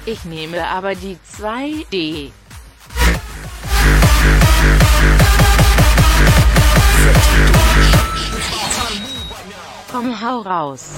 Ich 0.09 0.23
nehme 0.23 0.65
aber 0.65 0.95
die 0.95 1.17
2D. 1.37 2.31
Komm, 9.91 10.21
hau 10.21 10.39
raus. 10.43 10.91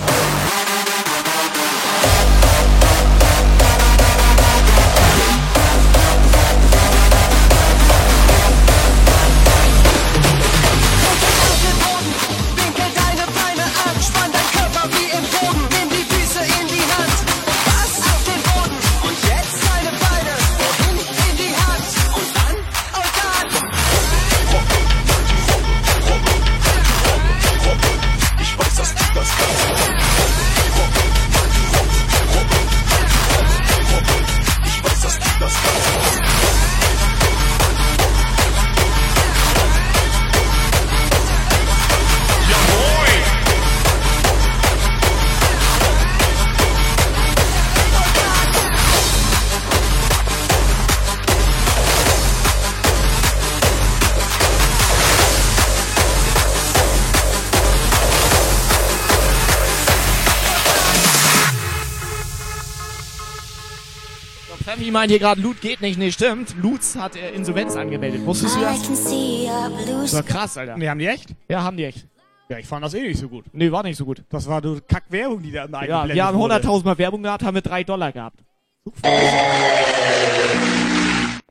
Pfeffi 64.90 64.92
meint 64.92 65.12
hier 65.12 65.20
gerade, 65.20 65.42
Loot 65.42 65.62
geht 65.62 65.82
nicht. 65.82 66.00
Nee, 66.00 66.12
stimmt. 66.12 66.56
Loots 66.62 66.96
hat 66.96 67.16
äh, 67.16 67.32
Insolvenz 67.32 67.76
angemeldet. 67.76 68.26
Wusstest 68.26 68.56
du 68.56 68.62
das? 68.62 68.82
Das 68.82 70.14
war 70.14 70.24
krass, 70.24 70.58
Alter. 70.58 70.78
Nee, 70.78 70.90
haben 70.90 71.00
die 71.00 71.08
echt? 71.08 71.30
Ja, 71.48 71.64
haben 71.64 71.78
die 71.78 71.86
echt. 71.86 72.08
Ja, 72.50 72.58
ich 72.58 72.66
fand 72.66 72.84
das 72.84 72.94
eh 72.96 73.02
nicht 73.02 73.20
so 73.20 73.30
gut. 73.30 73.46
Nee, 73.54 73.72
war 73.72 73.84
nicht 73.84 73.98
so 73.98 74.06
gut. 74.06 74.24
Das 74.30 74.48
war 74.48 74.62
du 74.62 74.80
Kack-Werbung, 74.88 75.44
die 75.44 75.52
da 75.52 75.66
immer 75.66 75.86
Ja, 75.86 76.08
wir 76.08 76.26
haben 76.26 76.38
wurde. 76.38 76.56
100.000 76.56 76.86
Mal 76.86 76.98
Werbung 76.98 77.24
gehabt, 77.24 77.44
haben 77.44 77.56
wir 77.56 77.62
3 77.62 77.84
Dollar 77.84 78.12
gehabt. 78.12 78.40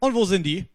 Und 0.01 0.15
wo 0.15 0.25
sind 0.25 0.45
die? 0.45 0.67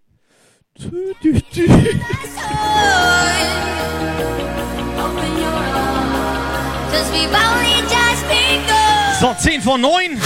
So, 9.19 9.33
10 9.38 9.61
von 9.61 9.82
9. 9.82 10.19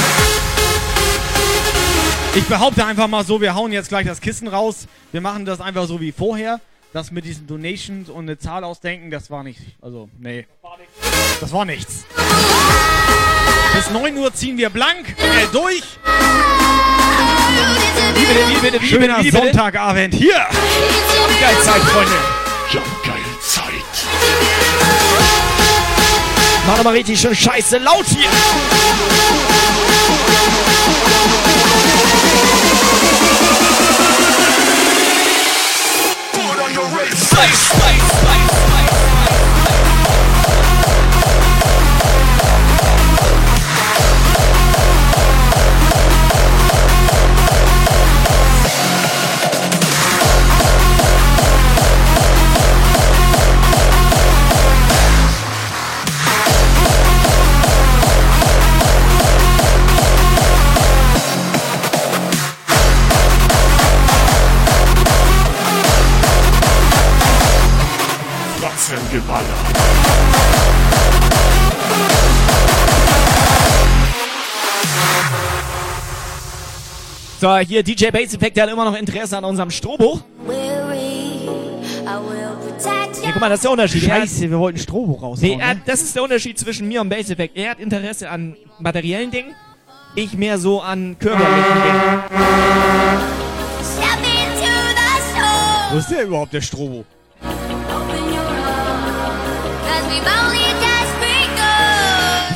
Ich 2.38 2.45
behaupte 2.45 2.85
einfach 2.85 3.07
mal 3.07 3.25
so, 3.25 3.41
wir 3.41 3.56
hauen 3.56 3.72
jetzt 3.72 3.90
gleich 3.90 4.06
das 4.06 4.22
Kissen 4.22 4.48
raus. 4.48 4.88
Wir 5.11 5.22
machen 5.22 5.43
das 5.43 5.59
einfach 5.59 5.88
so 5.88 5.99
wie 5.99 6.11
vorher. 6.11 6.61
Das 6.93 7.09
mit 7.09 7.25
diesen 7.25 7.48
Donations 7.48 8.11
und 8.11 8.25
eine 8.25 8.38
Zahl 8.38 8.64
ausdenken, 8.64 9.09
das 9.09 9.32
war 9.32 9.41
nicht. 9.43 9.59
Also, 9.82 10.07
nee. 10.19 10.45
Das 11.41 11.51
war 11.51 11.66
nichts. 11.66 12.06
Bis 13.74 13.90
9 13.90 14.16
Uhr 14.17 14.32
ziehen 14.35 14.56
wir 14.56 14.69
blank 14.69 15.16
äh, 15.17 15.48
durch. 15.51 15.82
Wie 18.14 18.25
bitte, 18.25 18.49
wie 18.49 18.56
bitte, 18.61 18.82
wie 18.83 18.88
Schöner 18.88 19.17
bitte, 19.17 19.19
wie 19.19 19.32
bitte? 19.32 19.43
Sonntagabend 19.43 20.14
hier. 20.14 20.45
Geilzeit, 21.41 21.82
Freunde. 21.82 22.11
Jumpgeil-Zeit. 22.72 23.74
Mach 26.67 26.83
mal 26.83 26.93
richtig 26.93 27.19
schön 27.19 27.33
scheiße 27.33 27.77
laut 27.77 28.05
hier. 28.07 28.29
Fratzengeballer. 38.17 38.86
So, 77.40 77.56
hier 77.57 77.83
DJ 77.83 78.09
Bass 78.09 78.33
Effect, 78.33 78.57
der 78.57 78.64
hat 78.64 78.72
immer 78.72 78.85
noch 78.85 78.95
Interesse 78.98 79.38
an 79.38 79.45
unserem 79.45 79.69
Strobo. 79.69 80.19
Hier, 83.22 83.32
guck 83.33 83.41
mal, 83.41 83.49
das 83.49 83.57
ist 83.59 83.64
der 83.66 83.72
Unterschied. 83.72 84.03
Er 84.07 84.14
hat- 84.16 84.22
Scheiße, 84.22 84.49
wir 84.49 84.59
wollten 84.59 84.80
Strobo 84.80 85.14
raushauen. 85.14 85.40
Nee, 85.41 85.57
er, 85.61 85.75
ne? 85.75 85.82
das 85.85 86.01
ist 86.01 86.16
der 86.16 86.24
Unterschied 86.24 86.57
zwischen 86.57 86.88
mir 86.88 87.01
und 87.01 87.09
Bass 87.09 87.30
Effect. 87.30 87.56
Er 87.57 87.72
hat 87.72 87.80
Interesse 87.80 88.30
an 88.30 88.56
materiellen 88.80 89.30
Dingen, 89.32 89.56
ich 90.16 90.33
mehr 90.33 90.57
so 90.57 90.82
an 90.82 91.17
körperlichen 91.19 91.53
Dingen. 91.83 92.24
Wo 95.91 95.98
ist 95.98 96.09
der 96.09 96.24
überhaupt, 96.24 96.53
der 96.53 96.61
Strobo? 96.61 97.06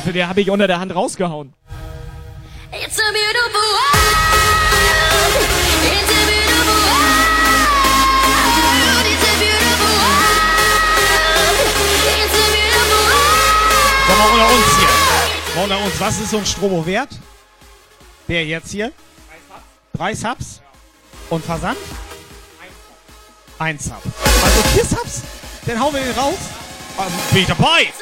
Für 0.04 0.12
den 0.12 0.28
habe 0.28 0.40
ich 0.40 0.50
unter 0.50 0.66
der 0.66 0.80
Hand 0.80 0.94
rausgehauen. 0.94 1.52
It's 2.72 2.98
a 2.98 3.12
beautiful 3.12 3.60
world. 3.60 4.31
Mal 14.22 14.32
unter 14.32 14.54
uns 14.54 14.76
hier. 14.76 15.54
Mal 15.54 15.64
unter 15.64 15.78
uns, 15.84 16.00
was 16.00 16.20
ist 16.20 16.30
so 16.30 16.38
ein 16.38 16.46
Strobo 16.46 16.84
wert? 16.86 17.10
Der 18.28 18.44
jetzt 18.44 18.70
hier? 18.70 18.92
Drei 19.94 20.14
Subs? 20.14 20.60
Und 21.30 21.44
Versand? 21.44 21.78
Ein 23.58 23.78
Sub. 23.78 24.02
Also 24.42 24.62
vier 24.74 24.84
Subs? 24.84 25.22
Dann 25.66 25.80
hauen 25.80 25.94
wir 25.94 26.02
den 26.02 26.18
raus. 26.18 26.38
Ähm, 26.98 27.12
bin 27.32 27.42
ich 27.42 27.48
dabei. 27.48 27.92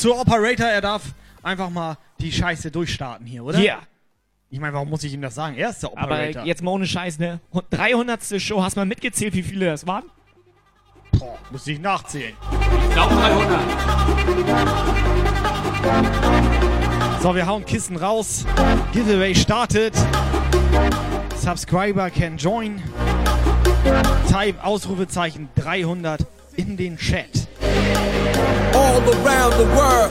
Zu 0.00 0.14
Operator, 0.14 0.66
er 0.66 0.80
darf 0.80 1.02
einfach 1.42 1.70
mal 1.70 1.98
die 2.20 2.32
Scheiße 2.32 2.70
durchstarten 2.70 3.26
hier, 3.26 3.44
oder? 3.44 3.58
Ja. 3.58 3.80
Ich 4.50 4.60
meine, 4.60 4.72
warum 4.72 4.88
muss 4.88 5.04
ich 5.04 5.12
ihm 5.12 5.20
das 5.20 5.34
sagen? 5.34 5.56
Er 5.56 5.70
ist 5.70 5.82
der 5.82 5.92
Operator. 5.92 6.40
Aber 6.40 6.46
jetzt 6.46 6.62
mal 6.62 6.70
ohne 6.70 6.86
Scheiß, 6.86 7.18
ne? 7.18 7.40
300. 7.70 8.40
Show, 8.40 8.62
hast 8.62 8.76
du 8.76 8.80
mal 8.80 8.86
mitgezählt, 8.86 9.34
wie 9.34 9.42
viele 9.42 9.66
das 9.66 9.86
waren? 9.86 10.04
Boah, 11.18 11.38
muss 11.50 11.66
ich 11.66 11.78
nachzählen. 11.80 12.34
Ich 12.88 12.94
glaube 12.94 13.14
300. 13.14 13.60
So, 17.22 17.34
wir 17.34 17.46
hauen 17.46 17.66
Kissen 17.66 17.96
raus. 17.96 18.46
Giveaway 18.92 19.34
startet. 19.34 19.94
Subscriber 21.36 22.08
can 22.10 22.36
join. 22.36 22.82
Type 24.28 24.62
Ausrufezeichen 24.64 25.48
300 25.56 26.24
in 26.56 26.76
den 26.76 26.96
Chat. 26.96 27.48
All 28.74 29.00
around 29.14 29.52
the 29.58 29.68
world. 29.76 30.10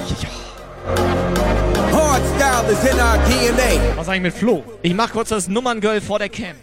Hardstyle 1.92 2.70
is 2.70 2.84
in 2.84 3.00
our 3.00 3.18
DNA. 3.28 3.96
Was 3.96 4.10
eigentlich 4.10 4.22
mit 4.22 4.34
Flo? 4.34 4.64
Ich 4.82 4.94
mach 4.94 5.12
kurz 5.12 5.30
das 5.30 5.48
Nummerngirl 5.48 6.02
vor 6.02 6.20
der 6.20 6.30
Cam. 6.30 6.56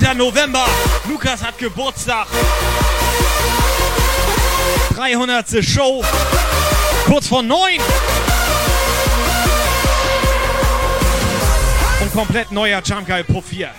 17. 0.00 0.16
November. 0.16 0.64
Lukas 1.08 1.42
hat 1.42 1.58
Geburtstag. 1.58 2.26
300. 4.96 5.62
Show. 5.62 6.02
Kurz 7.04 7.26
vor 7.26 7.42
9. 7.42 7.80
Und 12.00 12.12
komplett 12.14 12.50
neuer 12.50 12.80
Jump 12.82 13.06
Guy 13.06 13.22
Puff 13.24 13.44
hier. 13.50 13.70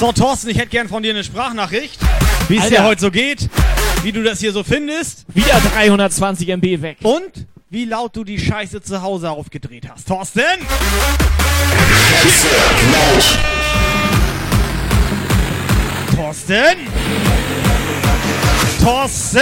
So, 0.00 0.12
Thorsten, 0.12 0.48
ich 0.48 0.56
hätte 0.56 0.70
gern 0.70 0.88
von 0.88 1.02
dir 1.02 1.10
eine 1.10 1.22
Sprachnachricht, 1.22 2.00
wie 2.48 2.56
es 2.56 2.70
dir 2.70 2.84
heute 2.84 3.02
so 3.02 3.10
geht, 3.10 3.50
wie 4.02 4.12
du 4.12 4.22
das 4.22 4.40
hier 4.40 4.50
so 4.50 4.64
findest. 4.64 5.26
Wieder 5.34 5.60
320 5.74 6.48
MB 6.48 6.80
weg. 6.80 6.96
Und 7.02 7.46
wie 7.68 7.84
laut 7.84 8.16
du 8.16 8.24
die 8.24 8.38
Scheiße 8.38 8.80
zu 8.80 9.02
Hause 9.02 9.28
aufgedreht 9.28 9.86
hast. 9.90 10.08
Thorsten! 10.08 10.40
Thorsten! 16.16 16.76
Thorsten! 18.82 19.40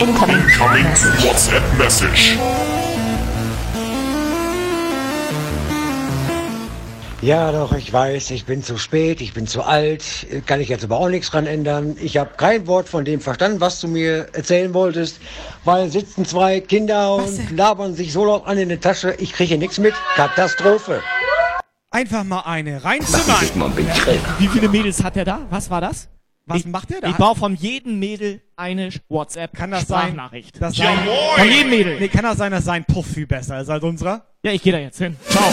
Incoming 0.00 0.42
WhatsApp 1.22 1.62
Message. 1.78 2.36
Ja, 7.22 7.52
doch, 7.52 7.72
ich 7.72 7.92
weiß, 7.92 8.32
ich 8.32 8.44
bin 8.44 8.62
zu 8.62 8.76
spät, 8.76 9.20
ich 9.20 9.34
bin 9.34 9.46
zu 9.46 9.62
alt, 9.62 10.04
kann 10.46 10.60
ich 10.60 10.68
jetzt 10.68 10.82
aber 10.82 10.98
auch 10.98 11.08
nichts 11.08 11.30
dran 11.30 11.46
ändern. 11.46 11.96
Ich 12.02 12.16
habe 12.16 12.30
kein 12.36 12.66
Wort 12.66 12.88
von 12.88 13.04
dem 13.04 13.20
verstanden, 13.20 13.60
was 13.60 13.80
du 13.80 13.86
mir 13.86 14.26
erzählen 14.32 14.74
wolltest, 14.74 15.20
weil 15.64 15.88
sitzen 15.90 16.24
zwei 16.26 16.60
Kinder 16.60 17.14
und 17.14 17.52
labern 17.52 17.94
sich 17.94 18.12
so 18.12 18.24
laut 18.24 18.46
an 18.46 18.58
in 18.58 18.70
der 18.70 18.80
Tasche, 18.80 19.14
ich 19.18 19.32
kriege 19.32 19.56
nichts 19.56 19.78
mit. 19.78 19.94
Katastrophe. 20.16 21.02
Einfach 21.92 22.24
mal 22.24 22.40
eine 22.40 22.82
reinzimmern. 22.82 23.70
Wie 24.38 24.48
viele 24.48 24.68
Mädels 24.68 25.04
hat 25.04 25.16
er 25.16 25.24
da? 25.24 25.40
Was 25.50 25.70
war 25.70 25.80
das? 25.80 26.08
Was 26.46 26.58
ich, 26.58 26.66
macht 26.66 26.90
der 26.90 27.00
da? 27.00 27.08
Ich 27.08 27.16
baue 27.16 27.34
von 27.34 27.54
jedem 27.54 27.98
Mädel 27.98 28.42
eine 28.56 28.90
WhatsApp 29.08 29.54
Kann 29.54 29.70
das 29.70 29.86
sein, 29.88 30.10
Sprachnachricht. 30.10 30.60
dass 30.60 30.76
sein, 30.76 30.98
Von 31.36 31.48
jedem 31.50 31.70
Mädel. 31.70 31.98
Nee, 31.98 32.08
kann 32.08 32.22
das 32.22 32.36
sein, 32.36 32.52
dass 32.52 32.64
sein 32.64 32.84
Puff 32.84 33.06
viel 33.06 33.26
besser 33.26 33.60
ist 33.60 33.70
als 33.70 33.82
unserer? 33.82 34.26
Ja, 34.42 34.52
ich 34.52 34.62
gehe 34.62 34.72
da 34.72 34.78
jetzt 34.78 34.98
hin. 34.98 35.16
Ciao. 35.30 35.52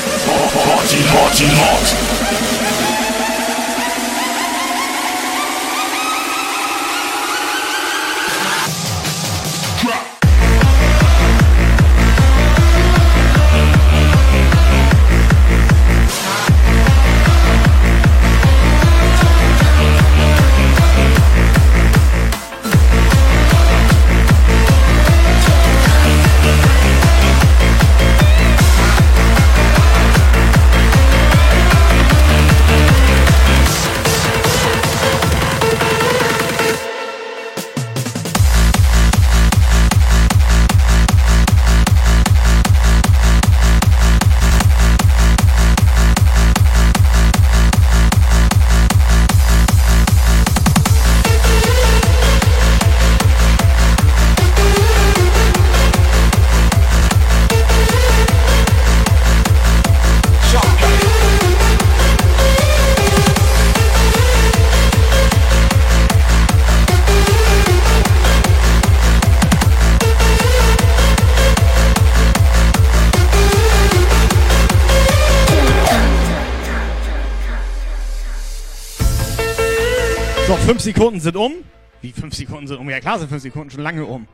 Fünf 80.81 80.95
Sekunden 80.95 81.19
sind 81.19 81.35
um. 81.35 81.53
Wie 82.01 82.11
fünf 82.11 82.33
Sekunden 82.33 82.67
sind 82.67 82.77
um? 82.77 82.89
Ja 82.89 82.99
klar 82.99 83.19
sind 83.19 83.29
fünf 83.29 83.43
Sekunden 83.43 83.69
schon 83.69 83.83
lange 83.83 84.03
um. 84.05 84.27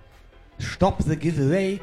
Stop 0.60 1.04
the 1.06 1.16
giveaway. 1.16 1.80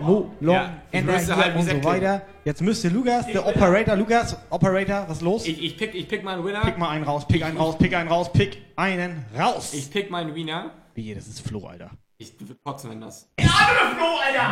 No 0.00 0.30
long 0.40 0.54
Ja, 0.54 0.72
here 0.90 1.36
halt 1.36 1.56
und 1.56 1.68
so 1.68 1.82
weiter. 1.84 2.22
Jetzt 2.44 2.60
müsste 2.60 2.88
Lukas, 2.88 3.26
der 3.26 3.44
Operator, 3.46 3.96
Lukas, 3.96 4.36
Operator, 4.50 5.06
was 5.08 5.16
ist 5.18 5.22
los? 5.22 5.46
Ich, 5.46 5.62
ich, 5.62 5.76
pick, 5.76 5.94
ich 5.94 6.06
pick 6.08 6.22
meinen 6.22 6.44
Winner. 6.44 6.60
Pick 6.60 6.78
mal 6.78 6.90
einen 6.90 7.04
raus, 7.04 7.26
pick 7.26 7.42
einen 7.42 7.56
raus, 7.56 7.76
pick 7.78 7.94
einen 7.94 8.08
raus, 8.08 8.32
pick 8.32 8.58
einen 8.76 9.24
raus. 9.36 9.72
Ich 9.74 9.90
pick 9.90 10.10
meinen 10.10 10.34
Winner. 10.34 10.70
Wie, 10.94 11.14
das 11.14 11.26
ist 11.26 11.40
Flo, 11.40 11.66
Alter. 11.66 11.90
Ich 12.18 12.38
würde 12.38 12.54
kotzen, 12.62 12.90
wenn 12.90 13.00
das. 13.00 13.28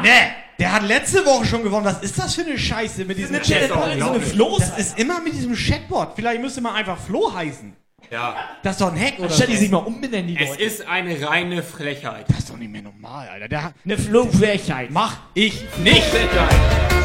Ne, 0.02 0.32
der 0.58 0.72
hat 0.72 0.82
letzte 0.82 1.24
Woche 1.24 1.44
schon 1.44 1.62
gewonnen. 1.62 1.84
Was 1.84 2.02
ist 2.02 2.18
das 2.18 2.34
für 2.34 2.42
eine 2.42 2.58
Scheiße 2.58 3.05
mit 3.05 3.18
diesem 3.18 3.36
Chatbot, 3.40 4.00
So 4.00 4.10
eine. 4.10 4.20
Flo, 4.20 4.56
das 4.58 4.76
ist 4.78 4.98
immer 4.98 5.20
mit 5.20 5.34
diesem 5.34 5.55
Chatbot. 5.55 6.14
Vielleicht 6.16 6.40
müsste 6.40 6.60
man 6.60 6.74
einfach 6.74 6.98
Flo 6.98 7.32
heißen. 7.32 7.76
Ja. 8.10 8.36
Das 8.62 8.72
ist 8.72 8.80
doch 8.80 8.92
ein 8.92 9.00
Hack, 9.00 9.14
oder? 9.18 9.28
Anstatt 9.28 9.48
die 9.48 9.56
sich 9.56 9.70
mal 9.70 9.78
umbenennen, 9.78 10.28
die 10.28 10.36
Es 10.38 10.50
Leute. 10.50 10.62
ist 10.62 10.86
eine 10.88 11.28
reine 11.28 11.62
Frechheit. 11.62 12.26
Das 12.28 12.38
ist 12.40 12.50
doch 12.50 12.56
nicht 12.56 12.70
mehr 12.72 12.82
normal, 12.82 13.28
Alter. 13.28 13.48
Der 13.48 13.62
hat 13.64 13.74
Eine 13.84 13.98
Flo-Frechheit. 13.98 14.90
Mach 14.90 15.16
ich 15.34 15.62
nicht. 15.78 16.02
Frechheit. 16.04 16.99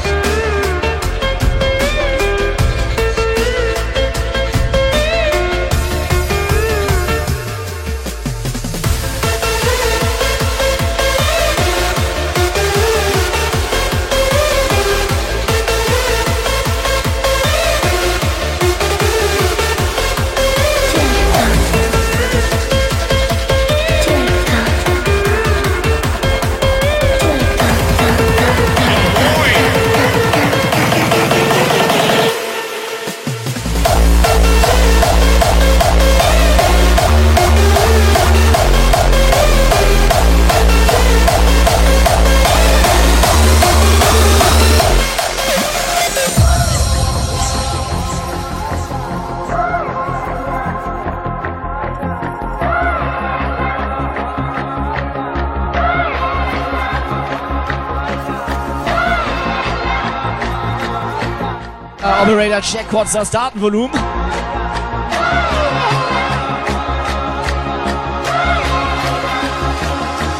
Check 62.75 62.89
kurz 62.89 63.13
das 63.13 63.31
Datenvolumen. 63.31 63.97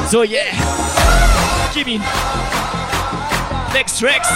So, 0.10 0.24
yeah. 0.24 0.44
Gib 1.74 1.88
ihn. 1.88 2.02
Next 3.74 4.00
Tracks. 4.00 4.28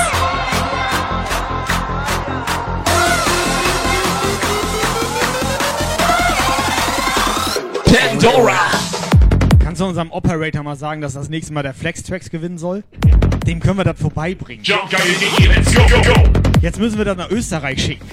Pandora. 7.86 8.58
Kannst 9.62 9.82
du 9.82 9.86
unserem 9.86 10.12
Operator 10.12 10.64
mal 10.64 10.76
sagen, 10.76 11.02
dass 11.02 11.14
das 11.14 11.30
nächste 11.30 11.54
Mal 11.54 11.64
der 11.64 11.74
Flex-Tracks 11.74 12.30
gewinnen 12.30 12.58
soll? 12.58 12.84
Dem 13.46 13.60
können 13.60 13.78
wir 13.78 13.84
das 13.84 14.00
vorbeibringen. 14.00 14.64
Jumpgeil.de, 14.64 15.48
let's 15.48 15.74
go, 15.74 15.82
go, 15.84 16.02
go! 16.02 16.39
Jetzt 16.62 16.78
müssen 16.78 16.98
wir 16.98 17.06
das 17.06 17.16
nach 17.16 17.30
Österreich 17.30 17.82
schicken. 17.82 18.06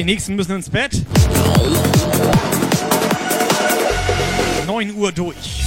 Die 0.00 0.04
nächsten 0.04 0.34
müssen 0.34 0.56
ins 0.56 0.70
Bett. 0.70 1.04
9 4.66 4.94
Uhr 4.94 5.12
durch. 5.12 5.62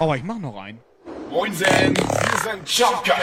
Aber 0.00 0.16
ich 0.16 0.24
mach 0.24 0.38
noch 0.40 0.56
einen. 0.60 0.80
Moinsen, 1.30 1.94
wir 1.94 2.40
sind 2.42 2.68
Jumpgeil. 2.68 3.14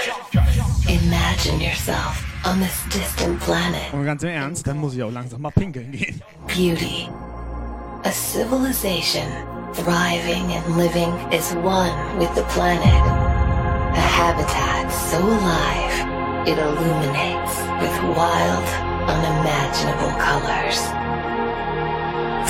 Imagine 0.88 1.62
yourself 1.62 2.24
on 2.46 2.62
this 2.62 2.86
distant 2.86 3.38
planet. 3.42 3.92
Und 3.92 4.06
ganz 4.06 4.24
im 4.24 4.30
Ernst, 4.30 4.66
dann 4.66 4.78
muss 4.78 4.94
ich 4.94 5.04
auch 5.04 5.12
langsam 5.12 5.42
mal 5.42 5.52
pinkeln 5.52 5.92
gehen. 5.92 6.22
Beauty. 6.48 7.10
A 8.06 8.12
civilization 8.12 9.28
thriving 9.74 10.54
and 10.54 10.78
living 10.78 11.14
is 11.34 11.54
one 11.56 11.92
with 12.18 12.34
the 12.36 12.44
planet. 12.54 12.86
A 13.94 14.00
habitat 14.00 14.90
so 14.90 15.18
alive 15.18 16.14
it 16.46 16.58
illuminates 16.58 17.43
with 17.84 17.98
wild, 18.16 18.68
unimaginable 19.14 20.14
colors. 20.28 20.80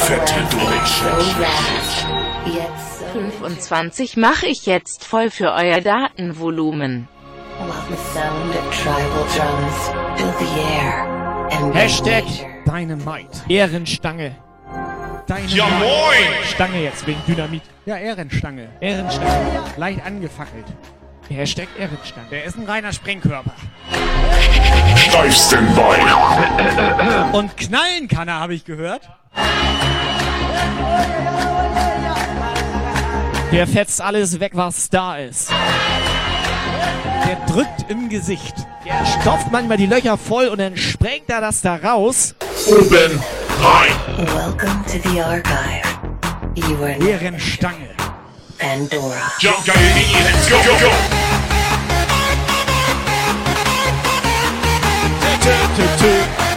Fette 0.05 0.29
So 0.29 0.57
Durchschnitt. 0.57 1.35
vast, 1.39 2.05
yet 2.45 2.75
so 2.99 3.05
25 3.39 4.17
mache 4.17 4.45
ich 4.47 4.65
jetzt 4.67 5.05
voll 5.05 5.31
für 5.31 5.51
euer 5.53 5.81
Datenvolumen. 5.81 7.07
Hashtag 11.73 12.23
Dynamite. 12.65 13.41
Ehrenstange. 13.49 14.35
Dynamite. 15.27 15.55
Ja 15.55 15.65
moin! 15.67 16.43
Stange 16.53 16.83
jetzt 16.83 17.07
wegen 17.07 17.21
Dynamit. 17.27 17.63
Ja, 17.85 17.97
Ehrenstange. 17.97 18.69
Ehrenstange. 18.81 19.63
Leicht 19.77 20.05
angefackelt. 20.05 20.65
Hashtag 21.29 21.67
Ehrenstange. 21.77 22.27
Der 22.31 22.43
ist 22.43 22.57
ein 22.57 22.65
reiner 22.65 22.93
Sprengkörper. 22.93 23.53
Steif 24.95 25.35
Standby. 25.35 26.01
Und 27.31 27.55
knallen 27.57 28.07
kann 28.07 28.27
er, 28.27 28.39
habe 28.39 28.53
ich 28.53 28.65
gehört. 28.65 29.09
Der 33.51 33.67
fetzt 33.67 34.01
alles 34.01 34.39
weg, 34.39 34.51
was 34.55 34.89
da 34.89 35.17
ist. 35.17 35.51
Der 37.27 37.35
drückt 37.53 37.89
im 37.89 38.09
Gesicht. 38.09 38.55
Der 38.85 39.05
stopft 39.05 39.51
manchmal 39.51 39.77
die 39.77 39.85
Löcher 39.85 40.17
voll 40.17 40.47
und 40.47 40.57
dann 40.59 40.75
sprengt 40.75 41.29
er 41.29 41.41
das 41.41 41.61
da 41.61 41.75
raus. 41.75 42.35
Oben 42.67 43.21
rein. 43.61 44.27
Welcome 44.27 44.83
to 44.85 45.09
the 45.09 45.21
archive. 45.21 45.83
You 46.55 46.83
Ehrenstange. 46.85 48.02
Pandora. 48.57 49.31
Jumpgeil.de, 49.39 50.23
let's 50.23 50.49
go, 50.49 50.57
go, 50.63 50.79
go! 50.79 50.91
Pandora. 55.41 56.52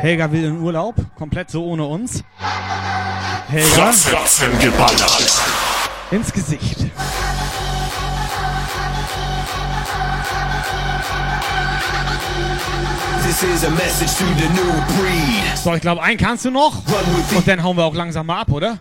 Helga 0.00 0.32
will 0.32 0.44
in 0.44 0.58
Urlaub, 0.62 0.94
komplett 1.14 1.50
so 1.50 1.62
ohne 1.62 1.84
uns. 1.84 2.24
Helga. 3.48 3.68
Fratz, 3.68 4.04
Fratzen 4.06 4.58
geballert. 4.58 5.42
Ins 6.10 6.32
Gesicht. 6.32 6.78
This 13.26 13.42
is 13.42 13.64
a 13.64 13.70
message 13.70 14.16
to 14.16 14.24
the 14.38 14.48
new 14.54 14.72
breed. 14.96 15.58
So, 15.62 15.74
ich 15.74 15.82
glaube, 15.82 16.02
einen 16.02 16.16
kannst 16.16 16.46
du 16.46 16.50
noch. 16.50 16.82
Und 17.36 17.46
dann 17.46 17.62
hauen 17.62 17.76
wir 17.76 17.84
auch 17.84 17.94
langsam 17.94 18.24
mal 18.24 18.40
ab, 18.40 18.50
oder? 18.50 18.78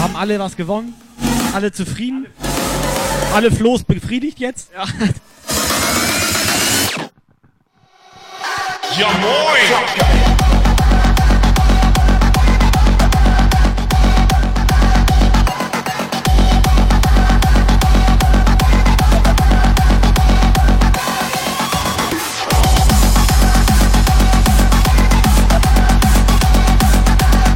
Haben 0.00 0.16
alle 0.16 0.38
was 0.38 0.56
gewonnen? 0.56 0.94
Alle 1.52 1.72
zufrieden? 1.72 2.26
Alle 3.34 3.50
Floß 3.50 3.84
befriedigt 3.84 4.38
jetzt? 4.38 4.70
Ja. 4.74 4.86
Ja 8.96 9.08
moin! 9.08 9.24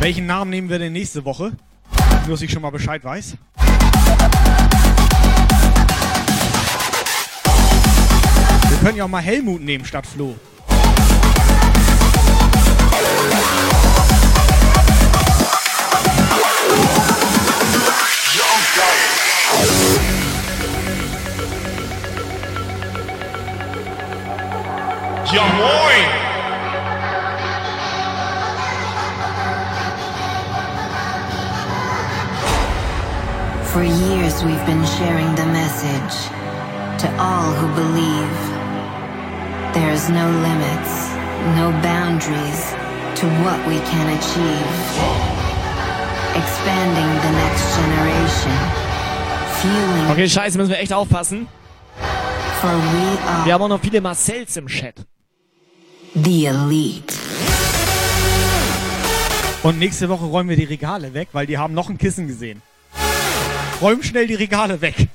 Welchen 0.01 0.27
Namen 0.27 0.51
nehmen 0.51 0.69
wir 0.69 0.81
denn 0.81 0.93
nächste 0.93 1.25
Woche? 1.25 1.53
Nur, 2.27 2.31
dass 2.31 2.43
ich 2.43 2.51
schon 2.51 2.63
mal 2.63 2.71
Bescheid 2.71 3.05
weiß. 3.05 3.37
Wir 8.69 8.79
können 8.81 8.97
ja 8.97 9.05
auch 9.05 9.09
mal 9.09 9.23
Helmut 9.23 9.61
nehmen 9.61 9.85
statt 9.85 10.05
Flo. 10.05 10.35
For 33.79 33.85
years, 33.85 34.43
we've 34.43 34.67
been 34.67 34.85
sharing 34.99 35.35
the 35.37 35.47
message 35.47 36.17
to 37.03 37.09
all 37.21 37.53
who 37.53 37.69
believe. 37.79 38.39
There's 39.73 40.09
no 40.11 40.27
limits, 40.27 40.93
no 41.55 41.71
boundaries 41.81 42.63
to 43.21 43.27
what 43.45 43.61
we 43.69 43.79
can 43.87 44.07
achieve. 44.19 44.73
Expanding 46.35 47.11
the 47.23 47.33
next 47.39 47.77
generation, 47.79 48.88
Okay, 50.11 50.29
scheiße, 50.29 50.57
müssen 50.59 50.71
wir 50.71 50.79
echt 50.79 50.93
aufpassen. 50.93 51.49
Wir 53.45 53.55
haben 53.55 53.63
auch 53.63 53.69
noch 53.69 53.81
viele 53.81 54.01
Marcells 54.01 54.57
im 54.57 54.67
Chat. 54.67 54.95
the 56.15 56.47
elite. 56.47 57.15
Und 59.63 59.79
nächste 59.79 60.09
Woche 60.09 60.25
räumen 60.25 60.51
wir 60.51 60.57
die 60.57 60.65
Regale 60.65 61.15
weg, 61.15 61.29
weil 61.33 61.47
die 61.47 61.59
haben 61.59 61.75
noch 61.75 61.89
ein 61.89 61.99
Kissen 61.99 62.27
gesehen. 62.29 62.63
Räum 63.83 64.03
schnell 64.03 64.27
die 64.27 64.35
Regale 64.35 64.81
weg. 64.81 65.09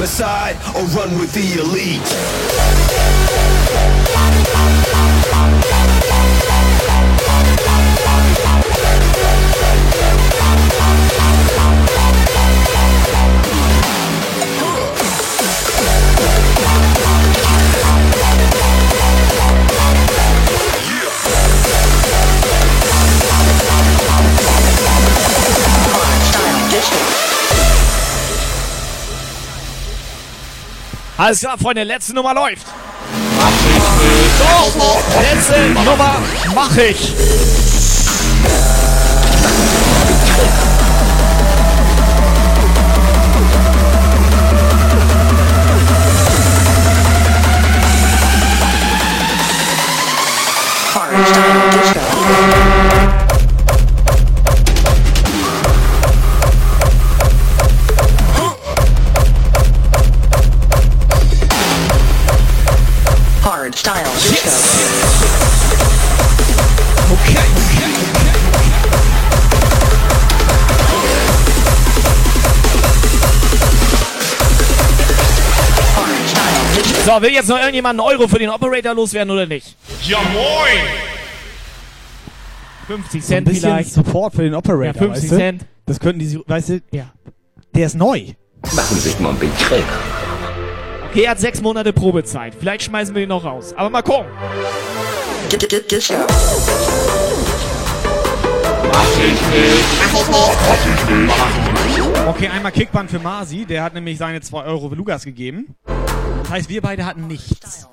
Aside 0.00 0.56
or 0.76 0.82
run 0.96 1.18
with 1.18 1.32
the 1.32 1.60
elite. 1.60 3.27
Alles 31.18 31.40
klar, 31.40 31.58
Freunde, 31.58 31.82
letzte 31.82 32.14
Nummer 32.14 32.32
läuft. 32.32 32.64
Doch, 34.38 35.20
letzte 35.20 35.68
Nummer 35.84 36.22
mache 36.54 36.82
ich. 36.84 37.12
Hard 50.94 51.57
So, 77.04 77.22
will 77.22 77.32
jetzt 77.32 77.48
noch 77.48 77.56
irgendjemand 77.58 77.98
einen 77.98 78.08
Euro 78.08 78.28
für 78.28 78.38
den 78.38 78.50
Operator 78.50 78.94
loswerden 78.94 79.30
oder 79.30 79.46
nicht? 79.46 79.76
Ja 80.02 80.18
moin! 80.32 80.84
50 82.86 83.10
So 83.24 83.34
ein 83.34 83.36
Cent 83.44 83.48
bisschen 83.48 83.70
vielleicht. 83.70 83.92
Support 83.92 84.34
für 84.34 84.42
den 84.42 84.54
Operator, 84.54 84.84
Ja, 84.84 84.92
50 84.92 85.22
weißt 85.22 85.32
du? 85.32 85.36
Cent. 85.36 85.64
Das 85.86 86.00
könnten 86.00 86.18
die, 86.20 86.38
weißt 86.46 86.68
du? 86.68 86.80
Ja. 86.90 87.04
Der 87.74 87.86
ist 87.86 87.94
neu. 87.94 88.26
Machen 88.74 88.96
Sie 88.96 89.08
sich 89.08 89.18
mal 89.20 89.30
ein 89.30 89.38
Betrag. 89.38 89.82
Okay, 91.10 91.22
er 91.22 91.30
hat 91.30 91.40
sechs 91.40 91.62
Monate 91.62 91.92
Probezeit. 91.92 92.54
Vielleicht 92.58 92.84
schmeißen 92.84 93.14
wir 93.14 93.22
ihn 93.22 93.30
noch 93.30 93.44
raus. 93.44 93.72
Aber 93.76 93.88
mal 93.88 94.02
gucken. 94.02 94.26
Disco. 95.90 96.14
Okay, 102.26 102.48
einmal 102.48 102.72
Kickband 102.72 103.10
für 103.10 103.18
Masi, 103.18 103.64
der 103.64 103.82
hat 103.82 103.94
nämlich 103.94 104.18
seine 104.18 104.42
2 104.42 104.64
Euro 104.64 104.88
Lugas 104.94 105.24
gegeben. 105.24 105.74
Das 106.42 106.50
heißt, 106.50 106.68
wir 106.68 106.82
beide 106.82 107.06
hatten 107.06 107.26
nichts. 107.26 107.88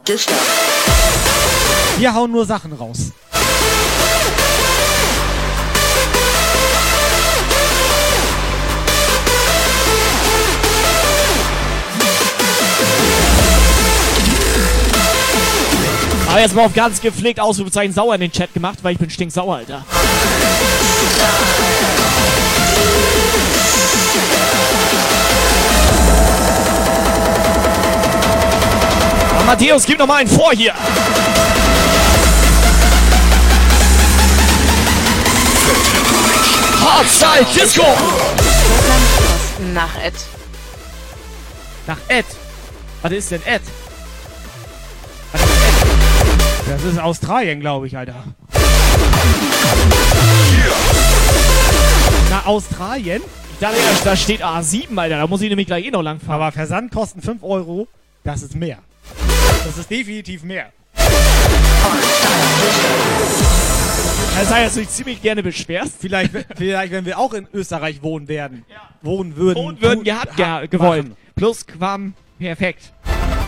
Wir 1.98 2.14
hauen 2.14 2.32
nur 2.32 2.46
Sachen 2.46 2.74
raus. 2.74 3.12
Aber 16.36 16.42
jetzt 16.42 16.54
mal 16.54 16.66
auf 16.66 16.74
ganz 16.74 17.00
gepflegt 17.00 17.40
Ausrufezeichen 17.40 17.94
sauer 17.94 18.14
in 18.16 18.20
den 18.20 18.30
Chat 18.30 18.54
gemacht, 18.54 18.80
weil 18.82 18.92
ich 18.92 19.00
bin 19.00 19.10
stinksauer, 19.10 19.56
Alter. 19.56 19.86
Aber 29.34 29.44
Matthäus, 29.46 29.86
gib 29.86 29.98
noch 29.98 30.08
mal 30.08 30.18
einen 30.18 30.30
vor 30.30 30.52
hier. 30.52 30.74
Hardstyle 36.84 37.46
Disco! 37.56 37.86
Nach 39.74 40.04
Ed. 40.04 40.14
Nach 41.88 41.98
Ed. 42.10 42.26
Was 43.02 43.12
ist 43.14 43.32
denn 43.32 43.42
Ed? 43.46 43.62
Das 46.68 46.84
ist 46.84 47.00
Australien, 47.00 47.60
glaube 47.60 47.88
ich, 47.88 47.96
Alter. 47.98 48.24
Nach 52.30 52.46
Australien. 52.46 53.22
Ich 53.54 53.60
dachte, 53.60 53.78
da 54.04 54.16
steht 54.16 54.44
A7, 54.44 54.98
Alter. 54.98 55.18
Da 55.20 55.28
muss 55.28 55.42
ich 55.42 55.50
nämlich 55.50 55.68
gleich 55.68 55.86
eh 55.86 55.92
noch 55.92 56.02
lang 56.02 56.20
fahren. 56.20 56.42
Aber 56.42 56.52
Versandkosten 56.52 57.22
5 57.22 57.44
Euro, 57.44 57.88
das 58.24 58.42
ist 58.42 58.56
mehr. 58.56 58.80
Das 59.66 59.78
ist 59.78 59.90
definitiv 59.90 60.44
mehr. 60.44 60.72
Das 64.38 64.52
heißt, 64.52 64.66
dass 64.68 64.74
du 64.74 64.80
dich 64.82 64.90
ziemlich 64.90 65.22
gerne 65.22 65.44
beschwerst. 65.44 65.94
Vielleicht, 66.00 66.32
vielleicht 66.58 66.92
wenn 66.92 67.06
wir 67.06 67.18
auch 67.20 67.34
in 67.34 67.48
Österreich 67.54 68.02
wohnen 68.02 68.28
werden. 68.28 68.66
Wohnen 69.02 69.36
würden. 69.38 69.64
Und 69.66 69.82
würden 69.82 70.04
gehabt, 70.04 70.38
ha- 70.40 70.62
ge 70.62 70.68
gewollt. 70.68 71.12
Plus 71.36 71.66
Quam, 71.66 72.14
perfekt. 72.40 72.92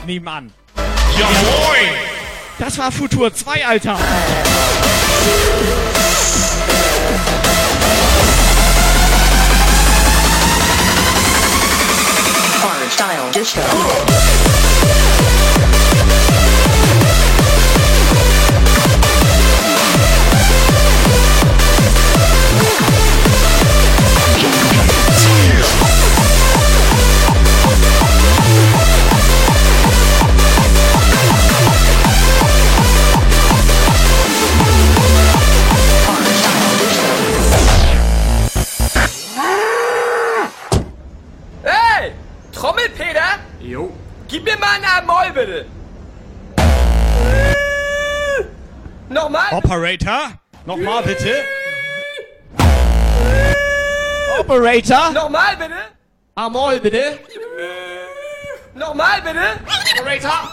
Nebenan. 0.06 0.52
Jawohl! 1.20 2.17
Das 2.60 2.78
war 2.78 2.92
Futur 2.92 3.34
2, 3.34 3.66
Alter. 3.66 3.98
Style 12.90 13.32
disco. 13.32 13.62
Trommelpeter? 42.58 43.40
Jo. 43.60 43.92
Gib 44.28 44.44
mir 44.44 44.58
mal 44.58 44.80
einen 44.82 45.06
Moll, 45.06 45.32
bitte! 45.32 45.66
Nochmal? 49.10 49.54
Operator, 49.54 50.32
nochmal 50.66 51.04
bitte. 51.04 51.46
Operator. 54.40 55.12
Nochmal, 55.12 55.56
bitte! 55.58 55.76
Amol, 56.36 56.80
bitte. 56.80 57.20
Nochmal, 58.74 59.22
bitte! 59.22 59.60
Operator. 60.00 60.50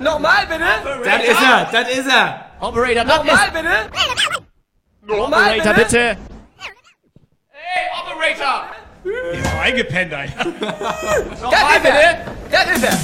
Nochmal, 0.00 0.46
bitte! 0.46 0.64
Das 1.04 1.22
ist 1.22 1.42
er, 1.42 1.68
das 1.70 1.88
ist 1.90 2.08
er. 2.08 2.44
Operator, 2.60 3.04
das 3.04 3.16
Nochmal, 3.16 3.46
ist... 3.46 3.52
bitte! 3.52 3.74
Nochmal, 5.02 5.58
Operator, 5.60 5.74
bitte! 5.74 5.84
bitte. 5.84 6.16
Hey, 7.52 7.86
Operator! 8.02 8.77
Doch 9.42 9.60
eingepennt, 9.62 10.12
Alter. 10.14 10.32
Das 11.50 11.76
ist 11.76 11.84
er! 11.84 12.18
Das 12.50 12.76
ist 12.76 12.84
er! 12.84 12.98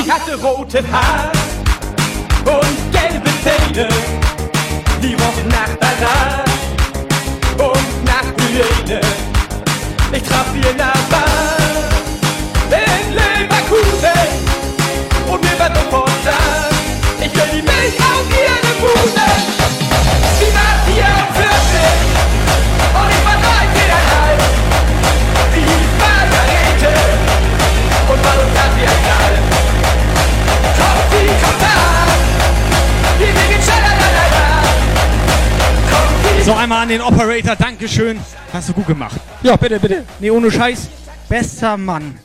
Ich 0.00 0.10
hatte 0.10 0.34
rote 0.40 0.82
Haare 0.90 1.32
und 2.44 2.92
gelbe 2.92 3.30
Zähne. 3.42 3.88
Die 5.02 5.14
rochen 5.14 5.48
nach 5.48 5.74
Banane 5.76 6.44
und 7.58 8.04
nach 8.04 8.28
Hyäne. 8.38 9.00
Ich 10.12 10.22
traf 10.22 10.46
sie 10.52 10.68
in 10.68 10.76
der 10.76 10.92
Bahn 11.10 11.64
in 12.70 13.14
Leverkusen 13.14 14.28
und 15.30 15.40
mir 15.42 15.58
war 15.58 15.74
sofort 15.74 16.22
klar, 16.22 16.70
ich 17.20 17.34
will 17.34 17.48
die 17.52 17.62
Milch 17.62 17.98
auf 18.00 18.26
ihre 18.30 18.72
Bude. 18.80 19.23
An 36.84 36.88
den 36.90 37.00
Operator, 37.00 37.56
Dankeschön. 37.56 38.20
Hast 38.52 38.68
du 38.68 38.74
gut 38.74 38.86
gemacht. 38.86 39.16
Ja, 39.42 39.56
bitte, 39.56 39.80
bitte. 39.80 40.04
Nee, 40.20 40.28
ohne 40.30 40.50
Scheiß. 40.50 40.88
Bester 41.30 41.78
Mann 41.78 42.18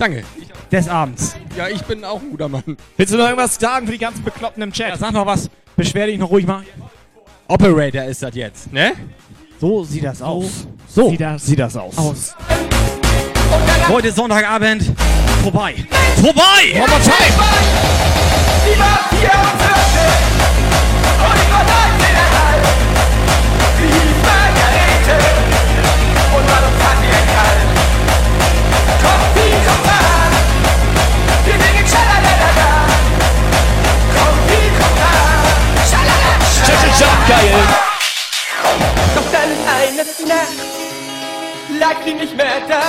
Danke. 0.00 0.24
des 0.72 0.88
Abends. 0.88 1.36
Ja, 1.56 1.68
ich 1.68 1.80
bin 1.82 2.04
auch 2.04 2.20
ein 2.20 2.30
guter 2.32 2.48
Mann. 2.48 2.76
Willst 2.96 3.12
du 3.14 3.16
noch 3.18 3.26
irgendwas 3.26 3.54
sagen 3.54 3.86
für 3.86 3.92
die 3.92 3.98
ganzen 3.98 4.24
Bekloppten 4.24 4.64
im 4.64 4.72
Chat? 4.72 4.88
Ja, 4.88 4.96
sag 4.96 5.12
noch 5.12 5.26
was. 5.26 5.48
Beschwer 5.76 6.06
dich 6.08 6.18
noch 6.18 6.28
ruhig 6.28 6.44
mal. 6.44 6.64
Operator 7.46 8.02
ist 8.02 8.20
das 8.24 8.34
jetzt, 8.34 8.72
ne? 8.72 8.94
So 9.60 9.84
sieht 9.84 10.02
das 10.02 10.20
aus. 10.20 10.66
So 10.88 11.10
Sieht 11.10 11.20
das 11.20 11.46
sieht 11.46 11.60
das 11.60 11.76
aus. 11.76 11.96
aus. 11.96 12.34
Heute 13.88 14.10
Sonntagabend. 14.10 14.92
Vorbei. 15.44 15.74
Vorbei! 16.20 16.72
One 16.74 16.88
more 16.88 17.00
time. 17.00 17.34
Geil. 37.30 37.54
Doch 39.14 39.32
dann 39.32 39.50
eines 39.82 40.26
Nacht 40.26 41.78
lag 41.78 41.96
sie 42.04 42.14
nicht 42.14 42.36
mehr 42.36 42.60
da. 42.68 42.82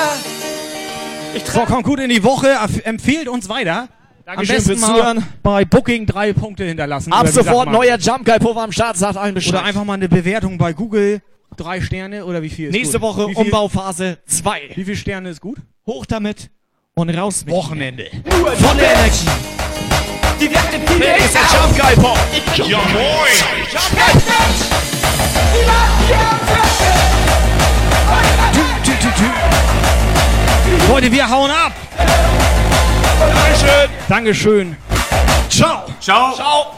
Ich 1.34 1.46
So, 1.46 1.62
kommt 1.62 1.84
gut 1.84 2.00
in 2.00 2.10
die 2.10 2.24
Woche. 2.24 2.58
Empfehlt 2.84 3.28
uns 3.28 3.48
weiter. 3.48 3.88
Dankeschön 4.26 4.56
Am 4.56 4.58
besten 4.58 4.70
fürs 4.70 4.82
mal 4.82 4.96
Zuhören. 4.98 5.28
bei 5.44 5.66
Booking 5.66 6.06
drei 6.06 6.34
Punkte 6.34 6.64
hinterlassen. 6.64 7.12
Ab 7.14 7.28
sofort 7.28 7.72
neuer 7.72 7.98
Jump 7.98 8.26
Guy 8.26 8.40
Pulver 8.40 8.64
am 8.64 8.72
Start, 8.72 8.98
sagt 8.98 9.18
allen 9.18 9.34
Bescheid. 9.34 9.54
Oder 9.54 9.64
einfach 9.64 9.84
mal 9.84 9.94
eine 9.94 10.10
Bewertung 10.10 10.58
bei 10.58 10.74
Google. 10.74 11.22
Drei 11.58 11.82
Sterne 11.82 12.26
oder 12.26 12.42
wie 12.42 12.50
viel 12.50 12.68
ist 12.70 12.74
Nächste 12.74 13.00
gut? 13.00 13.10
Woche 13.10 13.28
viel, 13.28 13.36
Umbauphase 13.38 14.20
2. 14.26 14.72
Wie 14.76 14.86
viele 14.86 14.96
Sterne 14.98 15.30
ist 15.30 15.42
gut? 15.42 15.58
Hoch 15.86 16.06
damit 16.06 16.50
und 16.96 17.10
raus 17.10 17.46
mit. 17.46 17.54
Wochenende. 17.54 18.08
nur 18.30 18.52
Von 18.54 18.78
der 18.78 18.94
Energie. 18.94 19.28
Die 20.42 20.50
Werte, 20.50 20.80
die 20.80 21.00
Wer 21.00 21.18
ist 21.18 21.36
der 21.36 21.42
Jump 21.42 21.80
Guy 21.80 21.96
Pop? 21.98 22.18
Ja 22.56 22.80
moin! 22.80 23.30
Sie 23.38 23.78
war 25.68 25.86
44 26.08 26.88
und 28.10 28.26
ich 28.26 28.38
war 28.40 28.52
Tü, 28.84 28.92
tü, 28.92 29.10
tü. 29.20 29.30
Leute, 30.92 31.12
wir 31.12 31.30
hauen 31.30 31.52
ab. 31.52 31.74
Dankeschön. 33.20 33.90
Dankeschön. 34.10 34.78
Ciao. 35.48 35.84
Ciao. 36.00 36.34
Ciao. 36.34 36.78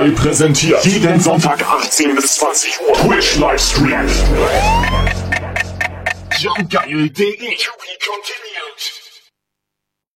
Partei 0.00 0.10
präsentiert. 0.12 0.82
Jeden 0.86 1.20
Sonntag 1.20 1.62
18 1.62 2.14
bis 2.14 2.36
20 2.36 2.80
Uhr. 2.80 2.94
Twitch 2.94 3.36
Livestream. 3.36 4.06
Jumpgeil.de 6.38 7.56